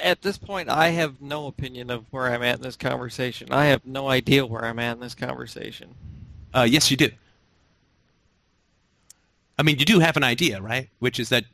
at 0.00 0.22
this 0.22 0.38
point 0.38 0.70
I 0.70 0.88
have 0.88 1.20
no 1.20 1.46
opinion 1.46 1.90
of 1.90 2.06
where 2.10 2.32
I'm 2.32 2.42
at 2.42 2.56
in 2.56 2.62
this 2.62 2.76
conversation. 2.76 3.52
I 3.52 3.66
have 3.66 3.84
no 3.84 4.08
idea 4.08 4.46
where 4.46 4.64
I'm 4.64 4.78
at 4.78 4.92
in 4.94 5.00
this 5.00 5.14
conversation. 5.14 5.94
Uh, 6.54 6.66
yes, 6.68 6.90
you 6.90 6.96
do. 6.96 7.10
I 9.58 9.62
mean, 9.62 9.78
you 9.78 9.84
do 9.84 9.98
have 10.00 10.16
an 10.16 10.24
idea, 10.24 10.60
right? 10.62 10.88
Which 11.00 11.20
is 11.20 11.28
that 11.28 11.44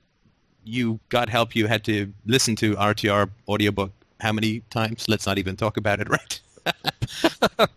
you, 0.66 1.00
God 1.08 1.28
help 1.28 1.54
you, 1.56 1.66
had 1.66 1.84
to 1.84 2.12
listen 2.26 2.56
to 2.56 2.74
RTR 2.76 3.30
audiobook 3.48 3.92
how 4.20 4.32
many 4.32 4.60
times? 4.70 5.08
Let's 5.08 5.26
not 5.26 5.38
even 5.38 5.56
talk 5.56 5.76
about 5.76 6.00
it, 6.00 6.08
right? 6.10 6.40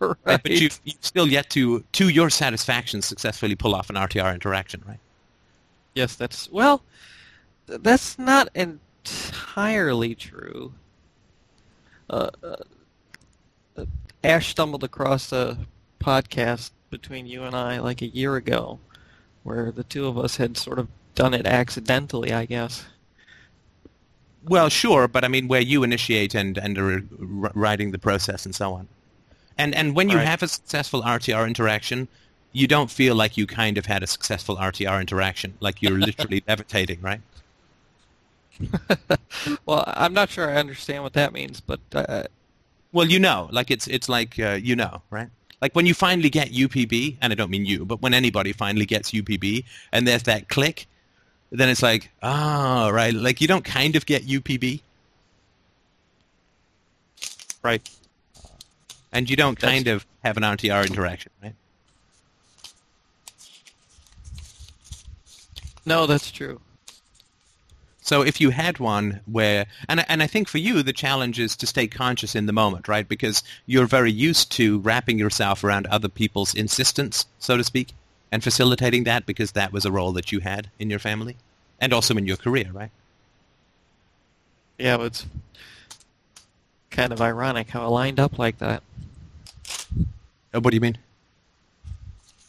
right. 0.00 0.42
But 0.42 0.50
you've, 0.50 0.80
you've 0.84 0.96
still 1.00 1.28
yet 1.28 1.50
to, 1.50 1.84
to 1.92 2.08
your 2.08 2.30
satisfaction, 2.30 3.02
successfully 3.02 3.54
pull 3.54 3.74
off 3.74 3.90
an 3.90 3.96
RTR 3.96 4.34
interaction, 4.34 4.82
right? 4.86 4.98
Yes, 5.94 6.16
that's 6.16 6.50
well. 6.50 6.82
th- 7.66 7.80
That's 7.82 8.18
not 8.18 8.48
entirely 8.54 10.14
true. 10.14 10.72
Uh, 12.08 12.30
uh, 12.42 12.56
uh, 13.76 13.84
Ash 14.24 14.48
stumbled 14.48 14.84
across 14.84 15.32
a 15.32 15.58
podcast 16.00 16.70
between 16.90 17.26
you 17.26 17.44
and 17.44 17.54
I 17.54 17.78
like 17.78 18.02
a 18.02 18.06
year 18.06 18.36
ago, 18.36 18.80
where 19.42 19.70
the 19.70 19.84
two 19.84 20.06
of 20.06 20.18
us 20.18 20.36
had 20.36 20.56
sort 20.56 20.78
of 20.78 20.88
done 21.20 21.34
it 21.34 21.46
accidentally, 21.46 22.32
I 22.32 22.46
guess. 22.46 22.86
Well, 24.42 24.68
sure, 24.68 25.08
but 25.08 25.24
I 25.24 25.28
mean, 25.28 25.48
where 25.48 25.60
you 25.62 25.82
initiate 25.82 26.34
and 26.34 26.56
and 26.58 26.76
are 26.78 27.02
writing 27.54 27.90
the 27.90 27.98
process 27.98 28.44
and 28.46 28.54
so 28.54 28.72
on, 28.74 28.88
and 29.58 29.74
and 29.74 29.96
when 29.96 30.08
you 30.10 30.18
Right. 30.18 30.20
have 30.20 30.42
a 30.42 30.48
successful 30.48 31.02
RTR 31.02 31.46
interaction, 31.46 32.08
you 32.52 32.66
don't 32.68 32.90
feel 32.90 33.14
like 33.16 33.36
you 33.38 33.46
kind 33.46 33.78
of 33.78 33.86
had 33.86 34.02
a 34.02 34.08
successful 34.08 34.56
RTR 34.58 35.00
interaction, 35.00 35.58
like 35.60 35.82
you're 35.82 35.98
literally 36.00 36.42
levitating, 36.48 37.00
right? 37.02 37.22
Well, 39.66 39.84
I'm 39.86 40.12
not 40.12 40.30
sure 40.30 40.50
I 40.50 40.56
understand 40.56 41.02
what 41.02 41.12
that 41.14 41.32
means, 41.32 41.60
but 41.60 41.80
uh, 41.94 42.24
Well, 42.92 43.06
you 43.08 43.18
know, 43.18 43.48
like 43.52 43.70
it's 43.70 43.86
it's 43.86 44.08
like 44.08 44.38
uh, 44.38 44.58
you 44.62 44.74
know, 44.76 45.02
right? 45.10 45.28
Like 45.62 45.74
when 45.74 45.86
you 45.86 45.94
finally 45.94 46.30
get 46.30 46.50
UPB, 46.52 47.18
and 47.20 47.32
I 47.32 47.36
don't 47.36 47.50
mean 47.50 47.66
you, 47.66 47.84
but 47.84 48.02
when 48.02 48.14
anybody 48.14 48.52
finally 48.52 48.86
gets 48.86 49.12
UPB, 49.12 49.64
and 49.92 50.06
there's 50.08 50.24
that 50.24 50.48
click, 50.48 50.86
then 51.50 51.68
it's 51.68 51.82
like, 51.82 52.10
ah, 52.22 52.88
right. 52.92 53.12
Like 53.14 53.40
you 53.40 53.48
don't 53.48 53.64
kind 53.64 53.96
of 53.96 54.06
get 54.06 54.26
UPB, 54.26 54.80
right. 57.62 57.88
and 59.12 59.28
you 59.28 59.36
don't 59.36 59.58
That's- 59.58 59.74
kind 59.76 59.88
of 59.88 60.06
have 60.22 60.36
an 60.36 60.42
RTR 60.44 60.86
interaction, 60.86 61.32
right? 61.42 61.54
No, 65.86 66.06
that's 66.06 66.30
true. 66.30 66.60
So 68.02 68.22
if 68.22 68.40
you 68.40 68.50
had 68.50 68.78
one 68.78 69.20
where, 69.26 69.66
and 69.88 70.00
I- 70.00 70.06
and 70.08 70.22
I 70.22 70.26
think 70.26 70.48
for 70.48 70.58
you 70.58 70.82
the 70.82 70.92
challenge 70.92 71.38
is 71.38 71.56
to 71.56 71.66
stay 71.66 71.86
conscious 71.86 72.34
in 72.34 72.46
the 72.46 72.52
moment, 72.52 72.88
right? 72.88 73.06
Because 73.08 73.42
you're 73.66 73.86
very 73.86 74.10
used 74.12 74.50
to 74.52 74.78
wrapping 74.80 75.18
yourself 75.18 75.62
around 75.64 75.86
other 75.86 76.08
people's 76.08 76.54
insistence, 76.54 77.26
so 77.38 77.56
to 77.56 77.64
speak, 77.64 77.92
and 78.32 78.42
facilitating 78.42 79.04
that 79.04 79.26
because 79.26 79.52
that 79.52 79.72
was 79.72 79.84
a 79.84 79.92
role 79.92 80.12
that 80.12 80.32
you 80.32 80.40
had 80.40 80.70
in 80.78 80.90
your 80.90 80.98
family, 80.98 81.36
and 81.80 81.92
also 81.92 82.16
in 82.16 82.26
your 82.26 82.36
career, 82.36 82.70
right? 82.72 82.90
Yeah, 84.78 84.96
but 84.96 85.06
it's 85.06 85.26
kind 86.90 87.12
of 87.12 87.20
ironic 87.20 87.70
how 87.70 87.86
it 87.86 87.90
lined 87.90 88.18
up 88.18 88.38
like 88.38 88.58
that. 88.58 88.82
Uh, 90.52 90.60
what 90.60 90.70
do 90.70 90.74
you 90.76 90.80
mean? 90.80 90.98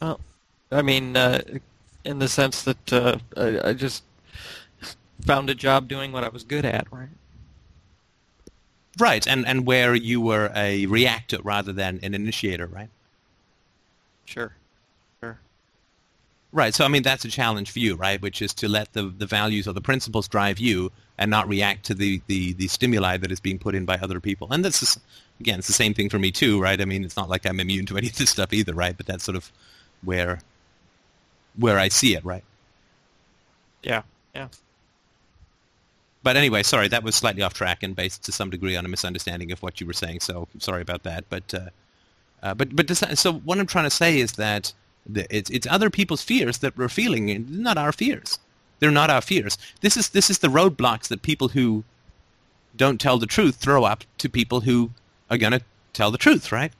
Well, 0.00 0.20
I 0.70 0.82
mean, 0.82 1.16
uh, 1.16 1.42
in 2.04 2.18
the 2.18 2.28
sense 2.28 2.62
that 2.62 2.92
uh, 2.92 3.18
I, 3.36 3.68
I 3.68 3.72
just 3.74 4.02
found 5.24 5.50
a 5.50 5.54
job 5.54 5.88
doing 5.88 6.10
what 6.12 6.24
I 6.24 6.28
was 6.28 6.42
good 6.42 6.64
at, 6.64 6.90
right? 6.90 7.08
Right, 8.98 9.26
and 9.26 9.46
and 9.46 9.66
where 9.66 9.94
you 9.94 10.20
were 10.20 10.52
a 10.54 10.86
reactor 10.86 11.38
rather 11.42 11.72
than 11.72 11.98
an 12.02 12.14
initiator, 12.14 12.66
right? 12.66 12.90
Sure. 14.24 14.54
Right. 16.52 16.74
So 16.74 16.84
I 16.84 16.88
mean 16.88 17.02
that's 17.02 17.24
a 17.24 17.28
challenge 17.28 17.70
for 17.70 17.78
you, 17.78 17.96
right? 17.96 18.20
Which 18.20 18.42
is 18.42 18.52
to 18.54 18.68
let 18.68 18.92
the, 18.92 19.04
the 19.04 19.26
values 19.26 19.66
or 19.66 19.72
the 19.72 19.80
principles 19.80 20.28
drive 20.28 20.58
you 20.58 20.92
and 21.18 21.30
not 21.30 21.48
react 21.48 21.84
to 21.86 21.94
the, 21.94 22.20
the, 22.26 22.52
the 22.54 22.68
stimuli 22.68 23.16
that 23.16 23.32
is 23.32 23.40
being 23.40 23.58
put 23.58 23.74
in 23.74 23.84
by 23.86 23.96
other 23.96 24.20
people. 24.20 24.48
And 24.50 24.64
this 24.64 24.82
is 24.82 25.00
again, 25.40 25.58
it's 25.58 25.66
the 25.66 25.72
same 25.72 25.94
thing 25.94 26.10
for 26.10 26.18
me 26.18 26.30
too, 26.30 26.60
right? 26.60 26.80
I 26.80 26.84
mean, 26.84 27.04
it's 27.04 27.16
not 27.16 27.30
like 27.30 27.46
I'm 27.46 27.58
immune 27.58 27.86
to 27.86 27.96
any 27.96 28.08
of 28.08 28.16
this 28.16 28.30
stuff 28.30 28.52
either, 28.52 28.74
right? 28.74 28.96
But 28.96 29.06
that's 29.06 29.24
sort 29.24 29.36
of 29.36 29.50
where 30.04 30.40
where 31.56 31.78
I 31.78 31.88
see 31.88 32.14
it, 32.14 32.24
right? 32.24 32.44
Yeah. 33.82 34.02
Yeah. 34.34 34.48
But 36.22 36.36
anyway, 36.36 36.62
sorry, 36.62 36.88
that 36.88 37.02
was 37.02 37.14
slightly 37.16 37.42
off 37.42 37.54
track 37.54 37.82
and 37.82 37.96
based 37.96 38.22
to 38.24 38.32
some 38.32 38.50
degree 38.50 38.76
on 38.76 38.84
a 38.84 38.88
misunderstanding 38.88 39.50
of 39.52 39.62
what 39.62 39.80
you 39.80 39.86
were 39.86 39.92
saying. 39.92 40.20
So 40.20 40.48
sorry 40.58 40.82
about 40.82 41.02
that. 41.02 41.24
But 41.28 41.52
uh, 41.54 41.70
uh, 42.42 42.54
but 42.54 42.74
but 42.76 42.88
this, 42.88 43.02
so 43.14 43.32
what 43.32 43.58
I'm 43.58 43.66
trying 43.66 43.84
to 43.84 43.90
say 43.90 44.20
is 44.20 44.32
that 44.32 44.72
it's 45.14 45.50
it's 45.50 45.66
other 45.66 45.90
people's 45.90 46.22
fears 46.22 46.58
that 46.58 46.76
we're 46.76 46.88
feeling, 46.88 47.46
not 47.48 47.78
our 47.78 47.92
fears. 47.92 48.38
They're 48.78 48.90
not 48.90 49.10
our 49.10 49.20
fears. 49.20 49.58
This 49.80 49.96
is 49.96 50.10
this 50.10 50.30
is 50.30 50.38
the 50.38 50.48
roadblocks 50.48 51.08
that 51.08 51.22
people 51.22 51.48
who 51.48 51.84
don't 52.76 53.00
tell 53.00 53.18
the 53.18 53.26
truth 53.26 53.56
throw 53.56 53.84
up 53.84 54.04
to 54.18 54.28
people 54.28 54.60
who 54.60 54.90
are 55.30 55.38
going 55.38 55.52
to 55.52 55.62
tell 55.92 56.10
the 56.10 56.18
truth, 56.18 56.50
right? 56.50 56.72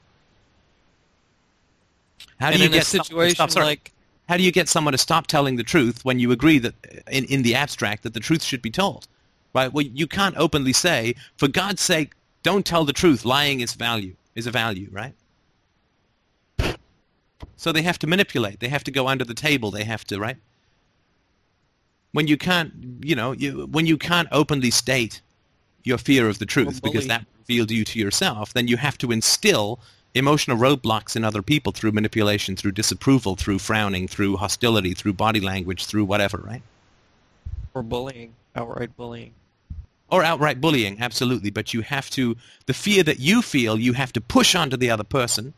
How 2.39 2.47
and 2.47 2.55
do 2.57 2.61
you 2.61 2.65
in 2.67 2.71
get 2.71 2.85
someone 2.85 3.03
to 3.03 3.07
situation 3.07 3.35
stop- 3.35 3.51
sorry. 3.51 3.65
like 3.65 3.93
how 4.29 4.37
do 4.37 4.43
you 4.43 4.51
get 4.51 4.69
someone 4.69 4.93
to 4.93 4.97
stop 4.97 5.27
telling 5.27 5.55
the 5.55 5.63
truth 5.63 6.03
when 6.03 6.19
you 6.19 6.31
agree 6.31 6.59
that 6.59 6.73
in, 7.11 7.25
in 7.25 7.41
the 7.43 7.55
abstract 7.55 8.03
that 8.03 8.13
the 8.13 8.19
truth 8.19 8.43
should 8.43 8.61
be 8.61 8.69
told 8.69 9.07
right 9.53 9.71
well 9.71 9.85
you 9.85 10.07
can't 10.07 10.35
openly 10.37 10.73
say 10.73 11.15
for 11.37 11.47
god's 11.47 11.81
sake 11.81 12.13
don't 12.41 12.65
tell 12.65 12.85
the 12.85 12.93
truth 12.93 13.25
lying 13.25 13.61
is 13.61 13.73
value 13.73 14.15
is 14.35 14.47
a 14.47 14.51
value 14.51 14.89
right 14.91 15.13
so 17.55 17.71
they 17.71 17.81
have 17.81 17.99
to 17.99 18.07
manipulate 18.07 18.59
they 18.59 18.69
have 18.69 18.83
to 18.83 18.91
go 18.91 19.07
under 19.07 19.23
the 19.23 19.33
table 19.33 19.71
they 19.71 19.83
have 19.83 20.03
to 20.05 20.19
right 20.19 20.37
when 22.11 22.27
you 22.27 22.37
can't 22.37 22.73
you 23.01 23.15
know 23.15 23.31
you, 23.31 23.67
when 23.71 23.85
you 23.85 23.97
can't 23.97 24.27
openly 24.31 24.71
state 24.71 25.21
your 25.83 25.97
fear 25.97 26.29
of 26.29 26.39
the 26.39 26.45
truth 26.45 26.81
because 26.81 27.07
that 27.07 27.25
revealed 27.39 27.71
you 27.71 27.83
to 27.83 27.99
yourself 27.99 28.53
then 28.53 28.67
you 28.67 28.77
have 28.77 28.97
to 28.97 29.11
instill 29.11 29.79
emotional 30.15 30.57
roadblocks 30.57 31.15
in 31.15 31.23
other 31.23 31.41
people 31.41 31.71
through 31.71 31.91
manipulation, 31.91 32.55
through 32.55 32.71
disapproval, 32.71 33.35
through 33.35 33.57
frowning, 33.57 34.07
through 34.07 34.37
hostility, 34.37 34.93
through 34.93 35.11
body 35.11 35.39
language, 35.39 35.87
through 35.87 36.05
whatever, 36.05 36.37
right? 36.37 36.61
or 37.73 37.83
bullying, 37.83 38.33
outright 38.55 38.95
bullying. 38.95 39.33
Or 40.09 40.23
outright 40.23 40.61
bullying, 40.61 41.01
absolutely. 41.01 41.49
But 41.49 41.73
you 41.73 41.81
have 41.81 42.09
to, 42.11 42.37
the 42.67 42.73
fear 42.73 43.03
that 43.03 43.19
you 43.19 43.41
feel, 43.41 43.79
you 43.79 43.93
have 43.93 44.13
to 44.13 44.21
push 44.21 44.53
onto 44.53 44.77
the 44.77 44.89
other 44.89 45.03
person 45.03 45.53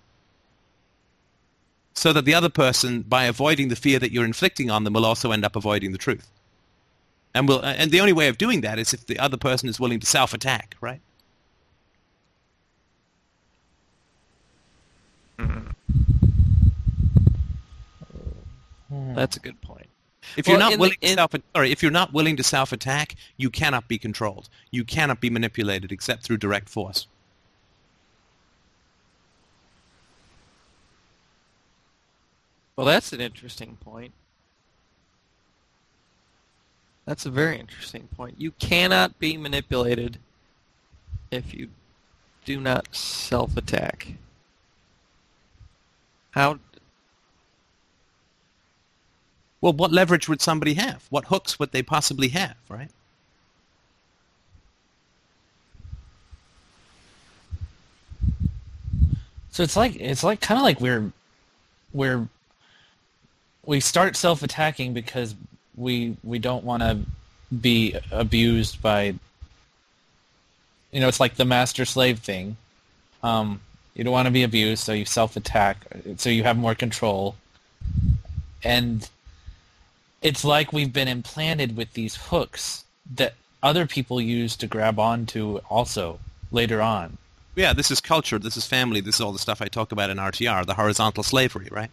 so 1.96 2.12
that 2.14 2.26
the 2.26 2.34
other 2.34 2.50
person, 2.50 3.02
by 3.02 3.24
avoiding 3.24 3.70
the 3.70 3.76
fear 3.76 4.00
that 4.00 4.12
you're 4.12 4.26
inflicting 4.26 4.70
on 4.70 4.84
them, 4.84 4.94
will 4.94 5.06
also 5.06 5.32
end 5.32 5.46
up 5.46 5.56
avoiding 5.56 5.94
the 5.94 5.98
truth. 5.98 6.30
And, 7.34 7.48
will, 7.48 7.60
uh, 7.60 7.74
and 7.78 7.92
the 7.92 8.02
only 8.02 8.14
way 8.14 8.28
of 8.28 8.38
doing 8.38 8.62
that 8.62 8.78
is 8.78 8.94
if 8.94 9.06
the 9.08 9.18
other 9.20 9.38
person 9.38 9.70
is 9.70 9.80
willing 9.80 10.00
to 10.00 10.06
self-attack, 10.06 10.76
right? 10.82 11.02
Mm-hmm. 18.90 19.16
That's 19.16 19.38
a 19.38 19.40
good 19.40 19.62
point. 19.62 19.88
If 20.38 20.48
you're 20.48 20.58
not 20.58 20.74
in 20.74 20.80
the- 20.80 20.82
willing 20.82 20.98
to 21.02 21.08
self 21.14 21.32
sorry, 21.56 21.72
if 21.72 21.82
you're 21.82 21.92
not 21.92 22.14
willing 22.14 22.36
to 22.38 22.44
self-attack, 22.44 23.16
you 23.38 23.50
cannot 23.50 23.88
be 23.88 23.98
controlled. 23.98 24.50
You 24.72 24.84
cannot 24.84 25.22
be 25.22 25.30
manipulated 25.30 25.92
except 25.92 26.24
through 26.24 26.38
direct 26.38 26.70
force. 26.70 27.08
Well, 32.76 32.86
that's 32.86 33.14
an 33.14 33.22
interesting 33.22 33.78
point. 33.78 34.12
That's 37.06 37.26
a 37.26 37.30
very 37.30 37.60
interesting 37.60 38.08
point. 38.16 38.36
You 38.40 38.52
cannot 38.52 39.20
be 39.20 39.38
manipulated 39.38 40.18
if 41.32 41.54
you 41.54 41.70
do 42.46 42.60
not 42.60 42.94
self-attack. 42.94 44.14
How? 46.32 46.60
Well, 49.62 49.74
what 49.74 49.92
leverage 49.92 50.28
would 50.28 50.42
somebody 50.42 50.74
have? 50.74 51.06
What 51.10 51.26
hooks 51.26 51.58
would 51.60 51.72
they 51.72 51.82
possibly 51.82 52.30
have, 52.30 52.56
right? 52.68 52.90
So 59.52 59.64
it's 59.64 59.78
like 59.78 59.96
it's 59.96 60.24
like 60.24 60.42
kind 60.42 60.58
of 60.58 60.64
like 60.64 60.82
we're 60.82 61.14
we're 61.94 62.28
we 63.66 63.80
start 63.80 64.16
self-attacking 64.16 64.94
because 64.94 65.36
we 65.76 66.16
we 66.24 66.40
don't 66.40 66.64
want 66.64 66.84
to 66.84 67.00
be 67.62 67.96
abused 68.12 68.82
by 68.82 69.14
you 70.92 71.00
know 71.00 71.08
it's 71.08 71.20
like 71.20 71.36
the 71.36 71.46
master 71.46 71.86
slave 71.86 72.20
thing. 72.20 72.58
Um, 73.24 73.62
you 73.96 74.04
don't 74.04 74.14
want 74.14 74.28
to 74.28 74.32
be 74.32 74.44
abused 74.44 74.84
so 74.84 74.94
you 74.94 75.06
self-attack 75.06 75.78
so 76.18 76.30
you 76.30 76.44
have 76.44 76.58
more 76.58 76.76
control. 76.76 77.36
And 78.64 79.08
it's 80.22 80.44
like 80.44 80.74
we've 80.74 80.92
been 80.92 81.08
implanted 81.08 81.78
with 81.78 81.94
these 81.94 82.16
hooks 82.16 82.84
that 83.16 83.36
other 83.62 83.86
people 83.88 84.20
use 84.20 84.56
to 84.58 84.68
grab 84.68 85.00
onto 85.00 85.60
also 85.70 86.20
later 86.52 86.82
on. 86.82 87.18
Yeah, 87.56 87.74
this 87.74 87.90
is 87.90 88.02
culture, 88.02 88.38
this 88.38 88.58
is 88.58 88.66
family, 88.66 89.00
this 89.00 89.16
is 89.16 89.22
all 89.22 89.32
the 89.32 89.40
stuff 89.40 89.62
I 89.62 89.68
talk 89.68 89.92
about 89.92 90.10
in 90.10 90.18
RTR, 90.18 90.66
the 90.66 90.74
horizontal 90.74 91.24
slavery, 91.24 91.70
right? 91.72 91.90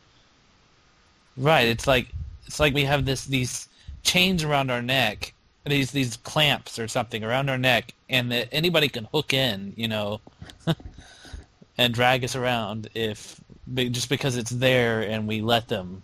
Right. 1.36 1.68
It's 1.68 1.86
like 1.86 2.08
it's 2.46 2.60
like 2.60 2.74
we 2.74 2.84
have 2.84 3.04
this 3.04 3.26
these 3.26 3.68
chains 4.02 4.44
around 4.44 4.70
our 4.70 4.82
neck, 4.82 5.32
these 5.64 5.90
these 5.90 6.16
clamps 6.18 6.78
or 6.78 6.88
something 6.88 7.24
around 7.24 7.48
our 7.48 7.58
neck, 7.58 7.94
and 8.08 8.30
that 8.32 8.48
anybody 8.52 8.88
can 8.88 9.04
hook 9.12 9.32
in, 9.32 9.72
you 9.76 9.88
know, 9.88 10.20
and 11.78 11.94
drag 11.94 12.24
us 12.24 12.36
around 12.36 12.88
if 12.94 13.40
just 13.74 14.08
because 14.08 14.36
it's 14.36 14.50
there 14.50 15.00
and 15.00 15.26
we 15.26 15.40
let 15.40 15.68
them. 15.68 16.02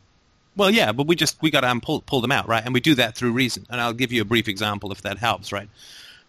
Well, 0.56 0.70
yeah, 0.70 0.90
but 0.92 1.06
we 1.06 1.14
just 1.14 1.40
we 1.42 1.50
got 1.50 1.60
to 1.60 1.68
um, 1.68 1.80
pull 1.80 2.00
pull 2.02 2.20
them 2.20 2.32
out, 2.32 2.48
right? 2.48 2.64
And 2.64 2.74
we 2.74 2.80
do 2.80 2.94
that 2.96 3.14
through 3.14 3.32
reason. 3.32 3.66
And 3.70 3.80
I'll 3.80 3.92
give 3.92 4.12
you 4.12 4.22
a 4.22 4.24
brief 4.24 4.48
example 4.48 4.90
if 4.90 5.02
that 5.02 5.18
helps, 5.18 5.52
right? 5.52 5.68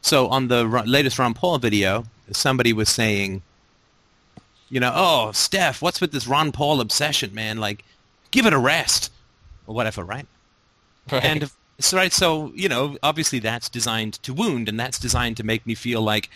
So 0.02 0.28
on 0.28 0.48
the 0.48 0.66
latest 0.86 1.18
Ron 1.20 1.34
Paul 1.34 1.58
video, 1.58 2.06
somebody 2.32 2.72
was 2.72 2.90
saying, 2.90 3.42
you 4.70 4.80
know, 4.80 4.92
oh 4.94 5.32
Steph, 5.32 5.82
what's 5.82 6.00
with 6.00 6.12
this 6.12 6.28
Ron 6.28 6.52
Paul 6.52 6.80
obsession, 6.80 7.34
man? 7.34 7.58
Like, 7.58 7.84
give 8.32 8.46
it 8.46 8.54
a 8.54 8.58
rest, 8.58 9.12
or 9.68 9.76
whatever, 9.76 10.04
right? 10.04 10.26
Right. 11.12 11.24
And 11.24 11.52
so, 11.80 11.98
right, 11.98 12.12
so 12.12 12.52
you 12.56 12.70
know, 12.70 12.98
obviously 13.02 13.40
that's 13.40 13.70
designed 13.70 14.14
to 14.24 14.34
wound, 14.34 14.70
and 14.70 14.80
that's 14.80 15.00
designed 15.00 15.38
to 15.38 15.44
make 15.44 15.66
me 15.66 15.76
feel 15.76 16.02
like, 16.02 16.30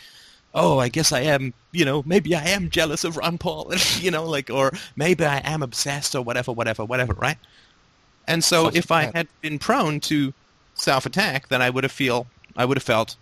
oh, 0.53 0.79
I 0.79 0.89
guess 0.89 1.11
I 1.11 1.21
am, 1.21 1.53
you 1.71 1.83
know, 1.85 2.03
maybe 2.05 2.35
I 2.35 2.45
am 2.45 2.69
jealous 2.69 3.03
of 3.03 3.17
Ron 3.17 3.37
Paul, 3.37 3.73
you 3.99 4.11
know, 4.11 4.25
like, 4.25 4.49
or 4.49 4.71
maybe 4.95 5.25
I 5.25 5.41
am 5.43 5.63
obsessed, 5.63 6.15
or 6.15 6.21
whatever, 6.21 6.51
whatever, 6.51 6.85
whatever, 6.85 7.13
right? 7.13 7.37
And 8.27 8.43
so, 8.43 8.69
if 8.73 8.91
I 8.91 9.11
had 9.13 9.27
been 9.41 9.59
prone 9.59 9.99
to 10.01 10.33
self-attack, 10.75 11.49
then 11.49 11.61
I 11.61 11.69
would 11.69 11.83
have 11.83 11.91
feel, 11.91 12.27
I 12.55 12.65
would 12.65 12.77
have 12.77 12.83
felt 12.83 13.15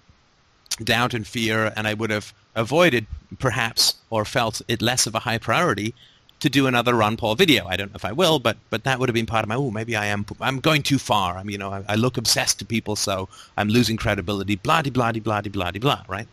doubt 0.83 1.13
and 1.13 1.25
fear, 1.25 1.73
and 1.75 1.87
I 1.87 1.93
would 1.95 2.11
have 2.11 2.33
avoided, 2.55 3.07
perhaps, 3.39 3.95
or 4.09 4.25
felt 4.25 4.61
it 4.67 4.81
less 4.81 5.07
of 5.07 5.15
a 5.15 5.19
high 5.19 5.37
priority 5.37 5.95
to 6.41 6.49
do 6.49 6.67
another 6.67 6.93
Ron 6.93 7.17
Paul 7.17 7.35
video. 7.35 7.65
I 7.67 7.77
don't 7.77 7.91
know 7.91 7.95
if 7.95 8.05
I 8.05 8.11
will, 8.11 8.39
but 8.39 8.57
but 8.69 8.83
that 8.83 8.99
would 8.99 9.09
have 9.09 9.13
been 9.13 9.25
part 9.25 9.43
of 9.43 9.49
my. 9.49 9.55
Oh, 9.55 9.71
maybe 9.71 9.95
I 9.95 10.07
am. 10.07 10.25
I'm 10.41 10.59
going 10.59 10.83
too 10.83 10.99
far. 10.99 11.37
I'm 11.37 11.49
you 11.49 11.57
know 11.57 11.71
I, 11.71 11.83
I 11.87 11.95
look 11.95 12.17
obsessed 12.17 12.59
to 12.59 12.65
people, 12.65 12.95
so 12.95 13.29
I'm 13.57 13.69
losing 13.69 13.97
credibility. 13.97 14.55
Blah 14.55 14.81
de 14.81 14.91
blah 14.91 15.11
de 15.11 15.21
blah 15.21 15.41
de 15.41 15.49
blah 15.49 15.71
de 15.71 15.79
blah. 15.79 16.03
Right? 16.07 16.27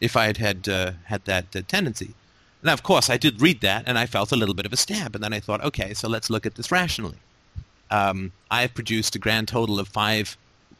If 0.00 0.16
I 0.16 0.26
had 0.26 0.36
had 0.36 0.68
uh, 0.68 0.92
had 1.04 1.24
that 1.24 1.56
uh, 1.56 1.62
tendency. 1.66 2.14
Now, 2.62 2.74
of 2.74 2.82
course, 2.82 3.08
I 3.08 3.16
did 3.16 3.40
read 3.40 3.62
that, 3.62 3.84
and 3.86 3.98
I 3.98 4.04
felt 4.04 4.32
a 4.32 4.36
little 4.36 4.54
bit 4.54 4.66
of 4.66 4.72
a 4.72 4.76
stab. 4.76 5.14
And 5.14 5.24
then 5.24 5.32
I 5.32 5.40
thought, 5.40 5.64
okay, 5.64 5.94
so 5.94 6.08
let's 6.08 6.28
look 6.28 6.44
at 6.44 6.56
this 6.56 6.70
rationally. 6.70 7.16
Um, 7.90 8.32
I 8.50 8.60
have 8.60 8.74
produced 8.74 9.16
a 9.16 9.18
grand 9.18 9.48
total 9.48 9.80
of 9.80 9.88
five 9.88 10.36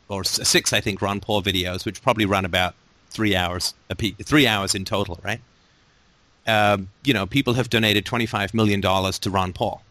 or 0.09 0.23
six, 0.23 0.75
I 0.75 0.81
think, 0.83 1.01
Ron 1.01 1.21
Paul 1.21 1.43
videos, 1.43 1.87
which 1.87 2.03
probably 2.03 2.27
run 2.27 2.45
about 2.45 2.75
three 3.09 3.35
hours 3.35 3.73
a 3.89 3.95
piece, 3.95 4.15
three 4.23 4.47
hours 4.47 4.75
in 4.75 4.85
total, 4.85 5.19
right? 5.23 5.41
Um, 6.51 6.89
you 7.05 7.15
know, 7.15 7.27
people 7.27 7.55
have 7.55 7.71
donated 7.71 8.05
$25 8.05 8.55
million 8.55 8.81
to 8.83 9.31
Ron 9.31 9.53
Paul. 9.53 9.83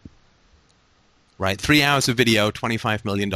Right? 1.38 1.58
Three 1.58 1.82
hours 1.82 2.08
of 2.08 2.16
video, 2.16 2.50
$25 2.50 3.04
million. 3.04 3.32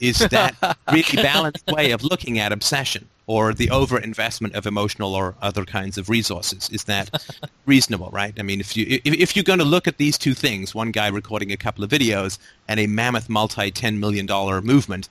Is 0.00 0.18
that 0.18 0.76
really 0.90 1.22
balanced 1.22 1.66
way 1.68 1.92
of 1.92 2.02
looking 2.02 2.40
at 2.40 2.50
obsession 2.50 3.08
or 3.28 3.54
the 3.54 3.68
overinvestment 3.68 4.52
of 4.54 4.66
emotional 4.66 5.14
or 5.14 5.36
other 5.40 5.64
kinds 5.64 5.96
of 5.96 6.08
resources? 6.08 6.68
Is 6.70 6.84
that 6.84 7.24
reasonable, 7.66 8.10
right? 8.10 8.34
I 8.36 8.42
mean, 8.42 8.58
if, 8.58 8.76
you, 8.76 8.84
if, 9.04 9.14
if 9.14 9.36
you're 9.36 9.44
going 9.44 9.60
to 9.60 9.64
look 9.64 9.86
at 9.86 9.98
these 9.98 10.18
two 10.18 10.34
things, 10.34 10.74
one 10.74 10.90
guy 10.90 11.06
recording 11.06 11.52
a 11.52 11.56
couple 11.56 11.84
of 11.84 11.90
videos 11.90 12.38
and 12.66 12.80
a 12.80 12.88
mammoth 12.88 13.28
multi-$10 13.28 13.98
million 13.98 14.26
movement 14.64 15.08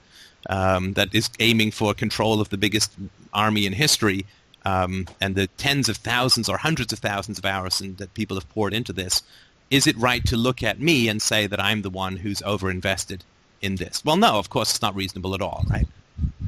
um, 0.49 0.93
that 0.93 1.15
is 1.15 1.30
aiming 1.39 1.72
for 1.72 1.93
control 1.93 2.41
of 2.41 2.49
the 2.49 2.57
biggest 2.57 2.91
army 3.34 3.65
in 3.65 3.72
history, 3.73 4.26
um, 4.65 5.07
and 5.19 5.35
the 5.35 5.47
tens 5.47 5.89
of 5.89 5.97
thousands 5.97 6.49
or 6.49 6.57
hundreds 6.57 6.93
of 6.93 6.99
thousands 6.99 7.38
of 7.38 7.45
hours 7.45 7.81
and, 7.81 7.97
that 7.97 8.13
people 8.13 8.38
have 8.38 8.49
poured 8.49 8.73
into 8.73 8.93
this, 8.93 9.23
is 9.69 9.88
it 9.88 9.97
right 9.97 10.23
to 10.25 10.35
look 10.35 10.61
at 10.61 10.79
me 10.79 11.07
and 11.07 11.21
say 11.21 11.47
that 11.47 11.59
I'm 11.59 11.81
the 11.81 11.89
one 11.89 12.17
who's 12.17 12.41
overinvested 12.41 13.21
in 13.61 13.75
this? 13.77 14.03
Well, 14.03 14.17
no, 14.17 14.38
of 14.38 14.49
course 14.49 14.71
it's 14.71 14.81
not 14.81 14.95
reasonable 14.95 15.33
at 15.33 15.41
all, 15.41 15.65
right? 15.69 15.88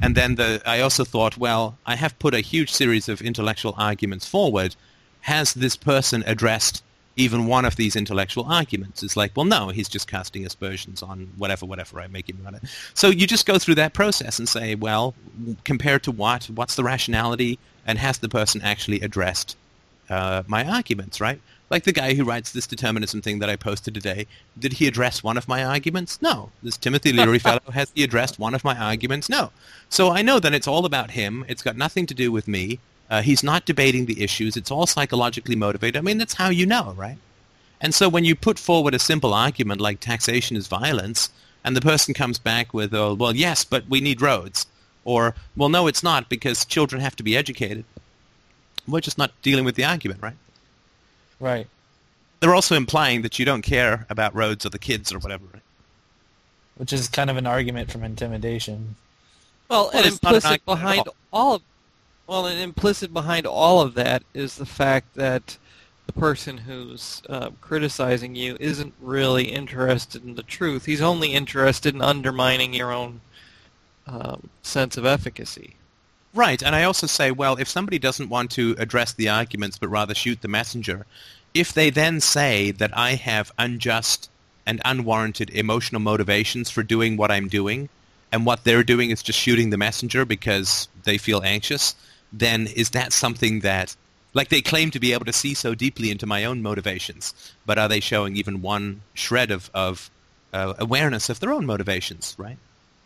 And 0.02 0.14
then 0.14 0.34
the, 0.36 0.62
I 0.66 0.80
also 0.80 1.04
thought, 1.04 1.38
well, 1.38 1.78
I 1.86 1.96
have 1.96 2.18
put 2.18 2.34
a 2.34 2.40
huge 2.40 2.70
series 2.70 3.08
of 3.08 3.20
intellectual 3.22 3.74
arguments 3.76 4.26
forward. 4.28 4.76
Has 5.22 5.54
this 5.54 5.76
person 5.76 6.22
addressed 6.26 6.82
even 7.16 7.46
one 7.46 7.64
of 7.64 7.76
these 7.76 7.96
intellectual 7.96 8.44
arguments? 8.44 9.02
It's 9.02 9.16
like, 9.16 9.32
well, 9.34 9.46
no, 9.46 9.68
he's 9.68 9.88
just 9.88 10.06
casting 10.08 10.44
aspersions 10.44 11.02
on 11.02 11.32
whatever, 11.38 11.64
whatever 11.64 12.00
I 12.00 12.08
make 12.08 12.28
him 12.28 12.38
run 12.44 12.56
it. 12.56 12.62
So 12.92 13.08
you 13.08 13.26
just 13.26 13.46
go 13.46 13.58
through 13.58 13.76
that 13.76 13.94
process 13.94 14.38
and 14.38 14.48
say, 14.48 14.74
well, 14.74 15.14
compared 15.64 16.02
to 16.04 16.12
what? 16.12 16.44
What's 16.46 16.74
the 16.74 16.84
rationality? 16.84 17.58
And 17.86 17.98
has 17.98 18.18
the 18.18 18.28
person 18.28 18.62
actually 18.62 19.00
addressed 19.00 19.56
uh, 20.08 20.42
my 20.46 20.64
arguments, 20.64 21.20
right? 21.20 21.40
Like 21.70 21.84
the 21.84 21.92
guy 21.92 22.14
who 22.14 22.24
writes 22.24 22.52
this 22.52 22.66
determinism 22.66 23.22
thing 23.22 23.38
that 23.38 23.50
I 23.50 23.56
posted 23.56 23.94
today, 23.94 24.26
did 24.58 24.74
he 24.74 24.86
address 24.86 25.22
one 25.22 25.36
of 25.36 25.48
my 25.48 25.64
arguments? 25.64 26.20
No. 26.20 26.50
This 26.62 26.76
Timothy 26.76 27.12
Leary 27.12 27.38
fellow, 27.46 27.60
has 27.72 27.90
he 27.94 28.04
addressed 28.04 28.38
one 28.38 28.54
of 28.54 28.64
my 28.64 28.76
arguments? 28.76 29.28
No. 29.28 29.50
So 29.88 30.10
I 30.10 30.22
know 30.22 30.38
that 30.40 30.54
it's 30.54 30.68
all 30.68 30.84
about 30.84 31.10
him. 31.10 31.44
It's 31.48 31.62
got 31.62 31.76
nothing 31.76 32.06
to 32.06 32.14
do 32.14 32.30
with 32.30 32.46
me. 32.48 32.78
Uh, 33.10 33.22
he's 33.22 33.42
not 33.42 33.66
debating 33.66 34.06
the 34.06 34.22
issues. 34.22 34.56
It's 34.56 34.70
all 34.70 34.86
psychologically 34.86 35.56
motivated. 35.56 35.96
I 35.96 36.00
mean, 36.02 36.18
that's 36.18 36.34
how 36.34 36.48
you 36.48 36.66
know, 36.66 36.94
right? 36.96 37.18
And 37.80 37.94
so 37.94 38.08
when 38.08 38.24
you 38.24 38.34
put 38.34 38.58
forward 38.58 38.94
a 38.94 38.98
simple 38.98 39.34
argument 39.34 39.80
like 39.80 40.00
taxation 40.00 40.56
is 40.56 40.68
violence, 40.68 41.30
and 41.64 41.76
the 41.76 41.80
person 41.80 42.14
comes 42.14 42.38
back 42.38 42.74
with, 42.74 42.94
oh, 42.94 43.14
well, 43.14 43.34
yes, 43.34 43.64
but 43.64 43.88
we 43.88 44.00
need 44.00 44.20
roads. 44.20 44.66
Or, 45.04 45.34
well, 45.56 45.68
no, 45.68 45.86
it's 45.86 46.02
not 46.02 46.28
because 46.28 46.64
children 46.64 47.00
have 47.00 47.16
to 47.16 47.22
be 47.22 47.36
educated. 47.36 47.84
We're 48.88 49.00
just 49.00 49.18
not 49.18 49.30
dealing 49.42 49.64
with 49.64 49.76
the 49.76 49.84
argument, 49.84 50.22
right? 50.22 50.36
Right. 51.40 51.66
They're 52.40 52.54
also 52.54 52.74
implying 52.74 53.22
that 53.22 53.38
you 53.38 53.44
don't 53.44 53.62
care 53.62 54.06
about 54.10 54.34
roads 54.34 54.66
or 54.66 54.70
the 54.70 54.78
kids 54.78 55.12
or 55.12 55.18
whatever. 55.18 55.44
Right? 55.52 55.62
Which 56.76 56.92
is 56.92 57.08
kind 57.08 57.30
of 57.30 57.36
an 57.36 57.46
argument 57.46 57.90
from 57.90 58.02
intimidation. 58.04 58.96
Well, 59.68 59.84
Well, 59.84 59.90
and 59.92 60.06
an 60.06 60.12
implicit 60.12 60.44
argument 60.44 60.60
at 60.60 60.64
behind 60.66 61.08
all 61.32 61.54
of 61.54 61.62
well, 62.26 62.46
and 62.46 62.58
implicit 62.58 63.12
behind 63.12 63.46
all 63.46 63.82
of 63.82 63.94
that 63.94 64.22
is 64.32 64.56
the 64.56 64.66
fact 64.66 65.14
that 65.14 65.58
the 66.06 66.12
person 66.12 66.58
who's 66.58 67.22
uh, 67.28 67.50
criticizing 67.60 68.34
you 68.34 68.56
isn't 68.60 68.94
really 69.00 69.44
interested 69.44 70.24
in 70.24 70.34
the 70.34 70.42
truth. 70.42 70.86
He's 70.86 71.02
only 71.02 71.34
interested 71.34 71.94
in 71.94 72.00
undermining 72.00 72.72
your 72.72 72.92
own 72.92 73.20
um, 74.06 74.50
sense 74.62 74.96
of 74.96 75.06
efficacy. 75.06 75.76
Right, 76.34 76.62
and 76.62 76.74
I 76.74 76.82
also 76.82 77.06
say, 77.06 77.30
well, 77.30 77.56
if 77.56 77.68
somebody 77.68 77.98
doesn't 77.98 78.28
want 78.28 78.50
to 78.52 78.74
address 78.78 79.12
the 79.12 79.28
arguments 79.28 79.78
but 79.78 79.88
rather 79.88 80.14
shoot 80.14 80.42
the 80.42 80.48
messenger, 80.48 81.06
if 81.54 81.72
they 81.72 81.90
then 81.90 82.20
say 82.20 82.72
that 82.72 82.96
I 82.96 83.14
have 83.14 83.52
unjust 83.56 84.28
and 84.66 84.80
unwarranted 84.84 85.50
emotional 85.50 86.00
motivations 86.00 86.70
for 86.70 86.82
doing 86.82 87.16
what 87.16 87.30
I'm 87.30 87.48
doing, 87.48 87.88
and 88.32 88.44
what 88.44 88.64
they're 88.64 88.82
doing 88.82 89.10
is 89.10 89.22
just 89.22 89.38
shooting 89.38 89.70
the 89.70 89.76
messenger 89.76 90.24
because 90.24 90.88
they 91.04 91.18
feel 91.18 91.42
anxious, 91.44 91.94
then 92.32 92.66
is 92.66 92.90
that 92.90 93.12
something 93.12 93.60
that, 93.60 93.94
like 94.32 94.48
they 94.48 94.60
claim 94.60 94.90
to 94.90 94.98
be 94.98 95.12
able 95.12 95.26
to 95.26 95.32
see 95.32 95.54
so 95.54 95.72
deeply 95.72 96.10
into 96.10 96.26
my 96.26 96.44
own 96.44 96.60
motivations, 96.60 97.32
but 97.64 97.78
are 97.78 97.88
they 97.88 98.00
showing 98.00 98.34
even 98.34 98.60
one 98.60 99.02
shred 99.14 99.52
of, 99.52 99.70
of 99.72 100.10
uh, 100.52 100.74
awareness 100.78 101.30
of 101.30 101.38
their 101.38 101.52
own 101.52 101.64
motivations, 101.64 102.34
right? 102.36 102.58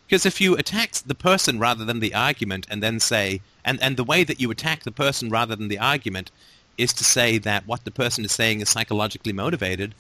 Because 0.09 0.25
if 0.25 0.41
you 0.41 0.57
attack 0.57 0.93
the 1.05 1.15
person 1.15 1.59
rather 1.59 1.85
than 1.85 2.01
the 2.01 2.15
argument 2.15 2.67
and 2.71 2.83
then 2.83 2.99
say, 2.99 3.43
and, 3.63 3.79
and 3.83 3.99
the 3.99 4.05
way 4.05 4.25
that 4.25 4.41
you 4.41 4.51
attack 4.51 4.85
the 4.85 4.91
person 4.91 5.29
rather 5.29 5.55
than 5.55 5.69
the 5.69 5.79
argument 5.79 6.31
is 6.79 6.95
to 6.95 7.05
say 7.05 7.37
that 7.37 7.67
what 7.67 7.85
the 7.85 7.91
person 7.91 8.25
is 8.25 8.33
saying 8.33 8.63
is 8.63 8.71
psychologically 8.71 9.35
motivated, 9.35 9.95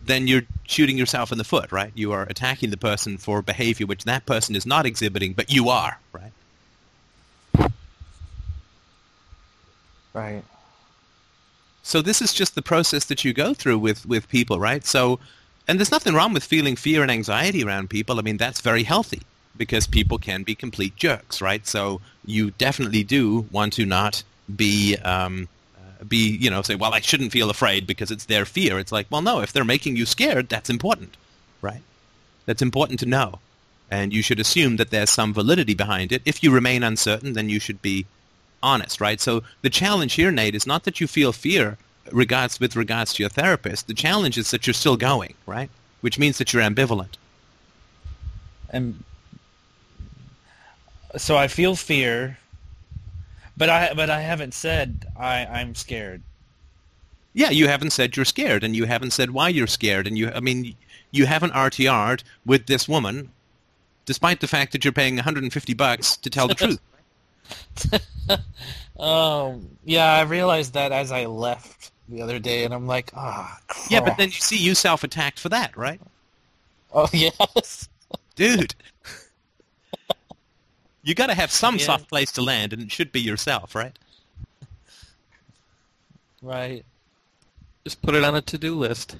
then 0.00 0.28
you're 0.28 0.44
shooting 0.68 0.96
yourself 0.96 1.32
in 1.32 1.38
the 1.38 1.44
foot, 1.44 1.72
right? 1.72 1.90
You 1.96 2.12
are 2.12 2.22
attacking 2.22 2.70
the 2.70 2.76
person 2.76 3.18
for 3.18 3.42
behavior 3.42 3.84
which 3.84 4.04
that 4.04 4.26
person 4.26 4.54
is 4.54 4.64
not 4.64 4.86
exhibiting, 4.86 5.32
but 5.32 5.52
you 5.52 5.70
are, 5.70 5.98
right? 6.12 7.72
Right. 10.12 10.44
So 11.82 12.00
this 12.00 12.22
is 12.22 12.32
just 12.32 12.54
the 12.54 12.62
process 12.62 13.06
that 13.06 13.24
you 13.24 13.32
go 13.32 13.54
through 13.54 13.80
with, 13.80 14.06
with 14.06 14.28
people, 14.28 14.60
right? 14.60 14.86
So, 14.86 15.18
and 15.66 15.78
there's 15.78 15.90
nothing 15.90 16.14
wrong 16.14 16.32
with 16.34 16.44
feeling 16.44 16.76
fear 16.76 17.02
and 17.02 17.10
anxiety 17.10 17.64
around 17.64 17.90
people. 17.90 18.18
I 18.18 18.22
mean, 18.22 18.36
that's 18.36 18.60
very 18.60 18.82
healthy 18.82 19.22
because 19.56 19.86
people 19.86 20.18
can 20.18 20.42
be 20.42 20.54
complete 20.54 20.96
jerks, 20.96 21.40
right? 21.40 21.66
So 21.66 22.00
you 22.24 22.50
definitely 22.52 23.04
do 23.04 23.46
want 23.50 23.72
to 23.74 23.86
not 23.86 24.22
be 24.54 24.96
um, 24.98 25.48
uh, 25.76 26.04
be, 26.04 26.36
you 26.36 26.50
know, 26.50 26.62
say, 26.62 26.74
well, 26.74 26.92
I 26.92 27.00
shouldn't 27.00 27.32
feel 27.32 27.50
afraid 27.50 27.86
because 27.86 28.10
it's 28.10 28.26
their 28.26 28.44
fear. 28.44 28.78
It's 28.78 28.92
like, 28.92 29.06
well, 29.10 29.22
no, 29.22 29.40
if 29.40 29.52
they're 29.52 29.64
making 29.64 29.96
you 29.96 30.06
scared, 30.06 30.48
that's 30.48 30.68
important, 30.70 31.16
right? 31.62 31.82
That's 32.46 32.62
important 32.62 33.00
to 33.00 33.06
know. 33.06 33.38
And 33.90 34.12
you 34.12 34.22
should 34.22 34.40
assume 34.40 34.76
that 34.76 34.90
there's 34.90 35.10
some 35.10 35.32
validity 35.32 35.74
behind 35.74 36.10
it. 36.12 36.22
If 36.24 36.42
you 36.42 36.50
remain 36.50 36.82
uncertain, 36.82 37.34
then 37.34 37.48
you 37.48 37.60
should 37.60 37.80
be 37.80 38.06
honest, 38.62 39.00
right? 39.00 39.20
So 39.20 39.42
the 39.62 39.70
challenge 39.70 40.14
here, 40.14 40.30
Nate, 40.30 40.54
is 40.54 40.66
not 40.66 40.84
that 40.84 41.00
you 41.00 41.06
feel 41.06 41.32
fear 41.32 41.78
regards 42.12 42.60
with 42.60 42.76
regards 42.76 43.14
to 43.14 43.22
your 43.22 43.30
therapist. 43.30 43.86
The 43.86 43.94
challenge 43.94 44.38
is 44.38 44.50
that 44.50 44.66
you're 44.66 44.74
still 44.74 44.96
going, 44.96 45.34
right? 45.46 45.70
Which 46.00 46.18
means 46.18 46.38
that 46.38 46.52
you're 46.52 46.62
ambivalent. 46.62 47.16
And 48.70 49.02
so 51.16 51.36
I 51.36 51.48
feel 51.48 51.76
fear, 51.76 52.38
but 53.56 53.68
I 53.68 53.94
but 53.94 54.10
I 54.10 54.20
haven't 54.20 54.54
said 54.54 55.06
I 55.16 55.46
I'm 55.46 55.74
scared. 55.74 56.22
Yeah, 57.32 57.50
you 57.50 57.66
haven't 57.68 57.90
said 57.90 58.16
you're 58.16 58.24
scared, 58.24 58.62
and 58.62 58.76
you 58.76 58.84
haven't 58.84 59.12
said 59.12 59.30
why 59.30 59.48
you're 59.48 59.66
scared, 59.66 60.06
and 60.06 60.18
you 60.18 60.30
I 60.34 60.40
mean 60.40 60.74
you 61.10 61.26
haven't 61.26 61.52
RTR'd 61.52 62.24
with 62.44 62.66
this 62.66 62.88
woman, 62.88 63.30
despite 64.04 64.40
the 64.40 64.48
fact 64.48 64.72
that 64.72 64.84
you're 64.84 64.92
paying 64.92 65.14
150 65.16 65.74
bucks 65.74 66.16
to 66.18 66.30
tell 66.30 66.48
the 66.48 66.54
truth. 66.54 66.80
um, 68.98 69.68
yeah, 69.84 70.14
I 70.14 70.22
realized 70.22 70.74
that 70.74 70.90
as 70.90 71.12
I 71.12 71.26
left 71.26 71.92
the 72.08 72.20
other 72.22 72.38
day, 72.38 72.64
and 72.64 72.74
I'm 72.74 72.86
like, 72.86 73.10
ah, 73.14 73.58
Yeah, 73.90 74.00
but 74.00 74.16
then 74.16 74.28
you 74.28 74.34
see 74.34 74.56
you 74.56 74.74
self-attacked 74.74 75.38
for 75.38 75.48
that, 75.50 75.76
right? 75.76 76.00
oh 76.92 77.08
yes, 77.12 77.88
Dude. 78.34 78.74
you 81.02 81.14
got 81.14 81.26
to 81.26 81.34
have 81.34 81.50
some 81.50 81.78
Yeah. 81.78 81.84
soft 81.86 82.08
place 82.08 82.32
to 82.32 82.42
land, 82.42 82.72
and 82.72 82.82
it 82.82 82.92
should 82.92 83.12
be 83.12 83.20
yourself, 83.20 83.74
right? 83.74 83.98
right. 86.42 86.84
Just 87.84 88.00
put 88.02 88.14
it 88.14 88.24
on 88.24 88.34
a 88.34 88.40
to-do 88.42 88.74
list. 88.74 89.16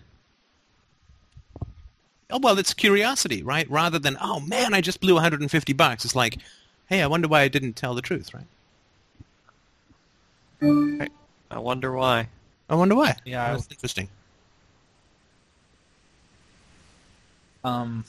Oh, 2.30 2.38
well, 2.42 2.58
it's 2.58 2.72
curiosity, 2.74 3.42
right? 3.42 3.70
Rather 3.70 3.98
than, 3.98 4.16
oh, 4.20 4.40
man, 4.40 4.72
I 4.74 4.80
just 4.80 5.00
blew 5.00 5.14
150 5.14 5.72
bucks. 5.74 6.04
It's 6.04 6.16
like, 6.16 6.38
hey, 6.86 7.02
I 7.02 7.06
wonder 7.06 7.28
why 7.28 7.42
I 7.42 7.48
didn't 7.48 7.74
tell 7.74 7.94
the 7.94 8.02
truth, 8.02 8.32
right? 8.34 8.46
I 11.50 11.58
wonder 11.58 11.92
why. 11.92 12.28
I 12.68 12.74
wonder 12.74 12.94
why. 12.94 13.16
Yeah, 13.24 13.44
I- 13.44 13.52
That's 13.52 13.68
interesting. 13.70 14.08
Um, 17.62 18.04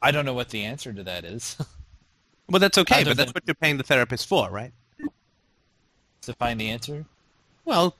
I 0.00 0.10
don't 0.10 0.24
know 0.24 0.32
what 0.34 0.48
the 0.48 0.64
answer 0.64 0.92
to 0.92 1.02
that 1.04 1.24
is. 1.24 1.56
Well, 2.48 2.58
that's 2.60 2.76
okay, 2.76 2.96
Other 3.00 3.10
but 3.12 3.16
that's 3.16 3.32
what 3.34 3.44
you're 3.46 3.54
paying 3.54 3.78
the 3.78 3.82
therapist 3.84 4.26
for, 4.26 4.50
right? 4.50 4.72
to 6.22 6.34
find 6.34 6.60
the 6.60 6.68
answer. 6.68 7.06
Well, 7.64 7.94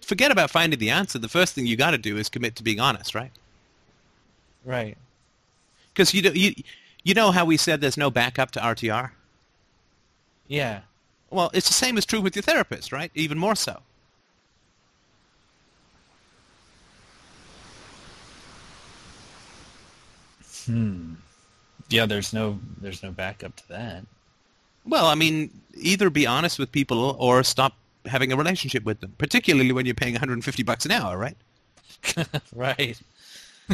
forget 0.00 0.30
about 0.30 0.50
finding 0.50 0.78
the 0.78 0.88
answer. 0.88 1.18
The 1.18 1.28
first 1.28 1.54
thing 1.54 1.66
you 1.66 1.76
got 1.76 1.90
to 1.90 1.98
do 1.98 2.16
is 2.16 2.30
commit 2.30 2.56
to 2.56 2.62
being 2.62 2.80
honest, 2.80 3.14
right? 3.14 3.32
Right. 4.64 4.96
Because 5.92 6.14
you, 6.14 6.22
do- 6.22 6.32
you, 6.32 6.54
you 7.02 7.12
know 7.12 7.32
how 7.32 7.44
we 7.44 7.58
said 7.58 7.82
there's 7.82 7.98
no 7.98 8.08
backup 8.10 8.52
to 8.52 8.60
RTR? 8.60 9.10
Yeah. 10.48 10.80
Well, 11.28 11.50
it's 11.52 11.68
the 11.68 11.74
same 11.74 11.98
as 11.98 12.06
true 12.06 12.22
with 12.22 12.34
your 12.34 12.44
therapist, 12.44 12.92
right? 12.92 13.10
Even 13.14 13.36
more 13.36 13.56
so. 13.56 13.82
Hmm. 20.66 21.14
Yeah. 21.88 22.06
There's 22.06 22.32
no 22.32 22.58
there's 22.80 23.02
no 23.02 23.10
backup 23.10 23.56
to 23.56 23.68
that. 23.68 24.04
Well, 24.84 25.06
I 25.06 25.14
mean, 25.14 25.50
either 25.74 26.10
be 26.10 26.26
honest 26.26 26.58
with 26.58 26.70
people 26.70 27.16
or 27.18 27.42
stop 27.42 27.74
having 28.06 28.32
a 28.32 28.36
relationship 28.36 28.84
with 28.84 29.00
them, 29.00 29.14
particularly 29.18 29.72
when 29.72 29.84
you're 29.84 29.94
paying 29.96 30.14
150 30.14 30.62
bucks 30.62 30.84
an 30.84 30.92
hour, 30.92 31.18
right? 31.18 31.36
right. 32.54 33.00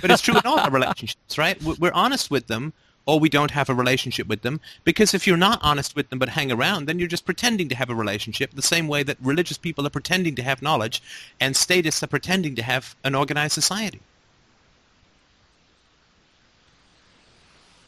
But 0.00 0.10
it's 0.10 0.22
true 0.22 0.36
in 0.36 0.46
all 0.46 0.58
our 0.58 0.70
relationships, 0.78 1.36
right? 1.36 1.60
We- 1.62 1.76
We're 1.78 1.92
honest 1.92 2.30
with 2.30 2.46
them 2.46 2.72
or 3.04 3.18
we 3.20 3.28
don't 3.28 3.50
have 3.50 3.68
a 3.68 3.74
relationship 3.74 4.26
with 4.28 4.42
them 4.42 4.60
because 4.84 5.12
if 5.12 5.26
you're 5.26 5.36
not 5.36 5.58
honest 5.62 5.94
with 5.96 6.08
them 6.08 6.18
but 6.18 6.30
hang 6.30 6.50
around, 6.52 6.86
then 6.86 6.98
you're 6.98 7.08
just 7.08 7.26
pretending 7.26 7.68
to 7.68 7.74
have 7.74 7.90
a 7.90 7.94
relationship 7.94 8.52
the 8.52 8.62
same 8.62 8.88
way 8.88 9.02
that 9.02 9.18
religious 9.20 9.58
people 9.58 9.86
are 9.86 9.90
pretending 9.90 10.34
to 10.36 10.42
have 10.42 10.62
knowledge 10.62 11.02
and 11.40 11.56
statists 11.56 12.02
are 12.02 12.06
pretending 12.06 12.54
to 12.54 12.62
have 12.62 12.94
an 13.04 13.14
organized 13.14 13.54
society. 13.54 14.00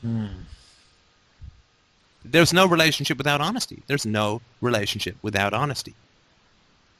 Hmm. 0.04 0.26
There's 2.26 2.52
no 2.52 2.66
relationship 2.66 3.16
without 3.16 3.40
honesty. 3.40 3.82
There's 3.86 4.04
no 4.04 4.42
relationship 4.60 5.16
without 5.22 5.54
honesty. 5.54 5.94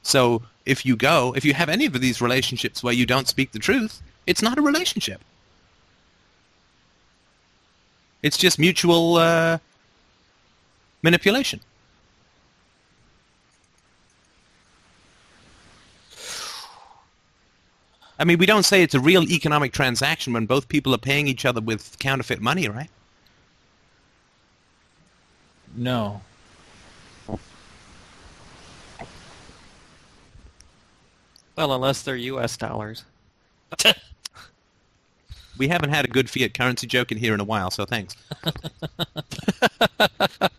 So 0.02 0.42
if 0.64 0.86
you 0.86 0.96
go, 0.96 1.34
if 1.36 1.44
you 1.44 1.52
have 1.52 1.68
any 1.68 1.84
of 1.84 1.92
these 2.00 2.22
relationships 2.22 2.82
where 2.82 2.94
you 2.94 3.04
don't 3.04 3.28
speak 3.28 3.52
the 3.52 3.58
truth, 3.58 4.00
it's 4.26 4.40
not 4.40 4.56
a 4.56 4.62
relationship. 4.62 5.20
It's 8.22 8.38
just 8.38 8.58
mutual 8.58 9.16
uh, 9.16 9.58
manipulation. 11.02 11.60
I 18.18 18.24
mean, 18.24 18.38
we 18.38 18.46
don't 18.46 18.62
say 18.64 18.82
it's 18.82 18.94
a 18.94 19.00
real 19.00 19.24
economic 19.24 19.72
transaction 19.72 20.32
when 20.32 20.46
both 20.46 20.68
people 20.68 20.94
are 20.94 20.98
paying 20.98 21.26
each 21.26 21.44
other 21.44 21.60
with 21.60 21.98
counterfeit 21.98 22.40
money, 22.40 22.68
right? 22.68 22.90
No. 25.76 26.22
Well, 31.56 31.72
unless 31.72 32.02
they're 32.02 32.16
U.S. 32.16 32.56
dollars. 32.56 33.04
We 35.56 35.68
haven't 35.68 35.90
had 35.90 36.04
a 36.04 36.08
good 36.08 36.28
fiat 36.28 36.52
currency 36.54 36.86
joke 36.88 37.12
in 37.12 37.18
here 37.18 37.32
in 37.32 37.38
a 37.40 37.44
while, 37.44 37.70
so 37.70 37.84
thanks. 37.84 38.16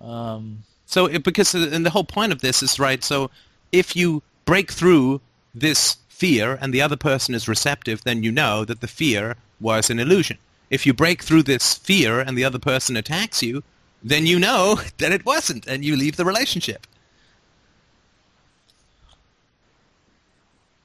Um. 0.00 0.64
So 0.90 1.06
it, 1.06 1.22
because 1.22 1.54
uh, 1.54 1.70
and 1.72 1.86
the 1.86 1.90
whole 1.90 2.02
point 2.02 2.32
of 2.32 2.40
this 2.40 2.64
is 2.64 2.80
right. 2.80 3.02
So 3.04 3.30
if 3.70 3.94
you 3.94 4.24
break 4.44 4.72
through 4.72 5.20
this 5.54 5.98
fear 6.08 6.58
and 6.60 6.74
the 6.74 6.82
other 6.82 6.96
person 6.96 7.32
is 7.32 7.46
receptive, 7.46 8.02
then 8.02 8.24
you 8.24 8.32
know 8.32 8.64
that 8.64 8.80
the 8.80 8.88
fear 8.88 9.36
was 9.60 9.88
an 9.88 10.00
illusion. 10.00 10.36
If 10.68 10.86
you 10.86 10.92
break 10.92 11.22
through 11.22 11.44
this 11.44 11.74
fear 11.74 12.18
and 12.18 12.36
the 12.36 12.44
other 12.44 12.58
person 12.58 12.96
attacks 12.96 13.40
you, 13.40 13.62
then 14.02 14.26
you 14.26 14.40
know 14.40 14.80
that 14.98 15.12
it 15.12 15.24
wasn't, 15.24 15.64
and 15.68 15.84
you 15.84 15.94
leave 15.94 16.16
the 16.16 16.24
relationship. 16.24 16.88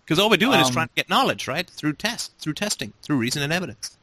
Because 0.05 0.19
all 0.19 0.29
we're 0.29 0.37
doing 0.37 0.59
is 0.59 0.67
Um, 0.67 0.73
trying 0.73 0.87
to 0.89 0.93
get 0.95 1.09
knowledge, 1.09 1.47
right? 1.47 1.67
Through 1.67 1.93
test, 1.93 2.31
through 2.37 2.53
testing, 2.53 2.93
through 3.01 3.17
reason 3.17 3.41
and 3.41 3.51
evidence. 3.51 3.97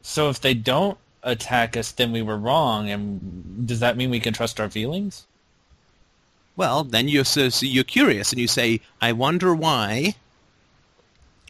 So 0.00 0.30
if 0.30 0.40
they 0.40 0.54
don't 0.54 0.96
attack 1.22 1.76
us, 1.76 1.92
then 1.92 2.12
we 2.12 2.22
were 2.22 2.38
wrong, 2.38 2.88
and 2.88 3.66
does 3.66 3.80
that 3.80 3.98
mean 3.98 4.08
we 4.08 4.20
can 4.20 4.32
trust 4.32 4.58
our 4.58 4.70
feelings? 4.70 5.26
Well, 6.56 6.84
then 6.84 7.08
you're 7.08 7.24
so, 7.24 7.48
so 7.48 7.66
you're 7.66 7.84
curious 7.84 8.32
and 8.32 8.40
you 8.40 8.46
say, 8.48 8.80
"I 9.00 9.12
wonder 9.12 9.54
why 9.54 10.14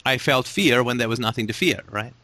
I 0.06 0.18
felt 0.18 0.47
fear 0.47 0.82
when 0.82 0.98
there 0.98 1.09
was 1.09 1.18
nothing 1.20 1.47
to 1.47 1.52
fear," 1.52 1.81
right? 1.90 2.14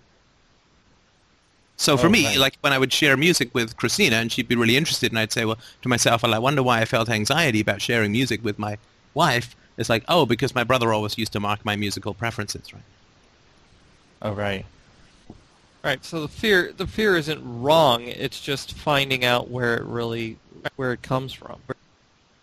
So 1.77 1.97
for 1.97 2.07
Oh, 2.09 2.11
me, 2.11 2.27
right. 2.27 2.39
like 2.39 2.57
when 2.61 2.75
I 2.75 2.79
would 2.79 2.93
share 2.93 3.17
music 3.17 3.55
with 3.55 3.77
Christina 3.79 4.17
and 4.17 4.31
she'd 4.31 4.49
be 4.49 4.55
really 4.55 4.77
interested 4.77 5.13
and 5.13 5.19
I'd 5.19 5.33
say, 5.33 5.47
well, 5.47 5.59
to 5.81 5.89
myself, 5.89 6.23
well, 6.23 6.35
I 6.35 6.39
wonder 6.39 6.63
why 6.63 6.81
I 6.83 6.85
felt 6.85 7.09
anxiety 7.09 7.61
about 7.61 7.81
sharing 7.81 8.13
music 8.13 8.45
with 8.45 8.59
my 8.59 8.77
wife. 9.15 9.57
It's 9.79 9.89
like, 9.89 10.05
oh, 10.07 10.27
because 10.27 10.55
my 10.55 10.63
brother 10.63 10.93
always 10.93 11.17
used 11.17 11.33
to 11.33 11.41
mark 11.41 11.65
my 11.65 11.77
musical 11.77 12.13
preferences, 12.13 12.75
right? 12.75 12.83
Oh, 14.21 14.33
right. 14.33 14.67
Right. 15.83 16.05
So 16.05 16.21
the 16.21 16.29
fear, 16.29 16.73
the 16.77 16.87
fear 16.87 17.17
isn't 17.17 17.41
wrong. 17.43 18.03
It's 18.03 18.41
just 18.43 18.75
finding 18.75 19.25
out 19.25 19.51
where 19.51 19.77
it 19.79 19.85
really, 19.85 20.37
where 20.77 20.93
it 20.93 21.01
comes 21.01 21.33
from. 21.33 21.59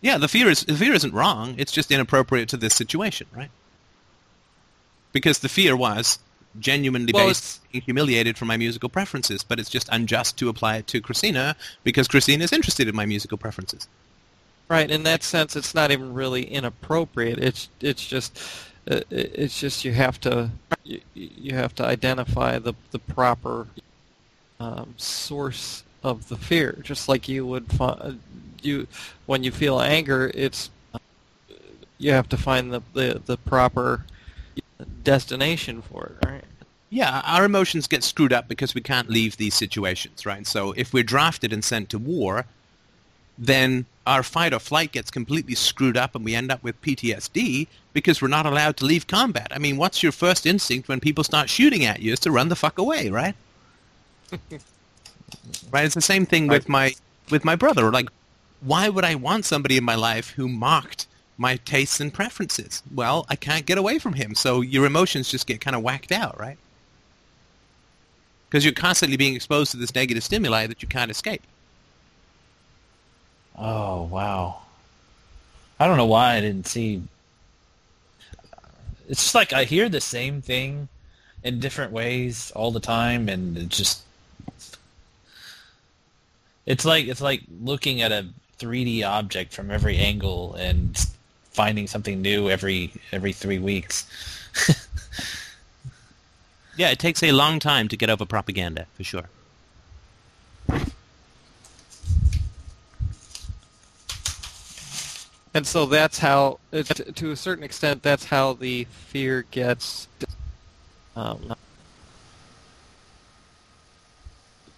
Yeah, 0.07 0.17
the 0.17 0.29
fear 0.29 0.47
is 0.47 0.61
the 0.61 0.73
fear 0.73 0.93
isn't 0.93 1.13
wrong. 1.13 1.55
It's 1.57 1.73
just 1.73 1.91
inappropriate 1.91 2.47
to 2.49 2.57
this 2.57 2.73
situation, 2.73 3.27
right? 3.35 3.51
Because 5.11 5.39
the 5.39 5.49
fear 5.49 5.75
was 5.75 6.19
genuinely 6.61 7.11
Well, 7.13 7.27
based 7.27 7.59
being 7.73 7.81
humiliated 7.81 8.37
for 8.37 8.45
my 8.45 8.55
musical 8.55 8.87
preferences, 8.87 9.43
but 9.43 9.59
it's 9.59 9.69
just 9.69 9.89
unjust 9.91 10.37
to 10.37 10.47
apply 10.47 10.77
it 10.77 10.87
to 10.87 11.01
Christina 11.01 11.57
because 11.83 12.07
Christina 12.07 12.45
is 12.45 12.53
interested 12.53 12.87
in 12.87 12.95
my 12.95 13.05
musical 13.05 13.37
preferences. 13.37 13.89
Right. 14.69 14.89
In 14.89 15.03
that 15.03 15.23
sense, 15.23 15.57
it's 15.57 15.75
not 15.75 15.91
even 15.91 16.13
really 16.13 16.43
inappropriate. 16.43 17.37
It's 17.39 17.67
it's 17.81 18.07
just 18.07 18.39
uh, 18.89 19.01
it's 19.09 19.59
just 19.59 19.83
you 19.83 19.91
have 19.91 20.21
to 20.21 20.51
you, 20.85 21.01
you 21.15 21.53
have 21.53 21.75
to 21.75 21.85
identify 21.85 22.59
the 22.59 22.75
the 22.91 22.99
proper 22.99 23.67
um, 24.57 24.93
source 24.95 25.83
of 26.01 26.29
the 26.29 26.37
fear, 26.37 26.79
just 26.81 27.09
like 27.09 27.27
you 27.27 27.45
would 27.45 27.69
find 27.73 28.21
you 28.61 28.87
when 29.25 29.43
you 29.43 29.51
feel 29.51 29.79
anger. 29.79 30.31
It's 30.33 30.69
you 31.97 32.11
have 32.11 32.29
to 32.29 32.37
find 32.37 32.71
the, 32.71 32.81
the, 32.93 33.21
the 33.25 33.37
proper 33.37 34.05
destination 35.03 35.81
for 35.81 36.05
it, 36.05 36.27
right? 36.27 36.43
Yeah, 36.89 37.21
our 37.25 37.43
emotions 37.43 37.87
get 37.87 38.03
screwed 38.03 38.31
up 38.31 38.47
because 38.47 38.73
we 38.73 38.81
can't 38.81 39.09
leave 39.09 39.37
these 39.37 39.55
situations, 39.55 40.25
right? 40.25 40.45
So 40.47 40.73
if 40.73 40.93
we're 40.93 41.03
drafted 41.03 41.51
and 41.51 41.63
sent 41.63 41.89
to 41.89 41.97
war, 41.97 42.45
then 43.37 43.85
our 44.05 44.23
fight 44.23 44.53
or 44.53 44.59
flight 44.59 44.93
gets 44.93 45.11
completely 45.11 45.53
screwed 45.53 45.97
up 45.97 46.15
and 46.15 46.23
we 46.23 46.33
end 46.33 46.51
up 46.51 46.63
with 46.63 46.81
PTSD 46.81 47.67
because 47.93 48.21
we're 48.21 48.29
not 48.29 48.45
allowed 48.45 48.77
to 48.77 48.85
leave 48.85 49.05
combat. 49.05 49.47
I 49.51 49.59
mean, 49.59 49.75
what's 49.77 50.01
your 50.01 50.13
first 50.13 50.45
instinct 50.45 50.87
when 50.87 50.99
people 50.99 51.23
start 51.23 51.49
shooting 51.49 51.83
at 51.83 51.99
you 51.99 52.13
is 52.13 52.19
to 52.21 52.31
run 52.31 52.47
the 52.49 52.55
fuck 52.55 52.77
away, 52.77 53.09
right? 53.09 53.35
right? 55.71 55.85
It's 55.85 55.95
the 55.95 56.01
same 56.01 56.25
thing 56.25 56.47
with 56.47 56.69
my 56.69 56.93
with 57.29 57.43
my 57.43 57.55
brother. 57.55 57.91
Like, 57.91 58.09
why 58.61 58.89
would 58.89 59.05
I 59.05 59.15
want 59.15 59.45
somebody 59.45 59.77
in 59.77 59.83
my 59.83 59.95
life 59.95 60.31
who 60.31 60.47
mocked 60.47 61.07
my 61.37 61.57
tastes 61.57 61.99
and 61.99 62.13
preferences? 62.13 62.81
Well, 62.93 63.25
I 63.29 63.35
can't 63.35 63.65
get 63.65 63.77
away 63.77 63.99
from 63.99 64.13
him, 64.13 64.35
so 64.35 64.61
your 64.61 64.85
emotions 64.85 65.29
just 65.29 65.47
get 65.47 65.61
kind 65.61 65.75
of 65.75 65.83
whacked 65.83 66.11
out, 66.11 66.39
right? 66.39 66.57
Because 68.49 68.63
you're 68.63 68.73
constantly 68.73 69.17
being 69.17 69.35
exposed 69.35 69.71
to 69.71 69.77
this 69.77 69.93
negative 69.93 70.23
stimuli 70.23 70.67
that 70.67 70.81
you 70.81 70.87
can't 70.87 71.11
escape. 71.11 71.43
Oh 73.57 74.03
wow. 74.03 74.61
I 75.79 75.87
don't 75.87 75.97
know 75.97 76.05
why 76.05 76.35
I 76.35 76.41
didn't 76.41 76.67
see. 76.67 77.03
It's 79.09 79.23
just 79.23 79.35
like 79.35 79.53
I 79.53 79.63
hear 79.63 79.89
the 79.89 80.01
same 80.01 80.41
thing 80.41 80.87
in 81.43 81.59
different 81.59 81.91
ways 81.91 82.51
all 82.55 82.71
the 82.71 82.79
time, 82.79 83.29
and 83.29 83.57
it 83.57 83.69
just. 83.69 84.03
It's 86.65 86.83
like 86.83 87.07
it's 87.07 87.21
like 87.21 87.43
looking 87.61 88.01
at 88.01 88.11
a 88.11 88.25
3D 88.59 89.03
object 89.03 89.53
from 89.53 89.71
every 89.71 89.97
angle 89.97 90.55
and 90.55 90.97
finding 91.51 91.87
something 91.87 92.21
new 92.21 92.49
every 92.49 92.91
every 93.11 93.33
three 93.33 93.59
weeks. 93.59 94.05
Yeah, 96.77 96.91
it 96.91 96.99
takes 96.99 97.23
a 97.23 97.31
long 97.31 97.59
time 97.59 97.87
to 97.87 97.97
get 97.97 98.07
over 98.11 98.23
propaganda, 98.23 98.85
for 98.93 99.03
sure. 99.03 99.23
And 105.55 105.65
so 105.65 105.87
that's 105.87 106.19
how, 106.19 106.59
uh, 106.71 106.83
to 106.83 107.31
a 107.31 107.35
certain 107.35 107.63
extent, 107.63 108.03
that's 108.03 108.25
how 108.25 108.53
the 108.53 108.83
fear 108.83 109.43
gets 109.49 110.07
um, 111.15 111.55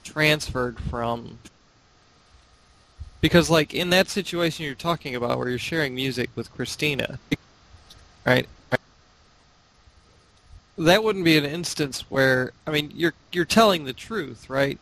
transferred 0.06 0.80
from. 0.80 1.40
Because, 3.22 3.50
like, 3.50 3.74
in 3.74 3.90
that 3.90 4.08
situation 4.08 4.66
you're 4.66 4.76
talking 4.76 5.16
about 5.16 5.38
where 5.38 5.50
you're 5.50 5.60
sharing 5.60 5.94
music 5.94 6.30
with 6.36 6.54
Christina, 6.54 7.20
right? 8.26 8.48
That 10.78 11.04
wouldn't 11.04 11.26
be 11.26 11.38
an 11.38 11.46
instance 11.46 12.06
where, 12.10 12.54
I 12.66 12.72
mean, 12.72 12.92
you're 12.96 13.14
you're 13.34 13.44
telling 13.44 13.84
the 13.84 13.92
truth, 13.92 14.50
right? 14.50 14.80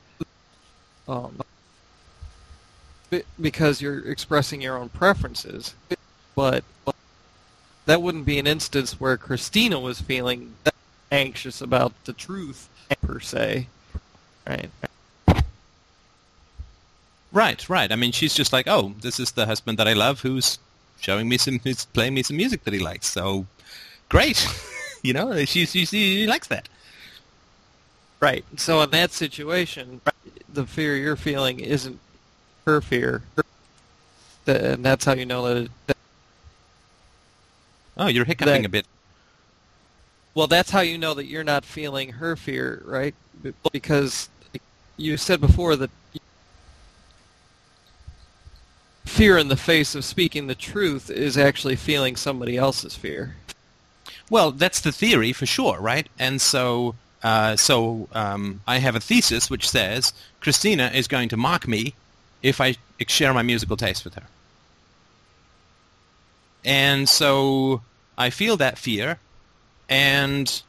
Um, 1.07 1.39
because 3.41 3.81
you're 3.81 3.99
expressing 4.07 4.61
your 4.61 4.77
own 4.77 4.89
preferences. 4.89 5.73
But 6.35 6.63
that 7.87 8.01
wouldn't 8.01 8.25
be 8.25 8.37
an 8.37 8.45
instance 8.45 8.99
where 8.99 9.17
Christina 9.17 9.79
was 9.79 10.01
feeling 10.01 10.53
anxious 11.11 11.61
about 11.61 11.93
the 12.05 12.13
truth 12.13 12.69
per 13.01 13.19
se, 13.19 13.67
right? 14.47 14.69
Right, 17.31 17.67
right. 17.69 17.91
I 17.91 17.95
mean, 17.95 18.11
she's 18.11 18.33
just 18.33 18.53
like, 18.53 18.67
oh, 18.67 18.93
this 19.01 19.19
is 19.19 19.31
the 19.31 19.45
husband 19.45 19.77
that 19.79 19.87
I 19.87 19.93
love 19.93 20.21
who's 20.21 20.59
showing 20.99 21.27
me 21.29 21.37
some, 21.37 21.59
who's 21.59 21.85
playing 21.85 22.13
me 22.13 22.23
some 22.23 22.37
music 22.37 22.63
that 22.63 22.73
he 22.73 22.79
likes. 22.79 23.07
So, 23.07 23.45
great. 24.09 24.47
you 25.03 25.13
know, 25.13 25.43
she, 25.45 25.65
she, 25.65 25.85
she 25.85 26.25
likes 26.25 26.47
that. 26.47 26.69
Right. 28.19 28.43
So 28.55 28.81
in 28.81 28.89
that 28.91 29.11
situation, 29.11 30.01
the 30.51 30.65
fear 30.65 30.95
you're 30.95 31.15
feeling 31.15 31.59
isn't 31.59 31.99
her 32.65 32.81
fear, 32.81 33.21
and 34.47 34.83
that's 34.83 35.05
how 35.05 35.13
you 35.13 35.25
know 35.25 35.47
that. 35.47 35.57
It, 35.65 35.71
that 35.87 35.97
Oh, 37.97 38.07
you're 38.07 38.25
hiccuping 38.25 38.61
That- 38.61 38.67
a 38.67 38.69
bit. 38.69 38.85
well, 40.35 40.47
that's 40.47 40.69
how 40.71 40.81
you 40.81 40.97
know 40.97 41.13
that 41.15 41.25
you're 41.25 41.43
not 41.43 41.65
feeling 41.65 42.09
her 42.13 42.35
fear, 42.35 42.81
right? 42.85 43.13
Because 43.71 44.29
you 44.97 45.17
said 45.17 45.39
before 45.41 45.75
that 45.75 45.89
fear 49.07 49.37
in 49.37 49.47
the 49.47 49.57
face 49.57 49.95
of 49.95 50.05
speaking 50.05 50.47
the 50.47 50.55
truth 50.55 51.09
is 51.09 51.37
actually 51.37 51.75
feeling 51.75 52.15
somebody 52.15 52.57
else's 52.57 52.95
fear. 52.95 53.35
Well, 54.29 54.51
that's 54.51 54.81
the 54.81 54.91
theory 54.91 55.33
for 55.33 55.45
sure, 55.45 55.79
right? 55.79 56.07
And 56.19 56.41
so, 56.41 56.95
uh, 57.23 57.55
so 57.55 58.07
um, 58.11 58.61
I 58.67 58.79
have 58.79 58.95
a 58.95 58.99
thesis 58.99 59.49
which 59.49 59.69
says 59.69 60.13
Christina 60.41 60.91
is 60.93 61.07
going 61.07 61.29
to 61.29 61.37
mock 61.37 61.67
me 61.67 61.93
if 62.43 62.59
I 62.61 62.75
share 63.07 63.33
my 63.33 63.41
musical 63.41 63.77
taste 63.77 64.03
with 64.03 64.15
her. 64.15 64.27
And 66.65 67.07
so 67.07 67.81
I 68.17 68.29
feel 68.29 68.57
that 68.57 68.77
fear, 68.77 69.19
and 69.87 70.61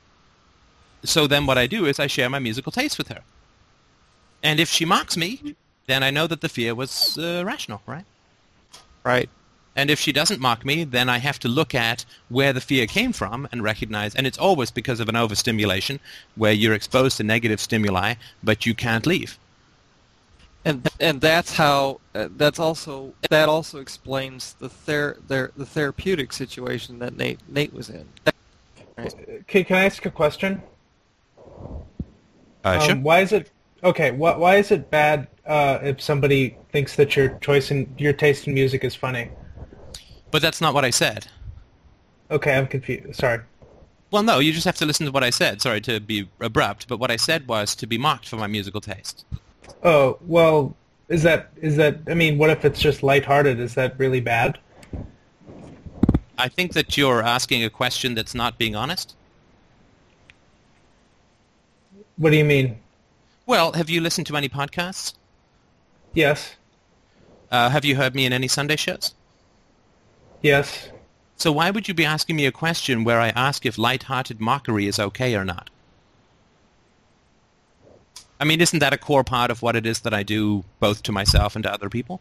so 1.02 1.26
then 1.26 1.46
what 1.46 1.58
I 1.58 1.66
do 1.66 1.86
is 1.86 1.98
I 1.98 2.06
share 2.06 2.30
my 2.30 2.38
musical 2.38 2.70
taste 2.70 2.98
with 2.98 3.08
her. 3.08 3.22
And 4.42 4.60
if 4.60 4.68
she 4.68 4.84
mocks 4.84 5.16
me, 5.16 5.56
then 5.86 6.04
I 6.04 6.10
know 6.10 6.28
that 6.28 6.40
the 6.40 6.48
fear 6.48 6.74
was 6.74 7.18
uh, 7.18 7.42
rational, 7.44 7.82
right? 7.86 8.04
Right. 9.08 9.30
And 9.74 9.88
if 9.90 9.98
she 9.98 10.12
doesn't 10.12 10.38
mock 10.38 10.66
me, 10.66 10.84
then 10.84 11.08
I 11.08 11.16
have 11.16 11.38
to 11.38 11.48
look 11.48 11.74
at 11.74 12.04
where 12.28 12.52
the 12.52 12.60
fear 12.60 12.86
came 12.86 13.14
from 13.14 13.48
and 13.50 13.62
recognize, 13.62 14.14
and 14.14 14.26
it's 14.26 14.36
always 14.36 14.70
because 14.70 15.00
of 15.00 15.08
an 15.08 15.16
overstimulation 15.16 15.98
where 16.34 16.52
you're 16.52 16.74
exposed 16.74 17.16
to 17.16 17.24
negative 17.24 17.58
stimuli, 17.58 18.14
but 18.42 18.66
you 18.66 18.74
can't 18.74 19.06
leave. 19.06 19.38
and 20.62 20.86
and 21.00 21.22
that's 21.22 21.54
how 21.56 22.00
uh, 22.14 22.28
that's 22.36 22.58
also 22.58 23.14
that 23.30 23.48
also 23.48 23.78
explains 23.78 24.54
the 24.64 24.68
ther- 24.68 25.16
their, 25.26 25.52
the 25.56 25.64
therapeutic 25.64 26.34
situation 26.34 26.98
that 26.98 27.16
Nate 27.16 27.40
Nate 27.48 27.72
was 27.72 27.88
in. 27.88 28.06
Can, 29.46 29.64
can 29.64 29.76
I 29.82 29.84
ask 29.86 30.04
a 30.04 30.10
question? 30.10 30.60
Uh, 32.64 32.78
sure. 32.80 32.92
Um, 32.92 33.02
why 33.02 33.20
is 33.20 33.32
it 33.32 33.50
okay? 33.82 34.10
Why, 34.10 34.36
why 34.36 34.56
is 34.56 34.70
it 34.70 34.90
bad 34.90 35.28
uh, 35.46 35.78
if 35.82 36.00
somebody 36.00 36.56
thinks 36.72 36.96
that 36.96 37.16
your 37.16 37.30
choice 37.40 37.70
in 37.70 37.92
your 37.98 38.12
taste 38.12 38.46
in 38.46 38.54
music 38.54 38.84
is 38.84 38.94
funny? 38.94 39.30
But 40.30 40.42
that's 40.42 40.60
not 40.60 40.74
what 40.74 40.84
I 40.84 40.90
said. 40.90 41.26
Okay, 42.30 42.54
I'm 42.54 42.66
confused. 42.66 43.14
Sorry. 43.18 43.40
Well, 44.10 44.22
no, 44.22 44.38
you 44.38 44.52
just 44.52 44.64
have 44.64 44.76
to 44.76 44.86
listen 44.86 45.06
to 45.06 45.12
what 45.12 45.24
I 45.24 45.30
said. 45.30 45.60
Sorry 45.60 45.80
to 45.82 46.00
be 46.00 46.28
abrupt, 46.40 46.88
but 46.88 46.98
what 46.98 47.10
I 47.10 47.16
said 47.16 47.46
was 47.46 47.74
to 47.76 47.86
be 47.86 47.98
mocked 47.98 48.28
for 48.28 48.36
my 48.36 48.46
musical 48.46 48.80
taste. 48.80 49.24
Oh 49.82 50.18
well, 50.26 50.74
is 51.08 51.22
that 51.22 51.50
is 51.56 51.76
that? 51.76 51.98
I 52.08 52.14
mean, 52.14 52.38
what 52.38 52.50
if 52.50 52.64
it's 52.64 52.80
just 52.80 53.02
lighthearted? 53.02 53.60
Is 53.60 53.74
that 53.74 53.98
really 53.98 54.20
bad? 54.20 54.58
I 56.38 56.48
think 56.48 56.72
that 56.72 56.96
you're 56.96 57.22
asking 57.22 57.64
a 57.64 57.70
question 57.70 58.14
that's 58.14 58.34
not 58.34 58.58
being 58.58 58.76
honest. 58.76 59.16
What 62.16 62.30
do 62.30 62.36
you 62.36 62.44
mean? 62.44 62.78
Well, 63.48 63.72
have 63.72 63.88
you 63.88 64.02
listened 64.02 64.26
to 64.26 64.36
any 64.36 64.50
podcasts? 64.50 65.14
Yes. 66.12 66.56
Uh, 67.50 67.70
have 67.70 67.82
you 67.82 67.96
heard 67.96 68.14
me 68.14 68.26
in 68.26 68.32
any 68.34 68.46
Sunday 68.46 68.76
shows? 68.76 69.14
Yes. 70.42 70.90
So 71.36 71.50
why 71.50 71.70
would 71.70 71.88
you 71.88 71.94
be 71.94 72.04
asking 72.04 72.36
me 72.36 72.44
a 72.44 72.52
question 72.52 73.04
where 73.04 73.22
I 73.22 73.30
ask 73.30 73.64
if 73.64 73.78
light-hearted 73.78 74.38
mockery 74.38 74.86
is 74.86 74.98
okay 74.98 75.34
or 75.34 75.46
not? 75.46 75.70
I 78.38 78.44
mean, 78.44 78.60
isn't 78.60 78.80
that 78.80 78.92
a 78.92 78.98
core 78.98 79.24
part 79.24 79.50
of 79.50 79.62
what 79.62 79.76
it 79.76 79.86
is 79.86 80.00
that 80.00 80.12
I 80.12 80.22
do 80.22 80.62
both 80.78 81.02
to 81.04 81.12
myself 81.12 81.56
and 81.56 81.62
to 81.62 81.72
other 81.72 81.88
people? 81.88 82.20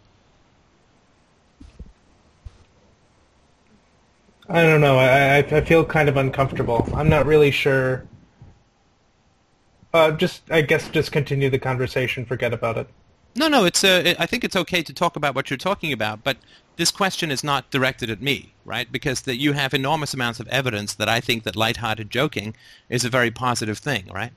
I 4.47 4.61
don't 4.61 4.79
know. 4.79 4.97
I, 4.97 5.07
I 5.07 5.37
I 5.39 5.61
feel 5.61 5.83
kind 5.83 6.07
of 6.07 6.15
uncomfortable. 6.15 6.87
I'm 6.95 7.09
not 7.09 7.25
really 7.25 7.51
sure. 7.51 8.05
Uh, 9.93 10.11
just 10.11 10.41
I 10.51 10.61
guess 10.61 10.89
just 10.89 11.11
continue 11.11 11.49
the 11.49 11.59
conversation. 11.59 12.26
Forget 12.26 12.53
about 12.53 12.77
it. 12.77 12.88
No, 13.35 13.47
no, 13.47 13.65
it's 13.65 13.84
uh, 13.84 14.15
I 14.18 14.26
think 14.26 14.43
it's 14.43 14.55
okay 14.55 14.81
to 14.81 14.93
talk 14.93 15.15
about 15.15 15.35
what 15.35 15.49
you're 15.49 15.57
talking 15.57 15.93
about, 15.93 16.23
but 16.23 16.38
this 16.76 16.91
question 16.91 17.31
is 17.31 17.43
not 17.43 17.69
directed 17.72 18.09
at 18.09 18.22
me, 18.22 18.53
right? 18.65 18.91
Because 18.91 19.22
that 19.22 19.38
you 19.38 19.53
have 19.53 19.73
enormous 19.73 20.14
amounts 20.14 20.39
of 20.39 20.47
evidence 20.47 20.95
that 20.95 21.07
I 21.09 21.19
think 21.19 21.43
that 21.43 21.55
light-hearted 21.55 22.09
joking 22.09 22.55
is 22.89 23.05
a 23.05 23.09
very 23.09 23.31
positive 23.31 23.77
thing, 23.77 24.09
right? 24.14 24.31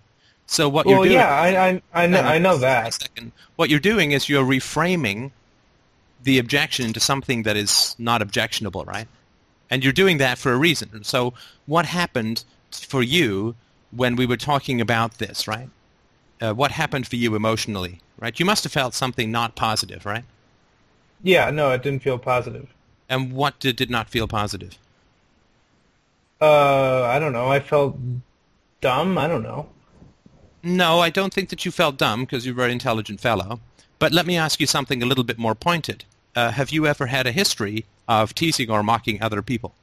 So 0.47 0.69
what 0.69 0.87
you're 0.87 0.99
Well, 0.99 1.05
doing 1.05 1.17
yeah, 1.17 1.29
I 1.33 1.69
I 1.69 1.83
I 2.05 2.07
know, 2.07 2.21
I 2.21 2.39
know 2.39 2.59
that. 2.59 2.95
second. 2.95 3.33
What 3.57 3.71
you're 3.71 3.81
doing 3.81 4.13
is 4.13 4.29
you're 4.29 4.45
reframing 4.45 5.31
the 6.23 6.39
objection 6.39 6.87
into 6.87 7.01
something 7.01 7.45
that 7.45 7.57
is 7.57 7.95
not 7.99 8.21
objectionable, 8.21 8.85
right? 8.85 9.09
And 9.71 9.83
you're 9.83 9.93
doing 9.93 10.19
that 10.19 10.37
for 10.39 10.53
a 10.53 10.57
reason. 10.57 11.05
So 11.05 11.33
what 11.67 11.87
happened 11.87 12.45
for 12.73 13.03
you 13.03 13.55
when 13.91 14.17
we 14.17 14.27
were 14.27 14.37
talking 14.37 14.81
about 14.81 15.19
this, 15.19 15.47
right? 15.49 15.69
Uh, 16.41 16.55
what 16.55 16.73
happened 16.73 17.07
for 17.07 17.17
you 17.17 17.35
emotionally, 17.35 18.01
right? 18.19 18.39
You 18.39 18.47
must 18.47 18.65
have 18.65 18.73
felt 18.73 18.95
something 18.95 19.31
not 19.31 19.57
positive, 19.57 20.07
right? 20.07 20.25
Yeah, 21.23 21.51
no, 21.51 21.71
it 21.73 21.83
didn't 21.83 22.03
feel 22.03 22.19
positive. 22.19 22.73
And 23.09 23.33
what 23.33 23.59
did, 23.59 23.77
did 23.77 23.91
not 23.91 24.09
feel 24.09 24.27
positive? 24.27 24.79
Uh, 26.41 27.03
I 27.03 27.19
don't 27.19 27.33
know. 27.33 27.49
I 27.49 27.61
felt 27.61 27.99
dumb. 28.81 29.19
I 29.19 29.27
don't 29.27 29.43
know. 29.43 29.69
No, 30.63 31.01
I 31.01 31.11
don't 31.11 31.35
think 31.35 31.49
that 31.51 31.65
you 31.65 31.71
felt 31.71 31.99
dumb 31.99 32.21
because 32.21 32.47
you're 32.47 32.55
a 32.55 32.57
very 32.57 32.73
intelligent 32.73 33.21
fellow. 33.21 33.61
But 33.99 34.13
let 34.13 34.27
me 34.27 34.37
ask 34.39 34.61
you 34.61 34.67
something 34.67 35.03
a 35.03 35.07
little 35.07 35.25
bit 35.25 35.39
more 35.39 35.55
pointed. 35.55 36.05
uh, 36.37 36.51
have 36.53 36.71
you 36.71 36.87
ever 36.87 37.07
had 37.07 37.27
a 37.27 37.33
history 37.33 37.85
of 38.09 38.35
teasing 38.35 38.71
or 38.71 38.83
mocking 38.83 39.21
other 39.23 39.43
people? 39.43 39.75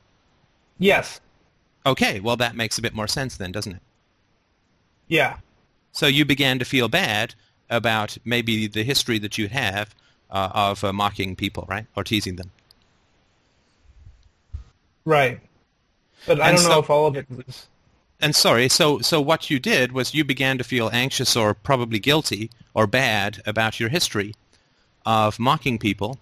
Yes. 0.79 1.19
Okay, 1.85 2.19
well 2.19 2.37
that 2.37 2.55
makes 2.55 2.77
a 2.77 2.81
bit 2.81 2.93
more 2.93 3.07
sense 3.07 3.37
then, 3.37 3.51
doesn't 3.51 3.73
it? 3.73 3.81
Yeah. 5.07 5.37
So 5.91 6.07
you 6.07 6.25
began 6.25 6.59
to 6.59 6.65
feel 6.65 6.87
bad 6.87 7.35
about 7.69 8.17
maybe 8.23 8.67
the 8.67 8.83
history 8.83 9.19
that 9.19 9.37
you 9.37 9.47
have 9.49 9.95
uh, 10.29 10.49
of 10.53 10.83
uh, 10.83 10.93
mocking 10.93 11.35
people, 11.35 11.65
right, 11.67 11.85
or 11.95 12.03
teasing 12.03 12.35
them. 12.35 12.51
Right. 15.05 15.39
But 16.25 16.41
I 16.41 16.49
And 16.49 16.57
don't 16.57 16.69
know 16.69 16.79
if 16.79 16.89
all 16.89 17.07
of 17.07 17.15
it 17.15 17.25
was. 17.29 17.67
And 18.19 18.35
sorry, 18.35 18.67
so 18.67 18.99
so 18.99 19.21
what 19.21 19.49
you 19.49 19.59
did 19.59 19.91
was 19.91 20.13
you 20.13 20.23
began 20.23 20.57
to 20.57 20.63
feel 20.63 20.89
anxious 20.91 21.35
or 21.35 21.53
probably 21.53 21.99
guilty 21.99 22.49
or 22.73 22.87
bad 22.87 23.41
about 23.45 23.79
your 23.79 23.89
history 23.89 24.33
of 25.05 25.39
mocking 25.39 25.77
people, 25.77 26.17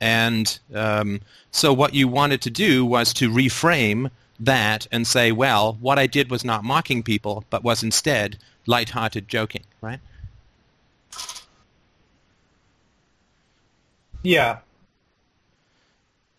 and 0.00 0.58
um, 0.74 1.20
so 1.50 1.72
what 1.72 1.92
you 1.92 2.08
wanted 2.08 2.40
to 2.42 2.50
do 2.50 2.86
was 2.86 3.12
to 3.14 3.30
reframe 3.30 4.10
that 4.40 4.86
and 4.90 5.06
say, 5.06 5.32
well, 5.32 5.76
what 5.80 5.98
I 5.98 6.06
did 6.06 6.30
was 6.30 6.44
not 6.44 6.64
mocking 6.64 7.02
people, 7.02 7.44
but 7.50 7.62
was 7.62 7.82
instead 7.82 8.38
light-hearted 8.66 9.28
joking, 9.28 9.62
right? 9.80 10.00
Yeah. 14.22 14.58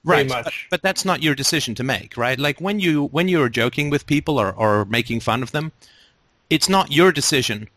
Right, 0.03 0.27
but, 0.27 0.53
but 0.69 0.81
that's 0.84 1.03
not 1.03 1.23
your 1.23 1.34
decision 1.34 1.73
to 1.76 1.84
make, 1.84 2.15
right? 2.15 2.38
Like 2.38 2.61
when 2.61 2.80
you 2.80 3.05
when 3.05 3.27
you're 3.27 3.49
joking 3.49 3.89
with 3.89 4.05
people 4.05 4.39
or, 4.39 4.51
or 4.51 4.85
making 4.85 5.22
fun 5.22 5.41
of 5.41 5.51
them, 5.51 5.72
it's 6.49 6.69
not 6.69 6.91
your 6.91 7.11
decision 7.11 7.69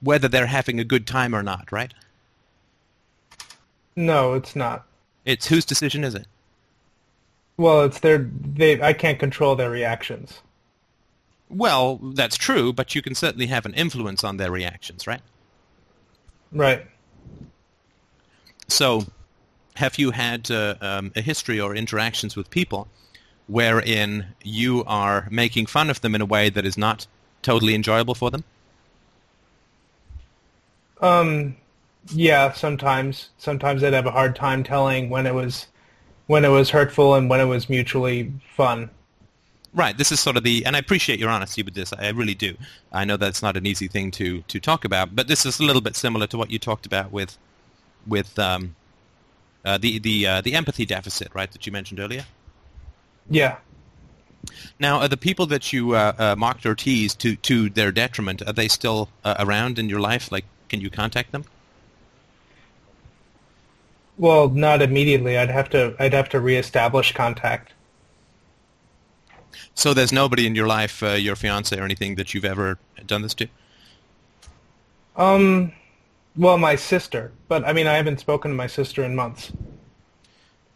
whether 0.00 0.26
they're 0.28 0.46
having 0.46 0.80
a 0.80 0.84
good 0.84 1.06
time 1.06 1.34
or 1.34 1.42
not, 1.42 1.70
right? 1.70 1.94
No, 3.94 4.34
it's 4.34 4.56
not. 4.56 4.84
It's 5.24 5.46
whose 5.46 5.64
decision 5.64 6.04
is 6.04 6.14
it? 6.14 6.26
Well, 7.56 7.84
it's 7.84 8.00
their. 8.00 8.18
They. 8.18 8.80
I 8.82 8.92
can't 8.92 9.18
control 9.18 9.56
their 9.56 9.70
reactions. 9.70 10.40
Well, 11.48 11.96
that's 12.02 12.36
true, 12.36 12.72
but 12.72 12.94
you 12.94 13.02
can 13.02 13.14
certainly 13.14 13.46
have 13.46 13.64
an 13.66 13.74
influence 13.74 14.24
on 14.24 14.36
their 14.36 14.50
reactions, 14.50 15.06
right? 15.06 15.20
Right. 16.52 16.84
So, 18.68 19.04
have 19.76 19.96
you 19.98 20.10
had 20.10 20.50
uh, 20.50 20.74
um, 20.80 21.12
a 21.14 21.20
history 21.20 21.60
or 21.60 21.74
interactions 21.74 22.34
with 22.36 22.50
people 22.50 22.88
wherein 23.46 24.26
you 24.42 24.82
are 24.86 25.28
making 25.30 25.66
fun 25.66 25.88
of 25.88 26.00
them 26.00 26.14
in 26.16 26.20
a 26.20 26.26
way 26.26 26.50
that 26.50 26.66
is 26.66 26.76
not 26.76 27.06
totally 27.42 27.74
enjoyable 27.74 28.14
for 28.14 28.30
them? 28.30 28.44
Um. 31.00 31.56
Yeah. 32.12 32.52
Sometimes. 32.52 33.30
Sometimes 33.38 33.82
I'd 33.82 33.92
have 33.92 34.06
a 34.06 34.10
hard 34.10 34.34
time 34.36 34.62
telling 34.64 35.10
when 35.10 35.26
it 35.26 35.34
was, 35.34 35.68
when 36.26 36.44
it 36.44 36.48
was 36.48 36.70
hurtful 36.70 37.14
and 37.14 37.30
when 37.30 37.40
it 37.40 37.44
was 37.44 37.68
mutually 37.68 38.32
fun. 38.56 38.90
Right. 39.74 39.96
This 39.96 40.10
is 40.10 40.20
sort 40.20 40.38
of 40.38 40.42
the, 40.42 40.64
and 40.64 40.74
I 40.74 40.78
appreciate 40.78 41.18
your 41.18 41.28
honesty 41.28 41.62
with 41.62 41.74
this. 41.74 41.92
I 41.92 42.08
really 42.08 42.34
do. 42.34 42.56
I 42.92 43.04
know 43.04 43.18
that's 43.18 43.42
not 43.42 43.56
an 43.56 43.66
easy 43.66 43.88
thing 43.88 44.10
to 44.12 44.40
to 44.48 44.58
talk 44.58 44.84
about, 44.86 45.14
but 45.14 45.28
this 45.28 45.44
is 45.44 45.60
a 45.60 45.64
little 45.64 45.82
bit 45.82 45.96
similar 45.96 46.26
to 46.28 46.38
what 46.38 46.50
you 46.50 46.58
talked 46.58 46.86
about 46.86 47.12
with, 47.12 47.36
with 48.06 48.38
um, 48.38 48.74
uh, 49.66 49.76
the 49.76 49.98
the 49.98 50.26
uh, 50.26 50.40
the 50.40 50.54
empathy 50.54 50.86
deficit, 50.86 51.28
right? 51.34 51.52
That 51.52 51.66
you 51.66 51.72
mentioned 51.72 52.00
earlier. 52.00 52.24
Yeah. 53.28 53.58
Now, 54.78 55.00
are 55.00 55.08
the 55.08 55.16
people 55.16 55.46
that 55.46 55.72
you 55.72 55.94
uh, 55.94 56.12
uh, 56.18 56.36
mocked 56.38 56.64
or 56.64 56.74
teased 56.74 57.18
to 57.20 57.36
to 57.36 57.68
their 57.68 57.92
detriment? 57.92 58.42
Are 58.46 58.54
they 58.54 58.68
still 58.68 59.10
uh, 59.24 59.34
around 59.38 59.78
in 59.78 59.90
your 59.90 60.00
life? 60.00 60.32
Like, 60.32 60.46
can 60.70 60.80
you 60.80 60.88
contact 60.88 61.32
them? 61.32 61.44
Well, 64.18 64.48
not 64.48 64.82
immediately. 64.82 65.36
I'd 65.36 65.50
have 65.50 65.68
to. 65.70 65.94
I'd 65.98 66.14
have 66.14 66.28
to 66.30 66.40
reestablish 66.40 67.12
contact. 67.12 67.72
So 69.74 69.92
there's 69.92 70.12
nobody 70.12 70.46
in 70.46 70.54
your 70.54 70.66
life, 70.66 71.02
uh, 71.02 71.10
your 71.10 71.36
fiance 71.36 71.78
or 71.78 71.84
anything, 71.84 72.14
that 72.14 72.32
you've 72.32 72.44
ever 72.44 72.78
done 73.06 73.22
this 73.22 73.34
to. 73.34 73.48
Um. 75.16 75.72
Well, 76.36 76.58
my 76.58 76.76
sister, 76.76 77.32
but 77.48 77.64
I 77.64 77.72
mean, 77.72 77.86
I 77.86 77.94
haven't 77.94 78.20
spoken 78.20 78.50
to 78.50 78.56
my 78.56 78.66
sister 78.66 79.02
in 79.02 79.16
months. 79.16 79.52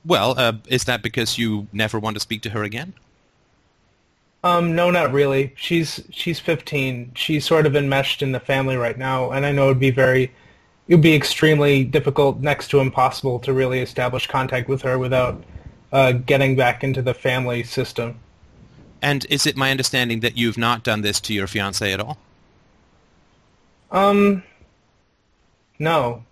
Well, 0.04 0.34
uh, 0.38 0.54
is 0.68 0.84
that 0.84 1.02
because 1.02 1.36
you 1.36 1.66
never 1.72 1.98
want 1.98 2.16
to 2.16 2.20
speak 2.20 2.40
to 2.42 2.50
her 2.50 2.62
again? 2.62 2.94
Um, 4.42 4.74
no, 4.74 4.90
not 4.90 5.12
really. 5.12 5.52
She's 5.56 6.02
she's 6.10 6.40
15. 6.40 7.12
She's 7.14 7.44
sort 7.44 7.66
of 7.66 7.76
enmeshed 7.76 8.22
in 8.22 8.32
the 8.32 8.40
family 8.40 8.76
right 8.76 8.96
now, 8.96 9.30
and 9.30 9.44
I 9.44 9.52
know 9.52 9.66
it'd 9.66 9.78
be 9.78 9.90
very, 9.90 10.32
it 10.90 10.94
would 10.96 11.02
be 11.02 11.14
extremely 11.14 11.84
difficult, 11.84 12.40
next 12.40 12.66
to 12.72 12.80
impossible, 12.80 13.38
to 13.38 13.52
really 13.52 13.78
establish 13.78 14.26
contact 14.26 14.68
with 14.68 14.82
her 14.82 14.98
without 14.98 15.40
uh, 15.92 16.10
getting 16.10 16.56
back 16.56 16.82
into 16.82 17.00
the 17.00 17.14
family 17.14 17.62
system. 17.62 18.18
And 19.00 19.24
is 19.30 19.46
it 19.46 19.56
my 19.56 19.70
understanding 19.70 20.18
that 20.20 20.36
you've 20.36 20.58
not 20.58 20.82
done 20.82 21.02
this 21.02 21.20
to 21.20 21.32
your 21.32 21.46
fiance 21.46 21.92
at 21.92 22.00
all? 22.00 22.18
Um, 23.92 24.42
no, 25.78 26.24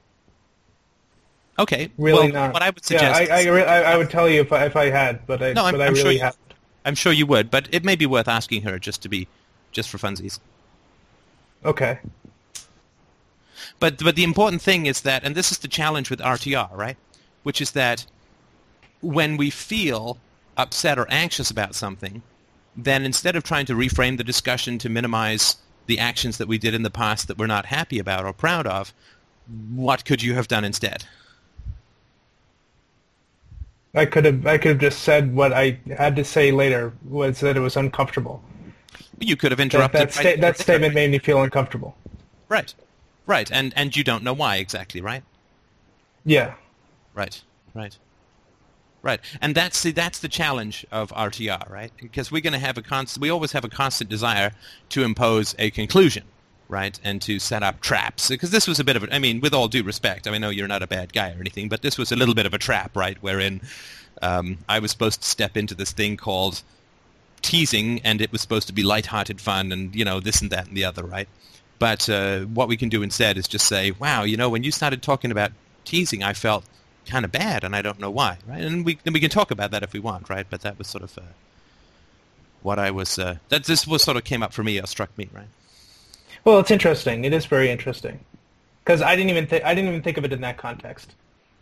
Okay. 1.56 1.90
really 1.96 2.30
well, 2.32 2.46
not. 2.48 2.52
What 2.52 2.62
I 2.62 2.70
would 2.70 2.84
suggest. 2.84 3.20
Yeah, 3.28 3.34
I, 3.34 3.42
I, 3.48 3.60
I, 3.60 3.92
I 3.92 3.96
would 3.96 4.10
tell 4.10 4.28
you 4.28 4.40
if 4.40 4.52
I, 4.52 4.64
if 4.66 4.74
I 4.76 4.86
had, 4.90 5.24
but 5.26 5.40
I, 5.40 5.52
No, 5.52 5.64
I'm- 5.66 5.74
but 5.74 5.80
I'm 5.80 5.94
sure 5.94 6.04
really 6.04 6.16
you- 6.16 6.22
haven't. 6.22 6.40
I'm 6.84 6.94
sure 6.96 7.12
you 7.12 7.26
would, 7.26 7.48
but 7.50 7.68
it 7.70 7.84
may 7.84 7.94
be 7.96 8.06
worth 8.06 8.26
asking 8.28 8.62
her 8.62 8.78
just 8.80 9.02
to 9.02 9.08
be, 9.08 9.28
just 9.72 9.88
for 9.88 9.98
funsies. 9.98 10.40
Okay. 11.64 11.98
But 13.80 13.98
but 13.98 14.16
the 14.16 14.24
important 14.24 14.62
thing 14.62 14.86
is 14.86 15.02
that, 15.02 15.24
and 15.24 15.34
this 15.34 15.52
is 15.52 15.58
the 15.58 15.68
challenge 15.68 16.10
with 16.10 16.20
RTR, 16.20 16.76
right? 16.76 16.96
Which 17.42 17.60
is 17.60 17.72
that 17.72 18.06
when 19.00 19.36
we 19.36 19.50
feel 19.50 20.18
upset 20.56 20.98
or 20.98 21.06
anxious 21.08 21.50
about 21.50 21.74
something, 21.74 22.22
then 22.76 23.04
instead 23.04 23.36
of 23.36 23.44
trying 23.44 23.66
to 23.66 23.74
reframe 23.74 24.16
the 24.16 24.24
discussion 24.24 24.78
to 24.78 24.88
minimize 24.88 25.56
the 25.86 25.98
actions 25.98 26.38
that 26.38 26.48
we 26.48 26.58
did 26.58 26.74
in 26.74 26.82
the 26.82 26.90
past 26.90 27.28
that 27.28 27.38
we're 27.38 27.46
not 27.46 27.66
happy 27.66 27.98
about 27.98 28.24
or 28.24 28.32
proud 28.32 28.66
of, 28.66 28.92
what 29.74 30.04
could 30.04 30.22
you 30.22 30.34
have 30.34 30.48
done 30.48 30.64
instead? 30.64 31.04
I 33.94 34.04
could 34.04 34.24
have 34.24 34.46
I 34.46 34.58
could 34.58 34.68
have 34.72 34.78
just 34.78 35.00
said 35.02 35.34
what 35.34 35.52
I 35.52 35.78
had 35.96 36.14
to 36.16 36.24
say 36.24 36.52
later 36.52 36.92
was 37.08 37.40
that 37.40 37.56
it 37.56 37.60
was 37.60 37.76
uncomfortable. 37.76 38.42
You 39.18 39.36
could 39.36 39.50
have 39.50 39.58
That, 39.58 39.62
interrupted. 39.62 40.00
that, 40.00 40.12
sta- 40.12 40.36
that 40.40 40.58
statement 40.58 40.94
made 40.94 41.10
me 41.10 41.18
feel 41.18 41.42
uncomfortable. 41.42 41.96
Right, 42.48 42.74
right, 43.28 43.48
and 43.52 43.72
and 43.76 43.94
you 43.94 44.02
don't 44.02 44.24
know 44.24 44.32
why 44.32 44.56
exactly, 44.56 45.00
right? 45.00 45.22
Yeah. 46.24 46.54
Right, 47.14 47.40
right, 47.74 47.96
right, 49.02 49.20
and 49.40 49.54
that's 49.54 49.82
the 49.82 49.92
that's 49.92 50.18
the 50.20 50.28
challenge 50.28 50.86
of 50.90 51.10
RTR, 51.12 51.68
right? 51.70 51.92
Because 52.00 52.32
we're 52.32 52.42
going 52.42 52.52
to 52.52 52.58
have 52.58 52.78
a 52.78 52.82
constant. 52.82 53.22
We 53.22 53.30
always 53.30 53.52
have 53.52 53.64
a 53.64 53.68
constant 53.68 54.08
desire 54.10 54.52
to 54.90 55.02
impose 55.02 55.54
a 55.58 55.70
conclusion, 55.70 56.24
right, 56.68 56.98
and 57.02 57.20
to 57.22 57.38
set 57.38 57.62
up 57.62 57.80
traps. 57.80 58.28
Because 58.28 58.50
this 58.50 58.68
was 58.68 58.78
a 58.78 58.84
bit 58.84 58.96
of 58.96 59.04
a. 59.04 59.14
I 59.14 59.18
mean, 59.18 59.40
with 59.40 59.52
all 59.52 59.68
due 59.68 59.82
respect, 59.82 60.26
I 60.26 60.30
mean, 60.30 60.44
I 60.44 60.46
know 60.46 60.50
you're 60.50 60.68
not 60.68 60.82
a 60.82 60.86
bad 60.86 61.12
guy 61.12 61.32
or 61.32 61.40
anything, 61.40 61.68
but 61.68 61.82
this 61.82 61.98
was 61.98 62.12
a 62.12 62.16
little 62.16 62.34
bit 62.34 62.46
of 62.46 62.54
a 62.54 62.58
trap, 62.58 62.96
right? 62.96 63.16
Wherein 63.20 63.60
um, 64.22 64.58
I 64.68 64.78
was 64.78 64.90
supposed 64.92 65.22
to 65.22 65.28
step 65.28 65.56
into 65.56 65.74
this 65.74 65.92
thing 65.92 66.16
called 66.16 66.62
teasing, 67.42 68.00
and 68.04 68.20
it 68.20 68.30
was 68.30 68.40
supposed 68.40 68.68
to 68.68 68.72
be 68.72 68.82
light-hearted 68.84 69.40
fun, 69.40 69.72
and 69.72 69.94
you 69.94 70.04
know 70.04 70.20
this 70.20 70.40
and 70.40 70.50
that 70.50 70.68
and 70.68 70.76
the 70.76 70.84
other, 70.84 71.02
right? 71.02 71.28
But 71.78 72.08
uh, 72.08 72.40
what 72.40 72.68
we 72.68 72.76
can 72.76 72.88
do 72.88 73.02
instead 73.02 73.36
is 73.36 73.46
just 73.46 73.66
say, 73.66 73.92
"Wow, 73.92 74.24
you 74.24 74.36
know, 74.36 74.48
when 74.48 74.64
you 74.64 74.70
started 74.70 75.02
talking 75.02 75.30
about 75.30 75.52
teasing, 75.84 76.22
I 76.22 76.32
felt 76.32 76.64
kind 77.06 77.24
of 77.24 77.32
bad, 77.32 77.64
and 77.64 77.74
I 77.76 77.82
don't 77.82 78.00
know 78.00 78.10
why." 78.10 78.38
Right? 78.46 78.62
And 78.62 78.84
we 78.84 78.98
then 79.04 79.12
we 79.12 79.20
can 79.20 79.30
talk 79.30 79.50
about 79.50 79.70
that 79.70 79.82
if 79.82 79.92
we 79.92 80.00
want, 80.00 80.28
right? 80.28 80.46
But 80.48 80.62
that 80.62 80.78
was 80.78 80.88
sort 80.88 81.04
of 81.04 81.16
uh, 81.18 81.22
what 82.62 82.78
I 82.78 82.90
was. 82.90 83.18
Uh, 83.18 83.36
that 83.48 83.64
this 83.64 83.86
was 83.86 84.02
sort 84.02 84.16
of 84.16 84.24
came 84.24 84.42
up 84.42 84.52
for 84.52 84.64
me 84.64 84.80
or 84.80 84.86
struck 84.86 85.16
me, 85.16 85.28
right? 85.32 85.48
Well, 86.44 86.58
it's 86.58 86.70
interesting. 86.70 87.24
It 87.24 87.32
is 87.32 87.46
very 87.46 87.70
interesting 87.70 88.20
because 88.84 89.02
I 89.02 89.14
didn't 89.14 89.30
even 89.30 89.46
think 89.46 89.64
I 89.64 89.74
didn't 89.74 89.90
even 89.90 90.02
think 90.02 90.16
of 90.16 90.24
it 90.24 90.32
in 90.32 90.40
that 90.40 90.56
context 90.56 91.14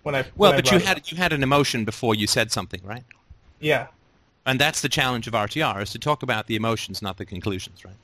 when 0.03 0.15
I 0.15 0.25
Well, 0.37 0.53
when 0.53 0.53
I 0.53 0.57
but 0.57 0.73
you 0.73 0.79
had 0.79 1.11
you 1.11 1.17
had 1.17 1.33
an 1.33 1.43
emotion 1.43 1.85
before 1.85 2.15
you 2.15 2.27
said 2.27 2.53
something, 2.53 2.81
right? 2.85 3.05
yeah 3.61 3.89
And 4.47 4.61
that's 4.61 4.81
the 4.81 4.89
challenge 4.89 5.27
of 5.27 5.35
RTR 5.35 5.83
is 5.83 5.91
to 5.91 5.99
talk 5.99 6.23
about 6.23 6.47
the 6.47 6.57
emotions, 6.57 7.03
not 7.03 7.17
the 7.17 7.27
conclusions, 7.27 7.85
right? 7.85 7.97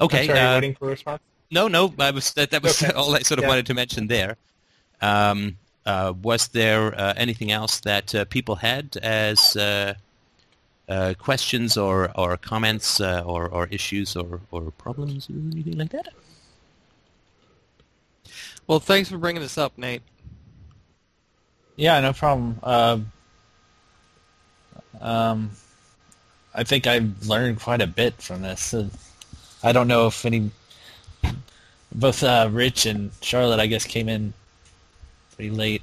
Okay. 0.00 0.20
I'm 0.22 0.26
sorry, 0.26 0.40
uh, 0.40 0.54
waiting 0.56 0.74
for 0.74 0.86
a 0.86 0.90
response. 0.90 1.22
No, 1.50 1.68
no, 1.68 1.92
I 1.98 2.10
was, 2.10 2.32
that, 2.34 2.50
that 2.50 2.62
was 2.62 2.82
Okay. 2.82 2.92
all 2.96 3.14
I 3.14 3.20
sort 3.20 3.38
of 3.38 3.42
Yeah. 3.44 3.48
wanted 3.48 3.66
to 3.66 3.74
mention 3.74 4.08
there. 4.08 4.36
Um, 5.00 5.58
uh, 5.84 6.12
was 6.22 6.48
there 6.48 6.98
uh, 6.98 7.14
anything 7.16 7.50
else 7.52 7.80
that 7.80 8.14
uh, 8.14 8.24
people 8.26 8.56
had 8.56 8.96
as 9.02 9.56
uh, 9.56 9.94
uh, 10.88 11.14
questions 11.18 11.76
or, 11.76 12.10
or 12.18 12.36
comments 12.36 13.00
uh, 13.00 13.22
or, 13.26 13.48
or 13.48 13.66
issues 13.66 14.16
or, 14.16 14.40
or 14.50 14.70
problems 14.72 15.28
or 15.28 15.34
anything 15.52 15.78
like 15.78 15.90
that? 15.90 16.08
Well, 18.66 18.80
thanks 18.80 19.10
for 19.10 19.18
bringing 19.18 19.42
this 19.42 19.58
up, 19.58 19.76
Nate. 19.76 20.02
Yeah, 21.76 22.00
no 22.00 22.12
problem. 22.12 22.60
Um, 25.00 25.50
I 26.54 26.64
think 26.64 26.86
I've 26.86 27.26
learned 27.26 27.60
quite 27.60 27.80
a 27.80 27.86
bit 27.86 28.14
from 28.20 28.42
this. 28.42 28.74
Uh, 28.74 28.88
I 29.62 29.72
don't 29.72 29.88
know 29.88 30.06
if 30.06 30.24
any, 30.24 30.50
both 31.92 32.22
uh, 32.22 32.48
Rich 32.52 32.86
and 32.86 33.10
Charlotte, 33.20 33.60
I 33.60 33.66
guess, 33.66 33.84
came 33.84 34.08
in 34.08 34.32
pretty 35.34 35.50
late. 35.50 35.82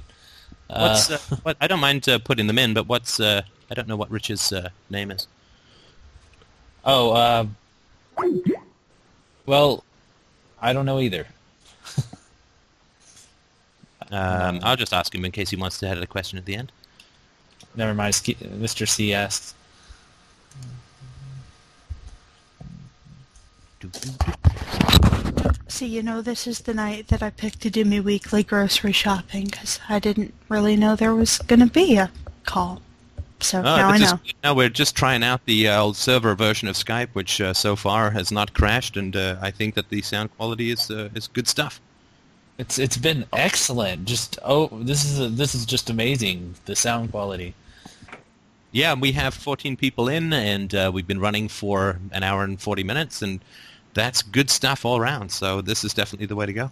What's 0.68 1.10
Uh, 1.10 1.14
uh, 1.14 1.36
what? 1.42 1.56
I 1.60 1.66
don't 1.66 1.80
mind 1.80 2.08
uh, 2.08 2.18
putting 2.18 2.46
them 2.46 2.58
in, 2.58 2.74
but 2.74 2.88
what's 2.88 3.18
uh, 3.18 3.42
I 3.70 3.74
don't 3.74 3.88
know 3.88 3.96
what 3.96 4.10
Rich's 4.10 4.52
uh, 4.52 4.68
name 4.88 5.10
is. 5.10 5.26
oh, 6.84 7.10
uh, 7.12 7.46
well, 9.46 9.82
I 10.62 10.72
don't 10.72 10.86
know 10.86 11.00
either. 11.00 11.26
Um, 14.12 14.58
I'll 14.64 14.76
just 14.76 14.92
ask 14.92 15.14
him 15.14 15.24
in 15.24 15.30
case 15.30 15.50
he 15.50 15.56
wants 15.56 15.78
to 15.78 15.88
add 15.88 15.98
a 15.98 16.06
question 16.06 16.36
at 16.36 16.44
the 16.44 16.56
end. 16.56 16.72
Never 17.76 17.94
mind. 17.94 18.14
Mr. 18.14 18.86
C 18.88 19.14
asked. 19.14 19.54
See, 25.68 25.86
you 25.86 26.02
know, 26.02 26.20
this 26.20 26.46
is 26.46 26.60
the 26.60 26.74
night 26.74 27.08
that 27.08 27.22
I 27.22 27.30
picked 27.30 27.60
to 27.62 27.70
do 27.70 27.84
me 27.84 28.00
weekly 28.00 28.42
grocery 28.42 28.92
shopping 28.92 29.44
because 29.46 29.80
I 29.88 29.98
didn't 29.98 30.34
really 30.48 30.76
know 30.76 30.94
there 30.96 31.14
was 31.14 31.38
going 31.38 31.60
to 31.60 31.66
be 31.66 31.96
a 31.96 32.10
call. 32.44 32.82
So 33.38 33.60
Oh, 33.60 33.62
now 33.62 33.88
I 33.88 33.98
this 33.98 34.12
is- 34.12 34.18
now 34.44 34.52
we're 34.52 34.68
just 34.68 34.94
trying 34.96 35.22
out 35.22 35.40
the 35.46 35.68
uh, 35.68 35.80
old 35.80 35.96
server 35.96 36.34
version 36.34 36.68
of 36.68 36.76
Skype, 36.76 37.08
which 37.14 37.40
uh, 37.40 37.54
so 37.54 37.74
far 37.76 38.10
has 38.10 38.30
not 38.30 38.52
crashed, 38.52 38.96
and 38.98 39.16
uh, 39.16 39.36
I 39.40 39.50
think 39.50 39.74
that 39.76 39.88
the 39.88 40.02
sound 40.02 40.36
quality 40.36 40.70
is 40.70 40.90
uh, 40.90 41.08
is 41.14 41.26
good 41.28 41.48
stuff. 41.48 41.80
It's 42.58 42.78
it's 42.78 42.98
been 42.98 43.24
excellent. 43.32 44.04
Just 44.04 44.38
oh, 44.44 44.68
this 44.82 45.06
is 45.06 45.18
a, 45.20 45.28
this 45.28 45.54
is 45.54 45.64
just 45.64 45.88
amazing. 45.88 46.56
The 46.66 46.76
sound 46.76 47.12
quality. 47.12 47.54
Yeah, 48.72 48.94
we 48.94 49.12
have 49.12 49.34
14 49.34 49.76
people 49.76 50.08
in, 50.08 50.32
and 50.32 50.74
uh, 50.74 50.90
we've 50.94 51.06
been 51.06 51.18
running 51.20 51.48
for 51.48 51.98
an 52.12 52.22
hour 52.22 52.44
and 52.44 52.60
40 52.60 52.84
minutes, 52.84 53.20
and 53.20 53.40
that's 53.94 54.22
good 54.22 54.48
stuff 54.48 54.84
all 54.84 54.96
around. 54.96 55.32
So 55.32 55.60
this 55.60 55.82
is 55.82 55.92
definitely 55.92 56.26
the 56.26 56.36
way 56.36 56.46
to 56.46 56.52
go. 56.52 56.70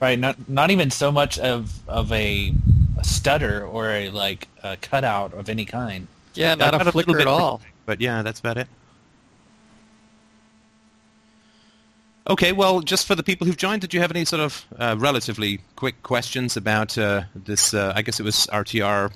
Right. 0.00 0.18
Not 0.18 0.48
not 0.48 0.70
even 0.70 0.90
so 0.90 1.12
much 1.12 1.38
of 1.38 1.86
of 1.86 2.10
a, 2.10 2.54
a 2.98 3.04
stutter 3.04 3.64
or 3.64 3.90
a 3.90 4.08
like 4.08 4.48
a 4.62 4.78
cutout 4.78 5.34
of 5.34 5.48
any 5.48 5.66
kind. 5.66 6.08
Yeah, 6.34 6.54
not 6.54 6.72
Got 6.72 6.74
a 6.74 6.76
little 6.78 6.92
flicker 6.92 7.12
bit 7.12 7.20
at 7.20 7.26
all. 7.26 7.60
But 7.84 8.00
yeah, 8.00 8.22
that's 8.22 8.40
about 8.40 8.56
it. 8.56 8.66
Okay, 12.28 12.52
well, 12.52 12.80
just 12.80 13.06
for 13.06 13.14
the 13.14 13.22
people 13.22 13.46
who've 13.46 13.56
joined, 13.56 13.80
did 13.80 13.92
you 13.92 14.00
have 14.00 14.10
any 14.12 14.24
sort 14.24 14.40
of 14.40 14.64
uh, 14.78 14.94
relatively 14.98 15.60
quick 15.74 16.02
questions 16.02 16.56
about 16.56 16.96
uh, 16.96 17.22
this? 17.34 17.74
Uh, 17.74 17.92
I 17.94 18.02
guess 18.02 18.20
it 18.20 18.22
was 18.22 18.46
RTR. 18.52 19.12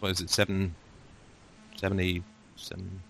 What 0.00 0.10
is 0.10 0.20
it? 0.20 0.30
Seven, 0.30 0.74
seventy, 1.76 2.22
seven, 2.56 3.00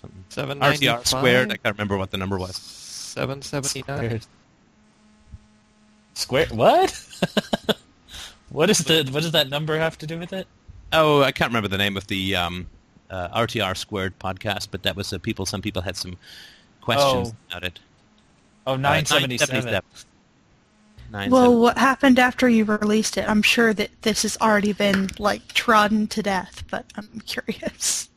something. 0.00 0.24
Seven 0.28 0.60
RTR 0.60 1.06
squared. 1.06 1.52
I 1.52 1.56
can't 1.56 1.76
remember 1.76 1.96
what 1.96 2.10
the 2.10 2.16
number 2.18 2.38
was. 2.38 2.56
Seven 2.56 3.42
seventy 3.42 3.84
nine. 3.88 3.98
Squared. 3.98 4.26
Square 6.14 6.46
what? 6.52 7.08
what 8.50 8.70
is 8.70 8.78
the 8.84 9.08
what 9.10 9.22
does 9.22 9.32
that 9.32 9.48
number 9.48 9.78
have 9.78 9.98
to 9.98 10.06
do 10.06 10.18
with 10.18 10.32
it? 10.32 10.46
Oh, 10.92 11.22
I 11.22 11.32
can't 11.32 11.48
remember 11.50 11.68
the 11.68 11.78
name 11.78 11.96
of 11.96 12.06
the 12.06 12.36
um, 12.36 12.66
uh, 13.10 13.28
RTR 13.40 13.76
squared 13.76 14.16
podcast, 14.18 14.68
but 14.70 14.82
that 14.84 14.94
was 14.94 15.12
uh, 15.12 15.18
people. 15.18 15.44
Some 15.46 15.60
people 15.60 15.82
had 15.82 15.96
some 15.96 16.16
questions 16.80 17.30
Oh. 17.32 17.36
about 17.50 17.64
it. 17.64 17.80
Oh, 18.66 18.74
Uh, 18.74 18.76
977. 18.76 19.80
977. 21.10 21.30
Well, 21.30 21.60
what 21.60 21.78
happened 21.78 22.18
after 22.18 22.48
you 22.48 22.64
released 22.64 23.16
it? 23.16 23.28
I'm 23.28 23.42
sure 23.42 23.72
that 23.74 23.90
this 24.02 24.22
has 24.22 24.36
already 24.40 24.72
been, 24.72 25.08
like, 25.18 25.46
trodden 25.48 26.06
to 26.08 26.22
death, 26.22 26.64
but 26.70 26.86
I'm 26.96 27.20
curious. 27.26 28.08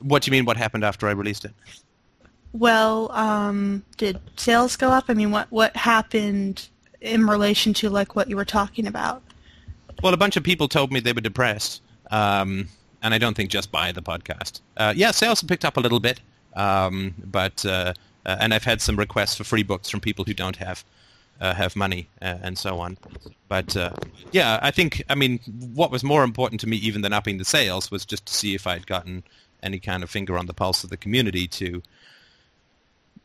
What 0.00 0.22
do 0.22 0.28
you 0.28 0.32
mean? 0.32 0.44
What 0.44 0.56
happened 0.56 0.84
after 0.84 1.08
I 1.08 1.12
released 1.12 1.44
it? 1.44 1.52
Well, 2.52 3.10
um, 3.12 3.84
did 3.96 4.20
sales 4.36 4.76
go 4.76 4.90
up? 4.90 5.04
I 5.08 5.14
mean, 5.14 5.30
what, 5.30 5.50
what 5.50 5.76
happened 5.76 6.68
in 7.00 7.26
relation 7.26 7.72
to, 7.74 7.90
like, 7.90 8.14
what 8.14 8.28
you 8.28 8.36
were 8.36 8.44
talking 8.44 8.86
about? 8.86 9.22
Well, 10.02 10.12
a 10.12 10.18
bunch 10.18 10.36
of 10.36 10.42
people 10.42 10.68
told 10.68 10.92
me 10.92 11.00
they 11.00 11.12
were 11.12 11.20
depressed, 11.20 11.82
um, 12.10 12.68
and 13.02 13.14
I 13.14 13.18
don't 13.18 13.34
think 13.34 13.50
just 13.50 13.72
by 13.72 13.92
the 13.92 14.02
podcast. 14.02 14.60
Uh, 14.76 14.92
yeah, 14.94 15.10
sales 15.10 15.40
have 15.40 15.48
picked 15.48 15.64
up 15.64 15.76
a 15.76 15.80
little 15.80 16.00
bit, 16.00 16.20
um, 16.54 17.14
but 17.24 17.64
uh, 17.64 17.94
uh, 18.26 18.36
and 18.40 18.52
I've 18.52 18.64
had 18.64 18.82
some 18.82 18.96
requests 18.96 19.36
for 19.36 19.44
free 19.44 19.62
books 19.62 19.88
from 19.88 20.00
people 20.00 20.24
who 20.24 20.34
don't 20.34 20.56
have 20.56 20.84
uh, 21.40 21.54
have 21.54 21.76
money 21.76 22.08
uh, 22.22 22.38
and 22.42 22.58
so 22.58 22.80
on. 22.80 22.98
But 23.48 23.76
uh, 23.76 23.92
yeah, 24.32 24.58
I 24.62 24.70
think 24.70 25.02
I 25.08 25.14
mean 25.14 25.38
what 25.74 25.90
was 25.90 26.02
more 26.02 26.24
important 26.24 26.60
to 26.62 26.66
me 26.66 26.76
even 26.78 27.02
than 27.02 27.12
upping 27.12 27.38
the 27.38 27.44
sales 27.44 27.90
was 27.90 28.04
just 28.04 28.26
to 28.26 28.34
see 28.34 28.54
if 28.54 28.66
I'd 28.66 28.86
gotten 28.86 29.22
any 29.62 29.78
kind 29.78 30.02
of 30.02 30.10
finger 30.10 30.38
on 30.38 30.46
the 30.46 30.54
pulse 30.54 30.84
of 30.84 30.90
the 30.90 30.96
community 30.96 31.46
to 31.48 31.82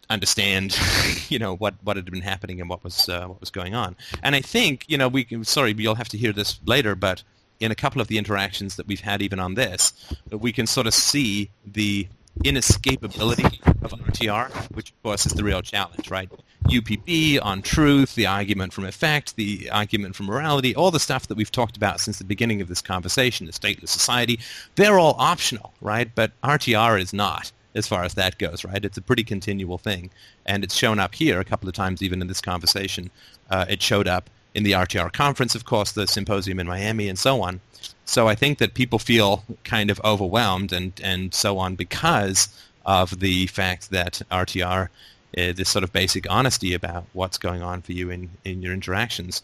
understand, 0.09 0.77
you 1.29 1.39
know, 1.39 1.55
what, 1.55 1.75
what 1.83 1.95
had 1.95 2.05
been 2.05 2.21
happening 2.21 2.59
and 2.59 2.69
what 2.69 2.83
was 2.83 3.09
uh, 3.09 3.25
what 3.27 3.39
was 3.39 3.49
going 3.49 3.73
on. 3.73 3.95
And 4.21 4.35
I 4.35 4.41
think, 4.41 4.85
you 4.87 4.97
know, 4.97 5.07
we 5.07 5.23
can, 5.23 5.43
sorry, 5.43 5.73
you'll 5.77 5.95
have 5.95 6.09
to 6.09 6.17
hear 6.17 6.33
this 6.33 6.59
later, 6.65 6.95
but 6.95 7.23
in 7.59 7.71
a 7.71 7.75
couple 7.75 8.01
of 8.01 8.07
the 8.07 8.17
interactions 8.17 8.75
that 8.75 8.87
we've 8.87 9.01
had 9.01 9.21
even 9.21 9.39
on 9.39 9.53
this, 9.53 9.93
we 10.31 10.51
can 10.51 10.65
sort 10.67 10.87
of 10.87 10.93
see 10.93 11.49
the 11.65 12.07
inescapability 12.43 13.61
of 13.83 13.91
RTR, 13.91 14.51
which 14.75 14.91
of 14.91 15.03
course 15.03 15.25
is 15.25 15.33
the 15.33 15.43
real 15.43 15.61
challenge, 15.61 16.09
right? 16.09 16.29
UPB 16.65 17.39
on 17.43 17.61
truth, 17.61 18.15
the 18.15 18.25
argument 18.25 18.73
from 18.73 18.85
effect, 18.85 19.35
the 19.35 19.69
argument 19.71 20.15
from 20.15 20.27
morality, 20.27 20.75
all 20.75 20.91
the 20.91 20.99
stuff 20.99 21.27
that 21.27 21.35
we've 21.35 21.51
talked 21.51 21.75
about 21.75 21.99
since 21.99 22.17
the 22.17 22.23
beginning 22.23 22.61
of 22.61 22.67
this 22.67 22.81
conversation, 22.81 23.45
the 23.45 23.51
stateless 23.51 23.89
society, 23.89 24.39
they're 24.75 24.99
all 24.99 25.15
optional, 25.17 25.73
right? 25.81 26.09
But 26.13 26.31
RTR 26.43 26.99
is 26.99 27.13
not 27.13 27.51
as 27.73 27.87
far 27.87 28.03
as 28.03 28.13
that 28.15 28.37
goes, 28.37 28.63
right? 28.65 28.83
It's 28.83 28.97
a 28.97 29.01
pretty 29.01 29.23
continual 29.23 29.77
thing. 29.77 30.09
And 30.45 30.63
it's 30.63 30.75
shown 30.75 30.99
up 30.99 31.15
here 31.15 31.39
a 31.39 31.45
couple 31.45 31.69
of 31.69 31.75
times 31.75 32.01
even 32.01 32.21
in 32.21 32.27
this 32.27 32.41
conversation. 32.41 33.09
Uh, 33.49 33.65
it 33.69 33.81
showed 33.81 34.07
up 34.07 34.29
in 34.53 34.63
the 34.63 34.73
RTR 34.73 35.11
conference, 35.13 35.55
of 35.55 35.65
course, 35.65 35.91
the 35.91 36.07
symposium 36.07 36.59
in 36.59 36.67
Miami, 36.67 37.07
and 37.07 37.17
so 37.17 37.41
on. 37.41 37.61
So 38.05 38.27
I 38.27 38.35
think 38.35 38.57
that 38.57 38.73
people 38.73 38.99
feel 38.99 39.43
kind 39.63 39.89
of 39.89 40.01
overwhelmed 40.03 40.73
and, 40.73 40.99
and 41.03 41.33
so 41.33 41.57
on 41.57 41.75
because 41.75 42.49
of 42.85 43.19
the 43.19 43.47
fact 43.47 43.91
that 43.91 44.21
RTR, 44.31 44.89
uh, 45.37 45.53
this 45.53 45.69
sort 45.69 45.83
of 45.83 45.93
basic 45.93 46.29
honesty 46.29 46.73
about 46.73 47.05
what's 47.13 47.37
going 47.37 47.61
on 47.61 47.81
for 47.81 47.93
you 47.93 48.09
in, 48.09 48.29
in 48.43 48.61
your 48.61 48.73
interactions, 48.73 49.41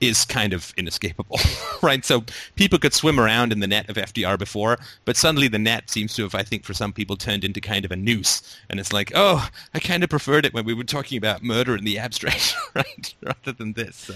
is 0.00 0.24
kind 0.24 0.52
of 0.52 0.72
inescapable, 0.76 1.38
right? 1.82 2.04
So 2.04 2.24
people 2.56 2.78
could 2.78 2.92
swim 2.92 3.18
around 3.18 3.52
in 3.52 3.60
the 3.60 3.66
net 3.66 3.88
of 3.88 3.96
FDR 3.96 4.38
before, 4.38 4.78
but 5.04 5.16
suddenly 5.16 5.48
the 5.48 5.58
net 5.58 5.90
seems 5.90 6.14
to 6.14 6.22
have, 6.22 6.34
I 6.34 6.42
think, 6.42 6.64
for 6.64 6.74
some 6.74 6.92
people 6.92 7.16
turned 7.16 7.44
into 7.44 7.60
kind 7.60 7.84
of 7.84 7.92
a 7.92 7.96
noose. 7.96 8.42
And 8.68 8.80
it's 8.80 8.92
like, 8.92 9.12
oh, 9.14 9.48
I 9.72 9.78
kind 9.78 10.04
of 10.04 10.10
preferred 10.10 10.44
it 10.44 10.54
when 10.54 10.64
we 10.64 10.74
were 10.74 10.84
talking 10.84 11.16
about 11.18 11.42
murder 11.42 11.76
in 11.76 11.84
the 11.84 11.98
abstract, 11.98 12.54
right? 12.74 13.14
Rather 13.22 13.52
than 13.52 13.72
this. 13.72 13.96
So. 13.96 14.14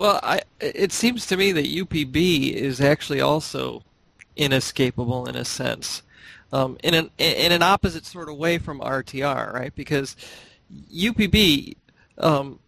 Well, 0.00 0.18
I, 0.22 0.40
it 0.60 0.92
seems 0.92 1.26
to 1.26 1.36
me 1.36 1.52
that 1.52 1.66
UPB 1.66 2.54
is 2.54 2.80
actually 2.80 3.20
also 3.20 3.82
inescapable 4.34 5.28
in 5.28 5.36
a 5.36 5.44
sense, 5.44 6.02
um, 6.54 6.78
in 6.82 6.94
an 6.94 7.10
in 7.18 7.52
an 7.52 7.62
opposite 7.62 8.06
sort 8.06 8.30
of 8.30 8.38
way 8.38 8.56
from 8.56 8.80
RTR, 8.80 9.52
right? 9.52 9.74
Because 9.74 10.16
UPB, 10.90 11.76
um, 12.16 12.58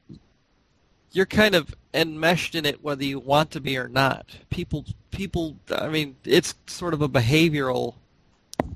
you're 1.13 1.25
kind 1.25 1.55
of 1.55 1.75
enmeshed 1.95 2.55
in 2.55 2.67
it 2.67 2.85
whether 2.85 3.03
you 3.03 3.19
want 3.19 3.51
to 3.53 3.63
be 3.63 3.79
or 3.79 3.89
not. 3.89 4.27
People, 4.51 4.85
people. 5.11 5.57
I 5.75 5.89
mean, 5.89 6.17
it's 6.25 6.55
sort 6.67 6.93
of 6.93 7.01
a 7.01 7.09
behavioral 7.09 7.95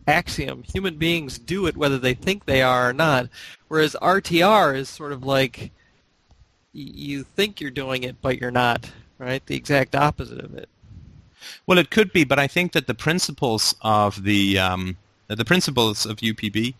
axiom. 0.09 0.63
Human 0.63 0.97
beings 0.97 1.39
do 1.39 1.67
it 1.67 1.77
whether 1.77 1.99
they 1.99 2.15
think 2.15 2.47
they 2.47 2.63
are 2.63 2.89
or 2.89 2.95
not. 2.95 3.29
Whereas 3.69 3.95
RTR 4.01 4.75
is 4.75 4.89
sort 4.89 5.13
of 5.13 5.25
like 5.25 5.73
you 6.77 7.23
think 7.23 7.61
you're 7.61 7.71
doing 7.71 8.03
it, 8.03 8.17
but 8.21 8.41
you're 8.41 8.51
not, 8.51 8.91
right? 9.19 9.45
The 9.47 9.57
exact 9.57 9.95
opposite 9.95 10.45
of 10.45 10.55
it. 10.55 10.69
Well, 11.67 11.79
it 11.79 11.91
could 11.91 12.13
be, 12.13 12.25
but 12.25 12.39
I 12.39 12.47
think 12.47 12.73
that 12.73 12.87
the 12.87 12.95
principles 12.95 13.75
of 13.83 14.25
the 14.25 14.59
um, 14.59 14.97
the 15.29 15.45
principles 15.45 16.07
of 16.07 16.19
UPB 16.19 16.75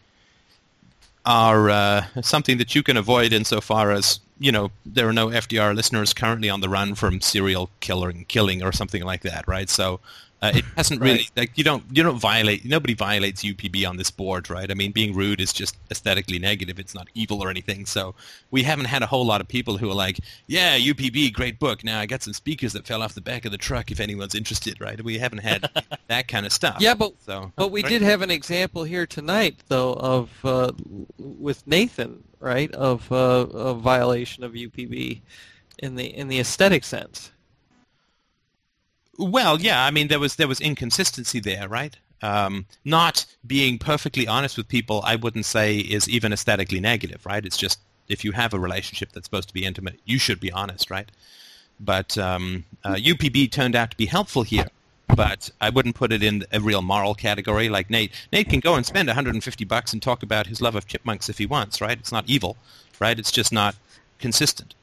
are 1.25 1.71
uh, 1.71 2.05
something 2.23 2.59
that 2.59 2.75
you 2.75 2.83
can 2.83 2.97
avoid 2.97 3.33
insofar 3.33 3.91
as 3.91 4.21
you 4.39 4.53
know 4.53 4.71
there 4.85 5.09
are 5.09 5.13
no 5.13 5.29
FDR 5.29 5.75
listeners 5.75 6.13
currently 6.13 6.49
on 6.49 6.61
the 6.61 6.69
run 6.69 6.95
from 6.95 7.21
serial 7.21 7.71
killing, 7.81 8.25
killing 8.29 8.63
or 8.63 8.73
something 8.73 9.03
like 9.03 9.23
that, 9.23 9.47
right? 9.49 9.69
So 9.69 10.01
uh, 10.43 10.53
it 10.55 10.65
hasn't 10.77 11.01
really 11.01 11.19
Right. 11.19 11.31
like 11.37 11.53
you 11.57 11.65
don't 11.65 11.83
you 11.91 12.03
don't 12.03 12.19
violate 12.19 12.65
nobody 12.65 12.95
violates 12.95 13.43
UPB 13.43 13.89
on 13.89 13.97
this 13.97 14.11
board, 14.11 14.51
right? 14.51 14.71
I 14.71 14.75
mean, 14.75 14.93
being 14.93 15.15
rude 15.15 15.41
is 15.41 15.53
just 15.53 15.77
aesthetically 15.91 16.39
negative. 16.39 16.79
It's 16.79 16.95
not 16.95 17.09
evil 17.15 17.43
or 17.43 17.49
anything. 17.51 17.87
So 17.87 18.15
we 18.51 18.63
haven't 18.63 18.85
had 18.87 19.03
a 19.03 19.07
whole 19.07 19.25
lot 19.25 19.41
of 19.41 19.49
people 19.49 19.79
who 19.79 19.91
are 19.91 19.95
like, 19.95 20.21
yeah, 20.47 20.77
UPB, 20.79 21.33
great 21.33 21.59
book. 21.59 21.83
Now 21.85 22.01
I 22.01 22.07
got 22.07 22.23
some 22.23 22.35
speakers 22.35 22.75
that 22.75 22.87
fell 22.87 23.03
off 23.03 23.15
the 23.15 23.21
back 23.23 23.47
of 23.47 23.53
the 23.53 23.59
truck. 23.59 23.91
If 23.91 23.99
anyone's 24.01 24.35
interested, 24.35 24.81
right? 24.81 25.03
We 25.03 25.19
haven't 25.19 25.39
had 25.39 25.71
that 26.09 26.29
kind 26.29 26.45
of 26.45 26.53
stuff. 26.53 26.77
Yeah, 26.81 26.95
but 26.95 27.15
so 27.25 27.51
but 27.57 27.71
we 27.71 27.83
right? 27.83 27.89
did 27.89 28.03
have 28.03 28.21
an 28.23 28.31
example 28.31 28.85
here 28.85 29.07
tonight, 29.07 29.57
though, 29.69 29.95
of 29.95 30.31
uh, 30.45 30.73
with 31.19 31.67
Nathan, 31.67 32.23
right, 32.41 32.71
of 32.75 33.11
uh, 33.11 33.47
a 33.55 33.75
violation 33.75 34.45
of 34.45 34.53
UPB 34.53 35.21
in 35.79 35.95
the 35.97 36.07
in 36.15 36.29
the 36.29 36.39
aesthetic 36.41 36.85
sense. 36.85 37.33
Well, 39.19 39.61
yeah, 39.61 39.85
I 39.85 39.91
mean 39.91 40.09
there 40.09 40.19
was 40.19 40.37
there 40.37 40.49
was 40.49 40.61
inconsistency 40.61 41.41
there, 41.41 41.69
right? 41.69 41.97
Um, 42.23 42.67
not 42.85 43.27
being 43.47 43.79
perfectly 43.79 44.27
honest 44.27 44.57
with 44.57 44.69
people, 44.69 45.03
I 45.05 45.17
wouldn't 45.17 45.45
say 45.45 45.79
is 45.79 46.09
even 46.09 46.33
aesthetically 46.33 46.81
negative, 46.81 47.25
right? 47.27 47.45
It's 47.45 47.57
just 47.57 47.79
if 48.09 48.25
you 48.25 48.33
have 48.33 48.55
a 48.55 48.59
relationship 48.59 49.13
that's 49.13 49.27
supposed 49.27 49.49
to 49.49 49.55
be 49.55 49.65
intimate, 49.65 50.01
you 50.05 50.19
should 50.19 50.41
be 50.41 50.51
honest, 50.53 50.91
right? 50.91 51.11
But 51.79 52.17
um, 52.17 52.65
uh, 52.85 52.95
UPB 52.95 53.51
turned 53.51 53.77
out 53.77 53.91
to 53.91 53.97
be 53.97 54.07
helpful 54.07 54.43
here, 54.43 54.69
but 55.15 55.51
I 55.61 55.71
wouldn't 55.71 55.95
put 55.95 56.13
it 56.13 56.23
in 56.23 56.45
a 56.53 56.61
real 56.61 56.83
moral 56.83 57.15
category 57.15 57.69
like 57.69 57.91
Nate. 57.91 58.13
Nate 58.33 58.49
can 58.49 58.61
go 58.61 58.75
and 58.75 58.87
spend 58.87 59.09
150 59.09 59.65
bucks 59.65 59.93
and 59.93 60.03
talk 60.03 60.23
about 60.23 60.47
his 60.47 60.63
love 60.63 60.75
of 60.75 60.87
chipmunks 60.87 61.29
if 61.29 61.39
he 61.39 61.47
wants, 61.47 61.81
right? 61.81 61.99
It's 61.99 62.13
not 62.13 62.25
evil, 62.27 62.57
right? 62.99 63.19
It's 63.19 63.33
just 63.33 63.53
not 63.53 63.77
consistent. 64.19 64.75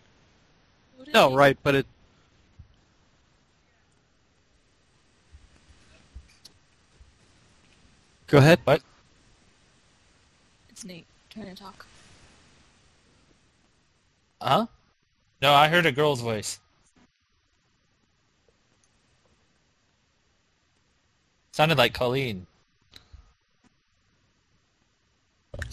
No, 1.14 1.36
right, 1.36 1.58
but 1.64 1.76
it. 1.76 1.86
Go 8.34 8.40
ahead. 8.40 8.62
What? 8.64 8.82
It's 10.68 10.84
Nate 10.84 11.06
trying 11.30 11.46
to 11.46 11.56
talk. 11.56 11.86
Huh? 14.42 14.66
No, 15.40 15.54
I 15.54 15.68
heard 15.68 15.86
a 15.86 15.92
girl's 15.92 16.20
voice. 16.20 16.60
Sounded 21.52 21.78
like 21.78 21.94
Colleen. 21.94 22.48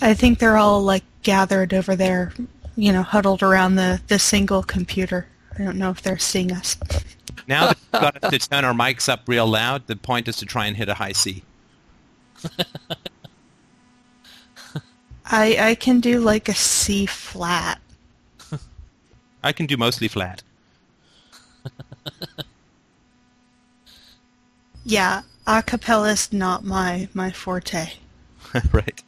I 0.02 0.12
think 0.12 0.38
they're 0.38 0.58
all 0.58 0.82
like 0.82 1.04
gathered 1.22 1.72
over 1.72 1.96
there, 1.96 2.34
you 2.76 2.92
know, 2.92 3.02
huddled 3.02 3.42
around 3.42 3.76
the, 3.76 4.02
the 4.08 4.18
single 4.18 4.62
computer. 4.62 5.28
I 5.58 5.64
don't 5.64 5.78
know 5.78 5.88
if 5.88 6.02
they're 6.02 6.18
seeing 6.18 6.52
us. 6.52 6.76
Now 7.48 7.68
that 7.68 7.78
we've 7.90 7.90
got 8.20 8.30
to 8.30 8.38
turn 8.38 8.66
our 8.66 8.74
mics 8.74 9.08
up 9.08 9.22
real 9.26 9.46
loud, 9.46 9.86
the 9.86 9.96
point 9.96 10.28
is 10.28 10.36
to 10.36 10.44
try 10.44 10.66
and 10.66 10.76
hit 10.76 10.90
a 10.90 10.94
high 10.94 11.12
C. 11.12 11.42
I 15.26 15.56
I 15.70 15.74
can 15.74 16.00
do 16.00 16.20
like 16.20 16.48
a 16.48 16.54
C 16.54 17.06
flat. 17.06 17.80
I 19.42 19.52
can 19.52 19.66
do 19.66 19.76
mostly 19.76 20.08
flat. 20.08 20.42
Yeah, 24.84 25.22
a 25.46 25.62
cappella's 25.62 26.32
not 26.32 26.64
my 26.64 27.08
my 27.14 27.30
forte. 27.30 27.92
right. 28.72 29.02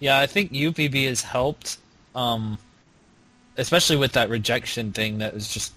Yeah, 0.00 0.20
I 0.20 0.26
think 0.26 0.52
UPB 0.52 1.06
has 1.06 1.22
helped, 1.22 1.78
um, 2.14 2.58
especially 3.56 3.96
with 3.96 4.12
that 4.12 4.30
rejection 4.30 4.92
thing. 4.92 5.18
That 5.18 5.34
was 5.34 5.52
just 5.52 5.72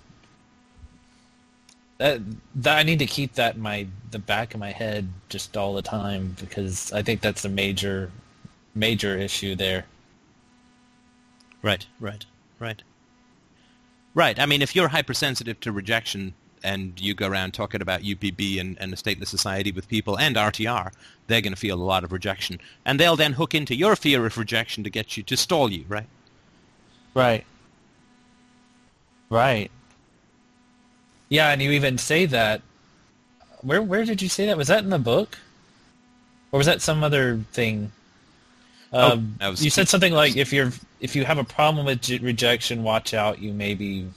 that 2.01 2.19
that 2.55 2.79
I 2.79 2.83
need 2.83 2.97
to 2.99 3.05
keep 3.05 3.33
that 3.35 3.55
in 3.55 3.61
my 3.61 3.85
the 4.09 4.17
back 4.17 4.55
of 4.55 4.59
my 4.59 4.71
head 4.71 5.07
just 5.29 5.55
all 5.55 5.75
the 5.75 5.83
time 5.83 6.35
because 6.39 6.91
I 6.91 7.03
think 7.03 7.21
that's 7.21 7.45
a 7.45 7.49
major 7.49 8.11
major 8.73 9.15
issue 9.15 9.55
there. 9.55 9.85
Right, 11.61 11.85
right, 11.99 12.25
right. 12.59 12.81
Right. 14.15 14.39
I 14.39 14.47
mean, 14.47 14.63
if 14.63 14.75
you're 14.75 14.87
hypersensitive 14.87 15.59
to 15.59 15.71
rejection 15.71 16.33
and 16.63 16.99
you 16.99 17.13
go 17.13 17.27
around 17.27 17.53
talking 17.53 17.83
about 17.83 18.01
UPB 18.01 18.59
and, 18.59 18.77
and 18.79 18.91
the 18.91 18.97
stateless 18.97 19.27
society 19.27 19.71
with 19.71 19.87
people 19.87 20.17
and 20.17 20.35
RTR, 20.35 20.91
they're 21.27 21.41
going 21.41 21.53
to 21.53 21.59
feel 21.59 21.79
a 21.79 21.83
lot 21.83 22.03
of 22.03 22.11
rejection. 22.11 22.59
And 22.83 22.99
they'll 22.99 23.15
then 23.15 23.33
hook 23.33 23.53
into 23.53 23.75
your 23.75 23.95
fear 23.95 24.25
of 24.25 24.37
rejection 24.37 24.83
to 24.83 24.89
get 24.89 25.15
you 25.15 25.23
to 25.23 25.37
stall 25.37 25.71
you, 25.71 25.85
right? 25.87 26.07
Right. 27.13 27.45
Right. 29.29 29.71
Yeah, 31.31 31.49
and 31.49 31.61
you 31.61 31.71
even 31.71 31.97
say 31.97 32.25
that. 32.27 32.61
Where 33.61 33.81
where 33.81 34.03
did 34.05 34.21
you 34.21 34.27
say 34.29 34.45
that? 34.47 34.57
Was 34.57 34.67
that 34.67 34.83
in 34.83 34.89
the 34.89 34.99
book, 34.99 35.37
or 36.51 36.57
was 36.57 36.67
that 36.67 36.81
some 36.81 37.03
other 37.03 37.39
thing? 37.53 37.91
Oh, 38.91 39.13
Um, 39.13 39.35
that 39.39 39.47
was- 39.47 39.63
you 39.63 39.69
said 39.71 39.87
something 39.87 40.11
like 40.13 40.35
if 40.35 40.51
you're 40.51 40.73
if 40.99 41.15
you 41.15 41.23
have 41.23 41.37
a 41.37 41.45
problem 41.45 41.85
with 41.85 42.01
j- 42.01 42.17
rejection, 42.17 42.83
watch 42.83 43.13
out. 43.13 43.39
You 43.39 43.53
maybe 43.53 44.09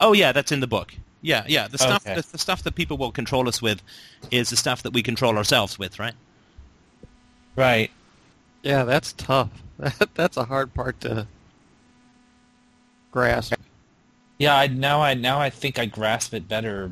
Oh, 0.00 0.14
yeah, 0.14 0.32
that's 0.32 0.50
in 0.52 0.60
the 0.60 0.66
book. 0.66 0.94
Yeah, 1.20 1.44
yeah. 1.46 1.68
The 1.68 1.76
stuff, 1.76 2.06
Okay. 2.06 2.14
the, 2.14 2.26
the 2.32 2.38
stuff 2.38 2.62
that 2.62 2.74
people 2.74 2.96
will 2.96 3.12
control 3.12 3.46
us 3.46 3.60
with 3.60 3.82
is 4.30 4.48
the 4.48 4.56
stuff 4.56 4.82
that 4.84 4.94
we 4.94 5.02
control 5.02 5.36
ourselves 5.36 5.78
with, 5.78 5.98
right? 5.98 6.14
right. 7.56 7.90
Yeah, 8.62 8.84
that's 8.84 9.12
tough. 9.12 9.50
That, 9.78 10.08
that's 10.14 10.38
a 10.38 10.44
hard 10.44 10.72
part 10.72 10.98
to 11.02 11.26
grasp. 13.12 13.52
Yeah, 14.40 14.56
I 14.56 14.68
now 14.68 15.02
I 15.02 15.12
now 15.12 15.38
I 15.38 15.50
think 15.50 15.78
I 15.78 15.84
grasp 15.84 16.32
it 16.32 16.48
better 16.48 16.90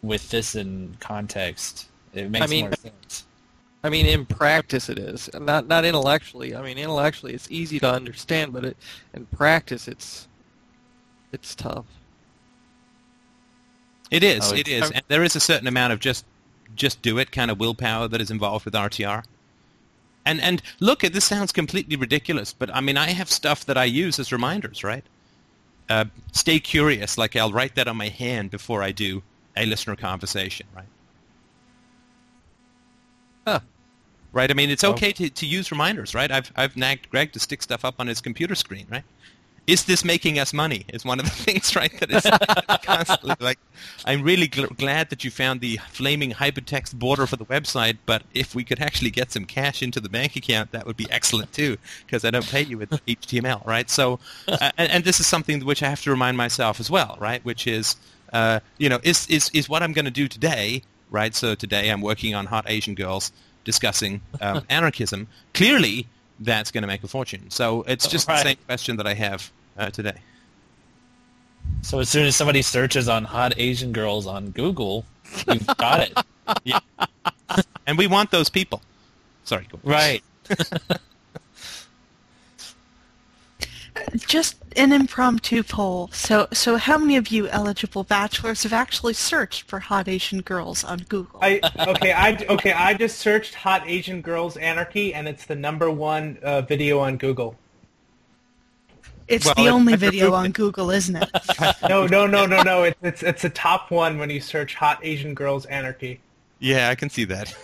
with 0.00 0.30
this 0.30 0.54
in 0.54 0.96
context. 1.00 1.88
It 2.14 2.30
makes 2.30 2.48
mean- 2.48 2.66
more 2.66 2.76
sense. 2.76 3.26
I 3.82 3.90
mean, 3.90 4.06
in 4.06 4.24
practice 4.24 4.88
it 4.88 4.98
is, 4.98 5.28
not 5.34 5.66
not 5.66 5.84
intellectually. 5.84 6.54
I 6.54 6.62
mean, 6.62 6.78
intellectually 6.78 7.34
it's 7.34 7.50
easy 7.50 7.78
to 7.80 7.90
understand, 7.90 8.52
but 8.54 8.64
it, 8.64 8.76
in 9.12 9.26
practice 9.26 9.88
it's 9.88 10.28
it's 11.32 11.54
tough. 11.56 11.84
It 14.10 14.22
is. 14.22 14.52
Oh, 14.52 14.54
it 14.54 14.68
is. 14.68 14.90
And 14.90 15.02
there 15.08 15.24
is 15.24 15.34
a 15.34 15.40
certain 15.40 15.66
amount 15.66 15.92
of 15.92 15.98
just 15.98 16.24
just 16.76 17.02
do 17.02 17.18
it 17.18 17.32
kind 17.32 17.50
of 17.50 17.58
willpower 17.58 18.06
that 18.06 18.20
is 18.20 18.30
involved 18.30 18.64
with 18.64 18.74
RTR. 18.74 19.24
And 20.24 20.40
and 20.40 20.62
look, 20.78 21.00
this 21.00 21.24
sounds 21.24 21.50
completely 21.50 21.96
ridiculous, 21.96 22.52
but 22.52 22.72
I 22.72 22.80
mean, 22.80 22.96
I 22.96 23.10
have 23.10 23.28
stuff 23.28 23.66
that 23.66 23.76
I 23.76 23.84
use 23.84 24.20
as 24.20 24.30
reminders, 24.32 24.84
right? 24.84 25.04
Uh, 25.88 26.06
stay 26.32 26.58
curious. 26.58 27.18
Like 27.18 27.36
I'll 27.36 27.52
write 27.52 27.74
that 27.74 27.88
on 27.88 27.96
my 27.96 28.08
hand 28.08 28.50
before 28.50 28.82
I 28.82 28.92
do 28.92 29.22
a 29.56 29.66
listener 29.66 29.96
conversation, 29.96 30.66
right? 30.74 30.86
Huh. 33.46 33.60
Right. 34.32 34.50
I 34.50 34.54
mean, 34.54 34.70
it's 34.70 34.82
okay 34.82 35.12
to, 35.12 35.30
to 35.30 35.46
use 35.46 35.70
reminders, 35.70 36.14
right? 36.14 36.30
I've 36.30 36.50
I've 36.56 36.76
nagged 36.76 37.08
Greg 37.10 37.32
to 37.32 37.40
stick 37.40 37.62
stuff 37.62 37.84
up 37.84 37.96
on 37.98 38.08
his 38.08 38.20
computer 38.20 38.54
screen, 38.54 38.86
right? 38.90 39.04
Is 39.66 39.84
this 39.84 40.04
making 40.04 40.38
us 40.38 40.52
money? 40.52 40.84
Is 40.88 41.04
one 41.04 41.18
of 41.18 41.24
the 41.24 41.30
things, 41.44 41.74
right? 41.74 41.92
That 42.00 42.10
is 42.10 42.26
constantly 42.84 43.34
like. 43.40 43.58
I'm 44.04 44.22
really 44.22 44.48
gl- 44.48 44.76
glad 44.76 45.10
that 45.10 45.24
you 45.24 45.30
found 45.30 45.60
the 45.60 45.78
flaming 45.90 46.32
hypertext 46.32 46.94
border 46.94 47.26
for 47.26 47.36
the 47.36 47.46
website, 47.46 47.98
but 48.04 48.22
if 48.34 48.54
we 48.54 48.64
could 48.64 48.80
actually 48.80 49.10
get 49.10 49.32
some 49.32 49.44
cash 49.44 49.82
into 49.82 50.00
the 50.00 50.08
bank 50.08 50.36
account, 50.36 50.72
that 50.72 50.86
would 50.86 50.96
be 50.96 51.06
excellent 51.10 51.52
too, 51.52 51.76
because 52.04 52.24
I 52.24 52.30
don't 52.30 52.46
pay 52.46 52.62
you 52.62 52.78
with 52.78 52.90
HTML, 53.06 53.64
right? 53.66 53.88
So, 53.88 54.18
uh, 54.48 54.70
and, 54.76 54.90
and 54.90 55.04
this 55.04 55.20
is 55.20 55.26
something 55.26 55.64
which 55.64 55.82
I 55.82 55.88
have 55.88 56.02
to 56.02 56.10
remind 56.10 56.36
myself 56.36 56.80
as 56.80 56.90
well, 56.90 57.16
right? 57.20 57.44
Which 57.44 57.66
is, 57.66 57.96
uh, 58.32 58.60
you 58.78 58.88
know, 58.88 59.00
is 59.02 59.26
is 59.28 59.50
is 59.54 59.68
what 59.68 59.82
I'm 59.82 59.92
going 59.92 60.04
to 60.04 60.10
do 60.10 60.28
today, 60.28 60.82
right? 61.10 61.34
So 61.34 61.54
today 61.54 61.90
I'm 61.90 62.02
working 62.02 62.34
on 62.34 62.46
Hot 62.46 62.64
Asian 62.68 62.94
Girls 62.94 63.32
discussing 63.64 64.20
um, 64.40 64.64
anarchism. 64.68 65.26
Clearly, 65.54 66.06
that's 66.40 66.70
going 66.70 66.82
to 66.82 66.88
make 66.88 67.02
a 67.04 67.08
fortune. 67.08 67.50
So 67.50 67.82
it's 67.88 68.06
just 68.08 68.28
Right. 68.28 68.36
the 68.42 68.48
same 68.50 68.56
question 68.66 68.96
that 68.96 69.06
I 69.06 69.14
have 69.14 69.50
uh, 69.78 69.90
today. 69.90 70.16
So 71.82 71.98
as 72.00 72.08
soon 72.08 72.26
as 72.26 72.36
somebody 72.36 72.62
searches 72.62 73.08
on 73.08 73.24
hot 73.24 73.54
Asian 73.56 73.92
girls 73.92 74.26
on 74.26 74.50
Google, 74.50 75.04
you've 75.48 75.66
got 75.78 76.00
it. 76.00 76.18
Yeah. 76.64 76.78
And 77.86 77.96
we 77.96 78.06
want 78.06 78.30
those 78.30 78.50
people. 78.50 78.82
Sorry, 79.44 79.66
go 79.70 79.78
Right. 79.82 80.22
Just 84.16 84.56
an 84.76 84.92
impromptu 84.92 85.62
poll. 85.62 86.10
So, 86.12 86.48
so 86.52 86.76
how 86.76 86.98
many 86.98 87.16
of 87.16 87.28
you 87.28 87.48
eligible 87.48 88.04
bachelors 88.04 88.62
have 88.64 88.72
actually 88.72 89.14
searched 89.14 89.62
for 89.68 89.80
hot 89.80 90.08
Asian 90.08 90.40
girls 90.40 90.84
on 90.84 91.00
Google? 91.08 91.38
I 91.42 91.60
okay. 91.88 92.12
I 92.12 92.36
okay. 92.48 92.72
I 92.72 92.94
just 92.94 93.18
searched 93.18 93.54
"hot 93.54 93.82
Asian 93.86 94.20
girls 94.20 94.56
anarchy" 94.56 95.14
and 95.14 95.28
it's 95.28 95.44
the 95.46 95.54
number 95.56 95.90
one 95.90 96.38
uh, 96.42 96.62
video 96.62 96.98
on 97.00 97.16
Google. 97.16 97.56
it's 99.28 99.46
well, 99.46 99.54
the 99.54 99.68
only 99.68 99.94
I've 99.94 100.00
video 100.00 100.32
on. 100.34 100.50
Google, 100.52 100.90
isn't 100.90 101.16
it? 101.16 101.30
No, 101.88 102.06
no, 102.06 102.26
no, 102.26 102.46
no, 102.46 102.62
no. 102.62 102.82
It's 102.84 102.98
it's 103.02 103.22
it's 103.22 103.44
a 103.44 103.50
top 103.50 103.90
one 103.90 104.18
when 104.18 104.30
you 104.30 104.40
search 104.40 104.74
"hot 104.74 104.98
Asian 105.02 105.34
girls 105.34 105.66
anarchy." 105.66 106.20
Yeah, 106.58 106.88
I 106.88 106.94
can 106.94 107.10
see 107.10 107.24
that. 107.24 107.54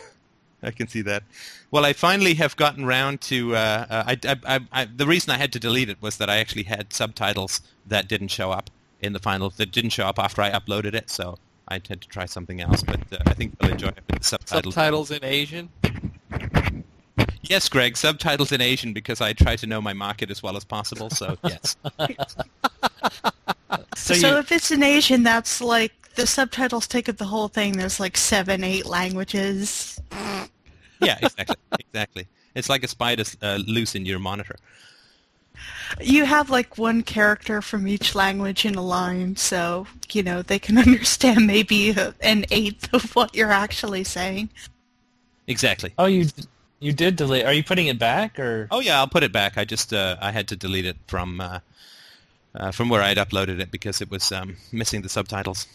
I 0.62 0.70
can 0.70 0.88
see 0.88 1.02
that. 1.02 1.22
Well, 1.70 1.84
I 1.84 1.92
finally 1.92 2.34
have 2.34 2.56
gotten 2.56 2.84
round 2.84 3.20
to. 3.22 3.56
Uh, 3.56 3.86
uh, 3.90 4.04
I, 4.06 4.18
I, 4.24 4.56
I, 4.56 4.60
I, 4.72 4.84
the 4.84 5.06
reason 5.06 5.30
I 5.30 5.38
had 5.38 5.52
to 5.52 5.60
delete 5.60 5.88
it 5.88 6.00
was 6.00 6.16
that 6.18 6.28
I 6.28 6.38
actually 6.38 6.64
had 6.64 6.92
subtitles 6.92 7.60
that 7.86 8.08
didn't 8.08 8.28
show 8.28 8.50
up 8.50 8.70
in 9.00 9.12
the 9.12 9.18
final. 9.18 9.50
That 9.50 9.72
didn't 9.72 9.90
show 9.90 10.06
up 10.06 10.18
after 10.18 10.42
I 10.42 10.50
uploaded 10.50 10.94
it, 10.94 11.10
so 11.10 11.38
I 11.68 11.74
had 11.74 11.84
to 11.84 11.96
try 11.96 12.26
something 12.26 12.60
else. 12.60 12.82
But 12.82 13.00
uh, 13.12 13.18
I 13.26 13.34
think 13.34 13.58
they'll 13.58 13.70
enjoy 13.70 13.88
it 13.88 14.00
with 14.10 14.20
the 14.20 14.24
subtitles. 14.24 14.74
Subtitles 14.74 15.10
in 15.10 15.24
Asian. 15.24 15.68
Yes, 17.42 17.68
Greg. 17.68 17.96
Subtitles 17.96 18.52
in 18.52 18.60
Asian 18.60 18.92
because 18.92 19.20
I 19.20 19.32
try 19.32 19.56
to 19.56 19.66
know 19.66 19.80
my 19.80 19.92
market 19.92 20.30
as 20.30 20.42
well 20.42 20.56
as 20.56 20.64
possible. 20.64 21.10
So 21.10 21.36
yes. 21.44 21.76
So, 23.96 24.14
So, 24.14 24.14
you, 24.14 24.38
if 24.38 24.52
it's 24.52 24.70
in 24.70 24.82
Asian, 24.82 25.22
that's 25.22 25.60
like 25.60 25.92
the 26.14 26.26
subtitles 26.26 26.86
take 26.86 27.08
up 27.08 27.16
the 27.16 27.26
whole 27.26 27.48
thing. 27.48 27.72
There's 27.72 28.00
like 28.00 28.16
seven, 28.16 28.64
eight 28.64 28.86
languages. 28.86 30.00
yeah, 31.00 31.18
exactly, 31.22 31.56
exactly. 31.78 32.26
It's 32.54 32.68
like 32.68 32.82
a 32.82 32.88
spider 32.88 33.24
uh, 33.42 33.58
loose 33.66 33.94
in 33.94 34.06
your 34.06 34.18
monitor. 34.18 34.56
You 36.00 36.24
have 36.24 36.50
like 36.50 36.78
one 36.78 37.02
character 37.02 37.60
from 37.60 37.86
each 37.86 38.14
language 38.14 38.64
in 38.64 38.74
a 38.74 38.82
line, 38.82 39.36
so 39.36 39.86
you 40.12 40.22
know 40.22 40.42
they 40.42 40.58
can 40.58 40.78
understand 40.86 41.46
maybe 41.46 41.94
an 42.20 42.44
eighth 42.50 42.92
of 42.92 43.14
what 43.14 43.34
you're 43.34 43.52
actually 43.52 44.04
saying. 44.04 44.50
Exactly. 45.46 45.92
Oh, 45.98 46.06
you 46.06 46.26
you 46.78 46.92
did 46.92 47.16
delete. 47.16 47.44
Are 47.44 47.52
you 47.52 47.62
putting 47.62 47.88
it 47.88 47.98
back 47.98 48.38
or? 48.38 48.68
Oh 48.70 48.80
yeah, 48.80 48.98
I'll 48.98 49.08
put 49.08 49.22
it 49.22 49.32
back. 49.32 49.58
I 49.58 49.64
just 49.64 49.92
uh, 49.92 50.16
I 50.20 50.32
had 50.32 50.48
to 50.48 50.56
delete 50.56 50.86
it 50.86 50.96
from 51.06 51.40
uh, 51.40 51.60
uh, 52.54 52.70
from 52.70 52.88
where 52.88 53.02
I'd 53.02 53.18
uploaded 53.18 53.60
it 53.60 53.70
because 53.70 54.00
it 54.00 54.10
was 54.10 54.32
um, 54.32 54.56
missing 54.72 55.02
the 55.02 55.08
subtitles. 55.08 55.66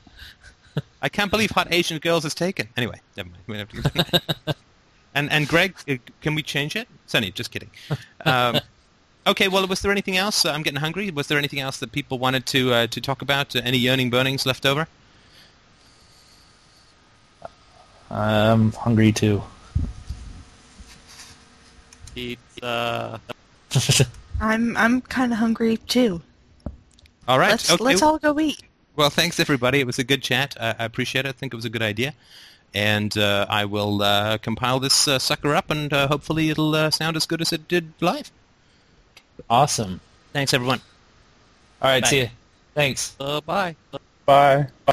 I 1.04 1.10
can't 1.10 1.32
believe 1.32 1.50
Hot 1.52 1.68
Asian 1.72 1.98
Girls 1.98 2.26
is 2.26 2.36
taken. 2.36 2.68
Anyway, 2.78 3.02
never 3.18 3.30
mind. 3.30 3.42
We 3.48 3.58
have 3.58 3.70
to 3.70 4.56
and 5.16 5.32
and 5.32 5.48
Greg, 5.48 5.74
uh, 5.90 5.96
can 6.22 6.36
we 6.36 6.44
change 6.44 6.76
it? 6.76 6.88
Sunny, 7.08 7.32
just 7.32 7.50
kidding. 7.52 7.72
Um, 8.26 8.60
okay, 9.28 9.48
well, 9.48 9.68
was 9.68 9.82
there 9.82 9.92
anything 9.92 10.18
else? 10.18 10.46
Uh, 10.46 10.52
I'm 10.52 10.64
getting 10.64 10.80
hungry. 10.80 11.12
Was 11.12 11.28
there 11.28 11.38
anything 11.38 11.60
else 11.60 11.78
that 11.80 11.92
people 11.92 12.20
wanted 12.20 12.46
to 12.48 12.74
uh, 12.74 12.88
to 12.88 13.02
talk 13.02 13.22
about? 13.22 13.56
Uh, 13.56 13.62
any 13.64 13.78
yearning 13.78 14.10
burnings 14.10 14.46
left 14.46 14.66
over? 14.66 14.88
I'm 18.10 18.74
hungry 18.74 19.12
too. 19.12 19.42
Pizza. 22.14 23.22
I'm 24.42 24.76
I'm 24.76 25.02
kind 25.02 25.32
of 25.32 25.38
hungry 25.38 25.78
too. 25.78 26.22
All 27.28 27.40
right. 27.40 27.52
Let's 27.52 27.72
okay. 27.72 27.84
let's 27.84 28.02
all 28.02 28.18
go 28.18 28.40
eat. 28.40 28.62
Well, 28.96 29.10
thanks 29.10 29.40
everybody. 29.40 29.80
It 29.80 29.88
was 29.88 30.00
a 30.00 30.04
good 30.04 30.22
chat. 30.22 30.56
I, 30.60 30.76
I 30.80 30.86
appreciate 30.86 31.26
it. 31.26 31.30
I 31.30 31.32
think 31.32 31.54
it 31.54 31.56
was 31.56 31.66
a 31.66 31.70
good 31.70 31.82
idea. 31.82 32.14
And 32.74 33.18
uh, 33.18 33.46
I 33.50 33.66
will 33.66 34.02
uh, 34.02 34.38
compile 34.38 34.80
this 34.80 35.08
uh, 35.08 35.20
sucker 35.20 35.56
up, 35.56 35.70
and 35.70 35.92
uh, 35.92 36.08
hopefully 36.08 36.50
it'll 36.50 36.74
uh, 36.74 36.90
sound 36.90 37.18
as 37.18 37.26
good 37.26 37.42
as 37.42 37.52
it 37.52 37.68
did 37.68 37.94
live. 38.00 38.32
Awesome. 39.50 40.00
Thanks, 40.34 40.54
everyone. 40.54 40.82
All 41.82 41.90
right. 41.90 42.02
Bye. 42.04 42.08
See 42.10 42.20
you. 42.22 42.30
Thanks. 42.74 43.16
Uh, 43.20 43.42
bye. 43.42 43.76
Bye. 44.26 44.68
Bye. 44.86 44.91